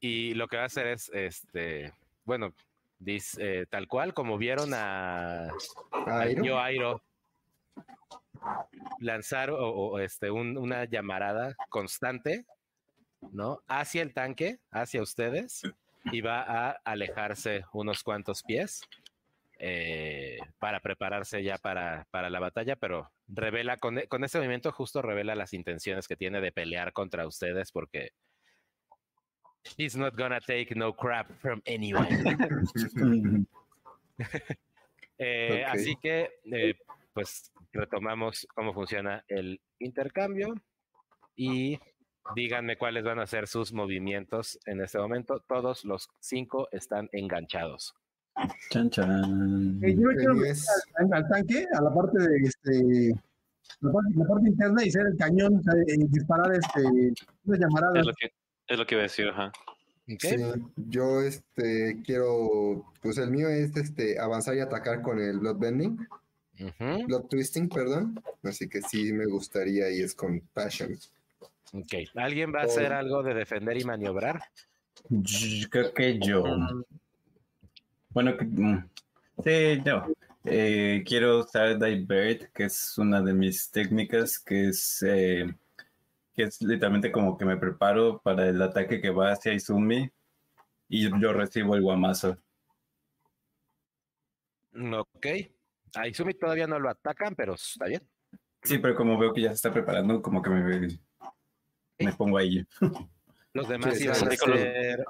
Y 0.00 0.34
lo 0.34 0.48
que 0.48 0.56
va 0.56 0.62
a 0.64 0.66
hacer 0.66 0.86
es, 0.86 1.10
este, 1.12 1.92
bueno, 2.24 2.54
dice, 2.98 3.60
eh, 3.62 3.66
tal 3.66 3.86
cual, 3.88 4.14
como 4.14 4.38
vieron 4.38 4.72
a, 4.74 5.48
a. 6.06 6.28
Yo 6.42 6.58
Airo 6.60 7.02
lanzar 9.00 9.50
o, 9.50 9.58
o, 9.70 9.98
este, 9.98 10.30
un- 10.30 10.56
una 10.56 10.84
llamarada 10.84 11.54
constante, 11.68 12.46
¿no? 13.32 13.62
Hacia 13.68 14.02
el 14.02 14.14
tanque, 14.14 14.58
hacia 14.70 15.02
ustedes, 15.02 15.62
y 16.04 16.20
va 16.22 16.40
a 16.42 16.70
alejarse 16.84 17.64
unos 17.74 18.02
cuantos 18.02 18.42
pies 18.42 18.80
eh, 19.58 20.38
para 20.58 20.80
prepararse 20.80 21.42
ya 21.42 21.58
para, 21.58 22.06
para 22.10 22.30
la 22.30 22.40
batalla, 22.40 22.76
pero 22.76 23.10
revela, 23.32 23.76
con, 23.76 23.98
e- 23.98 24.08
con 24.08 24.24
este 24.24 24.38
movimiento 24.38 24.72
justo 24.72 25.02
revela 25.02 25.34
las 25.34 25.52
intenciones 25.52 26.08
que 26.08 26.16
tiene 26.16 26.40
de 26.40 26.52
pelear 26.52 26.92
contra 26.92 27.26
ustedes 27.26 27.72
porque 27.72 28.10
he's 29.76 29.96
not 29.96 30.16
gonna 30.16 30.40
take 30.40 30.74
no 30.74 30.94
crap 30.94 31.30
from 31.40 31.62
anyone. 31.66 32.08
Eh. 35.22 35.64
Así 35.66 35.96
que, 35.96 36.30
eh, 36.50 36.74
pues, 37.12 37.52
retomamos 37.72 38.46
cómo 38.54 38.72
funciona 38.72 39.22
el 39.28 39.60
intercambio 39.78 40.54
y 41.36 41.78
díganme 42.34 42.78
cuáles 42.78 43.04
van 43.04 43.18
a 43.18 43.26
ser 43.26 43.46
sus 43.46 43.74
movimientos 43.74 44.58
en 44.64 44.80
este 44.80 44.98
momento. 44.98 45.40
Todos 45.46 45.84
los 45.84 46.08
cinco 46.20 46.68
están 46.72 47.10
enganchados. 47.12 47.94
Chan, 48.70 48.90
chan. 48.90 49.80
Eh, 49.82 49.94
yo 49.94 50.08
me 50.08 50.16
quiero 50.16 50.34
meter 50.34 50.56
al, 50.96 51.12
al 51.12 51.28
tanque, 51.28 51.66
a 51.72 51.82
la 51.82 51.94
parte 51.94 52.18
de 52.18 52.36
este. 52.38 53.14
La 53.80 53.92
parte, 53.92 54.10
la 54.14 54.24
parte 54.26 54.48
interna 54.48 54.84
y 54.84 54.90
ser 54.90 55.06
el 55.06 55.16
cañón 55.16 55.56
o 55.56 55.62
sea, 55.62 55.72
y 55.86 56.04
disparar 56.08 56.52
este, 56.52 56.82
llamaradas. 57.44 58.00
Es 58.00 58.06
lo 58.06 58.12
que, 58.14 58.32
es 58.66 58.78
lo 58.78 58.86
que 58.86 58.94
iba 58.94 59.00
a 59.00 59.04
decir. 59.04 59.26
Sí, 60.18 60.36
yo 60.76 61.22
este 61.22 62.02
quiero, 62.04 62.84
pues 63.00 63.18
el 63.18 63.30
mío 63.30 63.48
es 63.48 63.76
este 63.76 64.18
avanzar 64.18 64.56
y 64.56 64.60
atacar 64.60 65.02
con 65.02 65.20
el 65.20 65.38
Bloodbending, 65.38 65.98
Ujú, 66.60 67.06
Blood 67.06 67.26
Twisting, 67.26 67.68
perdón. 67.68 68.20
Así 68.42 68.68
que 68.68 68.82
sí 68.82 69.12
me 69.12 69.26
gustaría 69.26 69.90
y 69.90 70.00
es 70.00 70.14
con 70.14 70.40
Passion. 70.52 70.90
ok. 71.72 71.92
¿Alguien 72.16 72.52
va 72.52 72.62
a 72.62 72.64
hacer 72.64 72.92
algo 72.92 73.22
de 73.22 73.34
defender 73.34 73.80
y 73.80 73.84
maniobrar? 73.84 74.42
Yo 75.08 75.68
Creo 75.70 75.94
que 75.94 76.18
yo. 76.18 76.44
Bueno, 78.10 78.36
que- 78.36 78.44
mm, 78.44 78.88
sí, 79.44 79.82
yo. 79.84 80.06
Eh, 80.44 81.04
quiero 81.06 81.40
usar 81.40 81.78
Divert, 81.78 82.50
que 82.52 82.64
es 82.64 82.96
una 82.98 83.20
de 83.20 83.34
mis 83.34 83.70
técnicas, 83.70 84.38
que 84.38 84.68
es, 84.68 85.02
eh, 85.06 85.46
que 86.34 86.44
es 86.44 86.60
literalmente 86.62 87.12
como 87.12 87.36
que 87.36 87.44
me 87.44 87.56
preparo 87.56 88.20
para 88.22 88.48
el 88.48 88.60
ataque 88.62 89.00
que 89.00 89.10
va 89.10 89.32
hacia 89.32 89.52
Izumi 89.52 90.10
y 90.88 91.20
yo 91.20 91.32
recibo 91.32 91.74
el 91.74 91.82
guamazo. 91.82 92.38
Ok. 94.74 95.26
A 95.94 96.08
Izumi 96.08 96.34
todavía 96.34 96.66
no 96.66 96.78
lo 96.78 96.88
atacan, 96.88 97.34
pero 97.34 97.54
está 97.54 97.86
bien. 97.86 98.02
Sí, 98.62 98.78
pero 98.78 98.94
como 98.94 99.18
veo 99.18 99.32
que 99.32 99.42
ya 99.42 99.48
se 99.50 99.54
está 99.56 99.72
preparando, 99.72 100.22
como 100.22 100.40
que 100.42 100.50
me, 100.50 100.88
me 101.98 102.12
pongo 102.14 102.38
ahí. 102.38 102.64
Los 103.52 103.68
demás 103.68 103.96
Sí, 103.98 104.04
iban 104.04 104.16
sí, 104.16 104.26
a 104.26 104.30
sí. 104.30 104.36
hacer... 104.36 105.04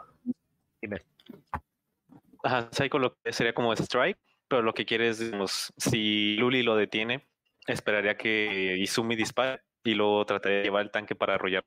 Ajá, 2.43 2.69
Psycho 2.73 2.99
lo 2.99 3.17
que 3.23 3.33
sería 3.33 3.53
como 3.53 3.73
strike, 3.73 4.19
pero 4.49 4.63
lo 4.63 4.75
que 4.75 4.87
quiere 4.87 5.09
es, 5.09 5.19
digamos, 5.19 5.73
si 5.77 6.37
Luli 6.37 6.63
lo 6.63 6.77
detiene, 6.77 7.29
esperaría 7.67 8.17
que 8.17 8.77
Izumi 8.79 9.17
dispare 9.17 9.63
y 9.85 9.95
luego 9.95 10.25
trataría 10.27 10.59
de 10.59 10.65
llevar 10.65 10.83
el 10.83 10.91
tanque 10.91 11.15
para 11.15 11.35
arrollar. 11.35 11.65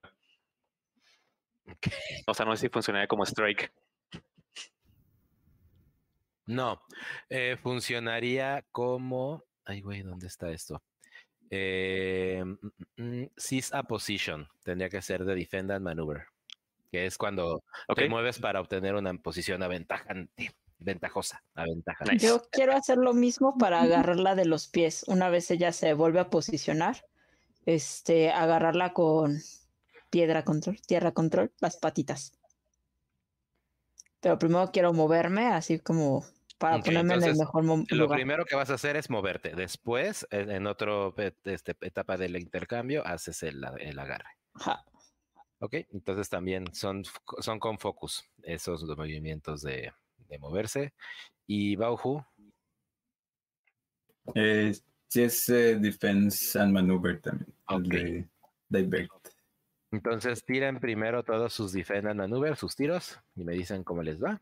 O 2.27 2.33
sea, 2.33 2.45
no 2.45 2.55
sé 2.55 2.67
si 2.67 2.69
funcionaría 2.69 3.07
como 3.07 3.23
strike. 3.23 3.71
No, 6.45 6.81
eh, 7.29 7.57
funcionaría 7.61 8.65
como. 8.71 9.43
Ay, 9.65 9.81
güey, 9.81 10.01
¿dónde 10.01 10.27
está 10.27 10.51
esto? 10.51 10.83
Eh, 11.49 12.43
mm, 12.43 13.01
mm, 13.01 13.29
seize 13.37 13.75
a 13.75 13.83
position. 13.83 14.47
Tendría 14.63 14.89
que 14.89 15.01
ser 15.01 15.23
de 15.23 15.35
defend 15.35 15.71
and 15.71 15.85
maneuver. 15.85 16.25
Que 16.91 17.05
es 17.05 17.17
cuando 17.17 17.63
te 17.95 18.09
mueves 18.09 18.39
para 18.39 18.59
obtener 18.59 18.95
una 18.95 19.13
posición 19.15 19.63
aventajante, 19.63 20.51
ventajosa, 20.83 21.43
aventaja. 21.55 22.05
Nice. 22.05 22.25
Yo 22.27 22.41
quiero 22.51 22.73
hacer 22.73 22.97
lo 22.97 23.13
mismo 23.13 23.57
para 23.57 23.81
agarrarla 23.81 24.35
de 24.35 24.45
los 24.45 24.67
pies. 24.67 25.03
Una 25.07 25.29
vez 25.29 25.49
ella 25.51 25.71
se 25.71 25.93
vuelve 25.93 26.19
a 26.19 26.29
posicionar, 26.29 27.05
este, 27.65 28.31
agarrarla 28.31 28.93
con 28.93 29.39
piedra 30.09 30.43
control, 30.43 30.79
tierra 30.81 31.11
control, 31.11 31.51
las 31.59 31.77
patitas. 31.77 32.33
Pero 34.19 34.37
primero 34.39 34.71
quiero 34.71 34.93
moverme, 34.93 35.47
así 35.47 35.79
como 35.79 36.23
para 36.57 36.77
Ok, 36.77 36.85
ponerme 36.85 37.15
en 37.15 37.23
el 37.23 37.29
entonces, 37.29 37.39
mejor 37.39 37.63
mo- 37.63 37.83
Lo 37.89 38.03
lugar. 38.03 38.17
primero 38.17 38.45
que 38.45 38.55
vas 38.55 38.69
a 38.69 38.75
hacer 38.75 38.95
es 38.95 39.09
moverte. 39.09 39.53
Después, 39.55 40.25
en, 40.31 40.49
en 40.49 40.67
otra 40.67 40.93
este, 41.43 41.75
etapa 41.81 42.15
del 42.15 42.37
intercambio, 42.37 43.05
haces 43.05 43.43
el, 43.43 43.61
el 43.79 43.99
agarre. 43.99 44.29
Ajá. 44.53 44.85
Ok, 45.59 45.75
entonces 45.91 46.29
también 46.29 46.73
son, 46.73 47.03
son 47.39 47.59
con 47.59 47.79
focus 47.79 48.23
esos 48.43 48.83
movimientos 48.83 49.61
de, 49.61 49.93
de 50.33 50.39
moverse. 50.39 50.93
Y 51.47 51.75
Bauhu. 51.75 52.23
Eh, 54.35 54.73
es 55.13 55.49
eh, 55.49 55.75
Defense 55.79 56.59
and 56.59 56.73
Maneuver 56.73 57.21
también. 57.21 57.53
Okay. 57.67 58.25
Divert. 58.69 59.11
Entonces 59.91 60.43
tiren 60.43 60.79
primero 60.79 61.23
todos 61.23 61.53
sus 61.53 61.71
defense 61.71 62.09
and 62.09 62.19
Maneuver, 62.19 62.55
sus 62.55 62.75
tiros, 62.75 63.19
y 63.35 63.43
me 63.43 63.53
dicen 63.53 63.83
cómo 63.83 64.01
les 64.01 64.21
va. 64.21 64.41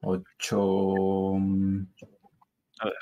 8. 0.00 1.34
Mm, 1.38 1.86
A 2.80 2.84
ver. 2.86 2.94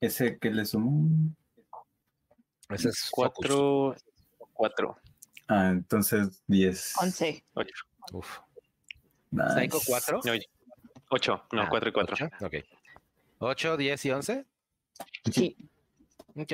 Ese 0.00 0.38
que 0.38 0.50
le 0.50 0.64
sumó. 0.64 1.08
Ese 2.70 2.90
es 2.90 3.08
4. 3.10 3.96
4. 4.52 4.96
Ah, 5.48 5.70
entonces 5.72 6.42
10. 6.46 6.94
11. 7.00 7.44
Uf. 8.12 8.38
Nice. 9.30 9.54
Psycho 9.54 9.78
4. 9.86 10.20
No, 10.24 10.32
ocho. 11.10 11.42
No, 11.52 11.62
Ah, 11.62 11.66
cuatro 11.68 11.88
y 11.88 11.92
cuatro. 11.92 12.16
Ok. 12.40 12.54
8, 13.38 13.76
10 13.76 14.04
y 14.06 14.10
11. 14.10 14.46
Sí. 15.30 15.56
Ok. 16.34 16.52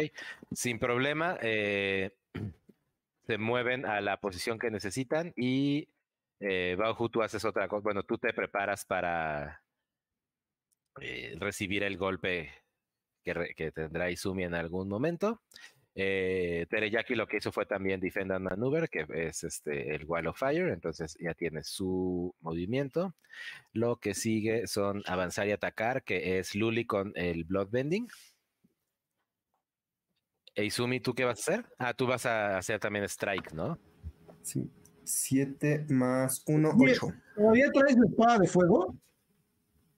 Sin 0.53 0.79
problema. 0.79 1.37
eh, 1.43 2.15
se 3.27 3.39
mueven 3.39 3.87
a 3.87 4.01
la 4.01 4.19
posición 4.21 4.59
que 4.59 4.71
necesitan 4.71 5.33
y 5.37 5.89
eh, 6.41 6.77
Bauhu, 6.79 7.09
tú 7.09 7.23
haces 7.23 7.45
otra 7.45 7.69
cosa. 7.69 7.83
Bueno, 7.83 8.03
tú 8.03 8.19
te 8.19 8.33
preparas 8.33 8.85
para 8.85 9.63
eh, 11.01 11.35
recibir 11.39 11.83
el 11.85 11.97
golpe 11.97 12.53
que, 13.25 13.35
re- 13.35 13.55
que 13.57 13.73
tendrá 13.73 14.11
Izumi 14.11 14.45
en 14.45 14.55
algún 14.55 14.89
momento. 14.89 15.41
Eh, 15.97 16.67
Tereyaki 16.69 17.15
lo 17.15 17.29
que 17.29 17.37
hizo 17.37 17.53
fue 17.53 17.67
también 17.67 18.01
Defend 18.01 18.33
and 18.33 18.45
Maneuver, 18.45 18.89
que 18.89 19.07
es 19.09 19.45
este, 19.45 19.95
el 19.95 20.05
Wall 20.05 20.27
of 20.27 20.39
Fire, 20.39 20.69
entonces 20.69 21.17
ya 21.21 21.35
tiene 21.35 21.63
su 21.63 22.35
movimiento. 22.41 23.15
Lo 23.73 23.97
que 23.97 24.15
sigue 24.15 24.67
son 24.67 25.03
avanzar 25.07 25.47
y 25.47 25.53
atacar, 25.53 26.03
que 26.03 26.39
es 26.39 26.55
Luli 26.55 26.85
con 26.85 27.13
el 27.15 27.45
Bloodbending. 27.45 28.09
E 30.57 30.65
Izumi, 30.65 31.01
¿tú 31.01 31.15
qué 31.15 31.25
vas 31.25 31.39
a 31.39 31.53
hacer? 31.53 31.67
Ah, 31.79 31.95
tú 31.95 32.07
vas 32.07 32.27
a 32.27 32.59
hacer 32.59 32.79
también 32.81 33.05
Strike, 33.05 33.53
¿no? 33.53 33.79
Sí. 34.43 34.71
7 35.05 35.87
más 35.91 36.43
1, 36.47 36.73
Diez. 36.79 37.03
8. 37.03 37.15
¿Todavía 37.37 37.71
traes 37.73 37.97
la 37.97 38.07
espada 38.07 38.39
de 38.39 38.47
fuego? 38.49 38.97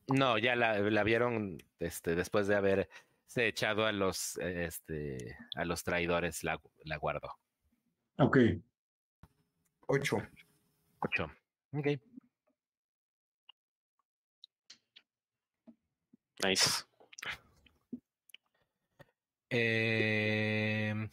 No, 0.08 0.38
ya 0.38 0.56
la, 0.56 0.78
la 0.78 1.04
vieron 1.04 1.58
este, 1.78 2.14
después 2.14 2.46
de 2.46 2.54
haber 2.54 2.88
se 3.26 3.46
echado 3.46 3.86
a 3.86 3.92
los, 3.92 4.38
eh, 4.38 4.64
este, 4.66 5.36
a 5.54 5.64
los 5.64 5.82
traidores, 5.84 6.44
la, 6.44 6.60
la 6.84 6.96
guardó. 6.96 7.30
Ok. 8.18 8.38
8. 9.88 10.16
Ocho. 11.00 11.30
Ok. 11.72 11.86
Nice. 16.42 16.84
Em, 19.48 21.08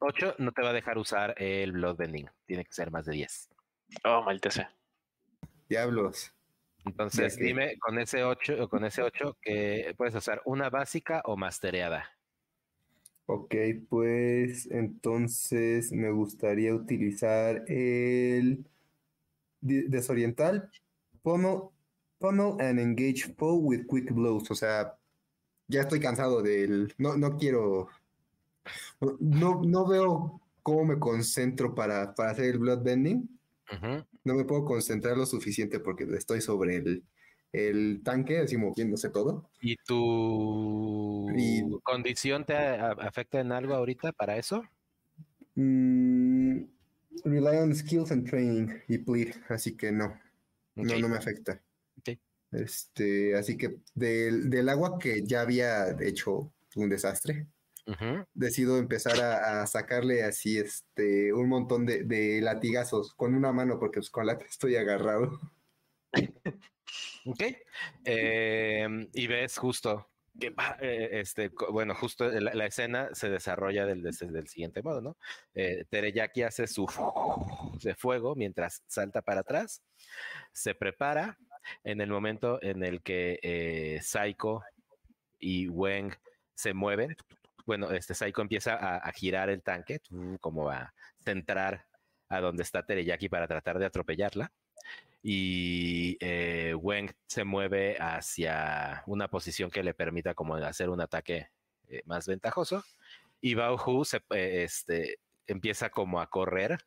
ocho 0.00 0.34
no 0.38 0.52
te 0.52 0.62
va 0.62 0.70
a 0.70 0.72
dejar 0.72 0.98
usar 0.98 1.34
el 1.36 1.72
Bloodbending. 1.72 2.28
Tiene 2.46 2.64
que 2.64 2.72
ser 2.72 2.90
más 2.90 3.04
de 3.06 3.12
10. 3.12 3.50
Oh, 4.04 4.22
maldita 4.22 4.50
sea. 4.50 4.72
Diablos. 5.68 6.32
Entonces, 6.84 7.36
que- 7.36 7.44
dime 7.44 7.78
con 7.78 7.98
ese 7.98 8.24
8 8.24 8.68
con 8.68 8.84
ese 8.84 9.02
8 9.02 9.36
que 9.42 9.94
puedes 9.96 10.14
usar 10.14 10.40
una 10.44 10.70
básica 10.70 11.22
o 11.24 11.36
mastereada. 11.36 12.06
Ok, 13.26 13.54
pues 13.90 14.66
entonces 14.70 15.92
me 15.92 16.10
gustaría 16.10 16.74
utilizar 16.74 17.62
el 17.68 18.64
desoriental 19.60 20.70
pummel, 21.22 21.60
pummel 22.18 22.60
and 22.60 22.80
engage 22.80 23.34
foe 23.36 23.58
with 23.58 23.86
quick 23.86 24.12
blows. 24.12 24.50
O 24.50 24.54
sea, 24.54 24.96
ya 25.66 25.82
estoy 25.82 26.00
cansado 26.00 26.42
del. 26.42 26.94
No, 26.96 27.16
no 27.18 27.36
quiero. 27.36 27.88
No, 29.20 29.62
no 29.62 29.86
veo 29.86 30.40
cómo 30.62 30.84
me 30.84 30.98
concentro 30.98 31.74
para, 31.74 32.14
para 32.14 32.30
hacer 32.30 32.46
el 32.46 32.58
bloodbending. 32.58 33.37
No 34.24 34.34
me 34.34 34.44
puedo 34.44 34.64
concentrar 34.64 35.16
lo 35.16 35.26
suficiente 35.26 35.80
porque 35.80 36.04
estoy 36.16 36.40
sobre 36.40 36.76
el, 36.76 37.04
el 37.52 38.02
tanque, 38.04 38.38
así 38.38 38.56
moviéndose 38.56 39.10
todo. 39.10 39.50
¿Y 39.60 39.76
tu 39.76 41.26
Y- 41.36 41.62
condición 41.82 42.44
te 42.44 42.54
afecta 42.56 43.40
en 43.40 43.52
algo 43.52 43.74
ahorita 43.74 44.12
para 44.12 44.36
eso? 44.36 44.62
Mm, 45.54 46.64
rely 47.24 47.56
on 47.56 47.74
skills 47.74 48.12
and 48.12 48.28
training 48.28 48.68
y 48.88 48.98
plead, 48.98 49.34
así 49.48 49.76
que 49.76 49.90
no, 49.90 50.18
no, 50.76 50.98
no 50.98 51.08
me 51.08 51.16
afecta. 51.16 51.62
Este, 52.50 53.36
así 53.36 53.56
que 53.58 53.80
del, 53.94 54.48
del 54.48 54.68
agua 54.68 54.98
que 54.98 55.22
ya 55.24 55.42
había 55.42 55.90
hecho 56.00 56.52
un 56.76 56.88
desastre, 56.88 57.46
Decido 58.34 58.78
empezar 58.78 59.20
a, 59.20 59.62
a 59.62 59.66
sacarle 59.66 60.22
así 60.22 60.58
este 60.58 61.32
un 61.32 61.48
montón 61.48 61.86
de, 61.86 62.04
de 62.04 62.40
latigazos 62.40 63.14
con 63.14 63.34
una 63.34 63.52
mano 63.52 63.78
porque 63.78 64.00
pues, 64.00 64.10
con 64.10 64.26
la 64.26 64.32
estoy 64.48 64.76
agarrado. 64.76 65.38
Ok. 67.26 67.42
Em, 68.04 69.08
y 69.12 69.26
ves 69.26 69.58
justo 69.58 70.10
que 70.38 70.50
va, 70.50 70.76
eh, 70.80 71.20
este, 71.20 71.50
bueno, 71.70 71.94
justo 71.94 72.28
la, 72.30 72.54
la 72.54 72.66
escena 72.66 73.08
se 73.12 73.28
desarrolla 73.28 73.86
del, 73.86 74.02
del 74.02 74.46
siguiente 74.46 74.82
modo, 74.82 75.00
¿no? 75.00 75.16
Eh, 75.54 75.84
Tereyaki 75.90 76.42
hace 76.42 76.66
su 76.66 76.86
de 77.82 77.94
fuego 77.94 78.36
mientras 78.36 78.84
salta 78.86 79.22
para 79.22 79.40
atrás, 79.40 79.82
se 80.52 80.74
prepara 80.74 81.38
en 81.84 82.00
el 82.00 82.10
momento 82.10 82.62
en 82.62 82.84
el 82.84 83.02
que 83.02 83.40
eh, 83.42 84.00
Saiko 84.02 84.62
y 85.38 85.68
Weng 85.68 86.14
se 86.54 86.72
mueven. 86.72 87.16
Bueno, 87.68 87.90
este 87.90 88.14
Saiko 88.14 88.40
empieza 88.40 88.76
a, 88.76 88.96
a 88.96 89.12
girar 89.12 89.50
el 89.50 89.62
tanque, 89.62 90.00
como 90.40 90.70
a 90.70 90.94
centrar 91.20 91.84
a 92.30 92.40
donde 92.40 92.62
está 92.62 92.86
Tereyaki 92.86 93.28
para 93.28 93.46
tratar 93.46 93.78
de 93.78 93.84
atropellarla 93.84 94.50
y 95.22 96.16
eh, 96.20 96.72
Weng 96.74 97.10
se 97.26 97.44
mueve 97.44 97.98
hacia 98.00 99.02
una 99.06 99.28
posición 99.28 99.70
que 99.70 99.82
le 99.82 99.92
permita 99.92 100.32
como 100.32 100.54
hacer 100.54 100.88
un 100.88 101.02
ataque 101.02 101.50
eh, 101.88 102.00
más 102.06 102.26
ventajoso 102.26 102.82
y 103.38 103.52
Bao 103.52 103.76
Hu 103.76 104.02
se, 104.06 104.22
eh, 104.30 104.62
este, 104.62 105.18
empieza 105.46 105.90
como 105.90 106.22
a 106.22 106.30
correr 106.30 106.78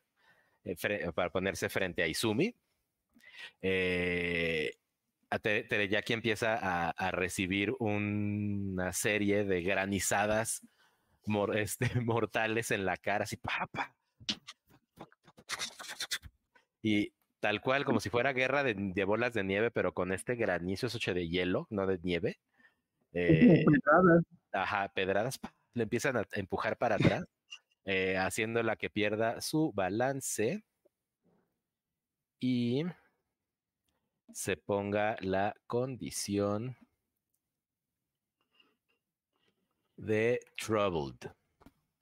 eh, 0.64 1.12
para 1.14 1.30
ponerse 1.30 1.68
frente 1.68 2.02
a 2.02 2.08
Izumi. 2.08 2.56
Eh, 3.60 4.78
Tereyaki 5.38 6.12
empieza 6.12 6.56
a, 6.56 6.90
a 6.90 7.10
recibir 7.10 7.72
una 7.78 8.92
serie 8.92 9.44
de 9.44 9.62
granizadas 9.62 10.62
mor- 11.26 11.56
este, 11.58 12.00
mortales 12.00 12.70
en 12.70 12.84
la 12.84 12.96
cara, 12.96 13.24
así, 13.24 13.36
pa, 13.36 13.66
pa. 13.70 13.94
Y 16.82 17.12
tal 17.40 17.60
cual, 17.60 17.84
como 17.84 18.00
si 18.00 18.10
fuera 18.10 18.32
guerra 18.32 18.62
de, 18.64 18.74
de 18.76 19.04
bolas 19.04 19.32
de 19.34 19.44
nieve, 19.44 19.70
pero 19.70 19.92
con 19.94 20.12
este 20.12 20.34
granizo 20.34 20.86
es 20.86 20.94
hecho 20.94 21.14
de 21.14 21.28
hielo, 21.28 21.66
no 21.70 21.86
de 21.86 21.98
nieve. 22.02 22.38
Eh, 23.12 23.64
Pedradas. 23.66 24.24
ajá, 24.52 24.88
pedradas, 24.88 25.38
pa, 25.38 25.54
le 25.74 25.84
empiezan 25.84 26.16
a 26.16 26.26
empujar 26.32 26.76
para 26.76 26.96
atrás, 27.20 27.24
eh, 27.84 28.16
haciéndola 28.16 28.76
que 28.76 28.90
pierda 28.90 29.40
su 29.40 29.72
balance 29.72 30.64
y 32.40 32.84
se 34.32 34.56
ponga 34.56 35.16
la 35.20 35.54
condición 35.66 36.76
de 39.96 40.40
troubled 40.56 41.30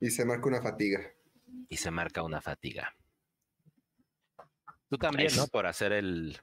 Y 0.01 0.11
se 0.11 0.25
marca 0.25 0.49
una 0.49 0.63
fatiga. 0.63 1.01
y 1.69 1.77
se 1.77 1.91
marca 1.91 2.23
una 2.23 2.41
fatiga. 2.41 2.95
Tú 4.89 4.97
también, 4.99 5.35
¿no? 5.37 5.47
Por 5.47 5.67
hacer 5.67 5.93
el, 5.93 6.39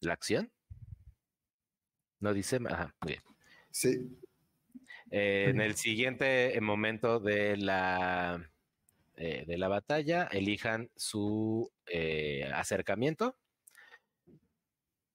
la 0.00 0.12
acción. 0.12 0.52
No 2.20 2.32
dice. 2.32 2.60
Ajá, 2.68 2.94
muy 3.00 3.12
bien. 3.12 3.22
Sí. 3.70 4.20
Eh, 5.10 5.46
en 5.48 5.60
el 5.60 5.74
siguiente 5.76 6.58
momento 6.60 7.18
de 7.18 7.56
la, 7.56 8.50
eh, 9.16 9.44
de 9.46 9.58
la 9.58 9.68
batalla, 9.68 10.28
elijan 10.30 10.90
su 10.94 11.72
eh, 11.86 12.48
acercamiento 12.52 13.36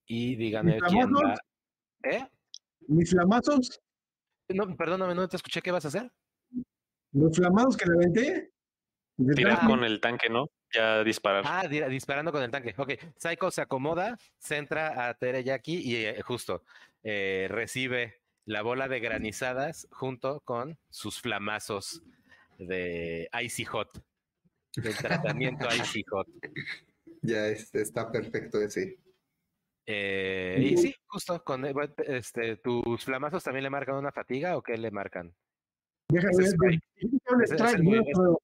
y 0.05 0.35
díganme 0.35 0.79
quién 0.87 1.13
va. 1.13 1.35
¿Eh? 2.03 2.27
Mis 2.87 3.11
flamazos, 3.11 3.79
No, 4.49 4.75
perdóname, 4.75 5.15
no 5.15 5.27
te 5.27 5.37
escuché. 5.37 5.61
¿Qué 5.61 5.71
vas 5.71 5.85
a 5.85 5.87
hacer? 5.87 6.11
los 7.13 7.35
flamados 7.35 7.77
que 7.77 7.85
le 7.85 7.93
aventé. 7.93 8.51
Tirar 9.35 9.67
con 9.67 9.83
el 9.83 9.99
tanque, 10.01 10.27
¿no? 10.29 10.49
Ya 10.73 11.03
disparar. 11.03 11.43
Ah, 11.45 11.67
di- 11.67 11.81
disparando 11.83 12.31
con 12.31 12.41
el 12.41 12.49
tanque. 12.49 12.73
Ok, 12.75 12.93
Psycho 13.15 13.51
se 13.51 13.61
acomoda, 13.61 14.17
centra 14.39 15.07
a 15.07 15.13
Tereyaki 15.13 15.75
y 15.77 15.95
eh, 15.97 16.21
justo 16.23 16.63
eh, 17.03 17.45
recibe 17.49 18.15
la 18.45 18.63
bola 18.63 18.87
de 18.87 18.99
granizadas 18.99 19.87
junto 19.91 20.39
con 20.41 20.79
sus 20.89 21.21
flamazos 21.21 22.01
de 22.57 23.29
Icy 23.43 23.65
Hot. 23.65 24.03
Del 24.75 24.97
tratamiento 24.97 25.67
Icy 25.95 26.03
Hot. 26.09 26.27
Ya 27.21 27.45
es- 27.47 27.73
está 27.75 28.11
perfecto 28.11 28.59
ese. 28.59 28.97
Eh, 29.85 30.57
y 30.61 30.77
sí, 30.77 30.95
justo 31.07 31.43
con 31.43 31.65
este, 32.07 32.57
tus 32.57 33.03
flamazos 33.03 33.43
también 33.43 33.63
le 33.63 33.69
marcan 33.69 33.95
una 33.95 34.11
fatiga 34.11 34.55
o 34.57 34.61
qué 34.61 34.77
le 34.77 34.91
marcan? 34.91 35.33
Deja 36.09 36.29
es 36.29 36.37
strike, 36.39 36.83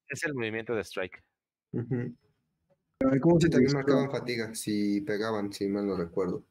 es 0.09 0.23
el 0.23 0.33
movimiento 0.33 0.75
de 0.75 0.81
strike. 0.83 1.23
Ver, 1.71 3.21
¿cómo 3.21 3.39
se 3.39 3.47
también 3.47 3.67
dice? 3.67 3.75
marcaban 3.75 4.11
fatiga, 4.11 4.53
si 4.53 5.01
pegaban, 5.01 5.53
si 5.53 5.67
mal 5.67 5.87
no 5.87 5.95
recuerdo. 5.95 6.43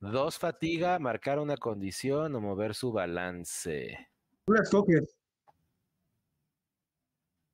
Dos 0.00 0.38
fatiga, 0.38 0.98
marcar 0.98 1.38
una 1.38 1.56
condición 1.56 2.34
o 2.34 2.40
mover 2.40 2.74
su 2.74 2.92
balance. 2.92 4.08
Tú 4.44 4.52
la 4.52 4.62
escoges. 4.62 5.16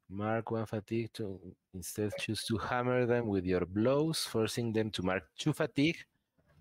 Mark 0.09 0.51
one 0.51 0.67
fatigue 0.67 1.09
to 1.13 1.41
instead 1.73 2.11
choose 2.19 2.45
to 2.47 2.59
hammer 2.59 3.07
them 3.07 3.29
with 3.29 3.45
your 3.45 3.65
blows, 3.65 4.27
forcing 4.27 4.73
them 4.73 4.91
to 4.91 5.03
mark 5.03 5.31
two 5.37 5.53
fatigue 5.53 6.05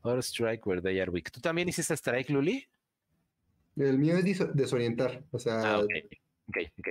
or 0.04 0.22
strike 0.24 0.66
where 0.66 0.82
they 0.82 1.00
are 1.00 1.12
weak. 1.12 1.32
¿Tú 1.32 1.40
también 1.42 1.70
hiciste 1.70 1.96
strike, 1.96 2.30
Luli? 2.30 2.68
El 3.76 3.98
mío 3.98 4.18
es 4.18 4.56
desorientar, 4.56 5.24
o 5.32 5.40
sea, 5.40 5.76
Ah, 5.76 5.80
ok. 5.80 5.92
Ok, 6.48 6.58
ok. 6.80 6.88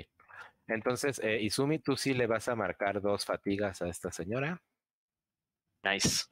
Entonces, 0.66 1.20
eh, 1.22 1.40
Izumi, 1.42 1.78
tú 1.80 1.96
sí 1.96 2.14
le 2.14 2.26
vas 2.26 2.48
a 2.48 2.54
marcar 2.54 3.00
dos 3.00 3.24
fatigas 3.24 3.82
a 3.82 3.88
esta 3.88 4.10
señora. 4.10 4.62
Nice. 5.82 6.26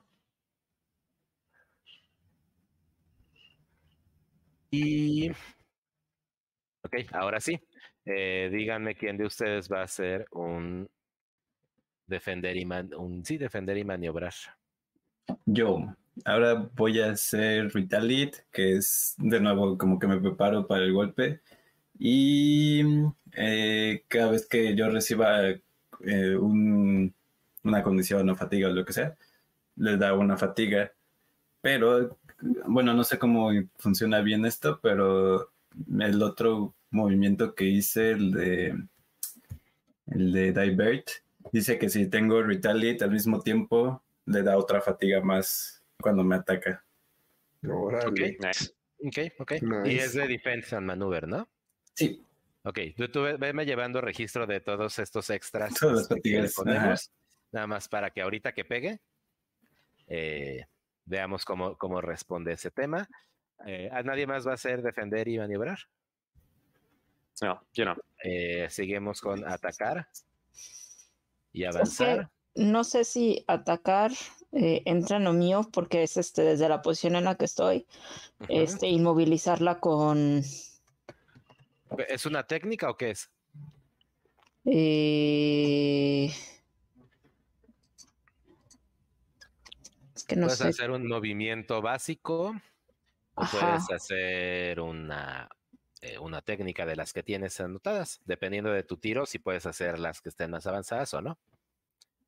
Y. 4.71 5.31
Ok, 6.83 6.95
ahora 7.13 7.41
sí. 7.41 7.59
Eh, 8.05 8.49
díganme 8.53 8.95
quién 8.95 9.17
de 9.17 9.27
ustedes 9.27 9.71
va 9.71 9.83
a 9.83 9.89
ser 9.89 10.27
un 10.31 10.89
defender 12.07 12.57
y 12.57 12.65
man- 12.65 12.95
un 12.95 13.25
sí, 13.25 13.37
defender 13.37 13.77
y 13.77 13.85
maniobrar. 13.85 14.33
Yo, 15.45 15.95
ahora 16.25 16.55
voy 16.77 17.01
a 17.01 17.11
hacer 17.13 17.73
Retaliate, 17.73 18.39
que 18.53 18.77
es 18.77 19.15
de 19.19 19.41
nuevo 19.41 19.77
como 19.79 19.99
que 19.99 20.07
me 20.07 20.21
preparo 20.21 20.67
para 20.67 20.85
el 20.85 20.93
golpe. 20.93 21.41
Y 21.99 22.83
eh, 23.35 24.05
cada 24.09 24.33
vez 24.33 24.47
que 24.49 24.75
yo 24.77 24.91
reciba 24.91 25.43
eh, 26.03 26.37
un- 26.37 27.15
una 27.65 27.83
condición 27.83 28.29
o 28.31 28.37
fatiga 28.37 28.69
o 28.69 28.73
lo 28.73 28.85
que 28.85 28.93
sea, 28.93 29.17
le 29.77 29.97
da 29.99 30.15
una 30.15 30.37
fatiga. 30.39 30.93
Pero, 31.63 32.19
bueno, 32.69 32.95
no 32.95 33.05
sé 33.05 33.19
cómo 33.19 33.51
funciona 33.79 34.21
bien 34.23 34.47
esto, 34.47 34.81
pero 34.83 35.51
el 36.01 36.23
otro 36.23 36.75
movimiento 36.91 37.55
que 37.55 37.67
hice, 37.67 38.13
el 38.13 38.33
de, 38.33 38.77
el 40.07 40.33
de 40.33 40.53
Divert, 40.53 41.09
dice 41.53 41.79
que 41.79 41.89
si 41.89 42.07
tengo 42.09 42.43
Retaliate 42.43 43.05
al 43.05 43.11
mismo 43.11 43.41
tiempo, 43.41 44.03
le 44.27 44.43
da 44.43 44.57
otra 44.59 44.81
fatiga 44.81 45.21
más 45.23 45.78
cuando 46.01 46.25
me 46.25 46.37
ataca. 46.37 46.85
órale. 47.69 48.37
Nice. 48.41 48.73
Ok, 49.05 49.41
ok. 49.41 49.53
Y 49.87 49.99
es 49.99 50.15
de 50.15 50.27
defense 50.29 50.75
and 50.75 50.87
maneuver, 50.87 51.27
¿no? 51.29 51.49
Sí, 51.95 52.25
Ok, 52.65 52.79
tú, 52.97 53.09
tú 53.09 53.23
ve- 53.23 53.37
veme 53.37 53.65
llevando 53.65 54.01
registro 54.01 54.47
de 54.47 54.61
todos 54.61 54.99
estos 54.99 55.31
extras 55.31 55.73
Todas 55.75 55.95
las 55.95 56.11
este, 56.11 56.21
que 56.21 56.43
le 56.43 56.49
ponemos, 56.51 57.11
nada 57.53 57.67
más 57.67 57.89
para 57.89 58.11
que 58.11 58.21
ahorita 58.21 58.53
que 58.53 58.65
pegue, 58.65 59.01
eh, 60.09 60.67
veamos 61.05 61.45
cómo, 61.45 61.79
cómo 61.79 62.01
responde 62.01 62.53
ese 62.53 62.71
tema. 62.71 63.09
Eh, 63.65 63.89
¿a 63.93 64.03
¿Nadie 64.03 64.27
más 64.27 64.47
va 64.47 64.51
a 64.51 64.55
hacer 64.55 64.83
defender 64.83 65.29
y 65.29 65.39
maniobrar? 65.39 65.79
No, 67.41 67.65
yo 67.73 67.85
no. 67.85 67.97
Eh, 68.23 68.67
seguimos 68.71 69.21
con 69.21 69.49
atacar 69.49 70.09
y 71.53 71.65
avanzar. 71.65 72.29
No 72.55 72.83
sé 72.85 73.05
si 73.05 73.45
atacar 73.47 74.11
eh, 74.53 74.83
entra 74.87 75.17
en 75.19 75.25
lo 75.25 75.33
mío 75.33 75.69
porque 75.73 76.03
es 76.03 76.17
este 76.17 76.43
desde 76.43 76.69
la 76.69 76.83
posición 76.83 77.17
en 77.17 77.25
la 77.25 77.37
que 77.37 77.45
estoy, 77.45 77.87
Ujú. 78.41 78.51
este 78.53 78.89
inmovilizarla 78.89 79.81
con 79.81 80.43
¿Es 82.09 82.27
una 82.27 82.47
técnica 82.47 82.91
o 82.91 82.97
qué 82.97 83.11
es? 83.11 83.31
eh, 84.65 86.31
es 90.15 90.25
que 90.25 90.37
no 90.37 90.47
puedes 90.47 90.59
sé. 90.59 90.69
hacer 90.69 90.91
un 90.91 91.07
movimiento 91.09 91.81
básico 91.81 92.55
o 93.35 93.43
Ajá. 93.43 93.67
puedes 93.67 93.91
hacer 93.91 94.81
una, 94.81 95.49
eh, 96.03 96.19
una 96.19 96.43
técnica 96.43 96.85
de 96.87 96.97
las 96.97 97.13
que 97.13 97.23
tienes 97.23 97.59
anotadas. 97.61 98.21
Dependiendo 98.25 98.71
de 98.71 98.83
tu 98.83 98.97
tiro, 98.99 99.27
si 99.27 99.39
puedes 99.39 99.67
hacer 99.67 99.99
las 99.99 100.21
que 100.21 100.29
estén 100.29 100.51
más 100.51 100.67
avanzadas 100.67 101.15
o 101.15 101.23
no. 101.23 101.39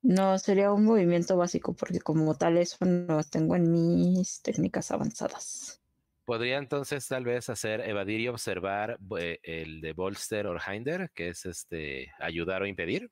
No, 0.03 0.39
sería 0.39 0.73
un 0.73 0.85
movimiento 0.85 1.37
básico 1.37 1.75
porque 1.75 2.01
como 2.01 2.35
tal 2.35 2.57
eso 2.57 2.77
no 2.85 3.17
lo 3.17 3.23
tengo 3.23 3.57
en 3.57 3.71
mis 3.71 4.41
técnicas 4.43 4.91
avanzadas. 4.91 5.83
Podría 6.25 6.59
entonces 6.59 7.07
tal 7.09 7.25
vez 7.25 7.51
hacer 7.51 7.81
evadir 7.81 8.21
y 8.21 8.29
observar 8.29 8.99
eh, 9.19 9.39
el 9.43 9.81
de 9.81 9.93
Bolster 9.93 10.47
o 10.47 10.57
Hinder, 10.57 11.11
que 11.15 11.29
es 11.29 11.45
este 11.45 12.13
ayudar 12.19 12.63
o 12.63 12.67
impedir. 12.67 13.11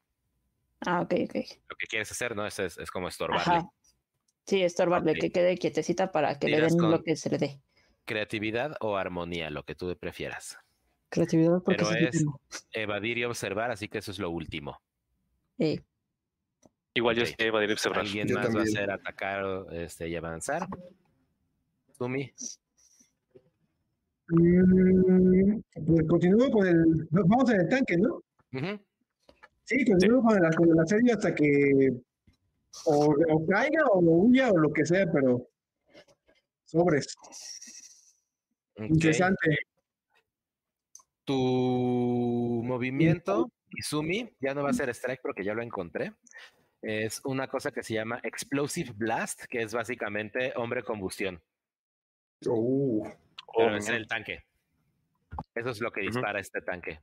Ah, 0.86 1.02
ok, 1.02 1.14
ok. 1.24 1.34
Lo 1.68 1.76
que 1.76 1.86
quieres 1.88 2.10
hacer, 2.10 2.36
¿no? 2.36 2.46
Es, 2.46 2.58
es, 2.58 2.78
es 2.78 2.90
como 2.90 3.08
estorbarle. 3.08 3.58
Ajá. 3.58 3.68
Sí, 4.46 4.62
estorbarle, 4.62 5.14
que 5.16 5.30
quede 5.30 5.58
quietecita 5.58 6.10
para 6.12 6.38
que 6.38 6.48
le 6.48 6.60
den 6.60 6.90
lo 6.90 7.02
que 7.02 7.16
se 7.16 7.28
le 7.30 7.38
dé. 7.38 7.60
Creatividad 8.06 8.76
o 8.80 8.96
armonía, 8.96 9.50
lo 9.50 9.64
que 9.64 9.74
tú 9.74 9.94
prefieras. 9.98 10.58
Creatividad 11.10 11.62
porque 11.62 11.84
Pero 11.84 11.92
sí 11.92 12.04
es- 12.04 12.18
tengo. 12.18 12.40
Evadir 12.72 13.18
y 13.18 13.24
observar, 13.24 13.70
así 13.70 13.88
que 13.88 13.98
eso 13.98 14.10
es 14.10 14.18
lo 14.18 14.30
último. 14.30 14.78
Eh, 15.58 15.80
Igual 16.94 17.16
yo 17.16 17.22
Ok. 17.22 17.28
sé 17.28 17.46
evadir 17.46 17.70
y 17.70 17.72
observar. 17.72 18.00
¿Alguien 18.00 18.26
Yo 18.26 18.34
más 18.34 18.54
va 18.54 18.60
a 18.60 18.62
hacer 18.64 18.90
atacar 18.90 19.66
este, 19.72 20.08
y 20.08 20.16
avanzar? 20.16 20.66
Sumi. 21.96 22.32
Mm, 24.28 25.60
pues 25.86 26.06
continúo 26.08 26.50
con 26.50 26.66
el. 26.66 27.08
Vamos 27.10 27.50
en 27.50 27.60
el 27.60 27.68
tanque, 27.68 27.96
¿no? 27.96 28.22
Sí, 29.64 29.84
continúo 29.84 30.22
con, 30.22 30.44
el, 30.44 30.54
con 30.54 30.70
el 30.70 30.78
asedio 30.78 31.14
hasta 31.14 31.34
que 31.34 31.92
o, 32.86 33.14
o 33.30 33.46
caiga 33.46 33.84
o 33.92 34.00
huya 34.00 34.50
o 34.50 34.58
lo 34.58 34.72
que 34.72 34.84
sea, 34.84 35.10
pero 35.12 35.46
sobres. 36.64 37.14
Interesante. 38.76 39.58
Tu 41.24 42.62
movimiento, 42.64 43.50
Izumi, 43.76 44.30
ya 44.40 44.54
no 44.54 44.62
va 44.62 44.70
a 44.70 44.72
ser 44.72 44.88
strike 44.90 45.20
porque 45.22 45.44
ya 45.44 45.52
lo 45.54 45.62
encontré. 45.62 46.12
Es 46.82 47.20
una 47.24 47.48
cosa 47.48 47.72
que 47.72 47.82
se 47.82 47.94
llama 47.94 48.20
Explosive 48.22 48.92
Blast, 48.94 49.44
que 49.46 49.62
es 49.62 49.74
básicamente 49.74 50.52
hombre 50.56 50.82
combustión, 50.82 51.42
Uh, 52.46 53.04
pero 53.56 53.72
Oh, 53.72 53.76
es 53.76 53.88
en 53.88 53.94
el 53.96 54.06
tanque. 54.06 54.44
Eso 55.54 55.70
es 55.70 55.80
lo 55.80 55.90
que 55.90 56.02
dispara 56.02 56.38
este 56.38 56.60
tanque. 56.60 57.00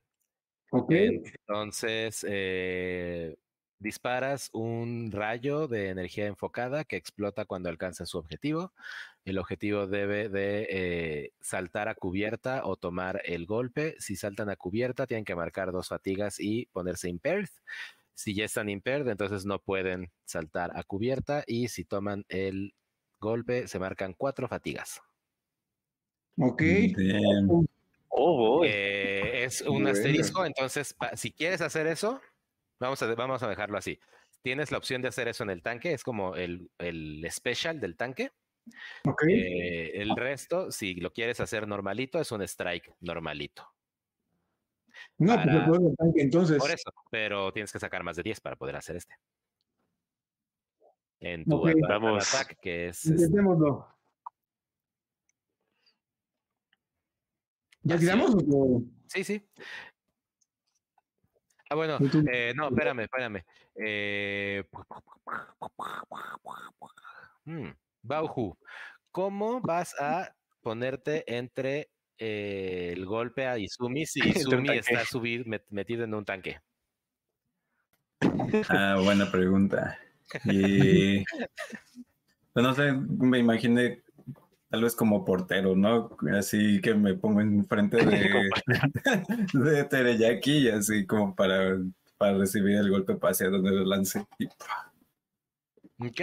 Ok. 0.72 0.92
Entonces, 0.92 2.26
eh, 2.28 3.36
disparas 3.80 4.50
un 4.54 5.12
rayo 5.12 5.68
de 5.68 5.90
energía 5.90 6.28
enfocada 6.28 6.86
que 6.86 6.96
explota 6.96 7.46
cuando 7.46 7.70
alcanza 7.70 8.06
su 8.06 8.18
objetivo. 8.18 8.74
El 9.26 9.40
objetivo 9.40 9.88
debe 9.88 10.30
de 10.30 10.68
eh, 10.70 11.32
saltar 11.42 11.90
a 11.90 11.96
cubierta 11.96 12.66
o 12.66 12.78
tomar 12.78 13.22
el 13.26 13.46
golpe. 13.46 13.96
Si 14.00 14.16
saltan 14.16 14.50
a 14.50 14.56
cubierta, 14.56 15.08
tienen 15.08 15.26
que 15.26 15.36
marcar 15.36 15.72
dos 15.72 15.90
fatigas 15.90 16.40
y 16.40 16.68
ponerse 16.68 17.10
impaired. 17.10 17.50
Si 18.16 18.34
ya 18.34 18.46
están 18.46 18.70
impaired, 18.70 19.08
entonces 19.08 19.46
no 19.46 19.60
pueden 19.60 20.12
saltar 20.26 20.72
a 20.76 20.84
cubierta. 20.84 21.44
Y 21.46 21.68
si 21.68 21.86
toman 21.86 22.26
el 22.30 22.74
golpe, 23.20 23.68
se 23.68 23.78
marcan 23.78 24.14
cuatro 24.14 24.48
fatigas. 24.48 25.02
Ok. 26.38 26.62
Oh, 28.10 28.38
boy. 28.38 28.68
Eh, 28.70 29.44
es 29.44 29.62
un 29.62 29.88
asterisco, 29.88 30.46
entonces 30.46 30.96
si 31.16 31.32
quieres 31.32 31.62
hacer 31.62 31.88
eso, 31.88 32.22
vamos 32.80 33.02
a, 33.04 33.14
vamos 33.14 33.44
a 33.44 33.50
dejarlo 33.50 33.78
así. 33.78 34.00
tienes 34.42 34.72
la 34.72 34.78
opción 34.78 35.02
de 35.02 35.10
hacer 35.10 35.28
eso 35.28 35.44
en 35.44 35.50
el 35.50 35.62
tanque, 35.62 35.92
es 35.92 36.04
como 36.04 36.36
el, 36.36 36.70
el 36.78 37.26
special 37.30 37.80
del 37.80 37.98
tanque. 37.98 38.32
Ok. 39.06 39.24
Eh, 39.28 40.02
el 40.02 40.16
resto, 40.16 40.72
si 40.72 40.96
lo 40.96 41.12
quieres 41.12 41.40
hacer 41.40 41.68
normalito, 41.68 42.20
es 42.20 42.32
un 42.32 42.42
strike 42.42 42.94
normalito. 43.02 43.75
No, 45.18 45.34
pues 45.34 45.46
para- 45.46 45.58
el 45.58 45.66
poder 45.66 45.82
del 45.82 45.96
tanque, 45.96 46.22
entonces. 46.22 46.58
Por 46.58 46.72
eso, 46.72 46.92
pero 47.10 47.52
tienes 47.54 47.72
que 47.72 47.80
sacar 47.80 48.04
más 48.04 48.16
de 48.16 48.24
10 48.24 48.42
para 48.42 48.56
poder 48.56 48.76
hacer 48.76 48.96
este. 48.98 49.16
En 51.20 51.46
tu 51.46 51.58
Ok. 51.58 51.70
ata- 51.70 51.88
Vamos. 51.88 52.34
attack, 52.34 52.58
que 52.60 52.90
es... 52.90 53.06
Intentémoslo. 53.06 53.88
¿Ya 57.84 57.98
tiramos 58.00 58.36
o 58.36 58.82
Sí, 59.08 59.24
sí. 59.24 59.48
Ah, 61.70 61.76
bueno, 61.76 61.98
eh, 62.32 62.54
no, 62.56 62.68
espérame, 62.68 63.02
espérame. 63.02 63.44
Eh... 63.76 64.64
mm, 67.46 67.70
Bauhu, 68.04 68.58
¿cómo 69.12 69.62
vas 69.62 69.96
a 70.00 70.36
ponerte 70.62 71.24
entre 71.36 71.90
eh, 72.18 72.92
el 72.96 73.06
golpe 73.06 73.48
a 73.48 73.58
Izumi 73.58 74.06
si 74.06 74.20
Izumi 74.30 74.78
está 74.78 75.06
subir, 75.06 75.46
met- 75.46 75.66
metido 75.70 76.04
en 76.04 76.14
un 76.14 76.26
tanque? 76.26 76.60
Ah, 78.70 79.00
buena 79.04 79.30
pregunta. 79.32 80.00
Y 80.46 81.24
pues 82.54 82.64
no 82.66 82.74
sé, 82.74 82.92
me 82.94 83.40
imaginé 83.40 84.02
tal 84.70 84.84
vez 84.84 84.96
como 84.96 85.24
portero, 85.26 85.76
¿no? 85.76 86.16
Así 86.38 86.82
que 86.82 86.94
me 86.96 87.14
pongo 87.16 87.42
enfrente 87.42 87.98
de, 88.06 88.50
de 89.54 89.84
Tereyaki 89.84 90.58
y 90.60 90.70
así 90.70 91.06
como 91.06 91.36
para, 91.36 91.78
para 92.18 92.38
recibir 92.38 92.78
el 92.78 92.90
golpe 92.90 93.18
hacia 93.22 93.50
donde 93.50 93.72
lo 93.72 93.86
lance. 93.86 94.26
Y, 94.40 94.48
Ok. 95.98 96.22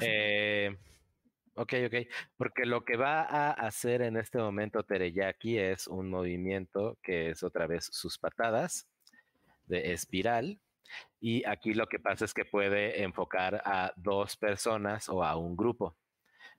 Eh, 0.00 0.76
ok, 1.58 1.72
ok. 1.86 1.94
Porque 2.36 2.64
lo 2.64 2.84
que 2.84 2.96
va 2.96 3.22
a 3.22 3.50
hacer 3.52 4.02
en 4.02 4.16
este 4.16 4.38
momento 4.38 4.82
Tereyaki 4.82 5.58
es 5.58 5.86
un 5.86 6.10
movimiento 6.10 6.98
que 7.02 7.30
es 7.30 7.42
otra 7.42 7.66
vez 7.66 7.88
sus 7.92 8.18
patadas 8.18 8.88
de 9.66 9.92
espiral. 9.92 10.60
Y 11.20 11.44
aquí 11.46 11.74
lo 11.74 11.86
que 11.86 11.98
pasa 11.98 12.24
es 12.24 12.32
que 12.32 12.44
puede 12.44 13.02
enfocar 13.02 13.60
a 13.64 13.92
dos 13.96 14.36
personas 14.36 15.08
o 15.08 15.22
a 15.22 15.36
un 15.36 15.56
grupo. 15.56 15.96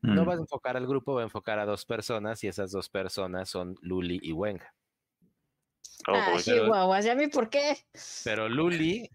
No 0.02 0.24
Mm. 0.24 0.28
va 0.30 0.34
a 0.34 0.38
enfocar 0.38 0.78
al 0.78 0.88
grupo, 0.88 1.16
va 1.16 1.22
a 1.22 1.24
enfocar 1.26 1.60
a 1.60 1.66
dos 1.66 1.86
personas 1.86 2.44
y 2.44 2.48
esas 2.48 2.72
dos 2.72 2.90
personas 2.90 3.50
son 3.50 3.76
Luli 3.82 4.20
y 4.22 4.32
Weng. 4.32 4.62
Oh, 6.08 6.14
ah, 6.16 6.30
boy. 6.32 6.42
chihuahuas, 6.42 7.06
¿y 7.06 7.10
a 7.10 7.16
mí 7.16 7.28
por 7.28 7.50
qué? 7.50 7.78
Pero 8.24 8.48
Luli, 8.48 9.10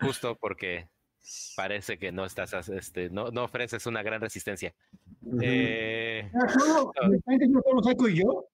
justo 0.00 0.36
porque 0.36 0.90
parece 1.56 1.98
que 1.98 2.12
no 2.12 2.24
estás, 2.24 2.52
este, 2.68 3.10
no, 3.10 3.30
no 3.30 3.44
ofreces 3.44 3.86
una 3.86 4.02
gran 4.02 4.20
resistencia. 4.20 4.74
Eh, 5.42 6.30
Ah, 6.34 6.48
solo- 6.48 6.92
¿En 7.02 7.12
el 7.14 7.22
tanque 7.22 7.48
no 7.48 7.60
solo 7.62 7.82
Saiko 7.82 8.08
y 8.08 8.16
yo? 8.16 8.48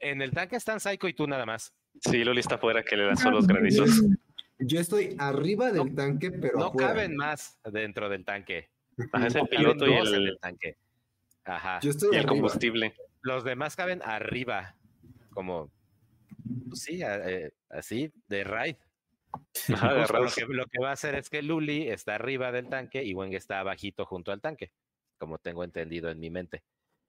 en 0.00 0.20
el 0.20 0.32
tanque 0.32 0.56
están 0.56 0.80
Psycho 0.80 1.08
y 1.08 1.14
tú 1.14 1.26
nada 1.26 1.46
más. 1.46 1.72
Sí, 2.00 2.22
Luli 2.24 2.40
está 2.40 2.56
afuera 2.56 2.82
que 2.82 2.96
le 2.96 3.06
lanzó 3.06 3.30
los 3.30 3.46
granizos. 3.46 4.02
Yo 4.58 4.78
estoy 4.80 5.16
arriba 5.18 5.72
del 5.72 5.94
tanque, 5.94 6.30
pero 6.30 6.58
No 6.58 6.66
afuera. 6.66 6.88
caben 6.88 7.16
más 7.16 7.58
dentro 7.72 8.08
del 8.10 8.24
tanque. 8.24 8.68
Ajá, 9.12 9.26
es 9.28 9.34
el 9.34 9.48
piloto 9.48 9.86
y 9.86 9.94
el, 9.94 10.28
el 10.28 10.38
tanque. 10.40 10.76
Ajá. 11.44 11.80
Yo 11.80 11.90
estoy 11.90 12.14
y 12.14 12.18
el 12.18 12.26
combustible. 12.26 12.94
Los 13.22 13.44
demás 13.44 13.76
caben 13.76 14.02
arriba, 14.04 14.76
como, 15.30 15.70
pues 16.68 16.82
sí, 16.82 17.00
eh, 17.02 17.52
así, 17.70 18.12
de 18.28 18.44
raid. 18.44 18.76
Ajá, 19.72 19.94
lo, 20.20 20.30
que, 20.30 20.44
lo 20.46 20.66
que 20.66 20.78
va 20.80 20.90
a 20.90 20.92
hacer 20.92 21.14
es 21.14 21.30
que 21.30 21.42
Luli 21.42 21.88
está 21.88 22.14
arriba 22.14 22.52
del 22.52 22.68
tanque 22.68 23.02
y 23.04 23.14
Weng 23.14 23.34
está 23.34 23.60
abajito 23.60 24.06
junto 24.06 24.32
al 24.32 24.40
tanque, 24.40 24.72
como 25.18 25.38
tengo 25.38 25.64
entendido 25.64 26.10
en 26.10 26.20
mi 26.20 26.30
mente. 26.30 26.62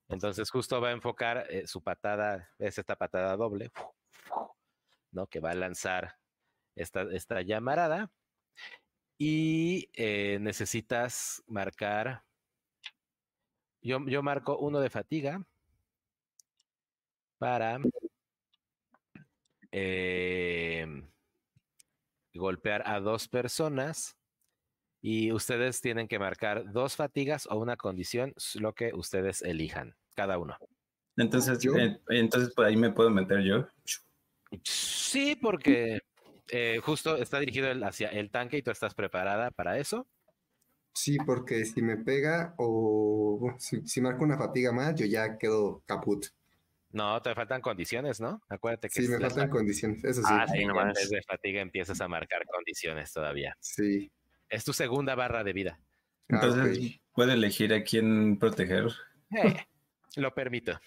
Entonces 0.07 0.49
justo 0.49 0.79
va 0.79 0.89
a 0.89 0.93
enfocar 0.93 1.47
eh, 1.49 1.65
su 1.67 1.81
patada, 1.81 2.49
es 2.59 2.77
esta 2.77 2.95
patada 2.95 3.35
doble, 3.35 3.71
¿no? 5.11 5.27
Que 5.27 5.39
va 5.39 5.51
a 5.51 5.55
lanzar 5.55 6.17
esta, 6.75 7.01
esta 7.11 7.41
llamarada. 7.41 8.11
Y 9.17 9.89
eh, 9.93 10.37
necesitas 10.41 11.41
marcar. 11.47 12.23
Yo, 13.81 14.05
yo 14.07 14.21
marco 14.21 14.57
uno 14.57 14.79
de 14.79 14.89
fatiga 14.89 15.45
para 17.37 17.79
em, 19.71 21.07
golpear 22.39 22.83
a 22.85 22.99
dos 22.99 23.27
personas 23.27 24.17
y 25.01 25.31
ustedes 25.31 25.81
tienen 25.81 26.07
que 26.07 26.19
marcar 26.19 26.71
dos 26.71 26.95
fatigas 26.95 27.47
o 27.49 27.57
una 27.57 27.77
condición, 27.77 28.33
lo 28.55 28.73
que 28.73 28.91
ustedes 28.93 29.41
elijan, 29.41 29.95
cada 30.15 30.37
uno. 30.37 30.57
Entonces, 31.17 31.59
Yo- 31.59 31.77
eh, 31.77 31.99
entonces 32.09 32.53
por 32.53 32.65
ahí 32.65 32.75
me 32.75 32.91
puedo 32.91 33.09
meter 33.09 33.41
yo. 33.41 33.67
Sí, 34.63 35.35
porque 35.35 35.99
eh, 36.49 36.79
justo 36.83 37.17
está 37.17 37.39
dirigido 37.39 37.69
el- 37.69 37.83
hacia 37.83 38.09
el 38.09 38.29
tanque 38.29 38.57
y 38.57 38.61
tú 38.61 38.71
estás 38.71 38.93
preparada 38.93 39.51
para 39.51 39.77
eso. 39.79 40.07
Sí, 40.93 41.17
porque 41.25 41.65
si 41.65 41.81
me 41.81 41.97
pega 41.97 42.53
o 42.57 43.53
si, 43.57 43.81
si 43.87 43.99
marco 44.01 44.23
una 44.23 44.37
fatiga 44.37 44.71
más, 44.71 44.95
yo 44.95 45.05
ya 45.05 45.37
quedo 45.37 45.81
caput. 45.85 46.25
No, 46.95 47.21
te 47.21 47.35
faltan 47.35 47.59
condiciones, 47.61 48.21
¿no? 48.21 48.41
Acuérdate 48.47 48.87
que 48.87 49.01
Sí, 49.01 49.09
me 49.09 49.19
la- 49.19 49.27
faltan 49.29 49.49
condiciones, 49.49 50.01
eso 50.05 50.21
sí. 50.21 50.27
Ah, 50.31 50.47
sí, 50.47 50.63
nomás. 50.65 50.93
vez 50.93 51.09
de 51.09 51.21
fatiga 51.23 51.59
empiezas 51.59 51.99
a 51.99 52.07
marcar 52.07 52.45
condiciones 52.45 53.11
todavía. 53.11 53.53
Sí. 53.59 54.09
Es 54.47 54.63
tu 54.63 54.71
segunda 54.71 55.13
barra 55.13 55.43
de 55.43 55.51
vida. 55.51 55.77
Ah, 56.29 56.39
Entonces, 56.41 56.77
ok. 56.77 57.01
puedo 57.11 57.33
elegir 57.33 57.73
a 57.73 57.83
quién 57.83 58.39
proteger. 58.39 58.87
Eh, 59.31 59.57
lo 60.15 60.33
permito. 60.33 60.79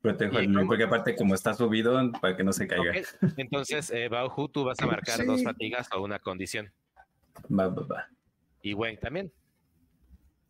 Protejo 0.00 0.34
¿Y 0.34 0.46
al 0.46 0.54
cómo? 0.54 0.66
porque 0.66 0.82
aparte 0.82 1.14
como 1.14 1.36
está 1.36 1.54
subido, 1.54 1.96
para 2.20 2.36
que 2.36 2.42
no 2.42 2.52
se 2.52 2.66
caiga. 2.66 2.92
Entonces, 3.36 3.92
eh, 3.92 4.08
Bauhu, 4.08 4.48
tú 4.48 4.64
vas 4.64 4.80
a 4.80 4.86
marcar 4.86 5.24
dos 5.24 5.44
fatigas 5.44 5.88
o 5.92 6.02
una 6.02 6.18
condición. 6.18 6.72
Va, 7.48 7.68
va, 7.68 7.86
va. 7.86 8.08
Y 8.60 8.74
Weng 8.74 8.98
también. 8.98 9.32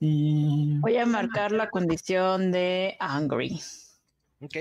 Y... 0.00 0.78
Voy 0.80 0.96
a 0.96 1.06
marcar 1.06 1.52
la 1.52 1.70
condición 1.70 2.52
de 2.52 2.96
angry. 3.00 3.60
Ok. 4.40 4.56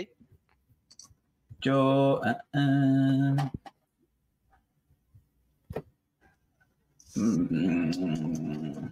Yo... 1.62 2.22
ah, 2.24 2.38
ah. 2.54 3.52
Mm, 7.16 8.88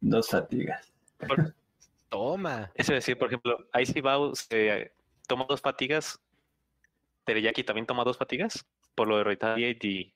Dos 0.00 0.28
fatigas. 0.28 0.92
Toma. 2.08 2.70
Eso 2.74 2.92
es 2.94 3.04
decir, 3.04 3.18
por 3.18 3.28
ejemplo, 3.28 3.58
Icy 3.78 4.00
Bow 4.00 4.34
se 4.34 4.92
toma 5.26 5.44
dos 5.48 5.60
fatigas. 5.60 6.20
Teriyaki 7.24 7.64
también 7.64 7.86
toma 7.86 8.04
dos 8.04 8.16
fatigas 8.16 8.66
por 8.94 9.08
lo 9.08 9.18
de 9.18 9.24
Retaliate 9.24 9.86
y 9.86 10.14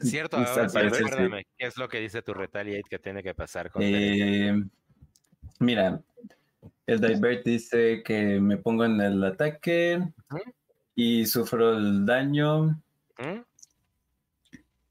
Cierto, 0.00 0.36
ahora 0.38 0.68
sí, 0.68 0.78
sí. 0.90 1.46
¿Qué 1.56 1.66
es 1.66 1.76
lo 1.76 1.88
que 1.88 2.00
dice 2.00 2.22
tu 2.22 2.34
Retaliate 2.34 2.88
que 2.88 2.98
tiene 2.98 3.22
que 3.22 3.34
pasar 3.34 3.70
con? 3.70 3.82
Eh, 3.82 4.52
mira, 5.60 6.00
el 6.86 7.00
Divert 7.00 7.44
dice 7.44 8.02
que 8.02 8.40
me 8.40 8.56
pongo 8.56 8.84
en 8.84 9.00
el 9.00 9.22
ataque 9.22 10.02
y 10.94 11.26
sufro 11.26 11.76
el 11.76 12.04
daño. 12.04 12.82
¿Mm? 13.18 13.40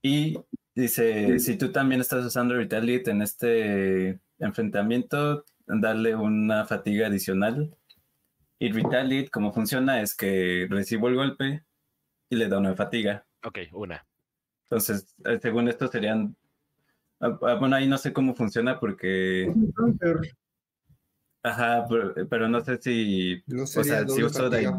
Y 0.02 0.40
dice, 0.74 1.40
si 1.40 1.58
tú 1.58 1.72
también 1.72 2.02
estás 2.02 2.26
usando 2.26 2.56
Retaliate 2.56 3.12
en 3.12 3.22
este 3.22 4.20
enfrentamiento, 4.40 5.46
darle 5.66 6.16
una 6.16 6.66
fatiga 6.66 7.08
adicional. 7.08 7.76
Y 8.60 8.72
Retaliate, 8.72 9.30
como 9.30 9.54
funciona, 9.54 10.02
es 10.02 10.16
que 10.16 10.68
recibo 10.70 11.10
el 11.10 11.16
golpe 11.16 11.64
y 12.30 12.36
le 12.36 12.48
da 12.48 12.58
una 12.58 12.76
fatiga. 12.76 13.26
Ok, 13.44 13.60
una. 13.74 14.06
Entonces, 14.74 15.16
eh, 15.26 15.38
según 15.40 15.68
esto 15.68 15.88
serían... 15.88 16.36
ah, 17.20 17.38
ah, 17.44 17.56
Bueno, 17.60 17.76
ahí 17.76 17.88
no 17.88 18.00
sé 18.00 18.12
cómo 18.12 18.34
funciona 18.34 18.80
porque... 18.80 19.54
Ajá, 21.44 21.86
pero, 21.88 22.14
pero 22.28 22.50
no 22.50 22.60
sé 22.62 22.82
si... 22.82 23.44
¿No 23.46 23.64
o 23.64 23.68
sería 23.68 24.00
sea, 24.00 24.08
si 24.08 24.24
uso 24.24 24.50
Divert... 24.50 24.76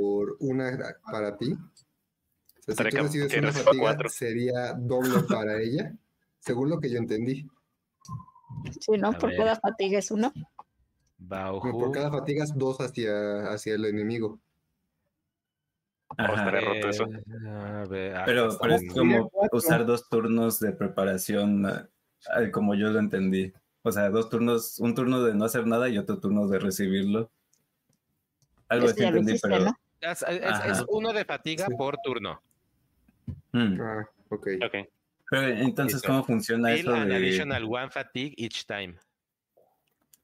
por 0.00 0.36
una 0.40 0.76
para 1.12 1.36
ti? 1.36 1.52
O 2.66 2.72
sea, 2.72 2.90
si 2.90 3.20
tú 3.20 3.28
que 3.28 3.38
una 3.38 3.52
fatiga, 3.52 4.08
sería 4.08 4.72
doble 4.72 5.20
para 5.28 5.62
ella, 5.62 5.94
según 6.40 6.70
lo 6.70 6.80
que 6.80 6.90
yo 6.90 6.98
entendí. 6.98 7.46
Sí, 8.80 8.98
¿no? 8.98 9.10
A 9.10 9.12
Por 9.12 9.30
ver. 9.30 9.38
cada 9.38 9.56
fatiga 9.56 10.00
es 10.00 10.10
uno. 10.10 10.32
Bauhu. 11.18 11.70
por 11.70 11.92
cada 11.92 12.10
fatiga 12.10 12.42
es 12.42 12.52
dos 12.56 12.78
hacia, 12.80 13.52
hacia 13.52 13.74
el 13.76 13.84
enemigo. 13.84 14.40
Ajá. 16.16 16.34
estaría 16.34 16.60
roto 16.60 16.88
eso. 16.88 17.04
A 17.04 17.84
ver, 17.88 18.16
ah, 18.16 18.22
Pero, 18.24 18.48
es 18.48 18.92
como 18.92 19.30
usar 19.52 19.84
dos 19.86 20.08
turnos 20.08 20.58
de 20.60 20.72
preparación, 20.72 21.66
ah, 21.66 21.88
ah, 22.30 22.50
como 22.52 22.74
yo 22.74 22.90
lo 22.90 22.98
entendí. 22.98 23.52
O 23.82 23.92
sea, 23.92 24.08
dos 24.10 24.28
turnos, 24.30 24.78
un 24.80 24.94
turno 24.94 25.22
de 25.22 25.34
no 25.34 25.44
hacer 25.44 25.66
nada 25.66 25.88
y 25.88 25.98
otro 25.98 26.18
turno 26.18 26.48
de 26.48 26.58
recibirlo. 26.58 27.30
Algo 28.68 28.88
así 28.88 29.04
entendí, 29.04 29.38
pero... 29.40 29.60
¿no? 29.60 29.76
Es, 30.00 30.22
es- 30.22 30.40
es 30.42 30.44
Ajá. 30.44 30.84
uno 30.88 31.12
de 31.12 31.24
fatiga 31.24 31.66
Sí. 31.66 31.74
por 31.76 31.96
turno. 31.98 32.40
Mm. 33.52 33.80
Ah, 33.80 34.08
ok. 34.30 34.48
Ok. 34.64 34.74
Pero 35.30 35.48
entonces. 35.48 36.02
¿cómo 36.02 36.22
funciona 36.24 36.68
Deal 36.68 36.80
eso 36.80 36.94
an 36.94 37.08
de...? 37.08 37.16
additional 37.16 37.64
one 37.64 37.90
fatigue 37.90 38.34
each 38.36 38.64
time. 38.66 38.96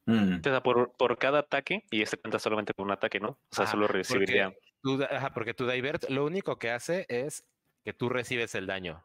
Mm, 0.07 0.39
O 0.41 0.43
sea, 0.43 0.61
por, 0.63 0.93
por 0.93 1.17
cada 1.19 1.39
ataque, 1.41 1.85
y 1.91 2.03
este 2.03 2.17
cuenta 2.17 2.39
solamente 2.41 2.75
por 2.75 2.85
un 2.87 2.93
ataque, 2.93 3.21
¿no? 3.21 3.29
O 3.31 3.39
sea, 3.51 3.67
solo 3.67 3.87
porque 3.87 3.99
recibiría. 3.99 4.53
Tu 4.83 4.97
da- 4.99 5.07
ajá, 5.11 5.31
porque 5.33 5.55
tu 5.55 5.67
divert 5.69 6.09
lo 6.11 6.25
único 6.25 6.59
que 6.59 6.71
hace 6.71 7.07
es 7.09 7.45
que 7.85 7.93
tú 7.93 8.09
recibes 8.09 8.55
el 8.55 8.67
daño. 8.67 9.03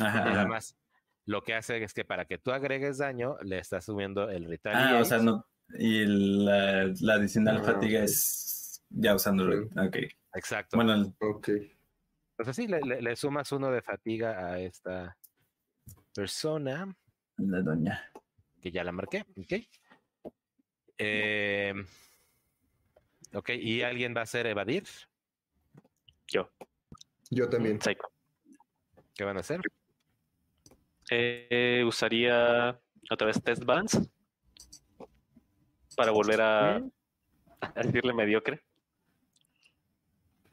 Ajá, 0.00 0.24
Nada 0.24 0.40
ajá. 0.42 0.48
más. 0.48 0.76
Lo 1.24 1.42
que 1.42 1.54
hace 1.54 1.82
es 1.82 1.92
que 1.92 2.04
para 2.04 2.24
que 2.24 2.38
tú 2.38 2.52
agregues 2.52 2.98
daño, 2.98 3.36
le 3.42 3.58
estás 3.58 3.84
subiendo 3.84 4.30
el 4.30 4.44
Ah, 4.44 4.48
retaliate. 4.48 4.94
o 5.02 5.04
sea, 5.04 5.18
no. 5.18 5.44
Y 5.78 6.06
la, 6.06 6.86
la 7.00 7.14
adicional 7.14 7.58
Ah, 7.58 7.64
fatiga 7.64 7.98
ok. 7.98 8.04
es 8.04 8.82
ya 8.90 9.14
usándolo. 9.14 9.66
Ok. 9.76 9.96
Exacto. 10.34 10.76
Bueno, 10.76 10.94
el- 10.94 11.14
Ok. 11.20 11.48
Entonces 12.38 12.56
sí, 12.56 12.68
le, 12.68 12.80
le- 12.80 13.02
le 13.02 13.16
sumas 13.16 13.50
uno 13.52 13.70
de 13.70 13.82
fatiga 13.82 14.46
a 14.46 14.60
esta 14.60 15.16
persona, 16.14 16.96
la 17.36 17.60
doña. 17.62 18.10
que 18.62 18.70
ya 18.70 18.84
la 18.84 18.92
marqué. 18.92 19.26
Ok. 19.36 19.52
Eh, 20.98 21.74
ok, 23.34 23.50
¿y 23.50 23.82
alguien 23.82 24.14
va 24.14 24.20
a 24.20 24.24
hacer 24.24 24.46
evadir? 24.46 24.84
Yo, 26.26 26.50
Yo 27.30 27.48
también. 27.48 27.80
Psycho. 27.80 28.08
¿Qué 29.14 29.24
van 29.24 29.36
a 29.36 29.40
hacer? 29.40 29.60
Eh, 31.10 31.82
usaría 31.86 32.78
otra 33.10 33.26
vez 33.26 33.42
test 33.42 33.64
balance 33.64 33.98
para 35.96 36.10
volver 36.12 36.40
a, 36.40 36.76
a 36.76 36.82
decirle 37.82 38.12
mediocre. 38.12 38.62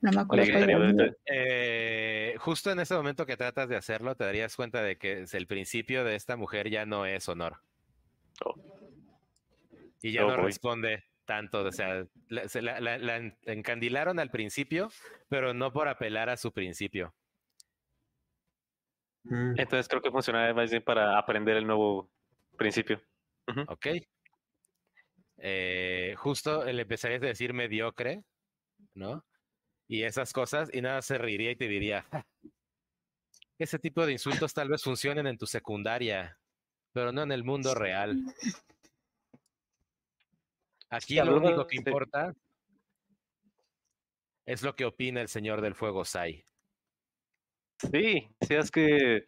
No 0.01 0.11
me 0.11 0.21
acuerdo. 0.21 1.15
Eh, 1.25 2.35
justo 2.39 2.71
en 2.71 2.79
ese 2.79 2.93
momento 2.95 3.25
que 3.25 3.37
tratas 3.37 3.67
de 3.69 3.75
hacerlo, 3.75 4.15
te 4.15 4.23
darías 4.23 4.55
cuenta 4.55 4.81
de 4.81 4.97
que 4.97 5.21
es 5.23 5.33
el 5.33 5.47
principio 5.47 6.03
de 6.03 6.15
esta 6.15 6.35
mujer 6.35 6.69
ya 6.69 6.85
no 6.85 7.05
es 7.05 7.27
honor. 7.27 7.57
Oh. 8.45 8.53
Y 10.01 10.11
ya 10.13 10.25
Oh, 10.25 10.29
no 10.29 10.35
boy. 10.37 10.45
responde 10.45 11.03
tanto. 11.25 11.63
O 11.63 11.71
sea, 11.71 12.05
la, 12.29 12.47
se 12.47 12.61
la- 12.61 12.79
la- 12.79 12.97
la 12.97 13.17
en- 13.17 13.37
encandilaron 13.43 14.19
al 14.19 14.29
principio, 14.31 14.89
pero 15.29 15.53
no 15.53 15.71
por 15.73 15.87
apelar 15.87 16.29
a 16.29 16.37
su 16.37 16.51
principio. 16.51 17.13
Mm, 19.23 19.59
Entonces 19.59 19.87
creo 19.87 20.01
que 20.01 20.11
funcionaría 20.11 20.53
más 20.53 20.69
bien 20.69 20.83
para 20.83 21.17
aprender 21.17 21.57
el 21.57 21.65
nuevo 21.67 22.11
principio. 22.57 23.01
¿Ok? 23.67 23.87
Eh, 25.37 26.13
justo 26.17 26.63
le 26.63 26.81
empezarías 26.81 27.21
a 27.21 27.27
decir 27.27 27.53
mediocre, 27.53 28.23
¿no? 28.93 29.25
Y 29.87 30.03
esas 30.03 30.33
cosas, 30.33 30.69
y 30.73 30.81
nada 30.81 31.01
se 31.01 31.17
reiría 31.17 31.51
y 31.51 31.55
te 31.55 31.67
diría, 31.67 32.03
"Ja, 32.11 32.25
ese 33.57 33.79
tipo 33.79 34.05
de 34.05 34.11
insultos 34.13 34.53
tal 34.53 34.69
vez 34.69 34.83
funcionen 34.83 35.27
en 35.27 35.37
tu 35.37 35.45
secundaria, 35.45 36.39
pero 36.93 37.11
no 37.11 37.23
en 37.23 37.31
el 37.31 37.43
mundo 37.43 37.73
real. 37.75 38.15
Aquí 40.95 41.15
lo 41.15 41.37
único 41.37 41.67
que 41.67 41.77
de- 41.81 41.89
importa 41.91 42.33
es 44.45 44.61
lo 44.63 44.75
que 44.75 44.85
opina 44.85 45.21
el 45.21 45.27
señor 45.27 45.61
del 45.61 45.75
fuego 45.75 46.05
Sai. 46.05 46.45
Sí, 47.91 48.27
si 48.41 48.53
es 48.53 48.71
que 48.71 49.27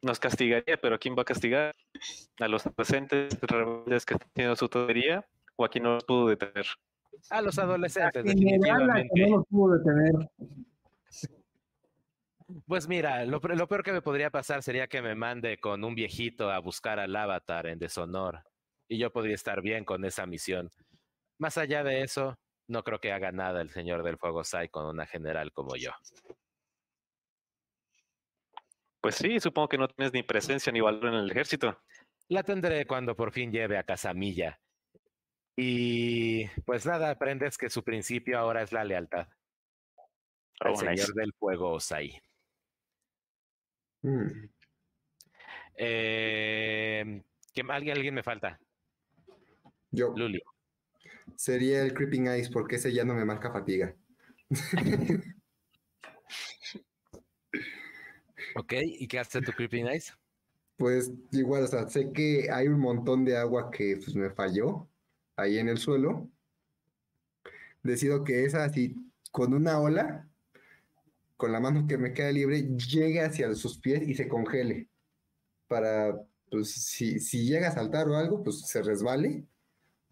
nos 0.00 0.18
castigaría, 0.18 0.76
pero 0.80 0.94
¿a 0.94 0.98
quién 0.98 1.16
va 1.16 1.22
a 1.22 1.26
castigar? 1.26 1.74
¿A 2.40 2.48
los 2.48 2.62
presentes 2.74 3.38
rebeldes 3.40 4.06
que 4.06 4.14
están 4.14 4.28
haciendo 4.30 4.56
su 4.56 4.68
tontería? 4.68 5.26
¿O 5.56 5.64
aquí 5.64 5.78
no 5.80 5.94
los 5.94 6.04
pudo 6.04 6.28
detener? 6.28 6.66
A 7.30 7.42
los 7.42 7.58
adolescentes, 7.58 8.24
En 8.24 8.38
general, 8.38 8.86
la 8.86 8.94
que 8.94 9.02
definitivamente. 9.02 9.30
no 9.30 9.36
los 9.36 9.46
pudo 9.48 9.78
detener. 9.78 10.30
Pues 12.66 12.88
mira, 12.88 13.24
lo, 13.24 13.38
lo 13.40 13.68
peor 13.68 13.82
que 13.82 13.92
me 13.92 14.02
podría 14.02 14.30
pasar 14.30 14.62
sería 14.62 14.86
que 14.86 15.00
me 15.02 15.14
mande 15.14 15.58
con 15.58 15.84
un 15.84 15.94
viejito 15.94 16.50
a 16.50 16.58
buscar 16.58 16.98
al 16.98 17.14
avatar 17.14 17.66
en 17.66 17.78
deshonor. 17.78 18.40
Y 18.88 18.98
yo 18.98 19.10
podría 19.12 19.34
estar 19.34 19.62
bien 19.62 19.84
con 19.84 20.04
esa 20.04 20.26
misión. 20.26 20.70
Más 21.42 21.58
allá 21.58 21.82
de 21.82 22.02
eso, 22.02 22.38
no 22.68 22.84
creo 22.84 23.00
que 23.00 23.10
haga 23.12 23.32
nada 23.32 23.62
el 23.62 23.70
señor 23.70 24.04
del 24.04 24.16
fuego 24.16 24.44
Sai 24.44 24.68
con 24.68 24.86
una 24.86 25.06
general 25.06 25.50
como 25.52 25.74
yo. 25.74 25.90
Pues 29.00 29.16
sí, 29.16 29.40
supongo 29.40 29.68
que 29.68 29.76
no 29.76 29.88
tienes 29.88 30.12
ni 30.12 30.22
presencia 30.22 30.72
ni 30.72 30.80
valor 30.80 31.06
en 31.06 31.14
el 31.14 31.30
ejército. 31.32 31.82
La 32.28 32.44
tendré 32.44 32.86
cuando 32.86 33.16
por 33.16 33.32
fin 33.32 33.50
lleve 33.50 33.76
a 33.76 33.82
Casamilla. 33.82 34.60
Y 35.56 36.46
pues 36.60 36.86
nada, 36.86 37.10
aprendes 37.10 37.58
que 37.58 37.68
su 37.70 37.82
principio 37.82 38.38
ahora 38.38 38.62
es 38.62 38.70
la 38.70 38.84
lealtad 38.84 39.26
al 40.60 40.72
Oh, 40.74 40.76
señor 40.76 40.92
nice. 40.94 41.12
del 41.12 41.32
fuego 41.32 41.80
Sai. 41.80 42.22
mm. 44.02 44.48
Eh, 45.74 47.24
que 47.52 47.62
alguien, 47.68 47.96
alguien 47.96 48.14
me 48.14 48.22
falta. 48.22 48.60
Yo 49.90 50.14
Luli. 50.16 50.40
Sería 51.36 51.82
el 51.82 51.94
Creeping 51.94 52.26
Ice 52.38 52.50
porque 52.52 52.76
ese 52.76 52.92
ya 52.92 53.04
no 53.04 53.14
me 53.14 53.24
marca 53.24 53.52
fatiga. 53.52 53.94
Ok, 58.54 58.74
¿y 58.84 59.08
qué 59.08 59.18
hace 59.18 59.40
tu 59.40 59.52
Creeping 59.52 59.86
Eyes? 59.86 60.12
Pues 60.76 61.12
igual, 61.30 61.64
o 61.64 61.66
sea, 61.66 61.88
sé 61.88 62.12
que 62.12 62.50
hay 62.50 62.68
un 62.68 62.80
montón 62.80 63.24
de 63.24 63.36
agua 63.36 63.70
que 63.70 63.96
pues, 63.96 64.14
me 64.14 64.30
falló 64.30 64.88
ahí 65.36 65.58
en 65.58 65.68
el 65.68 65.78
suelo. 65.78 66.30
Decido 67.82 68.24
que 68.24 68.44
esa 68.44 68.64
así, 68.64 68.96
con 69.30 69.54
una 69.54 69.80
ola, 69.80 70.28
con 71.36 71.52
la 71.52 71.60
mano 71.60 71.86
que 71.86 71.98
me 71.98 72.12
queda 72.12 72.30
libre, 72.30 72.62
llegue 72.76 73.20
hacia 73.22 73.54
sus 73.54 73.78
pies 73.78 74.06
y 74.06 74.14
se 74.14 74.28
congele. 74.28 74.88
Para, 75.68 76.14
pues, 76.50 76.70
si, 76.72 77.18
si 77.20 77.46
llega 77.46 77.68
a 77.68 77.72
saltar 77.72 78.08
o 78.08 78.16
algo, 78.16 78.42
pues 78.42 78.60
se 78.66 78.82
resbale. 78.82 79.46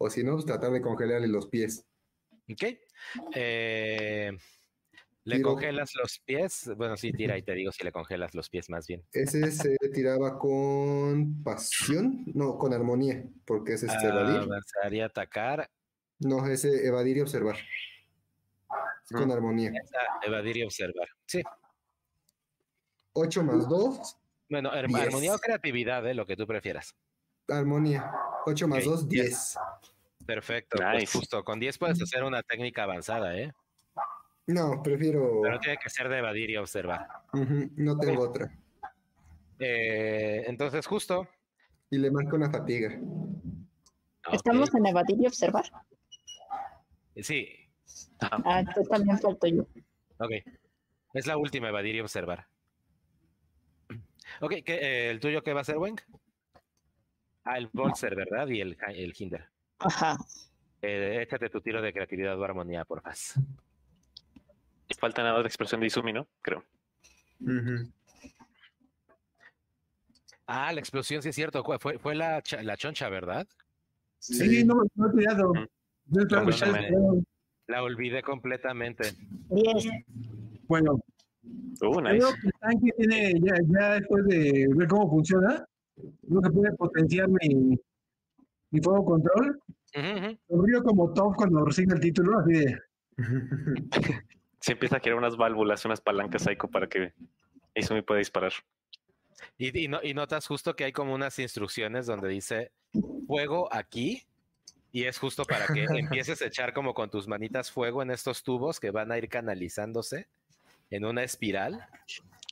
O 0.03 0.09
si 0.09 0.23
no, 0.23 0.33
pues 0.33 0.45
tratar 0.45 0.71
de 0.71 0.81
congelarle 0.81 1.27
los 1.27 1.45
pies. 1.47 1.85
Ok. 2.51 2.63
Eh, 3.35 4.31
¿Le 5.25 5.35
Tiro. 5.35 5.49
congelas 5.49 5.91
los 5.93 6.17
pies? 6.25 6.71
Bueno, 6.75 6.97
sí, 6.97 7.11
tira 7.13 7.37
y 7.37 7.43
te 7.43 7.53
digo 7.53 7.71
si 7.71 7.83
le 7.83 7.91
congelas 7.91 8.33
los 8.33 8.49
pies 8.49 8.67
más 8.71 8.87
bien. 8.87 9.05
Ese 9.13 9.51
se 9.51 9.75
tiraba 9.93 10.39
con 10.39 11.43
pasión, 11.43 12.23
no, 12.33 12.57
con 12.57 12.73
armonía, 12.73 13.23
porque 13.45 13.73
es 13.73 13.83
este 13.83 14.07
evadir. 14.07 14.37
Avanzaría 14.37 15.03
a 15.03 15.07
atacar, 15.07 15.69
No, 16.17 16.47
ese 16.47 16.85
evadir 16.87 17.17
y 17.17 17.21
observar. 17.21 17.57
Es 17.57 19.11
con 19.15 19.27
Mm. 19.27 19.31
armonía. 19.31 19.71
a 20.21 20.25
evadir 20.25 20.57
y 20.57 20.63
observar. 20.63 21.07
Sí. 21.27 21.43
8 23.13 23.43
más 23.43 23.67
2, 23.69 24.17
Bueno, 24.49 24.71
Diez. 24.71 24.95
armonía 24.95 25.35
o 25.35 25.37
creatividad, 25.39 26.05
eh, 26.07 26.13
lo 26.15 26.25
que 26.25 26.35
tú 26.35 26.47
prefieras. 26.47 26.95
armonía. 27.47 28.11
8 28.47 28.67
más 28.67 28.79
Ok, 28.79 28.85
2, 28.85 29.09
diez. 29.09 29.25
10. 29.27 29.57
Perfecto. 30.25 30.77
Pues 30.77 31.11
justo, 31.11 31.43
con 31.43 31.59
10 31.59 31.77
puedes 31.77 32.01
hacer 32.01 32.23
una 32.23 32.41
técnica 32.43 32.83
avanzada, 32.83 33.37
¿eh? 33.37 33.51
No, 34.47 34.81
prefiero. 34.83 35.41
Pero 35.43 35.59
tiene 35.59 35.77
que 35.77 35.89
ser 35.89 36.09
de 36.09 36.17
evadir 36.17 36.49
y 36.49 36.57
observar. 36.57 37.07
No 37.75 37.97
tengo 37.97 38.23
otra. 38.23 38.51
Eh, 39.59 40.43
entonces, 40.47 40.85
justo. 40.87 41.27
Y 41.89 41.97
le 41.97 42.09
marco 42.11 42.35
una 42.35 42.49
fatiga. 42.49 42.99
Estamos 44.31 44.73
en 44.73 44.85
evadir 44.85 45.17
y 45.21 45.27
observar. 45.27 45.65
Sí, 47.17 47.47
Ah, 48.21 48.59
entonces 48.59 48.87
también 48.89 49.17
falto 49.19 49.47
yo. 49.47 49.63
ok. 50.19 50.31
Es 51.13 51.27
la 51.27 51.35
última, 51.37 51.69
evadir 51.69 51.95
y 51.95 51.99
observar. 51.99 52.47
Ok, 54.39 54.53
¿qué, 54.65 54.75
eh, 54.75 55.09
¿el 55.09 55.19
tuyo 55.19 55.43
qué 55.43 55.53
va 55.53 55.61
a 55.61 55.65
ser, 55.65 55.77
Wenk? 55.77 56.01
Ah, 57.43 57.57
el 57.57 57.67
Bolser, 57.73 58.15
¿verdad? 58.15 58.47
Y 58.47 58.61
el, 58.61 58.77
el 58.95 59.13
Hinder. 59.17 59.49
Ajá. 59.83 60.17
Eh, 60.81 61.19
échate 61.21 61.49
tu 61.49 61.61
tiro 61.61 61.81
de 61.81 61.93
creatividad 61.93 62.39
o 62.39 62.43
armonía, 62.43 62.85
por 62.85 63.01
favor. 63.01 63.17
Y 64.87 64.93
falta 64.95 65.23
nada 65.23 65.39
de 65.41 65.47
expresión 65.47 65.79
de 65.81 65.87
Izumi, 65.87 66.11
¿no? 66.13 66.27
Creo. 66.41 66.63
Ah, 70.47 70.73
la 70.73 70.79
explosión, 70.79 71.21
sí 71.21 71.29
es 71.29 71.35
cierto. 71.35 71.63
Fue, 71.79 71.97
fue- 71.99 72.15
la, 72.15 72.41
la 72.63 72.77
choncha, 72.77 73.09
¿verdad? 73.09 73.47
Sí, 74.19 74.63
no, 74.65 74.75
no 74.95 75.09
he 75.09 75.13
tirado. 75.17 75.53
Mm. 75.53 75.67
La 77.67 77.83
olvidé 77.83 78.21
completamente. 78.21 79.13
Bueno, 80.67 80.99
Uh, 81.81 81.95
creo 81.95 82.29
que 82.33 82.47
el 82.47 82.53
tanque 82.59 82.91
tiene, 82.97 83.33
ya, 83.41 83.55
ya 83.67 83.93
después 83.95 84.23
de 84.25 84.67
ver 84.75 84.87
cómo 84.87 85.09
funciona, 85.09 85.65
creo 86.27 86.41
que 86.41 86.49
puede 86.51 86.71
potenciar 86.73 87.27
mi, 87.29 87.79
mi 88.71 88.81
fuego 88.81 89.05
control. 89.05 89.59
Ujú, 89.95 90.07
ujú. 90.27 90.37
Sonrío 90.47 90.83
como 90.83 91.13
top 91.13 91.35
cuando 91.35 91.63
recibe 91.65 91.93
el 91.95 91.99
título, 91.99 92.39
así 92.39 92.53
de, 92.53 92.79
Se 94.59 94.73
empieza 94.73 94.97
a 94.97 94.99
crear 94.99 95.17
unas 95.17 95.35
válvulas, 95.37 95.83
unas 95.85 96.01
palancas 96.01 96.43
psycho 96.43 96.67
para 96.67 96.87
que 96.87 97.13
Izumi 97.75 98.01
pueda 98.03 98.19
disparar. 98.19 98.51
Y, 99.57 99.77
y 99.85 99.87
no- 99.87 100.01
y 100.03 100.13
notas 100.13 100.45
justo 100.47 100.75
que 100.75 100.83
hay 100.85 100.91
como 100.93 101.13
unas 101.15 101.37
instrucciones 101.39 102.05
donde 102.05 102.29
dice 102.29 102.71
fuego 103.27 103.67
aquí. 103.73 104.23
Y 104.93 105.05
es 105.05 105.17
justo 105.17 105.45
para 105.45 105.67
que 105.67 105.85
empieces 106.29 106.41
a 106.41 106.45
echar 106.45 106.73
como 106.73 106.93
con 106.93 107.09
tus 107.09 107.27
manitas 107.27 107.71
fuego 107.71 108.01
en 108.03 108.11
estos 108.11 108.43
tubos 108.43 108.79
que 108.79 108.91
van 108.91 109.11
a 109.11 109.17
ir 109.17 109.29
canalizándose 109.29 110.27
en 110.89 111.05
una 111.05 111.23
espiral 111.23 111.87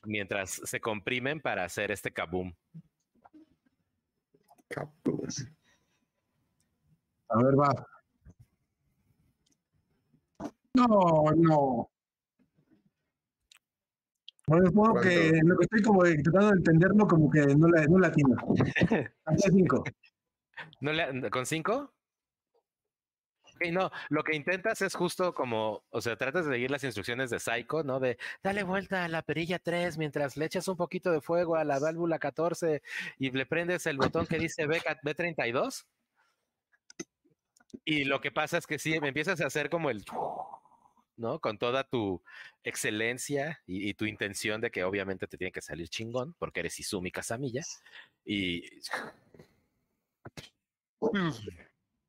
mientras 0.04 0.50
se 0.64 0.80
comprimen 0.80 1.40
para 1.40 1.64
hacer 1.64 1.90
este 1.92 2.10
kaboom. 2.10 2.54
Capú. 4.68 5.26
A 7.30 7.42
ver, 7.42 7.54
va. 7.58 7.86
No, 10.74 10.86
no. 11.36 11.90
Bueno, 14.46 14.66
supongo 14.66 14.92
¿Cuánto? 14.94 15.08
que 15.08 15.40
lo 15.44 15.56
que 15.58 15.64
estoy 15.64 15.82
como 15.82 16.02
tratando 16.02 16.46
de 16.48 16.56
entenderlo, 16.56 17.06
como 17.06 17.30
que 17.30 17.40
no 17.54 17.68
la, 17.68 17.86
no 17.86 17.98
la 17.98 18.08
atino. 18.08 18.34
Hasta 19.24 19.50
cinco. 19.50 19.84
¿No 20.80 20.92
le- 20.92 21.30
¿Con 21.30 21.46
cinco? 21.46 21.92
Ok, 23.54 23.66
no, 23.72 23.90
lo 24.08 24.24
que 24.24 24.34
intentas 24.34 24.80
es 24.82 24.94
justo 24.94 25.34
como, 25.34 25.84
o 25.90 26.00
sea, 26.00 26.16
tratas 26.16 26.46
de 26.46 26.52
seguir 26.52 26.70
las 26.70 26.82
instrucciones 26.82 27.30
de 27.30 27.38
Psycho, 27.38 27.82
¿no? 27.84 28.00
De 28.00 28.18
dale 28.42 28.62
vuelta 28.62 29.04
a 29.04 29.08
la 29.08 29.22
perilla 29.22 29.58
3 29.58 29.98
mientras 29.98 30.36
le 30.36 30.46
echas 30.46 30.66
un 30.66 30.76
poquito 30.76 31.12
de 31.12 31.20
fuego 31.20 31.56
a 31.56 31.64
la 31.64 31.78
válvula 31.78 32.18
14 32.18 32.82
y 33.18 33.30
le 33.30 33.46
prendes 33.46 33.86
el 33.86 33.98
botón 33.98 34.26
que 34.26 34.38
dice 34.38 34.66
B, 34.66 34.80
B32. 35.04 35.86
Y 37.84 38.04
lo 38.04 38.20
que 38.20 38.30
pasa 38.30 38.58
es 38.58 38.66
que 38.66 38.78
sí, 38.78 38.94
empiezas 38.94 39.40
a 39.40 39.46
hacer 39.46 39.70
como 39.70 39.90
el, 39.90 40.04
¿no? 41.16 41.38
Con 41.40 41.58
toda 41.58 41.84
tu 41.84 42.22
excelencia 42.64 43.62
y, 43.66 43.94
tu 43.94 44.06
intención 44.06 44.60
de 44.60 44.70
que 44.70 44.84
obviamente 44.84 45.26
te 45.26 45.36
tiene 45.36 45.52
que 45.52 45.60
salir 45.60 45.88
chingón, 45.88 46.34
porque 46.38 46.60
eres 46.60 46.80
Izumi 46.80 47.10
Casamilla. 47.10 47.62
Y 48.24 48.62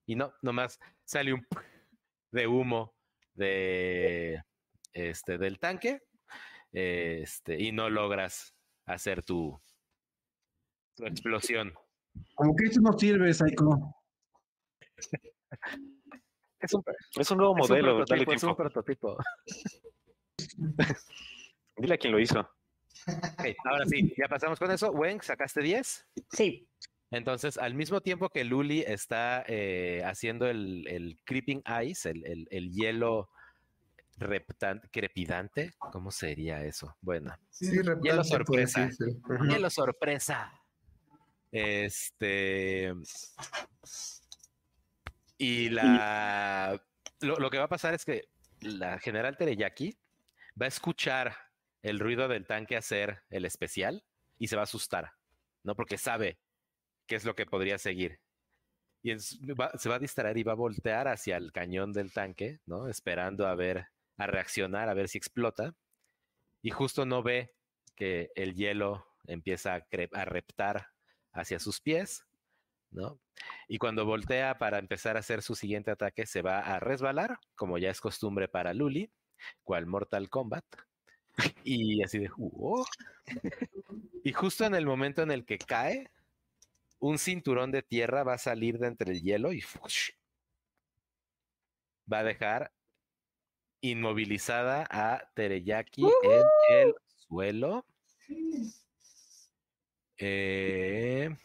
y 0.05 0.15
no, 0.15 0.33
nomás 0.41 0.79
sale 1.05 1.33
un 1.33 1.45
de 2.31 2.47
humo 2.47 2.93
de 3.33 4.43
este 4.93 5.37
del 5.37 5.59
tanque 5.59 6.01
este 6.73 7.59
y 7.59 7.71
no 7.71 7.89
logras 7.89 8.53
hacer 8.85 9.23
tu, 9.23 9.59
tu 10.95 11.05
explosión. 11.05 11.73
Como 12.35 12.55
que 12.55 12.65
esto 12.65 12.81
no 12.81 12.97
sirve, 12.97 13.33
Psycho. 13.33 13.95
Es 16.63 16.73
un, 16.75 16.83
Es 17.17 17.31
un 17.31 17.37
nuevo 17.39 17.55
es 17.57 17.63
un 17.63 17.69
modelo, 17.69 18.05
dale 18.05 18.21
es 18.21 18.27
un 18.29 18.35
tiempo. 18.37 18.55
prototipo. 18.55 19.17
Dile 21.75 21.93
a 21.95 21.97
quién 21.97 22.13
lo 22.13 22.19
hizo. 22.19 22.47
Ahora 23.65 23.85
sí, 23.87 24.13
ya 24.15 24.27
pasamos 24.27 24.59
con 24.59 24.69
eso. 24.69 24.91
Weng, 24.91 25.21
sacaste 25.23 25.61
10. 25.61 26.05
Sí. 26.31 26.67
Entonces, 27.09 27.57
al 27.57 27.73
mismo 27.73 28.01
tiempo 28.01 28.29
que 28.29 28.43
Luli 28.43 28.81
está 28.85 29.43
eh, 29.47 30.03
haciendo 30.05 30.45
el, 30.47 30.87
el 30.87 31.17
creeping 31.25 31.63
ice, 31.83 32.09
el, 32.11 32.25
el- 32.27 32.47
el 32.51 32.71
hielo 32.71 33.29
reptan- 34.19 34.87
crepidante, 34.91 35.73
¿cómo 35.91 36.11
sería 36.11 36.63
eso? 36.63 36.95
Bueno, 37.01 37.35
Sí, 37.49 37.75
reptante, 37.81 38.01
puede 38.11 38.23
sorpresa. 38.67 38.89
hielo 39.49 39.69
sorpresa. 39.71 40.53
Este. 41.51 42.93
Y 45.41 45.69
la. 45.69 46.79
Lo, 47.19 47.35
lo 47.37 47.49
que 47.49 47.57
va 47.57 47.63
a 47.63 47.69
pasar 47.69 47.95
es 47.95 48.05
que 48.05 48.29
la 48.59 48.99
general 48.99 49.37
Tereyaki 49.37 49.97
va 50.59 50.65
a 50.65 50.69
escuchar 50.69 51.35
el 51.81 51.99
ruido 51.99 52.27
del 52.27 52.45
tanque 52.45 52.77
hacer 52.77 53.23
el 53.31 53.45
especial 53.45 54.03
y 54.37 54.47
se 54.49 54.55
va 54.55 54.61
a 54.61 54.65
asustar, 54.65 55.13
¿no? 55.63 55.75
Porque 55.75 55.97
sabe 55.97 56.39
qué 57.07 57.15
es 57.15 57.25
lo 57.25 57.35
que 57.35 57.47
podría 57.47 57.79
seguir. 57.79 58.19
Y 59.01 59.11
es- 59.11 59.39
va- 59.41 59.71
se 59.79 59.89
va 59.89 59.95
a 59.95 59.99
distraer 59.99 60.37
y 60.37 60.43
va 60.43 60.51
a 60.51 60.55
voltear 60.55 61.07
hacia 61.07 61.37
el 61.37 61.51
cañón 61.51 61.91
del 61.91 62.13
tanque, 62.13 62.59
¿no? 62.67 62.87
Esperando 62.87 63.47
a 63.47 63.55
ver, 63.55 63.87
a 64.17 64.27
reaccionar, 64.27 64.89
a 64.89 64.93
ver 64.93 65.09
si 65.09 65.17
explota. 65.17 65.73
Y 66.61 66.69
justo 66.69 67.03
no 67.07 67.23
ve 67.23 67.51
que 67.95 68.29
el 68.35 68.53
hielo 68.53 69.07
empieza 69.25 69.73
a, 69.73 69.87
a 70.13 70.25
reptar 70.25 70.89
hacia 71.33 71.59
sus 71.59 71.81
pies, 71.81 72.27
¿no? 72.91 73.19
Y 73.67 73.77
cuando 73.77 74.05
voltea 74.05 74.57
para 74.57 74.79
empezar 74.79 75.17
a 75.17 75.19
hacer 75.21 75.41
su 75.41 75.55
siguiente 75.55 75.91
ataque, 75.91 76.25
se 76.25 76.41
va 76.41 76.59
a 76.59 76.79
resbalar, 76.79 77.39
como 77.55 77.77
ya 77.77 77.89
es 77.91 78.01
costumbre 78.01 78.47
para 78.47 78.73
Luli, 78.73 79.11
cual 79.63 79.87
Mortal 79.87 80.29
Kombat. 80.29 80.65
Y 81.63 82.03
así 82.03 82.19
de, 82.19 82.29
"Oh". 82.37 82.85
Y 84.23 84.33
justo 84.33 84.65
en 84.65 84.75
el 84.75 84.85
momento 84.85 85.21
en 85.23 85.31
el 85.31 85.45
que 85.45 85.57
cae, 85.57 86.11
un 86.99 87.17
cinturón 87.17 87.71
de 87.71 87.83
tierra 87.83 88.23
va 88.23 88.35
a 88.35 88.37
salir 88.37 88.79
de 88.79 88.87
entre 88.87 89.13
el 89.13 89.21
hielo 89.21 89.53
y 89.53 89.61
¡fush! 89.61 90.11
va 92.11 92.19
a 92.19 92.23
dejar 92.23 92.71
inmovilizada 93.81 94.85
a 94.89 95.31
Tereyaki 95.33 96.03
en 96.23 96.43
el 96.69 96.93
suelo. 97.27 97.85
Eh, 100.17 101.35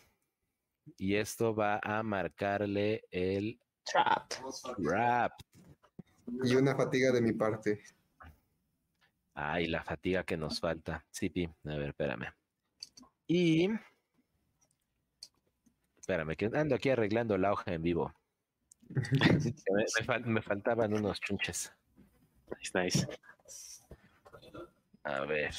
y 0.99 1.17
esto 1.17 1.55
va 1.55 1.81
a 1.83 2.03
marcarle 2.03 3.05
el 3.11 3.59
Trap. 3.85 4.33
rap. 4.79 5.33
Y 6.45 6.55
una 6.57 6.75
fatiga 6.75 7.13
de 7.13 7.21
mi 7.21 7.33
parte. 7.33 7.83
Ay, 9.35 9.67
la 9.69 9.83
fatiga 9.85 10.25
que 10.25 10.37
nos 10.37 10.59
falta. 10.61 11.05
Sí, 11.11 11.29
Pi. 11.29 11.45
A 11.45 11.77
ver, 11.77 11.89
espérame. 11.91 12.33
Y. 13.27 13.69
Espérame, 16.01 16.37
que 16.37 16.47
ando 16.55 16.75
aquí 16.75 16.91
arreglando 16.91 17.37
la 17.39 17.53
hoja 17.53 17.73
en 17.75 17.83
vivo. 17.83 18.15
Me, 18.89 19.33
me 19.99 20.07
fal- 20.07 20.25
me 20.25 20.43
faltaban 20.43 20.95
unos 20.95 21.21
chunches. 21.21 21.73
Nice, 22.73 22.79
nice. 22.79 23.09
A 25.03 25.21
ver. 25.25 25.53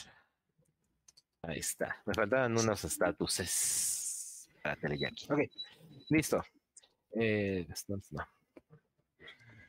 Ahí 1.42 1.60
está. 1.60 2.02
Me 2.06 2.14
faltaban 2.14 2.58
unos 2.58 2.84
estatuses 2.86 3.97
para 4.68 4.76
Tereyaki. 4.82 5.28
Ok, 5.32 5.40
listo. 6.10 6.44
Eh, 7.16 7.66
no. 7.88 8.28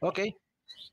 Ok. 0.00 0.18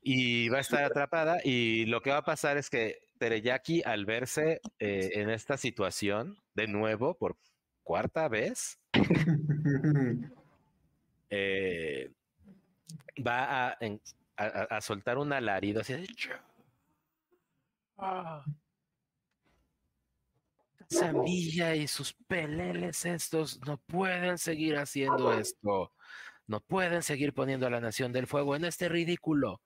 Y 0.02 0.48
va 0.48 0.58
a 0.58 0.60
estar 0.60 0.84
atrapada. 0.84 1.38
Y 1.44 1.86
lo 1.86 2.00
que 2.02 2.10
va 2.10 2.18
a 2.18 2.24
pasar 2.24 2.56
es 2.56 2.70
que 2.70 2.98
Tereyaki, 3.18 3.82
al 3.84 4.04
verse 4.06 4.60
eh, 4.78 5.10
en 5.14 5.30
esta 5.30 5.56
situación, 5.56 6.38
de 6.54 6.68
nuevo, 6.68 7.14
por 7.18 7.36
cuarta 7.82 8.28
vez, 8.28 8.78
eh, 11.30 12.10
va 13.26 13.68
a, 13.70 13.76
en- 13.80 14.00
a- 14.36 14.44
a- 14.44 14.76
a 14.76 14.80
soltar 14.80 15.18
un 15.18 15.32
alarido 15.32 15.80
así 15.80 15.94
de... 15.94 16.06
"Ah". 17.98 18.44
Zambilla 20.92 21.74
y 21.74 21.86
sus 21.88 22.14
peleles 22.26 23.04
estos 23.04 23.60
no 23.66 23.78
pueden 23.78 24.38
seguir 24.38 24.76
haciendo 24.76 25.32
esto. 25.32 25.92
No 26.46 26.60
pueden 26.60 27.02
seguir 27.02 27.34
poniendo 27.34 27.66
a 27.66 27.70
la 27.70 27.80
Nación 27.80 28.12
del 28.12 28.26
Fuego 28.26 28.54
en 28.56 28.64
este 28.64 28.88
ridículo. 28.88 29.60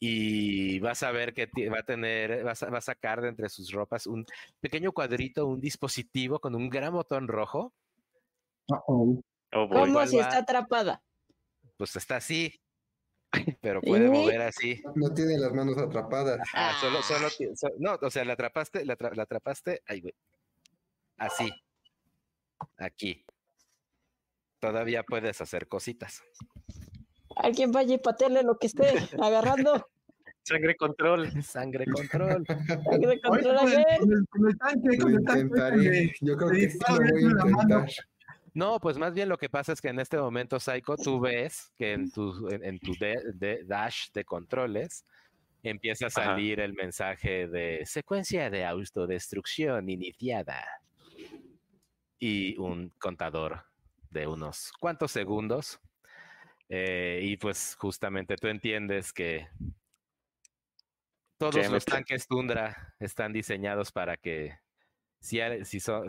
Y 0.00 0.78
vas 0.78 1.02
a 1.02 1.10
ver 1.10 1.34
que 1.34 1.50
va 1.68 1.80
a 1.80 1.82
tener, 1.82 2.46
va 2.46 2.52
a, 2.52 2.70
va 2.70 2.78
a 2.78 2.82
sacar 2.82 3.20
de 3.20 3.28
entre 3.28 3.48
sus 3.48 3.72
ropas 3.72 4.06
un 4.06 4.24
pequeño 4.60 4.92
cuadrito, 4.92 5.46
un 5.46 5.60
dispositivo 5.60 6.38
con 6.40 6.54
un 6.54 6.70
gran 6.70 6.92
botón 6.92 7.26
rojo. 7.26 7.74
Oh, 8.68 8.86
boy. 8.96 9.22
¿Cómo 9.52 9.92
¿Cuál 9.94 10.08
si 10.08 10.16
va? 10.16 10.22
está 10.22 10.38
atrapada? 10.38 11.02
Pues 11.76 11.96
está 11.96 12.16
así, 12.16 12.60
pero 13.60 13.80
puede 13.80 14.08
mover 14.08 14.42
así. 14.42 14.80
No 14.94 15.12
tiene 15.12 15.36
las 15.38 15.52
manos 15.52 15.76
atrapadas. 15.78 16.40
Ah, 16.54 16.76
solo, 16.80 17.02
solo, 17.02 17.28
ti- 17.36 17.54
so- 17.56 17.70
no, 17.78 17.98
o 18.00 18.10
sea, 18.10 18.24
la 18.24 18.34
atrapaste, 18.34 18.84
la, 18.84 18.96
atra- 18.96 19.14
la 19.14 19.24
atrapaste, 19.24 19.82
ay, 19.86 20.00
güey. 20.00 20.14
Así. 21.18 21.50
Aquí. 22.76 23.24
Todavía 24.60 25.02
puedes 25.02 25.40
hacer 25.40 25.68
cositas. 25.68 26.22
Alguien 27.36 27.70
vaya 27.72 27.94
y 27.94 27.98
patele 27.98 28.42
lo 28.42 28.58
que 28.58 28.66
esté 28.66 28.82
agarrando. 29.22 29.86
Sangre 30.42 30.76
control. 30.76 31.30
Sangre 31.42 31.84
control. 31.86 32.44
Sangre 32.46 33.20
control 33.20 33.56
con, 33.56 33.68
el, 33.68 33.78
again. 33.78 33.98
con 33.98 34.12
el- 34.12 34.26
con 34.28 34.48
el 34.48 34.58
tanque, 34.58 34.96
Lo 34.96 35.04
con 35.04 35.14
el 35.14 35.24
tanque. 35.24 35.40
intentaré. 35.42 36.14
Yo 36.20 36.36
creo 36.36 36.50
que 36.50 36.70
sí 36.70 36.78
lo 36.88 36.96
voy 36.96 37.24
a 37.24 37.50
intentar. 37.50 37.88
No, 38.54 38.80
pues 38.80 38.98
más 38.98 39.14
bien 39.14 39.28
lo 39.28 39.38
que 39.38 39.48
pasa 39.48 39.72
es 39.72 39.80
que 39.80 39.88
en 39.88 40.00
este 40.00 40.16
momento, 40.18 40.58
Psycho, 40.58 40.96
tú 40.96 41.20
ves 41.20 41.70
que 41.76 41.92
en 41.92 42.10
tu, 42.10 42.48
en, 42.48 42.64
en 42.64 42.78
tu 42.80 42.92
de- 42.94 43.22
de- 43.34 43.62
dash 43.64 44.10
de 44.12 44.24
controles 44.24 45.04
empieza 45.62 46.06
a 46.06 46.08
Ajá. 46.08 46.24
salir 46.24 46.58
el 46.60 46.72
mensaje 46.72 47.46
de 47.46 47.82
secuencia 47.84 48.48
de 48.50 48.64
autodestrucción 48.64 49.88
iniciada 49.90 50.64
y 52.18 52.56
un 52.58 52.90
contador 52.98 53.64
de 54.10 54.26
unos 54.26 54.72
cuantos 54.72 55.12
segundos. 55.12 55.80
Eh, 56.68 57.20
y 57.22 57.36
pues 57.36 57.76
justamente 57.78 58.36
tú 58.36 58.48
entiendes 58.48 59.12
que 59.12 59.48
todos 61.38 61.54
los 61.54 61.72
está- 61.72 61.92
tanques 61.96 62.26
Tundra 62.26 62.94
están 62.98 63.32
diseñados 63.32 63.90
para 63.92 64.16
que 64.16 64.58
si, 65.20 65.40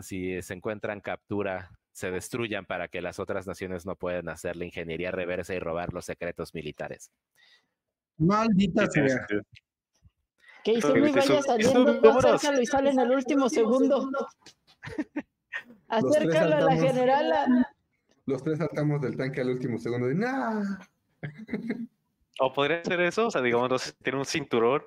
si, 0.02 0.42
se 0.42 0.54
encuentran 0.54 1.00
captura, 1.00 1.70
se 1.92 2.10
destruyan 2.10 2.66
para 2.66 2.88
que 2.88 3.00
las 3.00 3.18
otras 3.18 3.46
naciones 3.46 3.86
no 3.86 3.96
puedan 3.96 4.28
hacer 4.28 4.56
la 4.56 4.64
ingeniería 4.64 5.10
reversa 5.10 5.54
y 5.54 5.58
robar 5.58 5.92
los 5.92 6.04
secretos 6.04 6.54
militares. 6.54 7.10
Maldita 8.18 8.86
sea. 8.90 9.26
Que 10.62 10.74
dice 10.74 10.92
vaya 10.92 11.42
saliendo, 11.42 12.60
y 12.60 12.66
sale 12.66 12.90
en 12.90 13.00
el 13.00 13.10
último 13.10 13.48
segundo. 13.48 14.10
Acércalo 15.90 16.56
a 16.56 16.60
la 16.60 16.76
generala. 16.76 17.72
Los 18.26 18.42
tres 18.42 18.58
saltamos 18.58 19.00
del 19.00 19.16
tanque 19.16 19.40
al 19.40 19.50
último 19.50 19.78
segundo 19.78 20.06
de 20.06 20.14
¡Nah! 20.14 20.78
O 22.38 22.52
podría 22.52 22.82
ser 22.84 23.00
eso, 23.00 23.26
o 23.26 23.30
sea, 23.30 23.42
digamos, 23.42 23.68
no 23.68 23.78
sé, 23.78 23.92
tiene 24.02 24.18
un 24.18 24.24
cinturón, 24.24 24.82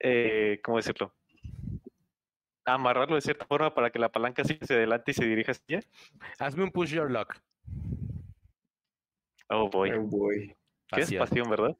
eh, 0.00 0.60
¿cómo 0.64 0.78
decirlo? 0.78 1.14
Amarrarlo 2.64 3.16
de 3.16 3.20
cierta 3.20 3.44
forma 3.44 3.74
para 3.74 3.90
que 3.90 3.98
la 3.98 4.10
palanca 4.10 4.42
siga 4.44 4.60
hacia 4.62 4.76
adelante 4.76 5.10
y 5.10 5.14
se 5.14 5.24
dirija 5.24 5.52
hacia 5.52 5.78
allá. 5.78 5.86
Hazme 6.38 6.64
un 6.64 6.70
push 6.70 6.90
your 6.90 7.10
luck. 7.10 7.34
Oh, 9.48 9.68
boy. 9.68 9.90
Oh, 9.92 10.02
boy. 10.02 10.56
Qué 10.88 11.00
es 11.02 11.06
Pasión. 11.06 11.18
pasión, 11.20 11.50
¿verdad? 11.50 11.76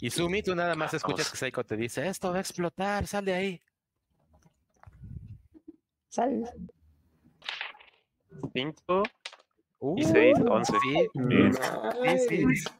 Y 0.00 0.10
Sumi, 0.10 0.42
tú 0.42 0.54
nada 0.54 0.74
más 0.74 0.94
escuchas 0.94 1.26
Vamos. 1.26 1.32
que 1.32 1.38
Seiko 1.38 1.64
te 1.64 1.76
dice, 1.76 2.06
esto 2.06 2.30
va 2.30 2.38
a 2.38 2.40
explotar, 2.40 3.06
sal 3.06 3.24
de 3.24 3.34
ahí. 3.34 3.60
Sal. 6.08 6.50
Cinco 8.52 9.02
y 9.02 10.04
Uh, 10.04 10.08
seis, 10.12 10.36
once. 10.46 10.72
Sí, 10.82 11.08
Bien. 11.14 11.52
sí, 11.54 12.26
sí. 12.28 12.46
Nice. 12.46 12.70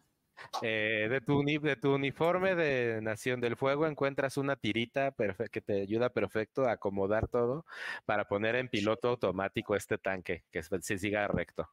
Eh, 0.63 1.07
de, 1.09 1.21
tu, 1.21 1.43
de 1.43 1.77
tu 1.77 1.95
uniforme 1.95 2.55
de 2.55 3.01
Nación 3.01 3.41
del 3.41 3.57
Fuego 3.57 3.87
encuentras 3.87 4.37
una 4.37 4.57
tirita 4.57 5.15
que 5.51 5.61
te 5.61 5.81
ayuda 5.81 6.11
perfecto 6.11 6.67
a 6.67 6.73
acomodar 6.73 7.29
todo 7.29 7.65
para 8.05 8.27
poner 8.27 8.57
en 8.57 8.69
piloto 8.69 9.09
automático 9.09 9.77
este 9.77 9.97
tanque, 9.97 10.45
que 10.51 10.63
se 10.63 10.83
se 10.83 10.99
siga 10.99 11.27
recto. 11.29 11.69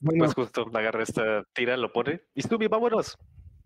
Bueno, 0.00 0.24
Pues 0.24 0.34
justo, 0.34 0.66
agarra 0.74 1.02
esta 1.04 1.44
tira, 1.52 1.76
lo 1.76 1.92
pone. 1.92 2.22
Y 2.34 2.42
Stubby, 2.42 2.66
vámonos. 2.66 3.16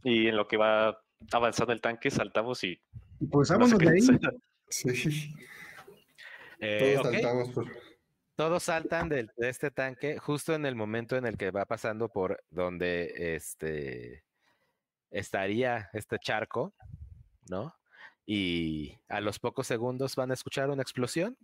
Y 0.04 0.28
en 0.28 0.36
lo 0.36 0.46
que 0.46 0.58
va 0.58 1.00
avanzando 1.32 1.72
el 1.72 1.80
tanque, 1.80 2.10
saltamos 2.10 2.62
y. 2.62 2.78
pues 3.30 3.50
no 3.50 3.66
sé 3.66 3.74
vámonos 3.74 3.78
de 3.78 3.88
ahí. 3.88 4.00
Sí. 4.68 5.34
Eh, 6.60 6.94
Todos 6.94 7.06
ok, 7.06 7.12
saltamos 7.12 7.50
por. 7.50 7.66
Todos 8.36 8.62
saltan 8.64 9.08
de, 9.08 9.28
este 9.38 9.70
tanque 9.70 10.18
justo 10.18 10.54
en 10.54 10.66
el 10.66 10.74
momento 10.74 11.16
en 11.16 11.26
el 11.26 11.38
que 11.38 11.50
va 11.50 11.64
pasando 11.64 12.10
por 12.10 12.44
donde 12.50 13.34
este 13.34 14.24
estaría 15.10 15.88
este 15.94 16.18
charco, 16.18 16.74
¿no? 17.48 17.74
Y 18.26 18.98
a 19.08 19.22
los 19.22 19.38
pocos 19.38 19.66
segundos 19.66 20.16
van 20.16 20.30
a 20.32 20.34
escuchar 20.34 20.68
una 20.68 20.82
explosión 20.82 21.38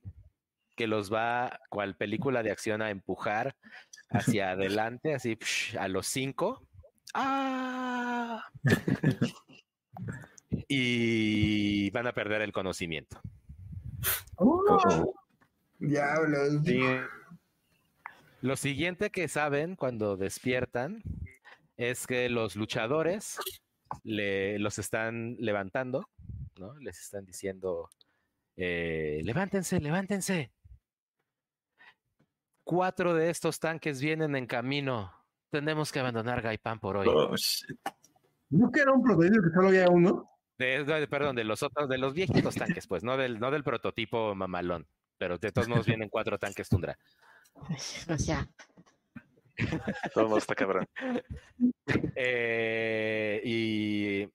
que 0.77 0.87
los 0.87 1.13
va, 1.13 1.61
cual 1.71 1.97
película 1.97 2.43
de 2.43 2.51
acción, 2.51 2.83
a 2.83 2.91
empujar 2.91 3.57
hacia 4.11 4.51
adelante, 4.53 5.15
así 5.15 5.37
psh, 5.37 5.79
a 5.79 5.89
los 5.89 6.07
cinco. 6.07 6.67
¡Ah! 7.15 8.45
y 10.69 11.91
van 11.91 12.07
a 12.07 12.13
perder 12.13 12.43
el 12.43 12.53
conocimiento. 12.53 13.21
Oh, 14.37 15.15
Diablos. 15.79 16.63
Sí, 16.65 16.81
Lo 18.41 18.57
siguiente 18.57 19.11
que 19.11 19.29
saben 19.29 19.77
cuando 19.77 20.17
despiertan 20.17 21.03
es 21.77 22.07
que 22.07 22.29
los 22.29 22.57
luchadores 22.57 23.39
le, 24.05 24.59
los 24.59 24.79
están 24.79 25.37
levantando, 25.39 26.09
¿no? 26.59 26.77
Les 26.79 27.01
están 27.01 27.25
diciendo, 27.25 27.91
eh, 28.57 29.21
levántense, 29.25 29.81
levántense. 29.81 30.53
Cuatro 32.65 33.15
de 33.15 33.31
estos 33.31 33.59
tanques 33.59 34.01
vienen 34.01 34.37
en 34.37 34.47
camino. 34.47 35.13
Tenemos 35.51 35.91
que 35.93 36.01
abandonar 36.01 36.41
Gaipan 36.43 36.79
por 36.79 36.97
hoy. 36.97 37.09
Oh, 37.09 37.37
shit. 37.37 37.79
¿No 38.51 38.71
que 38.71 38.81
era 38.81 38.93
un 38.93 39.03
prototipo 39.03 39.43
que 39.43 39.51
solo 39.55 39.69
había 39.69 39.89
uno? 39.89 40.32
De- 40.63 40.85
de- 40.85 41.09
perdón, 41.09 41.35
de 41.35 41.45
los 41.45 41.63
otros, 41.63 41.89
de 41.89 41.99
los 41.99 42.15
viejitos 42.15 42.55
tanques, 42.55 42.87
pues, 42.87 43.03
no 43.03 43.17
del, 43.17 43.41
no 43.41 43.51
del 43.51 43.65
prototipo 43.65 44.35
mamalón. 44.35 44.87
Pero 45.19 45.39
de 45.39 45.51
todos 45.51 45.69
modos 45.69 45.87
vienen 45.87 46.09
cuatro 46.09 46.39
tanques 46.39 46.69
Tundra. 46.69 46.97
O 48.09 48.19
sea, 48.19 48.49
todo 50.15 50.25
mundo 50.25 50.39
está 50.39 50.55
cabrón. 50.55 50.87
Eh, 52.17 53.41
y 53.45 54.29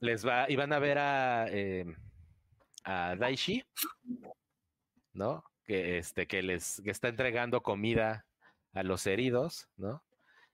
les 0.00 0.26
va, 0.26 0.48
y 0.48 0.56
van 0.56 0.72
a 0.72 0.78
ver 0.78 0.98
a, 0.98 1.46
eh, 1.48 1.84
a 2.84 3.16
Daishi, 3.16 3.62
¿no? 5.12 5.44
Que 5.64 5.98
este, 5.98 6.26
que 6.26 6.42
les 6.42 6.80
que 6.84 6.90
está 6.90 7.08
entregando 7.08 7.62
comida 7.62 8.24
a 8.72 8.82
los 8.82 9.06
heridos, 9.06 9.68
¿no? 9.76 10.02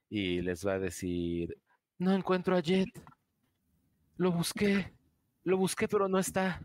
Y 0.09 0.41
les 0.41 0.65
va 0.65 0.73
a 0.73 0.79
decir, 0.79 1.57
no 1.99 2.13
encuentro 2.13 2.55
a 2.55 2.61
Jet. 2.61 2.89
Lo 4.17 4.31
busqué, 4.31 4.93
lo 5.43 5.57
busqué, 5.57 5.87
pero 5.87 6.07
no 6.07 6.19
está. 6.19 6.61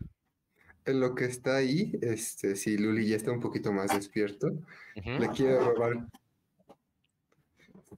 En 0.85 0.99
lo 0.99 1.13
que 1.15 1.25
está 1.25 1.57
ahí, 1.57 1.91
este, 2.01 2.55
si 2.55 2.77
Luli 2.77 3.07
ya 3.07 3.15
está 3.15 3.31
un 3.31 3.39
poquito 3.39 3.71
más 3.73 3.93
despierto, 3.93 4.49
le 4.95 5.27
quiere 5.29 5.59
robar 5.59 6.07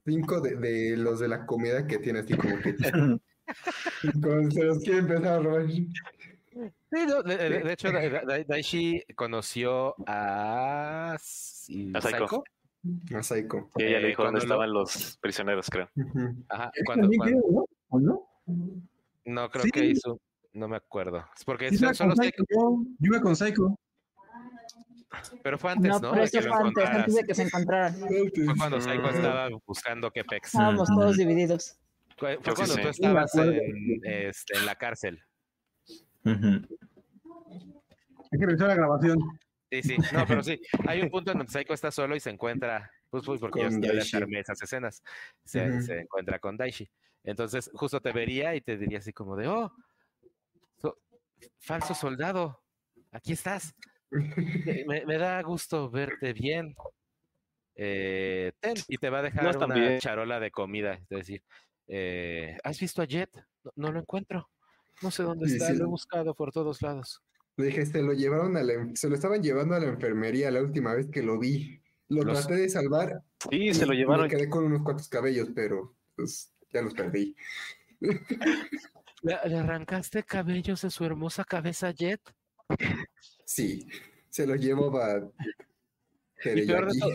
cinco 0.04 0.40
de, 0.40 0.56
de 0.56 0.96
los 0.96 1.20
de 1.20 1.28
la 1.28 1.46
comida 1.46 1.86
que 1.86 1.98
tiene 1.98 2.20
así 2.20 2.34
como 2.34 2.58
que 2.60 2.74
como 4.22 4.50
se 4.50 4.64
los 4.64 4.78
quiere 4.82 4.98
empezar 4.98 5.26
a 5.26 5.38
robar. 5.40 5.66
Sí, 5.70 7.06
no, 7.06 7.22
de, 7.22 7.36
de- 7.36 7.60
de 7.62 7.72
hecho, 7.72 7.90
Da- 7.92 8.08
Da- 8.08 8.24
Da- 8.26 8.44
Daishi 8.44 9.02
conoció 9.14 9.94
a, 10.06 11.16
si- 11.20 11.92
A 11.94 12.00
Saiko. 12.00 12.18
Saiko. 12.18 12.44
A 13.16 13.22
Psycho. 13.22 13.70
Y 13.76 13.82
ella 13.84 13.98
Eh, 13.98 14.00
le 14.02 14.08
dijo 14.08 14.24
dónde 14.24 14.40
cuando 14.40 14.40
lo- 14.40 14.44
estaban 14.44 14.72
los 14.72 15.18
prisioneros, 15.18 15.70
creo. 15.70 15.88
Ajá, 16.48 16.70
cuando, 16.84 17.08
cuando- 17.16 17.24
creo, 17.40 17.50
¿no? 17.52 17.64
¿O 17.88 18.00
no? 18.00 18.28
No 19.24 19.50
creo 19.50 19.64
Sí. 19.64 19.70
que 19.70 19.84
hizo, 19.86 20.20
no 20.52 20.68
me 20.68 20.76
acuerdo. 20.76 21.24
Es 21.36 21.44
porque 21.44 21.70
Sí, 21.70 21.78
solo 21.78 21.92
con 21.96 22.16
sé 22.16 22.24
Psycho, 22.24 22.44
yo, 22.50 22.82
yo 22.98 23.12
iba 23.12 23.20
con 23.20 23.36
Psycho. 23.36 23.78
pero 25.42 25.58
fue 25.58 25.72
antes, 25.72 25.90
no, 25.90 25.98
¿no? 26.00 26.10
pero 26.12 26.24
eso 26.24 26.40
que 26.40 26.48
fue 26.48 26.56
antes, 26.66 26.86
antes 26.88 27.14
de 27.14 27.24
que 27.24 27.34
se 27.34 27.42
encontraran. 27.42 27.94
Fue 27.94 28.30
cuando 28.56 28.80
Psycho 28.80 29.02
Mm. 29.02 29.14
estaba 29.14 29.48
buscando 29.66 30.10
qué 30.10 30.24
pex. 30.24 30.48
Estábamos 30.48 30.88
todos 30.88 31.16
divididos. 31.16 31.78
Fue 32.18 32.38
que 32.38 32.52
cuando 32.52 32.74
sí. 32.74 32.82
tú 32.82 32.88
estabas 32.88 33.34
en, 33.34 34.00
este, 34.04 34.56
en 34.58 34.66
la 34.66 34.74
cárcel. 34.76 35.20
Hay 36.24 36.38
que 38.38 38.46
revisar 38.46 38.68
la 38.68 38.74
grabación. 38.74 39.18
Sí, 39.70 39.82
sí, 39.82 39.96
no, 40.12 40.26
pero 40.26 40.42
sí, 40.42 40.60
hay 40.86 41.00
un 41.00 41.10
punto 41.10 41.32
en 41.32 41.38
donde 41.38 41.52
Psycho 41.52 41.72
está 41.72 41.90
solo 41.90 42.14
y 42.14 42.20
se 42.20 42.28
encuentra, 42.30 42.90
pues, 43.08 43.24
pues 43.24 43.40
porque 43.40 43.60
yo 43.60 43.66
armé 44.18 44.40
esas 44.40 44.60
escenas, 44.62 45.02
se, 45.44 45.80
se 45.80 46.00
encuentra 46.00 46.38
con 46.38 46.56
Daishi. 46.58 46.90
Entonces, 47.24 47.70
justo 47.74 48.00
te 48.00 48.12
vería 48.12 48.54
y 48.54 48.60
te 48.60 48.76
diría 48.76 48.98
así 48.98 49.12
como 49.12 49.36
de, 49.36 49.48
oh, 49.48 49.72
so- 50.80 50.98
falso 51.58 51.94
soldado, 51.94 52.60
aquí 53.12 53.32
estás. 53.32 53.74
Me, 54.86 55.06
me 55.06 55.18
da 55.18 55.40
gusto 55.42 55.90
verte 55.90 56.32
bien. 56.32 56.74
Eh, 57.74 58.52
ten, 58.60 58.74
y 58.88 58.98
te 58.98 59.08
va 59.08 59.20
a 59.20 59.22
dejar 59.22 59.56
No 59.56 59.64
una 59.66 59.74
bien. 59.74 59.98
charola 60.00 60.38
de 60.40 60.50
comida. 60.50 60.94
Es 60.94 61.08
decir, 61.08 61.42
eh, 61.88 62.58
¿has 62.64 62.78
visto 62.78 63.00
a 63.02 63.06
Jet? 63.06 63.30
No, 63.64 63.70
no 63.76 63.92
lo 63.92 64.00
encuentro. 64.00 64.48
No 65.00 65.10
sé 65.10 65.22
dónde 65.22 65.48
Y 65.48 65.52
está, 65.54 65.68
sí. 65.68 65.76
lo 65.76 65.84
he 65.84 65.88
buscado 65.88 66.34
por 66.34 66.52
todos 66.52 66.82
lados. 66.82 67.22
Le 67.56 67.66
dije, 67.66 67.86
se 67.86 68.02
lo 68.02 68.12
llevaron 68.12 68.56
a 68.56 68.62
la, 68.62 68.74
se 68.94 69.08
lo 69.08 69.14
estaban 69.14 69.42
llevando 69.42 69.74
a 69.74 69.80
la 69.80 69.86
enfermería 69.86 70.50
la 70.50 70.60
última 70.62 70.94
vez 70.94 71.08
que 71.10 71.22
lo 71.22 71.38
vi. 71.38 71.80
Lo 72.08 72.22
Los- 72.22 72.46
traté 72.46 72.60
de 72.60 72.68
salvar. 72.68 73.22
Sí, 73.50 73.72
se 73.72 73.86
lo 73.86 73.94
y 73.94 73.98
llevaron. 73.98 74.24
Me 74.24 74.30
quedé 74.30 74.48
con 74.50 74.64
unos 74.64 74.82
cuantos 74.82 75.08
cabellos, 75.08 75.48
pero 75.54 75.96
pues 76.14 76.51
ya 76.72 76.82
los 76.82 76.94
perdí. 76.94 77.36
¿Le, 78.00 79.38
le 79.46 79.56
arrancaste 79.58 80.24
cabellos 80.24 80.82
de 80.82 80.90
su 80.90 81.04
hermosa 81.04 81.44
cabeza 81.44 81.90
Jet? 81.92 82.20
Sí, 83.44 83.86
se 84.28 84.46
los 84.46 84.58
Y 86.54 86.66
peor 86.66 86.86
de 86.86 86.94
Teriyaki. 86.94 86.98
todo, 86.98 87.12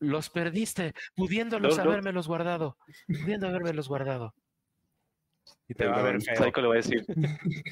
los 0.00 0.30
perdiste, 0.30 0.94
pudiéndolos 1.14 1.76
No, 1.76 1.84
no. 1.84 1.90
guardado, 2.28 2.78
pudiendo 3.06 3.48
habermelos 3.48 3.88
guardado. 3.88 4.34
Y 5.68 5.74
te 5.74 5.86
va 5.86 5.98
a 5.98 6.02
ver. 6.02 6.20
Psycho 6.20 6.60
le 6.60 6.68
va 6.68 6.74
a 6.74 6.76
decir, 6.76 7.04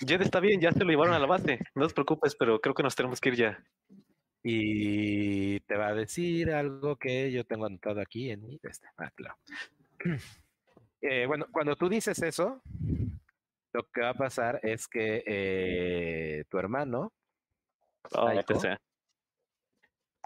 Jed 0.07 0.23
está 0.23 0.41
bien, 0.41 0.61
ya 0.61 0.73
se 0.73 0.81
lo 0.81 0.91
llevaron 0.91 1.15
a 1.15 1.19
la 1.19 1.27
base. 1.27 1.59
No 1.75 1.87
te 1.87 1.95
preocupes, 1.95 2.35
pero 2.37 2.61
creo 2.61 2.75
que 2.75 2.83
nos 2.83 2.97
tenemos 2.97 3.21
que 3.21 3.29
ir 3.31 3.37
ya. 3.37 3.65
Y 4.43 5.61
te 5.61 5.77
va 5.77 5.89
a 5.89 5.95
decir 5.95 6.51
algo 6.53 6.97
que 6.97 7.31
yo 7.33 7.45
tengo 7.45 7.67
anotado 7.67 8.01
aquí 8.01 8.31
en 8.31 8.43
mi... 8.43 8.59
Este, 8.63 8.87
ah, 8.97 9.11
claro. 9.15 9.37
Eh, 11.01 11.27
bueno, 11.27 11.47
cuando 11.53 11.77
tú 11.77 11.89
dices 11.89 12.21
eso, 12.23 12.61
lo 13.73 13.83
que 13.93 14.01
va 14.01 14.11
a 14.11 14.15
pasar 14.15 14.61
es 14.63 14.89
que 14.89 15.23
eh, 15.27 16.45
tu 16.49 16.59
hermano, 16.59 17.13
Oh, 18.13 18.31
Psycho. 18.31 18.59
sea. 18.61 18.81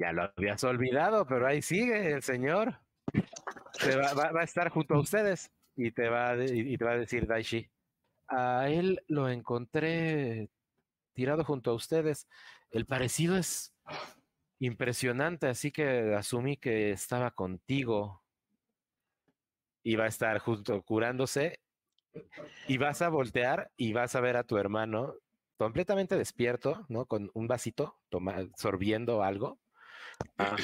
ya 0.01 0.13
lo 0.13 0.23
habías 0.37 0.63
olvidado, 0.65 1.27
pero 1.27 1.47
ahí 1.47 1.63
sigue 1.63 2.13
el 2.13 2.23
señor. 2.23 2.79
Te 3.83 3.97
va, 3.97 4.13
va- 4.15 4.31
va 4.33 4.41
a 4.43 4.45
estar 4.45 4.69
junto 4.71 4.95
a 4.95 5.01
ustedes 5.01 5.51
y 5.77 5.91
te 5.91 6.09
va 6.09 6.37
y 6.37 6.77
te 6.79 6.85
va 6.85 6.93
a 6.93 6.99
decir 6.99 7.27
Daishi. 7.27 7.69
A 8.29 8.69
él 8.69 9.03
lo 9.09 9.29
encontré 9.29 10.49
tirado 11.15 11.45
junto 11.45 11.73
a 11.73 11.75
ustedes. 11.75 12.29
El 12.71 12.87
parecido 12.87 13.37
es 13.37 13.75
impresionante, 14.61 15.49
así 15.49 15.73
que 15.73 16.15
asumí 16.15 16.57
que 16.57 16.93
estaba 16.93 17.33
contigo. 17.33 18.22
Y 19.83 19.97
va 19.97 20.05
a 20.05 20.09
estar 20.09 20.39
justo 20.39 20.83
curándose 20.83 21.59
Y 22.69 22.79
vas 22.79 23.03
a 23.03 23.09
voltear 23.09 23.71
y 23.77 23.93
vas 23.93 24.15
a 24.15 24.21
ver 24.21 24.37
a 24.37 24.45
tu 24.45 24.57
hermano 24.59 25.15
completamente 25.57 26.17
despierto, 26.17 26.87
¿no? 26.89 27.07
Con 27.07 27.31
un 27.35 27.47
vasito, 27.47 27.97
toma, 28.09 28.47
sorbiendo 28.57 29.23
algo. 29.23 29.59
Ah, 30.39 30.57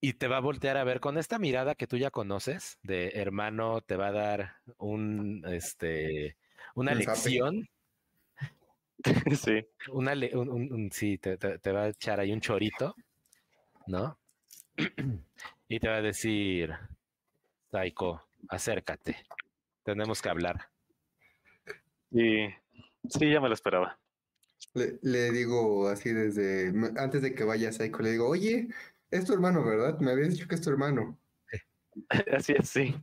Y 0.00 0.14
te 0.14 0.28
va 0.28 0.36
a 0.38 0.40
voltear 0.40 0.76
a 0.76 0.84
ver 0.84 1.00
con 1.00 1.18
esta 1.18 1.38
mirada 1.38 1.74
que 1.74 1.86
tú 1.86 1.96
ya 1.96 2.10
conoces, 2.10 2.78
de 2.82 3.08
hermano, 3.14 3.80
te 3.80 3.96
va 3.96 4.08
a 4.08 4.12
dar 4.12 4.56
un, 4.78 5.42
este, 5.46 6.36
una 6.74 6.92
Un 6.92 7.02
zape. 7.02 7.18
lección, 7.20 7.68
sí. 9.36 9.66
una 9.92 10.14
le- 10.14 10.36
un, 10.36 10.48
un- 10.48 10.72
un- 10.72 10.92
sí, 10.92 11.18
te, 11.18 11.36
te- 11.36 11.58
te 11.58 11.72
va 11.72 11.84
a 11.84 11.88
echar 11.88 12.20
ahí 12.20 12.32
un 12.32 12.40
chorito, 12.40 12.94
¿no? 13.86 14.18
Y 15.68 15.80
te 15.80 15.88
va 15.88 15.96
a 15.96 16.02
decir, 16.02 16.72
Taiko, 17.76 18.26
acércate, 18.48 19.18
tenemos 19.84 20.22
que 20.22 20.30
hablar. 20.30 20.70
Y 22.10 22.46
sí, 23.06 23.30
ya 23.30 23.38
me 23.38 23.48
lo 23.48 23.54
esperaba. 23.54 23.98
Le, 24.72 24.98
le 25.02 25.30
digo 25.30 25.86
así 25.86 26.10
desde 26.10 26.72
antes 26.98 27.20
de 27.20 27.34
que 27.34 27.44
vaya 27.44 27.70
Psycho, 27.70 27.98
le 27.98 28.12
digo, 28.12 28.30
oye, 28.30 28.68
es 29.10 29.26
tu 29.26 29.34
hermano, 29.34 29.62
¿verdad? 29.62 29.98
Me 29.98 30.12
habías 30.12 30.30
dicho 30.30 30.48
que 30.48 30.54
es 30.54 30.62
tu 30.62 30.70
hermano. 30.70 31.18
Así 32.34 32.54
es, 32.56 32.66
sí. 32.66 32.96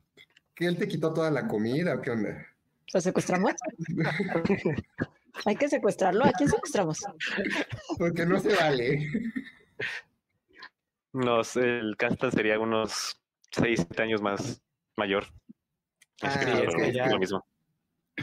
¿Que 0.55 0.65
él 0.65 0.77
te 0.77 0.87
quitó 0.87 1.13
toda 1.13 1.29
la 1.29 1.47
comida 1.47 1.93
o 1.93 2.01
qué 2.01 2.09
onda? 2.09 2.47
¿Lo 2.91 2.99
secuestramos? 2.99 3.53
Hay 5.45 5.55
que 5.55 5.69
secuestrarlo. 5.69 6.25
¿A 6.25 6.31
quién 6.31 6.49
secuestramos? 6.49 6.97
Porque 7.99 8.25
no 8.25 8.39
se 8.39 8.55
vale. 8.55 9.07
No 11.11 11.43
sé, 11.43 11.77
el 11.77 11.95
Castan 11.95 12.31
sería 12.31 12.59
unos 12.59 13.22
6, 13.53 13.79
7 13.87 14.03
años 14.03 14.21
más 14.21 14.61
mayor. 14.97 15.25
Ah, 16.21 16.27
Así 16.27 16.39
que 16.39 16.51
es 16.51 16.59
pero 16.67 16.77
que 16.77 16.87
es 16.89 16.95
ya- 16.95 17.09
lo 17.09 17.19
mismo. 17.19 17.45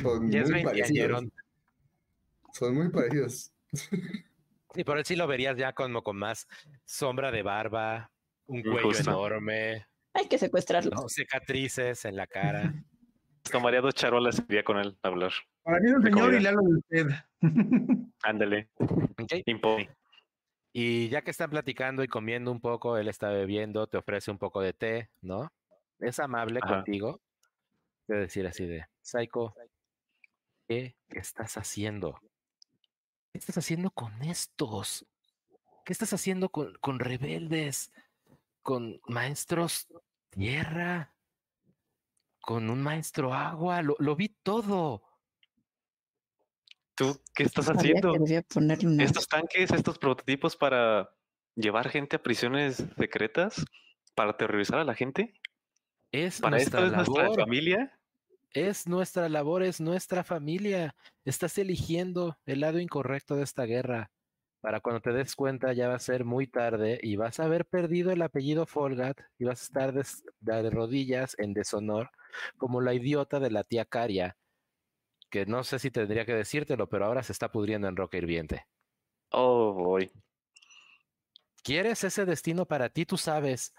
Son 0.01 0.31
Ya 0.31 0.41
es 0.43 0.51
muy 0.51 0.63
parecidos. 0.65 1.25
Son 2.53 2.75
muy 2.75 2.89
parecidos. 2.91 3.53
Sí, 4.73 4.85
por 4.85 4.99
él 4.99 5.05
sí 5.05 5.17
lo 5.17 5.27
verías 5.27 5.57
ya 5.57 5.73
como 5.73 6.01
con 6.05 6.17
más 6.17 6.47
sombra 6.85 7.33
de 7.33 7.43
barba, 7.43 8.13
un 8.47 8.63
cuello 8.63 8.83
Justo. 8.91 9.11
enorme, 9.11 9.85
Hay 10.15 10.29
que 10.29 10.39
secuestrarlo. 10.39 10.93
¿no? 10.95 11.09
cicatrices 11.09 12.05
en 12.05 12.15
la 12.15 12.29
cara. 12.29 12.73
Tomaría 13.51 13.81
dos 13.81 13.95
charolas 13.97 14.39
y 14.39 14.45
iría 14.49 14.63
con 14.63 14.79
él 14.79 14.97
a 15.03 15.09
hablar. 15.09 15.33
Para 15.65 15.81
mí 15.81 15.89
es 15.89 15.95
un 15.97 16.03
señor 16.05 16.35
y 16.35 16.41
le 16.41 16.49
hablo 16.49 16.63
de 16.63 16.77
usted. 16.77 17.07
Ándale, 18.23 18.69
¿ok? 18.79 19.33
impone. 19.47 19.91
Y 20.73 21.09
ya 21.09 21.23
que 21.23 21.33
están 21.33 21.51
platicando 21.51 22.05
y 22.05 22.09
comiendo 22.09 22.53
un 22.53 22.61
poco, 22.61 22.97
él 22.97 23.09
está 23.09 23.31
bebiendo, 23.31 23.89
te 23.89 23.99
ofrece 23.99 24.31
un 24.31 24.39
poco 24.39 24.61
de 24.61 24.73
té, 24.73 25.11
¿no? 25.21 25.53
Es 25.99 26.21
amable 26.21 26.61
Ajá. 26.63 26.77
contigo. 26.77 27.21
De 28.07 28.17
decir 28.17 28.47
así 28.47 28.67
de, 28.67 28.87
Psycho, 29.03 29.55
¿qué 30.67 30.97
estás 31.09 31.57
haciendo? 31.57 32.21
¿Qué 33.33 33.39
estás 33.39 33.59
haciendo 33.59 33.91
con 33.91 34.23
estos? 34.23 35.07
¿Qué 35.85 35.93
estás 35.93 36.13
haciendo 36.13 36.51
con, 36.51 36.75
con 36.81 36.99
rebeldes? 36.99 37.93
¿Con 38.63 39.01
maestros 39.07 39.89
tierra? 40.31 41.17
¿Con 42.41 42.71
un 42.71 42.83
maestro 42.83 43.35
agua? 43.35 43.83
Lo, 43.83 43.97
lo 43.99 44.17
vi 44.17 44.29
todo. 44.29 45.10
¿Tú 47.01 47.19
qué 47.35 47.45
estás 47.45 47.65
Sabía 47.65 47.81
haciendo? 47.81 48.13
una- 48.13 48.75
Estos 49.03 49.27
tanques, 49.27 49.71
estos 49.73 49.99
prototipos 49.99 50.55
para 50.55 51.09
llevar 51.57 51.89
gente 51.89 52.17
a 52.17 52.23
prisiones 52.23 52.85
secretas, 52.99 53.65
para 54.15 54.37
terrorizar 54.37 54.79
a 54.81 54.85
la 54.85 54.95
gente. 54.95 55.33
Es 56.13 56.43
Para 56.43 56.59
esto 56.59 56.77
nuestra 56.79 57.01
es 57.03 57.09
nuestra 57.09 57.43
familia. 57.43 57.99
Es 58.53 58.87
nuestra 58.87 59.29
labor, 59.31 59.63
es 59.63 59.81
nuestra 59.81 60.25
familia. 60.25 60.95
Estás 61.25 61.57
eligiendo 61.57 62.37
el 62.45 62.61
lado 62.61 62.79
incorrecto 62.79 63.35
de 63.35 63.45
esta 63.45 63.65
guerra. 63.65 64.11
Para 64.61 64.81
cuando 64.81 65.01
te 65.01 65.13
des 65.13 65.35
cuenta 65.35 65.73
ya 65.73 65.89
va 65.89 65.95
a 65.95 66.01
ser 66.01 66.27
muy 66.27 66.49
tarde 66.49 67.01
y 67.03 67.17
vas 67.17 67.41
a 67.41 67.45
haber 67.45 67.65
perdido 67.65 68.11
el 68.13 68.21
apellido 68.21 68.67
Folgat 68.67 69.19
y 69.39 69.45
vas 69.45 69.63
a 69.63 69.65
estar 69.65 69.93
des- 69.95 70.23
de 70.41 70.69
rodillas 70.69 71.35
en 71.39 71.55
deshonor 71.55 72.11
como 72.59 72.83
la 72.83 72.93
idiota 72.93 73.41
de 73.41 73.51
la 73.51 73.65
tía 73.65 73.87
Caria, 73.87 74.37
que 75.31 75.47
no 75.47 75.65
sé 75.65 75.79
si 75.79 75.91
tendría 75.91 76.27
que 76.27 76.35
decírtelo, 76.35 76.89
pero 76.89 77.07
ahora 77.07 77.23
se 77.23 77.33
está 77.33 77.51
pudriendo 77.51 77.89
en 77.89 77.97
roca 77.97 78.19
hirviente. 78.19 78.67
Oh, 79.31 79.73
boy. 79.73 80.11
¿Quieres 81.63 82.05
ese 82.05 82.25
destino 82.25 82.67
para 82.67 82.89
ti? 82.89 83.07
Tú 83.07 83.17
sabes 83.17 83.75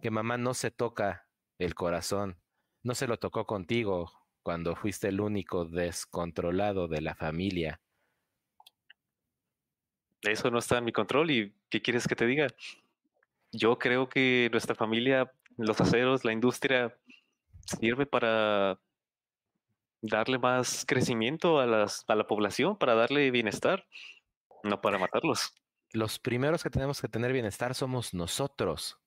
que 0.00 0.10
mamá 0.10 0.36
no 0.36 0.54
se 0.54 0.70
toca 0.70 1.28
el 1.58 1.74
corazón. 1.74 2.38
No 2.82 2.94
se 2.94 3.06
lo 3.06 3.18
tocó 3.18 3.46
contigo 3.46 4.10
cuando 4.42 4.76
fuiste 4.76 5.08
el 5.08 5.20
único 5.20 5.64
descontrolado 5.64 6.88
de 6.88 7.00
la 7.00 7.14
familia. 7.14 7.80
Eso 10.22 10.50
no 10.50 10.58
está 10.58 10.78
en 10.78 10.84
mi 10.84 10.92
control. 10.92 11.30
¿Y 11.30 11.54
qué 11.68 11.82
quieres 11.82 12.08
que 12.08 12.16
te 12.16 12.26
diga? 12.26 12.48
Yo 13.52 13.78
creo 13.78 14.08
que 14.08 14.48
nuestra 14.50 14.74
familia, 14.74 15.32
los 15.56 15.80
aceros, 15.80 16.24
la 16.24 16.32
industria, 16.32 16.96
sirve 17.64 18.06
para 18.06 18.78
darle 20.02 20.38
más 20.38 20.84
crecimiento 20.86 21.58
a, 21.60 21.66
las, 21.66 22.04
a 22.08 22.14
la 22.14 22.26
población, 22.26 22.76
para 22.76 22.94
darle 22.94 23.30
bienestar, 23.30 23.86
no 24.62 24.80
para 24.80 24.98
matarlos. 24.98 25.54
Los 25.92 26.18
primeros 26.18 26.62
que 26.62 26.70
tenemos 26.70 27.00
que 27.00 27.08
tener 27.08 27.32
bienestar 27.32 27.74
somos 27.74 28.12
nosotros. 28.14 28.98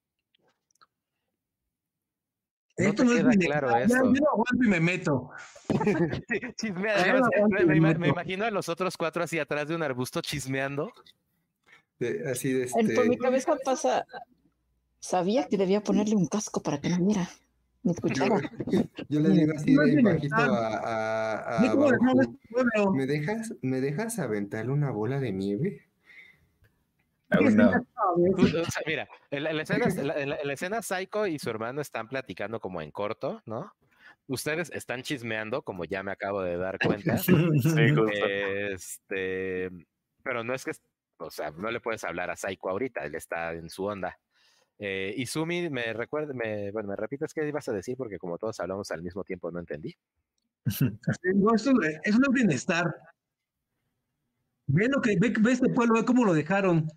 No 2.77 2.85
Esto 2.89 3.03
te 3.03 3.05
no 3.05 3.11
es 3.11 3.17
queda 3.19 3.29
mi 3.29 3.37
claro 3.45 3.69
ya- 3.71 3.79
esto. 3.81 3.97
Yo 4.05 4.11
lo 4.21 4.29
aguanto 4.31 4.63
y 4.63 4.67
me 4.67 4.79
meto. 4.79 5.31
Chismea, 6.55 7.19
me, 7.97 8.07
imagino 8.07 8.45
a 8.45 8.51
los 8.51 8.69
otros 8.69 8.95
cuatro 8.95 9.21
así 9.23 9.37
atrás 9.37 9.67
de 9.67 9.75
un 9.75 9.83
arbusto 9.83 10.21
chismeando. 10.21 10.91
De- 11.99 12.29
así 12.31 12.53
de 12.53 12.63
En- 12.77 12.95
por 12.95 13.05
mi 13.05 13.15
este. 13.15 13.17
cabeza 13.17 13.57
pasa. 13.65 14.05
Sabía 15.01 15.47
que 15.47 15.57
debía 15.57 15.81
ponerle 15.83 16.15
un 16.15 16.27
casco 16.27 16.61
para 16.63 16.79
que 16.79 16.89
no 16.89 17.05
viera. 17.05 17.29
Me 17.83 17.91
escuchaba. 17.93 18.41
Yo 19.07 19.19
le 19.19 19.29
digo 19.29 19.53
así 19.55 19.73
de 19.75 20.01
bajito 20.01 20.35
a, 20.35 20.77
a, 20.77 21.59
a 21.59 21.61
este. 22.21 22.89
¿Me 22.93 23.05
dejas, 23.05 23.53
¿Me 23.61 23.81
dejas 23.81 24.19
aventarle 24.19 24.71
una 24.71 24.91
bola 24.91 25.19
de 25.19 25.31
nieve? 25.31 25.85
No. 27.31 27.69
O 27.69 28.65
sea, 28.71 28.81
mira, 28.87 29.07
en 29.29 29.43
la, 29.43 29.51
en 29.51 29.57
la 29.57 29.63
escena, 29.63 29.85
en 30.01 30.07
la- 30.07 30.13
en 30.21 30.29
la- 30.29 30.35
en 30.37 30.47
la 30.47 30.53
escena 30.53 30.81
Psycho 30.81 31.27
y 31.27 31.37
su 31.39 31.49
hermano 31.49 31.79
están 31.81 32.07
platicando 32.07 32.59
como 32.59 32.81
en 32.81 32.91
corto, 32.91 33.41
¿no? 33.45 33.71
Ustedes 34.27 34.71
están 34.73 35.01
chismeando, 35.03 35.61
como 35.63 35.85
ya 35.85 36.03
me 36.03 36.11
acabo 36.11 36.41
de 36.41 36.57
dar 36.57 36.77
cuenta. 36.79 37.17
Sí. 37.63 37.93
Este, 38.73 39.69
pero 40.23 40.43
no 40.43 40.53
es 40.53 40.65
que, 40.65 40.71
o 41.17 41.29
sea, 41.31 41.51
no 41.51 41.69
le 41.71 41.79
puedes 41.79 42.03
hablar 42.03 42.29
a 42.29 42.35
Psycho 42.35 42.69
ahorita, 42.69 43.03
él 43.05 43.15
está 43.15 43.53
en 43.53 43.69
su 43.69 43.85
onda. 43.85 44.17
Eh, 44.81 45.13
y 45.17 45.25
Sumi, 45.25 45.69
me 45.69 45.91
recuerda, 45.93 46.33
me, 46.33 46.71
bueno, 46.71 46.87
me 46.89 46.95
repites 46.95 47.33
qué 47.33 47.45
ibas 47.45 47.67
a 47.67 47.73
decir 47.73 47.97
porque 47.97 48.17
como 48.17 48.37
todos 48.37 48.59
hablamos 48.61 48.89
al 48.91 49.01
mismo 49.03 49.23
tiempo 49.23 49.51
no 49.51 49.59
entendí. 49.59 49.95
No, 51.35 51.53
esto, 51.55 51.71
eso 52.03 52.19
no 52.19 52.27
es 52.27 52.33
bienestar. 52.33 52.93
Ve 54.67 54.87
lo 54.87 55.01
que 55.01 55.17
ve, 55.19 55.33
ve 55.39 55.51
este 55.51 55.69
pueblo, 55.69 55.95
ve 55.95 56.05
cómo 56.05 56.25
lo 56.25 56.33
dejaron. 56.33 56.87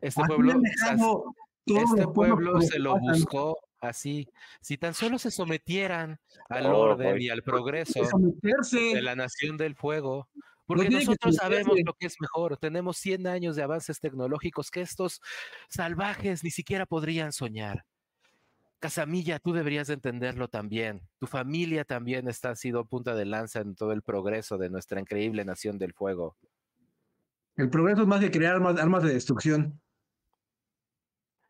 Este 0.00 0.22
pueblo, 0.24 0.60
dejado 0.60 1.34
este 1.64 2.06
pueblo 2.08 2.60
se 2.60 2.78
lo 2.78 2.98
buscó 2.98 3.58
así. 3.80 4.28
Si 4.60 4.76
tan 4.78 4.94
solo 4.94 5.18
se 5.18 5.30
sometieran 5.30 6.18
al 6.48 6.66
Oh, 6.66 6.78
orden 6.80 7.12
boy. 7.12 7.24
y 7.24 7.28
al 7.30 7.42
progreso 7.42 8.00
de 8.72 9.02
la 9.02 9.16
nación 9.16 9.56
del 9.56 9.74
fuego, 9.74 10.28
porque 10.66 10.88
que 10.88 10.94
nosotros 10.96 11.36
sabemos 11.36 11.76
lo 11.84 11.94
que 11.94 12.06
es 12.06 12.16
mejor. 12.20 12.56
Tenemos 12.58 12.98
100 12.98 13.26
años 13.26 13.56
de 13.56 13.62
avances 13.62 14.00
tecnológicos 14.00 14.70
que 14.70 14.80
estos 14.80 15.20
salvajes 15.68 16.42
ni 16.42 16.50
siquiera 16.50 16.86
podrían 16.86 17.32
soñar. 17.32 17.84
Casamilla, 18.78 19.38
tú 19.38 19.52
deberías 19.52 19.86
de 19.86 19.94
entenderlo 19.94 20.48
también. 20.48 21.08
Tu 21.18 21.26
familia 21.26 21.84
también 21.84 22.28
está 22.28 22.50
ha 22.50 22.56
sido 22.56 22.84
punta 22.84 23.14
de 23.14 23.24
lanza 23.24 23.60
en 23.60 23.74
todo 23.74 23.92
el 23.92 24.02
progreso 24.02 24.58
de 24.58 24.68
nuestra 24.68 25.00
increíble 25.00 25.44
nación 25.44 25.78
del 25.78 25.94
fuego. 25.94 26.36
El 27.56 27.70
progreso 27.70 28.02
es 28.02 28.08
más 28.08 28.20
que 28.20 28.30
crear 28.30 28.56
armas, 28.56 28.78
armas 28.78 29.02
de 29.02 29.14
destrucción. 29.14 29.80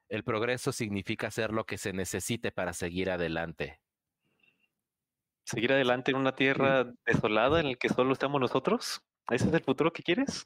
El 0.08 0.22
progreso 0.22 0.70
significa 0.70 1.26
hacer 1.26 1.52
lo 1.52 1.64
que 1.64 1.78
se 1.78 1.92
necesite 1.92 2.52
para 2.52 2.72
seguir 2.72 3.10
adelante. 3.10 3.80
¿Seguir 5.46 5.72
adelante 5.72 6.10
en 6.10 6.16
una 6.16 6.34
tierra 6.34 6.92
desolada 7.06 7.60
en 7.60 7.66
el 7.66 7.78
que 7.78 7.88
solo 7.88 8.12
estamos 8.12 8.40
nosotros? 8.40 9.00
¿Ese 9.30 9.46
es 9.46 9.54
el 9.54 9.62
futuro 9.62 9.92
que 9.92 10.02
quieres? 10.02 10.44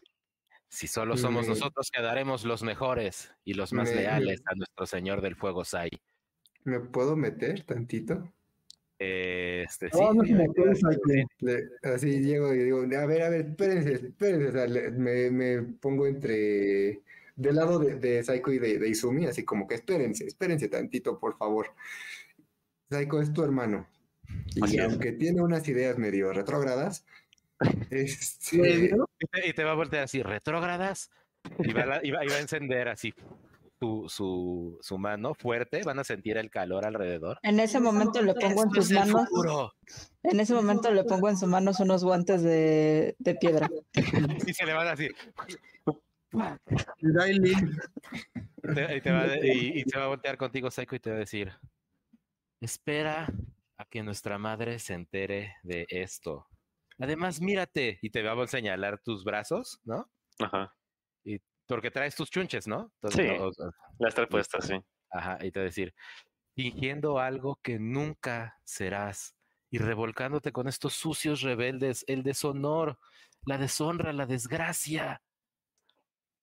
Si 0.69 0.87
solo 0.87 1.17
somos 1.17 1.45
Me- 1.45 1.49
nosotros, 1.55 1.91
quedaremos 1.91 2.45
los 2.45 2.63
mejores 2.63 3.33
y 3.43 3.55
los 3.55 3.73
más 3.73 3.89
Me- 3.89 3.97
leales 3.97 4.43
a 4.45 4.55
nuestro 4.55 4.85
Señor 4.85 5.23
del 5.23 5.37
Fuego 5.37 5.65
Sai. 5.65 5.89
¿Me 6.65 6.81
puedo 6.81 7.17
meter 7.17 7.65
tantito? 7.65 8.31
Este, 8.99 9.89
sí, 9.91 9.99
No, 9.99 10.13
me. 10.13 10.47
Le- 11.41 11.69
así 11.83 12.21
llego 12.21 12.53
y 12.53 12.59
digo, 12.59 12.81
a 12.83 13.07
ver, 13.07 13.23
a 13.23 13.31
ver, 13.31 13.47
espérense, 13.47 13.93
espérense. 13.95 14.49
o 14.49 14.53
sea, 14.53 14.67
le- 14.67 14.91
me, 14.91 15.31
me 15.31 15.63
pongo 15.63 16.07
entre, 16.07 17.01
del 17.37 17.57
lado 17.57 17.79
de, 17.79 17.95
de 17.95 18.23
Saiko 18.23 18.53
y 18.53 18.59
de, 18.59 18.79
de 18.79 18.89
Izumi, 18.91 19.25
así 19.25 19.47
como 19.47 19.67
que 19.67 19.77
espérense, 19.77 20.27
espérense 20.27 20.69
tantito, 20.69 21.19
por 21.19 21.39
favor. 21.39 21.69
Saiko 22.91 23.23
es 23.23 23.33
tu 23.33 23.43
hermano. 23.43 23.87
Y 24.55 24.65
Así 24.65 24.77
es. 24.79 24.85
aunque 24.85 25.13
tiene 25.13 25.41
unas 25.43 25.67
ideas 25.69 25.97
medio 25.99 26.33
retrógradas, 26.33 27.05
este. 27.91 28.91
Y 29.19 29.27
te, 29.27 29.53
te 29.53 29.65
va 29.65 29.73
a 29.73 29.75
voltear 29.75 30.05
así, 30.05 30.23
retrógradas, 30.23 31.11
y 31.59 31.73
va, 31.73 31.83
a 31.83 31.87
la- 31.87 32.01
y 32.05 32.11
va- 32.11 32.25
y 32.25 32.29
va 32.29 32.35
a 32.37 32.41
encender 32.41 32.89
así 32.89 33.15
su, 33.79 34.07
su, 34.09 34.79
su 34.83 34.99
mano 34.99 35.35
fuerte, 35.35 35.83
van 35.85 35.99
a 35.99 36.05
sentir 36.05 36.37
el 36.37 36.51
calor 36.51 36.85
alrededor. 36.85 37.39
En 37.43 37.61
ese 37.61 37.81
momento 37.81 38.21
le 38.23 38.35
pongo 38.35 38.65
en 38.65 38.71
tus 38.71 38.91
es 38.91 38.99
manos, 38.99 39.29
futuro. 39.29 39.73
en 40.23 40.41
ese 40.41 40.53
momento 40.55 40.91
le 40.91 41.05
pongo 41.05 41.29
en 41.29 41.37
sus 41.39 41.49
manos 41.49 41.81
unos 41.81 42.03
guantes 42.05 42.43
de, 42.43 43.15
de 43.19 43.35
piedra. 43.37 43.69
Y 44.47 44.53
se 44.55 44.67
le 44.67 44.73
van 44.75 44.89
así, 44.89 45.09
te- 48.75 48.97
y, 48.97 49.01
te 49.01 49.11
va, 49.13 49.23
a- 49.23 49.37
y- 49.47 49.81
y 49.81 49.83
se 49.85 49.99
va 49.99 50.05
a 50.05 50.09
voltear 50.09 50.37
contigo, 50.37 50.71
Psycho, 50.71 50.97
y 50.97 51.01
te 51.01 51.11
va 51.11 51.17
a 51.17 51.21
decir, 51.21 51.53
espera 52.61 53.33
a 53.81 53.87
que 53.87 54.03
nuestra 54.03 54.37
madre 54.39 54.79
se 54.79 54.93
entere 54.95 55.55
de 55.63 55.87
esto. 55.89 56.47
Además, 56.99 57.41
mírate, 57.41 57.99
y 58.03 58.11
te 58.11 58.23
va 58.23 58.41
a 58.43 58.47
señalar 58.47 59.01
tus 59.03 59.25
brazos, 59.25 59.81
¿no? 59.85 60.11
Ajá. 60.39 60.75
Porque 61.67 61.91
traes 61.91 62.15
tus 62.17 62.31
chunches, 62.31 62.67
¿no? 62.67 62.93
Entonces, 62.97 63.27
Sí. 63.27 63.39
no, 63.39 63.47
o 63.47 63.53
sea, 63.53 63.67
Las 64.01 64.15
tres 64.15 64.29
puestas, 64.29 64.67
sí. 64.67 64.75
Ajá, 65.11 65.39
y 65.41 65.51
te 65.53 65.61
decir, 65.61 65.95
fingiendo 66.55 67.19
algo 67.21 67.59
que 67.63 67.79
nunca 67.79 68.59
serás 68.65 69.35
y 69.71 69.79
revolcándote 69.79 70.53
con 70.53 70.67
estos 70.69 70.95
sucios 70.95 71.41
rebeldes, 71.43 72.05
el 72.09 72.23
deshonor, 72.23 72.99
la 73.47 73.57
deshonra, 73.57 74.13
la 74.13 74.27
desgracia. 74.27 75.23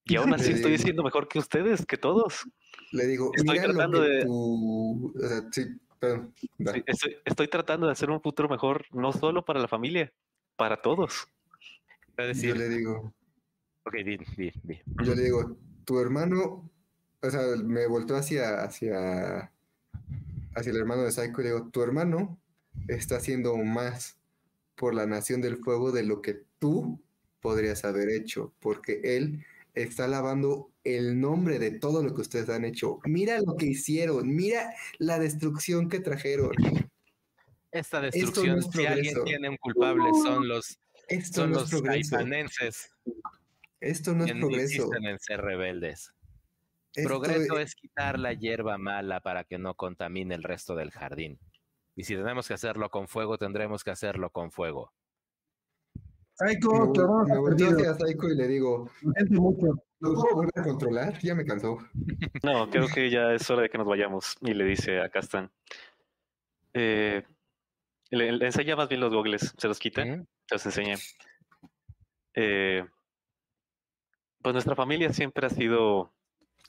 Y 0.06 0.16
aún 0.16 0.34
así 0.34 0.52
estoy 0.70 0.72
diciendo 0.72 1.04
mejor 1.04 1.28
que 1.28 1.40
ustedes, 1.40 1.86
que 1.86 1.98
todos. 1.98 2.50
le 2.94 3.06
digo, 3.06 3.32
Estoy 3.36 3.54
mira 3.58 3.68
lo 3.68 3.74
tratando 3.74 4.02
que 4.02 4.08
de- 4.08 4.26
o 4.28 5.12
sea, 5.20 5.42
sí, 5.52 5.66
Estoy, 6.02 7.18
estoy 7.26 7.48
tratando 7.48 7.88
de 7.88 7.94
hacer 7.94 8.10
un 8.10 8.22
futuro 8.22 8.48
mejor, 8.50 8.86
no 8.92 9.12
solo 9.14 9.44
para 9.44 9.60
la 9.60 9.68
familia, 9.68 10.12
para 10.56 10.82
todos. 10.82 11.28
Yo 12.18 12.56
le 12.56 12.70
digo, 12.70 13.14
ok, 13.84 13.96
di, 13.98 14.18
di, 14.18 14.52
di. 14.64 14.82
yo 15.04 15.14
le 15.14 15.24
digo, 15.24 15.58
tu 15.86 16.00
hermano, 16.00 16.70
o 17.22 17.30
sea, 17.30 17.42
me 17.64 17.88
volteó 17.88 18.16
hacia, 18.16 18.64
hacia, 18.64 19.52
hacia 20.56 20.72
el 20.72 20.78
hermano 20.78 21.04
de 21.04 21.12
Psycho 21.12 21.42
y 21.42 21.44
le 21.44 21.50
digo, 21.52 21.70
tu 21.70 21.84
hermano 21.84 22.40
está 22.88 23.18
haciendo 23.18 23.56
más 23.58 24.20
por 24.76 24.94
la 24.94 25.06
Nación 25.06 25.42
del 25.42 25.58
Fuego 25.58 25.92
de 25.92 26.04
lo 26.04 26.22
que 26.22 26.42
tú 26.60 27.00
podrías 27.40 27.86
haber 27.86 28.10
hecho, 28.10 28.54
porque 28.60 29.00
él 29.04 29.46
está 29.74 30.08
lavando 30.08 30.72
el 30.96 31.20
nombre 31.20 31.60
de 31.60 31.72
todo 31.72 32.02
lo 32.04 32.14
que 32.14 32.22
ustedes 32.22 32.50
han 32.50 32.64
hecho. 32.66 33.00
Mira 33.06 33.40
lo 33.42 33.56
que 33.58 33.66
hicieron, 33.66 34.34
mira 34.34 34.74
la 35.00 35.20
destrucción 35.20 35.90
que 35.90 36.00
trajeron. 36.00 36.52
Esta 37.72 37.98
no 38.00 38.04
destrucción, 38.06 38.60
es 38.60 38.68
si 38.72 38.86
alguien 38.86 39.24
tiene 39.26 39.50
un 39.50 39.58
culpable, 39.58 40.10
son 40.24 40.48
los, 40.48 40.80
Esto 41.10 41.42
son 41.42 41.52
no 41.52 41.56
es 41.58 41.62
los 41.64 41.70
progreso. 41.82 42.16
caipanenses, 42.16 42.90
Esto 43.82 44.14
no 44.16 44.26
es 44.26 44.32
que 44.34 44.40
progreso. 44.40 44.84
insisten 44.84 45.06
en 45.06 45.20
ser 45.20 45.42
rebeldes. 45.42 46.14
Esto 46.96 47.08
Progreso 47.10 47.60
es- 47.60 47.68
es 47.68 47.76
quitar 47.76 48.18
la 48.18 48.34
hierba 48.34 48.78
mala 48.78 49.20
para 49.20 49.44
que 49.44 49.60
no 49.60 49.76
contamine 49.76 50.34
el 50.34 50.44
resto 50.44 50.76
del 50.76 50.90
jardín. 50.92 51.38
Y 51.96 52.04
si 52.06 52.16
tenemos 52.16 52.48
que 52.48 52.54
hacerlo 52.56 52.90
con 52.90 53.08
fuego, 53.08 53.38
tendremos 53.38 53.84
que 53.84 53.92
hacerlo 53.92 54.30
con 54.32 54.52
fuego. 54.52 54.94
Psycho, 56.36 56.94
Me, 57.26 57.56
me 57.56 57.66
hacia 57.74 57.94
Psycho 57.96 58.30
y 58.30 58.36
le 58.36 58.48
digo, 58.48 58.90
mucho. 59.30 59.84
¿Lo 60.00 60.14
puedo 60.14 60.36
volver 60.36 60.52
a 60.56 60.64
controlar? 60.64 61.20
Ya 61.20 61.36
me 61.36 61.46
cansó. 61.46 61.78
No, 62.44 62.70
creo 62.70 62.88
que 62.88 63.10
ya 63.10 63.34
es 63.34 63.50
hora 63.50 63.64
de 63.64 63.70
que 63.70 63.78
nos 63.78 63.88
vayamos. 63.88 64.38
Y 64.42 64.54
le 64.54 64.64
dice 64.64 65.02
a 65.02 65.10
Castan. 65.10 65.52
Eh, 66.74 67.24
le, 68.12 68.32
le 68.32 68.46
enseña 68.46 68.76
más 68.76 68.88
bien 68.88 69.02
los 69.02 69.14
gogles, 69.14 69.54
se 69.58 69.68
los 69.68 69.80
quita, 69.80 70.06
¿Mm? 70.06 70.26
se 70.46 70.56
los 70.56 70.66
enseña. 70.66 70.96
Eh, 72.36 72.86
pues 74.42 74.54
nuestra 74.54 74.76
familia 74.76 75.12
siempre 75.12 75.48
ha 75.48 75.50
sido 75.50 76.14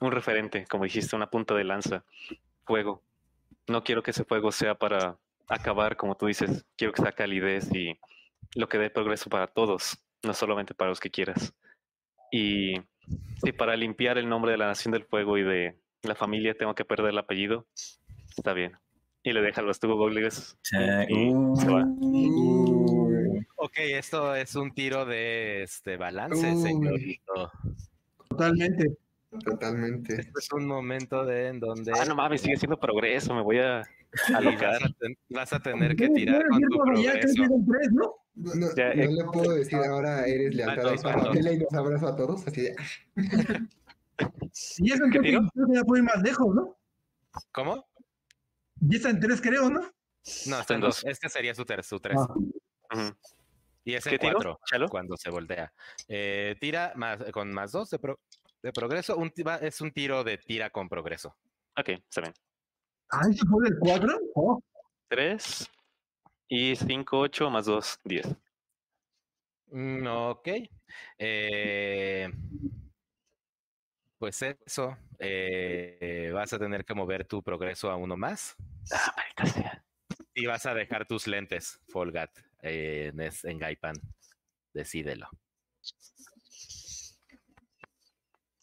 un 0.00 0.12
referente, 0.12 0.66
como 0.66 0.84
dijiste, 0.84 1.14
una 1.14 1.30
punta 1.30 1.54
de 1.54 1.64
lanza, 1.64 2.04
fuego. 2.64 3.02
No 3.66 3.84
quiero 3.84 4.02
que 4.02 4.12
ese 4.12 4.24
fuego 4.24 4.50
sea 4.50 4.74
para 4.74 5.18
acabar, 5.46 5.96
como 5.96 6.16
tú 6.16 6.26
dices, 6.26 6.64
quiero 6.76 6.92
que 6.92 7.02
sea 7.02 7.12
calidez 7.12 7.72
y 7.74 7.98
lo 8.54 8.68
que 8.68 8.78
dé 8.78 8.90
progreso 8.90 9.28
para 9.28 9.46
todos, 9.46 9.98
no 10.22 10.32
solamente 10.34 10.74
para 10.74 10.90
los 10.90 11.00
que 11.00 11.10
quieras. 11.10 11.54
Y 12.30 12.74
si 13.42 13.52
para 13.52 13.76
limpiar 13.76 14.18
el 14.18 14.28
nombre 14.28 14.52
de 14.52 14.58
la 14.58 14.66
Nación 14.66 14.92
del 14.92 15.04
Fuego 15.04 15.38
y 15.38 15.42
de 15.42 15.76
la 16.02 16.14
familia 16.14 16.54
tengo 16.54 16.74
que 16.74 16.84
perder 16.84 17.10
el 17.10 17.18
apellido, 17.18 17.66
está 18.36 18.52
bien. 18.52 18.72
Y 19.22 19.32
le 19.32 19.42
deja 19.42 19.62
los 19.62 19.80
tubo 19.80 19.96
gogles 19.96 20.56
Cha- 20.62 21.04
y 21.04 21.30
se 21.56 21.68
va. 21.68 21.84
Uy, 22.00 23.46
Ok, 23.56 23.72
esto 23.78 24.34
es 24.36 24.54
un 24.54 24.72
tiro 24.72 25.04
de 25.04 25.62
este 25.64 25.96
balance, 25.96 26.52
Uy. 26.52 26.62
señorito. 26.62 27.50
Totalmente. 28.28 28.96
totalmente. 29.44 30.14
Este 30.20 30.32
es 30.38 30.52
un 30.52 30.66
momento 30.66 31.24
de 31.24 31.48
en 31.48 31.60
donde 31.60 31.92
Ah, 31.94 32.04
no 32.06 32.14
mames, 32.14 32.40
sigue 32.40 32.56
siendo 32.56 32.78
progreso, 32.78 33.34
me 33.34 33.42
voy 33.42 33.58
a 33.58 33.82
vas, 34.32 34.82
a 34.82 34.88
ten- 34.98 35.18
vas 35.28 35.52
a 35.52 35.60
tener 35.60 35.96
que 35.96 36.08
tirar 36.10 36.42
no, 36.44 36.50
con 36.50 36.60
no, 36.60 36.68
tu 36.68 36.76
no, 36.76 37.02
ya 37.02 37.12
progreso. 37.12 37.42
quedan 37.42 37.66
tres, 37.66 37.92
¿no? 37.92 38.14
No, 38.34 38.74
Ya, 38.76 38.94
no 38.94 39.02
eh, 39.02 39.08
le 39.12 39.24
puedo 39.24 39.52
decir 39.52 39.78
ahora 39.78 40.24
eres 40.26 40.54
lealtad 40.54 40.86
a 40.88 41.52
y 41.52 41.58
nos 41.58 41.74
abrazo 41.74 42.06
a 42.08 42.16
todos. 42.16 42.46
Así 42.46 42.62
de, 42.62 42.76
Y 44.78 44.92
eso 44.92 45.04
tiro? 45.22 45.40
creo 45.52 45.66
que 45.68 45.74
ya 45.74 45.82
puede 45.84 46.02
ir 46.02 46.08
más 46.08 46.22
lejos, 46.22 46.54
¿no? 46.54 46.76
¿Cómo? 47.52 47.86
Y 48.80 48.96
está 48.96 49.10
en 49.10 49.20
tres, 49.20 49.40
creo, 49.40 49.68
¿no? 49.70 49.80
No, 50.46 50.60
está 50.60 50.74
en 50.74 50.80
dos. 50.80 51.04
Este 51.04 51.28
sería 51.28 51.54
su, 51.54 51.64
ter- 51.64 51.84
su 51.84 51.98
tres. 52.00 52.18
Ah. 52.90 53.14
Y 53.84 53.94
es 53.94 54.06
en 54.06 54.10
¿Qué 54.12 54.18
tiro, 54.18 54.32
cuatro 54.34 54.60
Chalo? 54.66 54.88
cuando 54.88 55.16
se 55.16 55.30
voltea. 55.30 55.72
Eh, 56.08 56.56
tira 56.60 56.92
más, 56.96 57.18
con 57.32 57.52
más 57.52 57.72
dos 57.72 57.90
de, 57.90 57.98
pro- 57.98 58.20
de 58.62 58.72
progreso. 58.72 59.16
Un, 59.16 59.32
es 59.62 59.80
un 59.80 59.92
tiro 59.92 60.24
de 60.24 60.38
tira 60.38 60.70
con 60.70 60.88
progreso. 60.88 61.36
Ok, 61.76 61.88
está 61.88 62.20
bien. 62.20 62.34
Ay, 63.10 63.32
¿se 63.34 63.44
puede 63.46 63.70
el 63.70 63.78
cuatro? 63.78 64.18
Oh, 64.34 64.60
3 65.08 65.70
y 66.48 66.76
5, 66.76 67.18
8 67.18 67.50
más 67.50 67.66
2, 67.66 67.98
10. 68.04 68.26
Mm, 69.70 70.06
ok. 70.06 70.48
Eh, 71.18 72.28
pues 74.18 74.42
eso. 74.42 74.96
eh, 75.18 76.30
vas 76.34 76.52
a 76.52 76.58
tener 76.58 76.84
que 76.84 76.94
mover 76.94 77.24
tu 77.26 77.42
progreso 77.42 77.90
a 77.90 77.96
uno 77.96 78.16
más. 78.16 78.56
Ah, 78.92 79.14
maldita 79.16 79.46
sea. 79.46 79.84
Y 80.34 80.46
vas 80.46 80.66
a 80.66 80.74
dejar 80.74 81.06
tus 81.06 81.26
lentes, 81.26 81.80
Folgat, 81.88 82.30
eh, 82.62 83.12
en, 83.14 83.30
en 83.50 83.58
Gaipan. 83.58 83.96
Decídelo. 84.72 85.28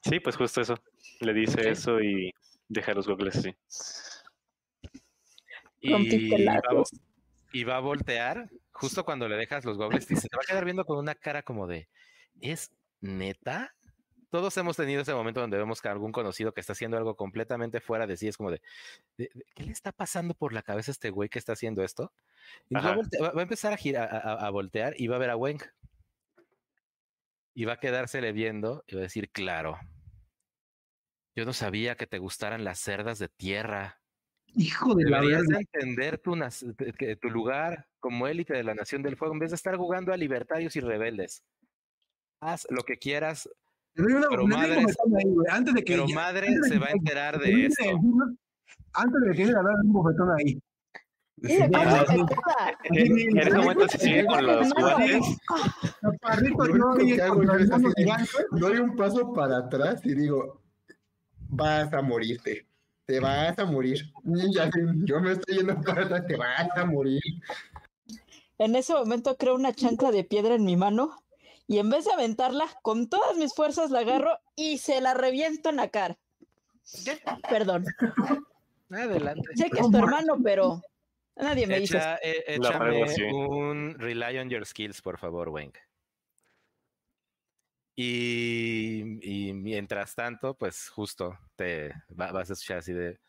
Sí, 0.03 0.19
pues 0.19 0.37
justo 0.37 0.61
eso. 0.61 0.75
Le 1.19 1.33
dice 1.33 1.61
Ok. 1.61 1.67
eso 1.67 2.01
y 2.01 2.31
deja 2.67 2.93
los 2.93 3.07
gogles 3.07 3.37
así. 3.37 3.55
Y 5.87 6.29
va, 6.45 6.53
a 6.53 6.61
vo- 6.61 6.63
lazos. 6.73 6.91
y 7.53 7.63
va 7.63 7.77
a 7.77 7.79
voltear 7.79 8.49
justo 8.71 9.05
cuando 9.05 9.27
le 9.29 9.35
dejas 9.37 9.63
los 9.65 9.77
goggles 9.77 10.09
y 10.11 10.15
se 10.15 10.27
te 10.27 10.35
va 10.35 10.41
a 10.43 10.45
quedar 10.47 10.65
viendo 10.65 10.85
con 10.85 10.97
una 10.97 11.15
cara 11.15 11.43
como 11.43 11.67
de, 11.67 11.87
¿es 12.41 12.71
neta? 13.01 13.73
Todos 14.31 14.57
hemos 14.57 14.75
tenido 14.75 15.01
ese 15.01 15.13
momento 15.13 15.39
donde 15.39 15.57
vemos 15.57 15.81
que 15.81 15.87
algún 15.87 16.11
conocido 16.11 16.53
que 16.53 16.59
está 16.59 16.73
haciendo 16.73 16.97
algo 16.97 17.15
completamente 17.15 17.79
fuera 17.79 18.05
de 18.05 18.17
sí, 18.17 18.27
es 18.27 18.35
como 18.35 18.51
de, 18.51 18.61
"¿De- 19.17 19.29
de- 19.33 19.45
¿qué 19.55 19.63
le 19.63 19.71
está 19.71 19.93
pasando 19.93 20.33
por 20.33 20.51
la 20.51 20.61
cabeza 20.61 20.91
a 20.91 20.93
este 20.93 21.09
güey 21.09 21.29
que 21.29 21.39
está 21.39 21.53
haciendo 21.53 21.83
esto? 21.83 22.11
Y 22.69 22.73
va, 22.75 22.81
a 22.81 22.83
Ajá. 22.83 22.95
volte- 22.95 23.21
va- 23.21 23.31
va 23.31 23.39
a 23.39 23.43
empezar 23.43 23.71
a, 23.71 23.77
girar, 23.77 24.13
a, 24.13 24.17
a- 24.17 24.47
a 24.47 24.49
voltear 24.49 24.93
y 24.97 25.07
va 25.07 25.15
a 25.15 25.19
ver 25.19 25.29
a 25.29 25.37
Weng. 25.37 25.61
Y 27.53 27.63
va 27.63 27.73
a 27.73 27.79
quedársele 27.79 28.33
viendo 28.33 28.83
y 28.87 28.95
va 28.95 29.01
a 29.01 29.03
decir, 29.03 29.29
claro, 29.31 29.79
yo 31.37 31.45
no 31.45 31.53
sabía 31.53 31.95
que 31.95 32.07
te 32.07 32.17
gustaran 32.17 32.65
las 32.65 32.79
cerdas 32.79 33.19
de 33.19 33.29
tierra. 33.29 34.01
Hijo 34.55 34.95
de 34.95 35.09
la 35.09 35.19
Deberías 35.21 35.41
verga. 35.47 35.57
de 35.57 35.61
entender 35.79 36.17
tu, 36.19 36.33
que 36.97 37.15
tu 37.15 37.29
lugar 37.29 37.87
como 37.99 38.27
élite 38.27 38.53
de 38.53 38.63
la 38.63 38.73
Nación 38.75 39.01
del 39.03 39.17
Fuego 39.17 39.33
en 39.33 39.39
vez 39.39 39.51
de 39.51 39.55
estar 39.55 39.75
jugando 39.77 40.13
a 40.13 40.17
libertarios 40.17 40.75
y 40.75 40.79
rebeldes. 40.79 41.43
Haz 42.41 42.67
lo 42.69 42.83
que 42.83 42.97
quieras, 42.97 43.49
una, 43.97 44.27
pero 44.29 44.43
ahí, 44.57 44.75
güey, 45.33 45.47
Antes 45.49 45.73
de 45.73 45.83
que. 45.83 45.93
pero 45.93 46.07
madre 46.09 46.47
antes 46.47 46.61
de 46.63 46.67
se 46.67 46.73
que- 46.75 46.79
va 46.79 46.87
a 46.87 46.91
enterar 46.91 47.39
de 47.39 47.45
de 47.51 47.65
esto. 47.67 47.83
Antes 48.93 49.21
de 49.21 49.31
que 49.35 49.45
le 49.47 49.53
dar 49.53 49.75
un 49.83 49.93
bofetón 49.93 50.29
ahí. 50.39 50.59
Ah, 51.73 51.85
la 51.85 52.05
sí. 52.07 53.27
En 53.29 53.37
ese 53.37 53.57
momento 53.57 53.87
se 53.89 53.97
sigue 53.97 54.25
con 54.25 54.45
los 54.45 54.69
guantes. 54.73 55.37
Doy 58.51 58.77
un 58.79 58.95
paso 58.95 59.33
para 59.33 59.57
atrás 59.57 60.01
y 60.05 60.15
digo, 60.15 60.61
vas 61.49 61.91
a 61.93 62.01
morirte. 62.01 62.65
Te 63.05 63.19
vas 63.19 63.57
a 63.59 63.65
morir. 63.65 63.99
Ya, 64.51 64.69
yo 65.05 65.19
me 65.19 65.33
estoy 65.33 65.57
yendo 65.57 65.79
para 65.81 66.03
atrás, 66.05 66.25
te 66.27 66.35
vas 66.35 66.67
a 66.75 66.85
morir. 66.85 67.21
En 68.57 68.75
ese 68.75 68.93
momento 68.93 69.37
creo 69.37 69.55
una 69.55 69.73
chancla 69.73 70.11
de 70.11 70.23
piedra 70.23 70.55
en 70.55 70.63
mi 70.65 70.75
mano 70.75 71.11
y 71.67 71.77
en 71.79 71.89
vez 71.89 72.05
de 72.05 72.13
aventarla, 72.13 72.65
con 72.81 73.09
todas 73.09 73.37
mis 73.37 73.53
fuerzas 73.53 73.91
la 73.91 73.99
agarro 73.99 74.39
y 74.55 74.77
se 74.79 75.01
la 75.01 75.13
reviento 75.13 75.69
en 75.69 75.75
la 75.75 75.89
cara. 75.89 76.17
Perdón. 77.49 77.85
Adelante. 78.89 79.41
Sé 79.55 79.69
que 79.69 79.81
es 79.81 79.89
tu 79.91 79.97
hermano, 79.97 80.37
pero 80.43 80.81
Nadie 81.35 81.67
me 81.67 81.79
hizo. 81.79 81.97
Echa- 81.97 82.17
e- 82.23 82.57
La 82.59 82.69
échame 82.69 83.33
un 83.33 83.95
rely 83.99 84.37
on 84.37 84.49
your 84.49 84.65
skills, 84.65 85.01
por 85.01 85.17
favor, 85.17 85.49
Weng. 85.49 85.73
Y, 87.95 89.19
y 89.21 89.53
mientras 89.53 90.15
tanto, 90.15 90.57
pues 90.57 90.89
justo 90.89 91.37
te 91.55 91.93
va- 92.19 92.31
vas 92.31 92.49
a 92.49 92.53
escuchar 92.53 92.79
así 92.79 92.93
de. 92.93 93.19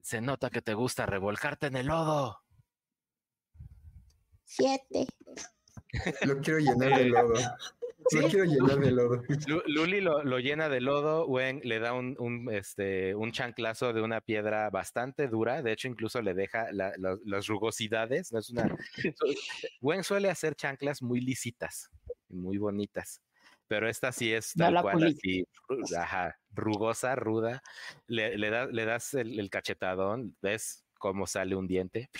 Se 0.00 0.20
nota 0.20 0.50
que 0.50 0.62
te 0.62 0.74
gusta 0.74 1.06
revolcarte 1.06 1.66
en 1.66 1.76
el 1.76 1.86
lodo. 1.86 2.40
Siete. 4.44 5.06
Lo 6.26 6.38
quiero 6.40 6.58
llenar 6.60 6.98
de 6.98 7.04
lodo. 7.06 7.34
Lo 8.12 8.28
quiero 8.28 8.44
llenar 8.44 8.78
de 8.78 8.90
lodo. 8.90 9.22
Lu- 9.46 9.62
Luli 9.66 10.00
lo, 10.00 10.22
lo 10.24 10.38
llena 10.38 10.68
de 10.68 10.80
lodo, 10.80 11.26
Wen 11.26 11.60
le 11.64 11.78
da 11.78 11.92
un, 11.92 12.16
un, 12.18 12.50
este, 12.52 13.14
un 13.14 13.32
chanclazo 13.32 13.92
de 13.92 14.00
una 14.02 14.20
piedra 14.22 14.70
bastante 14.70 15.28
dura, 15.28 15.62
de 15.62 15.72
hecho 15.72 15.88
incluso 15.88 16.22
le 16.22 16.32
deja 16.34 16.70
la- 16.72 16.92
la- 16.96 17.18
las 17.24 17.46
rugosidades, 17.46 18.32
no 18.32 18.38
es 18.38 18.48
una... 18.50 18.64
Wen 19.82 20.04
suele 20.04 20.30
hacer 20.30 20.54
chanclas 20.54 21.02
muy 21.02 21.20
lisitas, 21.20 21.90
muy 22.28 22.56
bonitas, 22.56 23.20
pero 23.68 23.88
esta 23.88 24.10
sí 24.12 24.32
es 24.32 24.52
tal 24.54 24.74
cual, 24.82 24.94
así, 25.04 25.44
ru- 25.68 25.96
ajá, 25.96 26.36
rugosa, 26.50 27.14
ruda, 27.14 27.62
le, 28.06 28.36
le, 28.38 28.50
da- 28.50 28.66
le 28.66 28.84
das 28.84 29.14
el, 29.14 29.38
el 29.38 29.50
cachetadón, 29.50 30.36
ves 30.42 30.84
cómo 30.98 31.26
sale 31.26 31.54
un 31.54 31.66
diente 31.68 32.10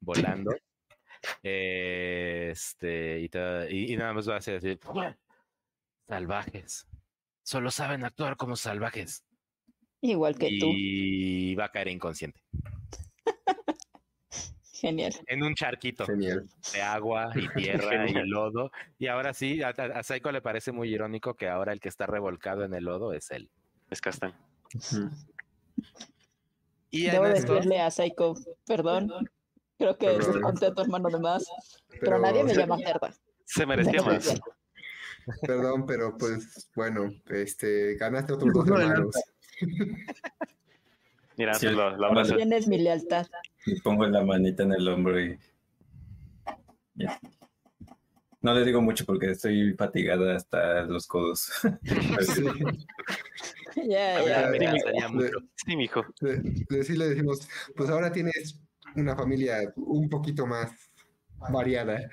volando. 0.00 0.50
Eh, 1.42 2.48
este, 2.52 3.20
y, 3.20 3.28
te- 3.28 3.68
y- 3.70 3.92
y 3.92 3.96
nada 3.96 4.12
más 4.12 4.28
va 4.28 4.34
a 4.34 4.38
hacer 4.38 4.56
así. 4.56 4.78
Salvajes. 6.08 6.86
Solo 7.42 7.70
saben 7.70 8.04
actuar 8.04 8.36
como 8.36 8.56
salvajes. 8.56 9.24
Igual 10.00 10.36
que 10.38 10.58
tú. 10.58 10.72
Y 10.74 11.54
va 11.54 11.66
a 11.66 11.70
caer 11.70 11.88
inconsciente. 11.88 12.40
Genial. 14.84 15.14
En 15.28 15.42
un 15.42 15.54
charquito 15.54 16.04
Genial. 16.04 16.46
de 16.74 16.82
agua 16.82 17.30
y 17.34 17.48
tierra 17.54 18.06
y 18.06 18.12
lodo. 18.26 18.70
Y 18.98 19.06
ahora 19.06 19.32
sí, 19.32 19.62
a, 19.62 19.68
a- 19.68 19.98
a 19.98 20.02
Saiko 20.02 20.30
le 20.30 20.42
parece 20.42 20.72
muy 20.72 20.92
irónico 20.92 21.32
que 21.34 21.48
ahora 21.48 21.72
el 21.72 21.80
que 21.80 21.88
está 21.88 22.06
revolcado 22.06 22.64
en 22.64 22.74
el 22.74 22.84
lodo 22.84 23.14
es 23.14 23.30
él. 23.30 23.48
Es 23.88 24.02
Castan. 24.02 24.34
Y 26.90 27.06
Debo 27.06 27.24
decirle 27.28 27.80
a 27.80 27.90
Psycho, 27.90 28.34
perdón. 28.66 29.10
Creo 29.78 29.96
que 29.96 30.18
conté 30.42 30.66
a 30.66 30.74
tu 30.74 30.82
hermano 30.82 31.08
de 31.08 31.18
más, 31.18 31.44
pero, 32.00 32.18
nadie 32.18 32.44
me 32.44 32.54
llama 32.54 32.76
cerda. 32.78 33.12
Se 33.44 33.64
merecía 33.66 34.02
más. 34.02 34.40
Perdón, 35.40 35.86
pero 35.86 36.16
pues 36.18 36.70
bueno, 36.76 37.10
este, 37.30 37.96
ganaste 37.96 38.34
otros 38.34 38.52
dos 38.52 38.66
No, 38.66 38.78
hermanos. 38.78 39.14
Mira, 41.36 41.54
Sí, 41.54 41.66
lo, 41.70 41.96
lo 41.96 42.06
abrazo. 42.06 42.36
Tienes 42.36 42.68
mi 42.68 42.78
lealtad. 42.78 43.26
Y 43.66 43.80
pongo 43.80 44.06
la 44.06 44.22
manita 44.24 44.62
en 44.62 44.72
el 44.72 44.88
hombro 44.88 45.20
y. 45.20 45.38
ya. 46.94 47.18
No 48.42 48.52
le 48.52 48.62
digo 48.64 48.82
mucho 48.82 49.06
porque 49.06 49.30
estoy 49.30 49.72
fatigada 49.74 50.36
hasta 50.36 50.82
los 50.82 51.06
codos. 51.06 51.50
Sí. 52.34 52.44
Ya, 53.88 54.24
ya, 54.24 54.50
sería 54.52 55.08
mucho. 55.08 55.30
Sí, 55.56 55.76
mijo. 55.76 56.04
De, 56.20 56.40
de- 56.68 56.84
sí 56.84 56.96
le 56.96 57.08
decimos, 57.08 57.48
pues 57.74 57.90
ahora 57.90 58.12
tienes 58.12 58.60
una 58.94 59.16
familia 59.16 59.72
un 59.76 60.08
poquito 60.08 60.46
más 60.46 60.70
variada. 61.50 62.08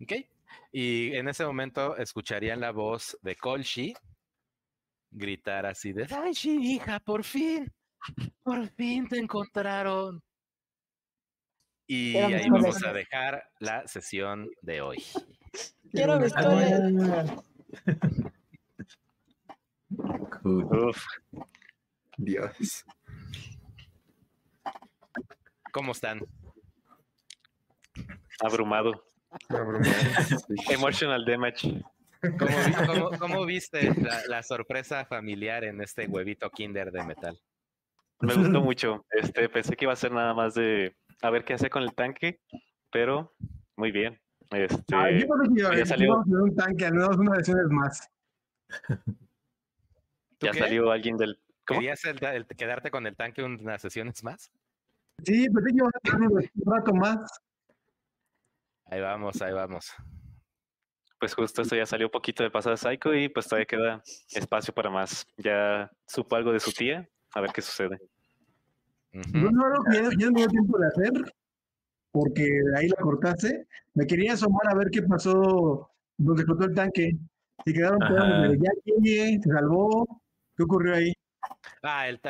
¿Ok? 0.00 0.12
Y 0.70 1.14
en 1.16 1.28
ese 1.28 1.44
momento 1.44 1.96
escucharían 1.96 2.60
la 2.60 2.70
voz 2.70 3.18
de 3.22 3.34
Kolshi 3.34 3.94
gritar 5.10 5.66
así 5.66 5.92
de 5.92 6.04
Daishi, 6.06 6.74
hija, 6.74 7.00
por 7.00 7.24
fin, 7.24 7.72
por 8.42 8.68
fin 8.70 9.08
te 9.08 9.18
encontraron. 9.18 10.22
Y 11.88 12.16
Era 12.16 12.38
ahí 12.38 12.48
vamos 12.50 12.82
a 12.84 12.92
dejar 12.92 13.44
la 13.60 13.86
sesión 13.86 14.48
de 14.62 14.80
hoy. 14.80 15.02
Quiero 15.92 16.18
mi 16.18 16.26
historia. 16.26 16.80
Uf, 20.44 21.04
Dios. 22.16 22.84
¿Cómo 25.72 25.92
están? 25.92 26.20
abrumado. 28.40 29.02
Sí. 30.26 30.72
Emotional 30.72 31.24
damage. 31.24 31.82
¿Cómo, 32.38 32.56
vi- 32.66 32.86
cómo- 32.86 33.10
cómo 33.18 33.46
viste 33.46 33.94
la, 34.00 34.22
la 34.26 34.42
sorpresa 34.42 35.04
familiar 35.06 35.64
en 35.64 35.80
este 35.80 36.06
huevito 36.06 36.50
Kinder 36.50 36.90
de 36.90 37.04
metal? 37.04 37.38
Me 38.20 38.34
gustó 38.34 38.60
mucho. 38.60 39.04
Este, 39.10 39.48
pensé 39.48 39.76
que 39.76 39.84
iba 39.84 39.92
a 39.92 39.96
ser 39.96 40.12
nada 40.12 40.32
más 40.34 40.54
de 40.54 40.96
a 41.22 41.30
ver 41.30 41.44
qué 41.44 41.54
hace 41.54 41.68
con 41.70 41.82
el 41.82 41.94
tanque, 41.94 42.40
pero 42.90 43.34
muy 43.76 43.90
bien. 43.92 44.20
Este, 44.50 44.94
Ah, 44.94 45.10
yo 45.10 45.26
creo 45.26 45.54
que 45.54 45.62
ya 45.62 45.76
ya 45.76 45.86
salió. 45.86 46.20
a 46.20 46.24
tener 46.24 46.40
un 46.40 46.54
tanque, 46.56 46.86
al 46.86 46.94
menos 46.94 47.16
una 47.16 47.36
vez 47.36 47.48
más. 47.70 48.10
¿Tú 50.38 50.46
ya 50.46 50.52
qué? 50.52 50.58
salió 50.60 50.90
alguien 50.90 51.16
del. 51.16 51.40
¿Cómo? 51.66 51.80
¿Querías 51.80 52.04
el- 52.04 52.22
el- 52.24 52.46
quedarte 52.46 52.90
con 52.90 53.06
el 53.06 53.16
tanque 53.16 53.42
unas 53.42 53.82
sesiones 53.82 54.22
más? 54.22 54.50
Sí, 55.24 55.48
pensé 55.50 55.70
que 55.70 55.76
iba 55.76 55.88
a 55.88 56.00
tener 56.00 56.28
un 56.28 56.50
rato 56.72 56.94
más. 56.94 57.18
Ahí 58.84 59.00
vamos, 59.00 59.42
ahí 59.42 59.52
vamos. 59.52 59.92
Pues 61.18 61.34
justo 61.34 61.62
esto 61.62 61.74
ya 61.74 61.86
salió 61.86 62.06
un 62.06 62.10
poquito 62.12 62.42
de 62.42 62.50
pasado 62.50 62.72
de 62.74 62.76
Psycho 62.76 63.14
y 63.14 63.28
pues 63.30 63.48
todavía 63.48 63.66
queda 63.66 64.02
espacio 64.30 64.72
para 64.74 64.90
más. 64.90 65.26
Ya 65.38 65.90
supo 66.06 66.36
algo 66.36 66.52
de 66.52 66.60
su 66.60 66.70
tía, 66.72 67.08
a 67.36 67.40
ver 67.42 67.52
qué 67.52 67.60
sucede. 67.60 67.98
Yo 69.12 69.50
no 69.50 69.84
que 69.90 70.02
ya, 70.02 70.08
ya 70.18 70.30
no 70.30 70.38
dio 70.38 70.48
tiempo 70.48 70.78
de 70.78 70.86
hacer, 70.86 71.34
porque 72.10 72.60
ahí 72.76 72.88
la 72.88 72.96
cortaste. 72.96 73.66
Me 73.92 74.06
quería 74.06 74.32
asomar 74.32 74.66
a 74.68 74.74
ver 74.74 74.88
qué 74.90 75.02
pasó 75.02 75.90
donde 76.16 76.42
explotó 76.42 76.64
el 76.64 76.74
tanque. 76.74 77.12
Si 77.64 77.72
quedaron 77.74 77.98
pedazos 77.98 78.56
ya 78.58 78.70
llegué, 78.84 79.38
se 79.42 79.50
salvó. 79.50 80.22
¿Qué 80.56 80.62
ocurrió 80.62 80.94
ahí? 80.94 81.12
Ah, 81.82 82.08
el 82.08 82.20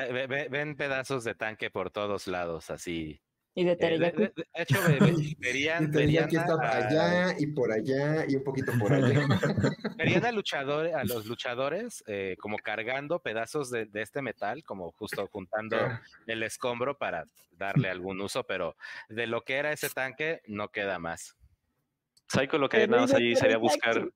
ven 0.51 0.77
pedazos 0.77 1.23
de 1.23 1.37
tanque 1.37 1.71
por 1.71 1.91
todos 1.91 2.27
lados, 2.27 2.71
así. 2.71 3.21
Y 3.59 3.65
de 3.65 3.71
Eh, 3.73 3.75
de, 3.75 3.79
teriyaki. 3.79 4.17
de- 4.19 4.33
de 4.37 4.47
hecho, 4.55 4.79
ve- 4.87 4.99
ve- 5.01 5.37
verían, 5.39 5.85
estar 5.85 6.51
a, 6.63 6.77
allá 6.77 7.35
y 7.39 7.47
por 7.47 7.73
allá 7.73 8.27
y 8.29 8.37
un 8.37 8.45
poquito 8.45 8.71
por 8.79 8.93
allá. 8.93 9.27
verían 9.99 10.27
a, 10.27 10.31
luchador, 10.31 10.89
a 10.89 11.05
los 11.05 11.25
luchadores 11.25 12.05
eh, 12.07 12.37
como 12.39 12.59
cargando 12.59 13.19
pedazos 13.23 13.71
de, 13.71 13.87
de 13.87 14.03
este 14.03 14.21
metal, 14.21 14.63
como 14.63 14.93
justo 14.93 15.27
juntando 15.33 15.79
el 16.27 16.43
escombro 16.43 16.99
para 16.99 17.25
darle 17.53 17.89
algún 17.89 18.21
uso, 18.21 18.45
pero 18.45 18.77
de 19.09 19.27
lo 19.27 19.41
que 19.41 19.55
era 19.55 19.73
ese 19.73 19.89
tanque 19.89 20.43
no 20.47 20.69
queda 20.69 20.99
más. 20.99 21.35
Psycho 22.29 22.59
lo 22.59 22.69
que 22.69 22.77
Pero 22.77 22.91
nada 22.91 23.03
más 23.05 23.15
allí 23.15 23.37
sería 23.37 23.57
buscar 23.57 24.07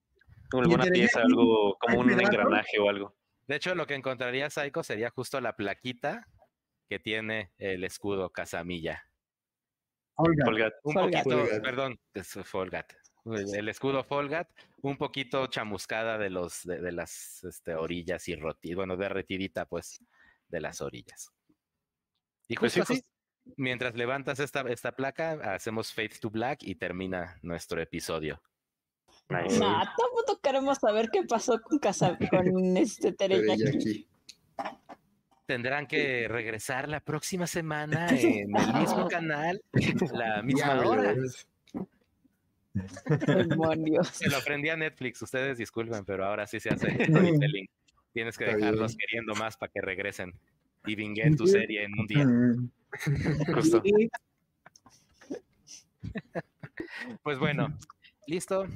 alguna 0.52 0.84
pieza, 0.84 1.22
algo 1.22 1.78
como 1.80 2.02
¿Hay 2.02 2.08
un 2.10 2.20
engranaje 2.20 2.78
o 2.78 2.90
algo. 2.90 3.16
De 3.46 3.56
hecho, 3.56 3.74
lo 3.74 3.86
que 3.86 3.94
encontraría 3.94 4.50
Psycho 4.50 4.82
sería 4.82 5.08
justo 5.08 5.40
la 5.40 5.56
plaquita 5.56 6.28
que 6.90 6.98
tiene 6.98 7.52
el 7.56 7.84
escudo 7.84 8.28
Casamilla. 8.28 9.06
Oiga, 10.20 10.44
Colgate. 10.44 10.76
Un 10.84 10.92
Folgat. 10.94 11.24
poquito, 11.24 11.42
Folgat. 11.44 11.62
perdón, 11.62 12.00
es 12.14 12.38
Folgat. 12.44 12.92
El 13.24 13.68
escudo 13.68 14.02
Folgat, 14.02 14.48
un 14.82 14.96
poquito 14.96 15.46
chamuscada 15.46 16.16
de 16.16 16.30
los 16.30 16.62
de, 16.64 16.80
de 16.80 16.92
las 16.92 17.44
este, 17.44 17.74
orillas 17.74 18.26
y 18.28 18.34
roti, 18.34 18.74
bueno, 18.74 18.96
derretidita, 18.96 19.66
pues, 19.66 20.02
de 20.48 20.60
las 20.60 20.80
orillas. 20.80 21.30
Y 22.48 22.56
Pues 22.56 22.74
justo 22.74 22.94
sí, 22.94 23.00
así, 23.00 23.54
mientras 23.56 23.94
levantas 23.94 24.40
esta, 24.40 24.62
esta 24.62 24.92
placa, 24.92 25.54
hacemos 25.54 25.92
Faith 25.92 26.18
to 26.20 26.30
Black 26.30 26.62
y 26.62 26.74
termina 26.74 27.38
nuestro 27.42 27.80
episodio. 27.80 28.42
Nice. 29.28 29.58
No, 29.58 29.80
tampoco 29.80 30.40
queremos 30.42 30.78
saber 30.78 31.08
qué 31.12 31.22
pasó 31.24 31.60
con, 31.60 31.78
casa, 31.78 32.18
con 32.30 32.76
este 32.76 33.12
teriyaki. 33.12 34.09
Tendrán 35.50 35.88
que 35.88 36.28
regresar 36.28 36.88
la 36.88 37.00
próxima 37.00 37.44
semana 37.44 38.06
en 38.10 38.56
el 38.56 38.74
mismo 38.74 39.08
canal, 39.08 39.60
la 40.12 40.42
misma 40.44 40.80
hora. 40.86 41.12
Demonios. 43.26 44.06
Se 44.10 44.30
lo 44.30 44.36
aprendí 44.36 44.68
a 44.68 44.76
Netflix, 44.76 45.20
ustedes 45.22 45.58
disculpen, 45.58 46.04
pero 46.04 46.24
ahora 46.24 46.46
sí 46.46 46.60
se 46.60 46.68
hace 46.68 46.86
storytelling. 47.04 47.68
Tienes 48.12 48.38
que 48.38 48.44
dejarlos 48.44 48.96
queriendo 48.96 49.34
más 49.34 49.56
para 49.56 49.72
que 49.72 49.80
regresen 49.80 50.32
y 50.86 50.94
vinguen 50.94 51.36
tu 51.36 51.48
serie 51.48 51.82
en 51.82 51.98
un 51.98 52.06
día. 52.06 52.24
Mm. 52.24 52.70
Justo. 53.52 53.82
Pues 57.24 57.40
bueno, 57.40 57.76
listo. 58.28 58.68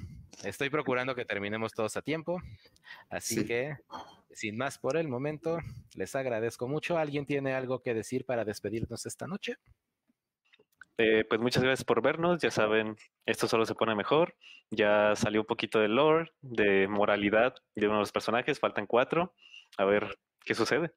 Estoy 0.42 0.70
procurando 0.70 1.14
que 1.14 1.24
terminemos 1.24 1.72
todos 1.72 1.96
a 1.96 2.02
tiempo. 2.02 2.40
Así 3.08 3.36
Sí. 3.36 3.46
que, 3.46 3.76
sin 4.32 4.56
más 4.56 4.78
por 4.78 4.96
el 4.96 5.08
momento, 5.08 5.58
les 5.94 6.14
agradezco 6.16 6.68
mucho. 6.68 6.98
¿Alguien 6.98 7.26
tiene 7.26 7.54
algo 7.54 7.82
que 7.82 7.94
decir 7.94 8.24
para 8.24 8.44
despedirnos 8.44 9.06
esta 9.06 9.26
noche? 9.26 9.56
Eh, 10.96 11.24
pues 11.28 11.40
muchas 11.40 11.62
gracias 11.62 11.84
por 11.84 12.02
vernos. 12.02 12.40
Ya 12.40 12.50
saben, 12.50 12.96
esto 13.26 13.48
solo 13.48 13.66
se 13.66 13.74
pone 13.74 13.94
mejor. 13.94 14.36
Ya 14.70 15.14
salió 15.16 15.40
un 15.40 15.46
poquito 15.46 15.78
de 15.80 15.88
lore, 15.88 16.30
de 16.40 16.86
moralidad 16.88 17.54
de 17.74 17.86
uno 17.86 17.96
de 17.96 18.00
los 18.00 18.12
personajes. 18.12 18.58
Faltan 18.60 18.86
cuatro. 18.86 19.34
A 19.76 19.84
ver 19.84 20.18
¿Qué 20.44 20.54
sucede? 20.54 20.92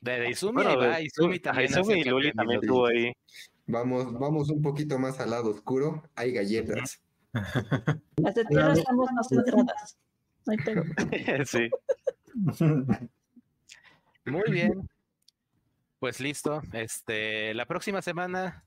De, 0.00 0.20
de 0.20 0.30
Izumi, 0.30 0.62
Bueno, 0.62 0.78
va, 0.78 1.00
Izumi 1.00 1.40
también. 1.40 1.70
Izumi 1.70 1.94
y 2.00 2.04
Luli 2.04 2.32
también 2.32 2.60
estuvo 2.62 2.86
ahí. 2.86 3.12
Vamos, 3.66 4.12
vamos 4.12 4.48
un 4.48 4.62
poquito 4.62 4.96
más 4.98 5.18
al 5.18 5.30
lado 5.30 5.50
oscuro. 5.50 6.04
Hay 6.14 6.32
galletas. 6.32 7.02
Las 7.32 8.34
de 8.34 8.44
tierra 8.44 8.72
estamos 8.74 9.10
más 9.12 9.28
centradas. 9.28 9.98
No 10.46 10.52
hay 10.52 10.58
pedo. 10.58 10.82
sí. 11.46 11.70
Muy 14.26 14.50
bien. 14.50 14.88
Pues 15.98 16.20
listo. 16.20 16.62
Este, 16.72 17.54
la 17.54 17.66
próxima 17.66 18.02
semana 18.02 18.64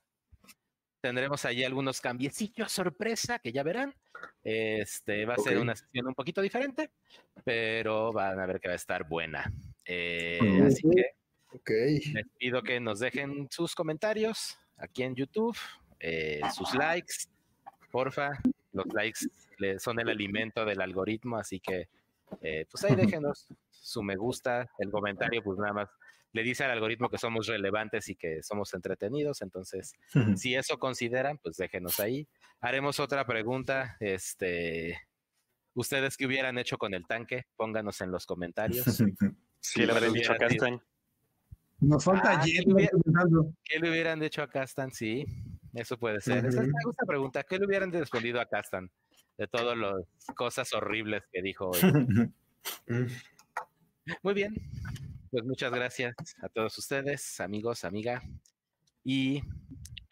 tendremos 1.01 1.45
allí 1.45 1.63
algunos 1.63 2.01
cambiecillos 2.01 2.71
sorpresa 2.71 3.39
que 3.39 3.51
ya 3.51 3.61
verán. 3.63 3.93
Este 4.43 5.25
va 5.25 5.35
a 5.35 5.37
ser 5.37 5.59
una 5.59 5.75
sesión 5.75 6.07
un 6.07 6.15
poquito 6.15 6.41
diferente, 6.41 6.91
pero 7.43 8.11
van 8.11 8.39
a 8.39 8.45
ver 8.45 8.59
que 8.59 8.69
va 8.69 8.73
a 8.73 8.77
estar 8.77 9.07
buena. 9.07 9.51
Eh, 9.85 10.39
así 10.65 10.81
que 10.89 11.05
Ok. 11.51 11.69
les 12.13 12.27
pido 12.37 12.63
que 12.63 12.79
nos 12.79 12.99
dejen 12.99 13.47
sus 13.51 13.75
comentarios 13.75 14.57
aquí 14.77 15.03
en 15.03 15.15
YouTube, 15.15 15.57
eh, 15.99 16.41
sus 16.53 16.73
likes, 16.73 17.13
porfa. 17.91 18.31
Los 18.75 18.87
likes 18.93 19.19
le- 19.57 19.79
son 19.79 19.99
el 20.01 20.09
alimento 20.09 20.65
del 20.65 20.81
algoritmo, 20.81 21.37
así 21.37 21.59
que 21.61 21.87
eh, 22.41 22.65
pues 22.69 22.83
ahí 22.83 22.95
déjenos 22.95 23.47
su 23.71 24.03
me 24.03 24.17
gusta, 24.17 24.69
el 24.79 24.91
comentario, 24.91 25.41
pues 25.41 25.57
nada 25.57 25.71
más 25.73 25.89
le 26.33 26.43
dice 26.43 26.65
al 26.65 26.71
algoritmo 26.71 27.09
que 27.09 27.17
somos 27.17 27.47
relevantes 27.47 28.09
y 28.09 28.15
que 28.15 28.43
somos 28.43 28.73
entretenidos, 28.73 29.41
entonces 29.41 29.93
si 30.35 30.53
eso 30.55 30.77
consideran, 30.77 31.37
pues 31.37 31.55
déjenos 31.55 31.99
ahí. 32.01 32.27
Haremos 32.59 32.99
otra 32.99 33.25
pregunta, 33.25 33.95
este, 34.01 34.99
ustedes 35.73 36.17
qué 36.17 36.25
hubieran 36.25 36.57
hecho 36.57 36.77
con 36.77 36.93
el 36.93 37.07
tanque, 37.07 37.45
pónganos 37.55 38.01
en 38.01 38.11
los 38.11 38.25
comentarios. 38.25 38.85
Sí, 39.61 39.79
¿Qué 39.81 39.87
le 39.87 39.93
sí, 40.11 40.19
dicho 40.19 40.31
a 40.31 40.35
sí. 40.35 40.57
Castañ? 40.57 40.79
Nos 41.79 42.03
falta 42.03 42.33
Ah, 42.33 42.39
pensando. 43.03 43.51
¿Qué 43.63 43.79
le 43.79 43.89
hubieran 43.89 44.19
dicho 44.19 44.43
a 44.43 44.47
Castan? 44.47 44.91
Sí, 44.91 45.25
eso 45.75 45.97
puede 45.97 46.21
ser. 46.21 46.45
Esa 46.45 46.47
es 46.47 46.55
Ujú. 46.55 46.67
me 46.67 46.83
gusta 46.85 47.05
pregunta. 47.05 47.43
¿Qué 47.43 47.57
le 47.59 47.65
hubieran 47.65 47.91
respondido 47.91 48.39
a 48.39 48.45
Castan 48.45 48.89
de 49.37 49.47
todas 49.47 49.77
las 49.77 49.93
cosas 50.35 50.73
horribles 50.73 51.23
que 51.31 51.41
dijo 51.41 51.69
hoy? 51.69 51.79
Muy 54.23 54.33
bien, 54.33 54.53
pues 55.31 55.43
muchas 55.43 55.71
gracias 55.71 56.15
a 56.41 56.49
todos 56.49 56.77
ustedes, 56.77 57.39
amigos, 57.39 57.83
amiga, 57.83 58.21
y 59.03 59.41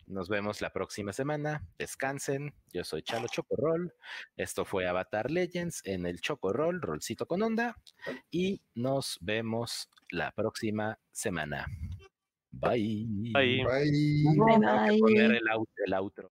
nos 0.07 0.29
vemos 0.29 0.61
la 0.61 0.71
próxima 0.71 1.13
semana. 1.13 1.65
Descansen. 1.77 2.53
Yo 2.73 2.83
soy 2.83 3.03
Chalo 3.03 3.27
Chocorrol. 3.27 3.93
Esto 4.35 4.65
fue 4.65 4.87
Avatar 4.87 5.31
Legends 5.31 5.81
en 5.85 6.05
el 6.05 6.21
Chocorrol, 6.21 6.81
Rolcito 6.81 7.25
con 7.25 7.41
Onda, 7.41 7.77
y 8.29 8.61
nos 8.75 9.17
vemos 9.21 9.89
la 10.09 10.31
próxima 10.31 10.99
semana. 11.11 11.67
Bye. 12.53 13.05
Bye. 13.33 13.63
Bye. 13.63 13.91
Bye, 14.35 14.59
bye. 14.59 14.99
poner 14.99 15.31
el 15.31 15.47
out- 15.49 15.69
el 15.85 15.93
outro. 15.93 16.31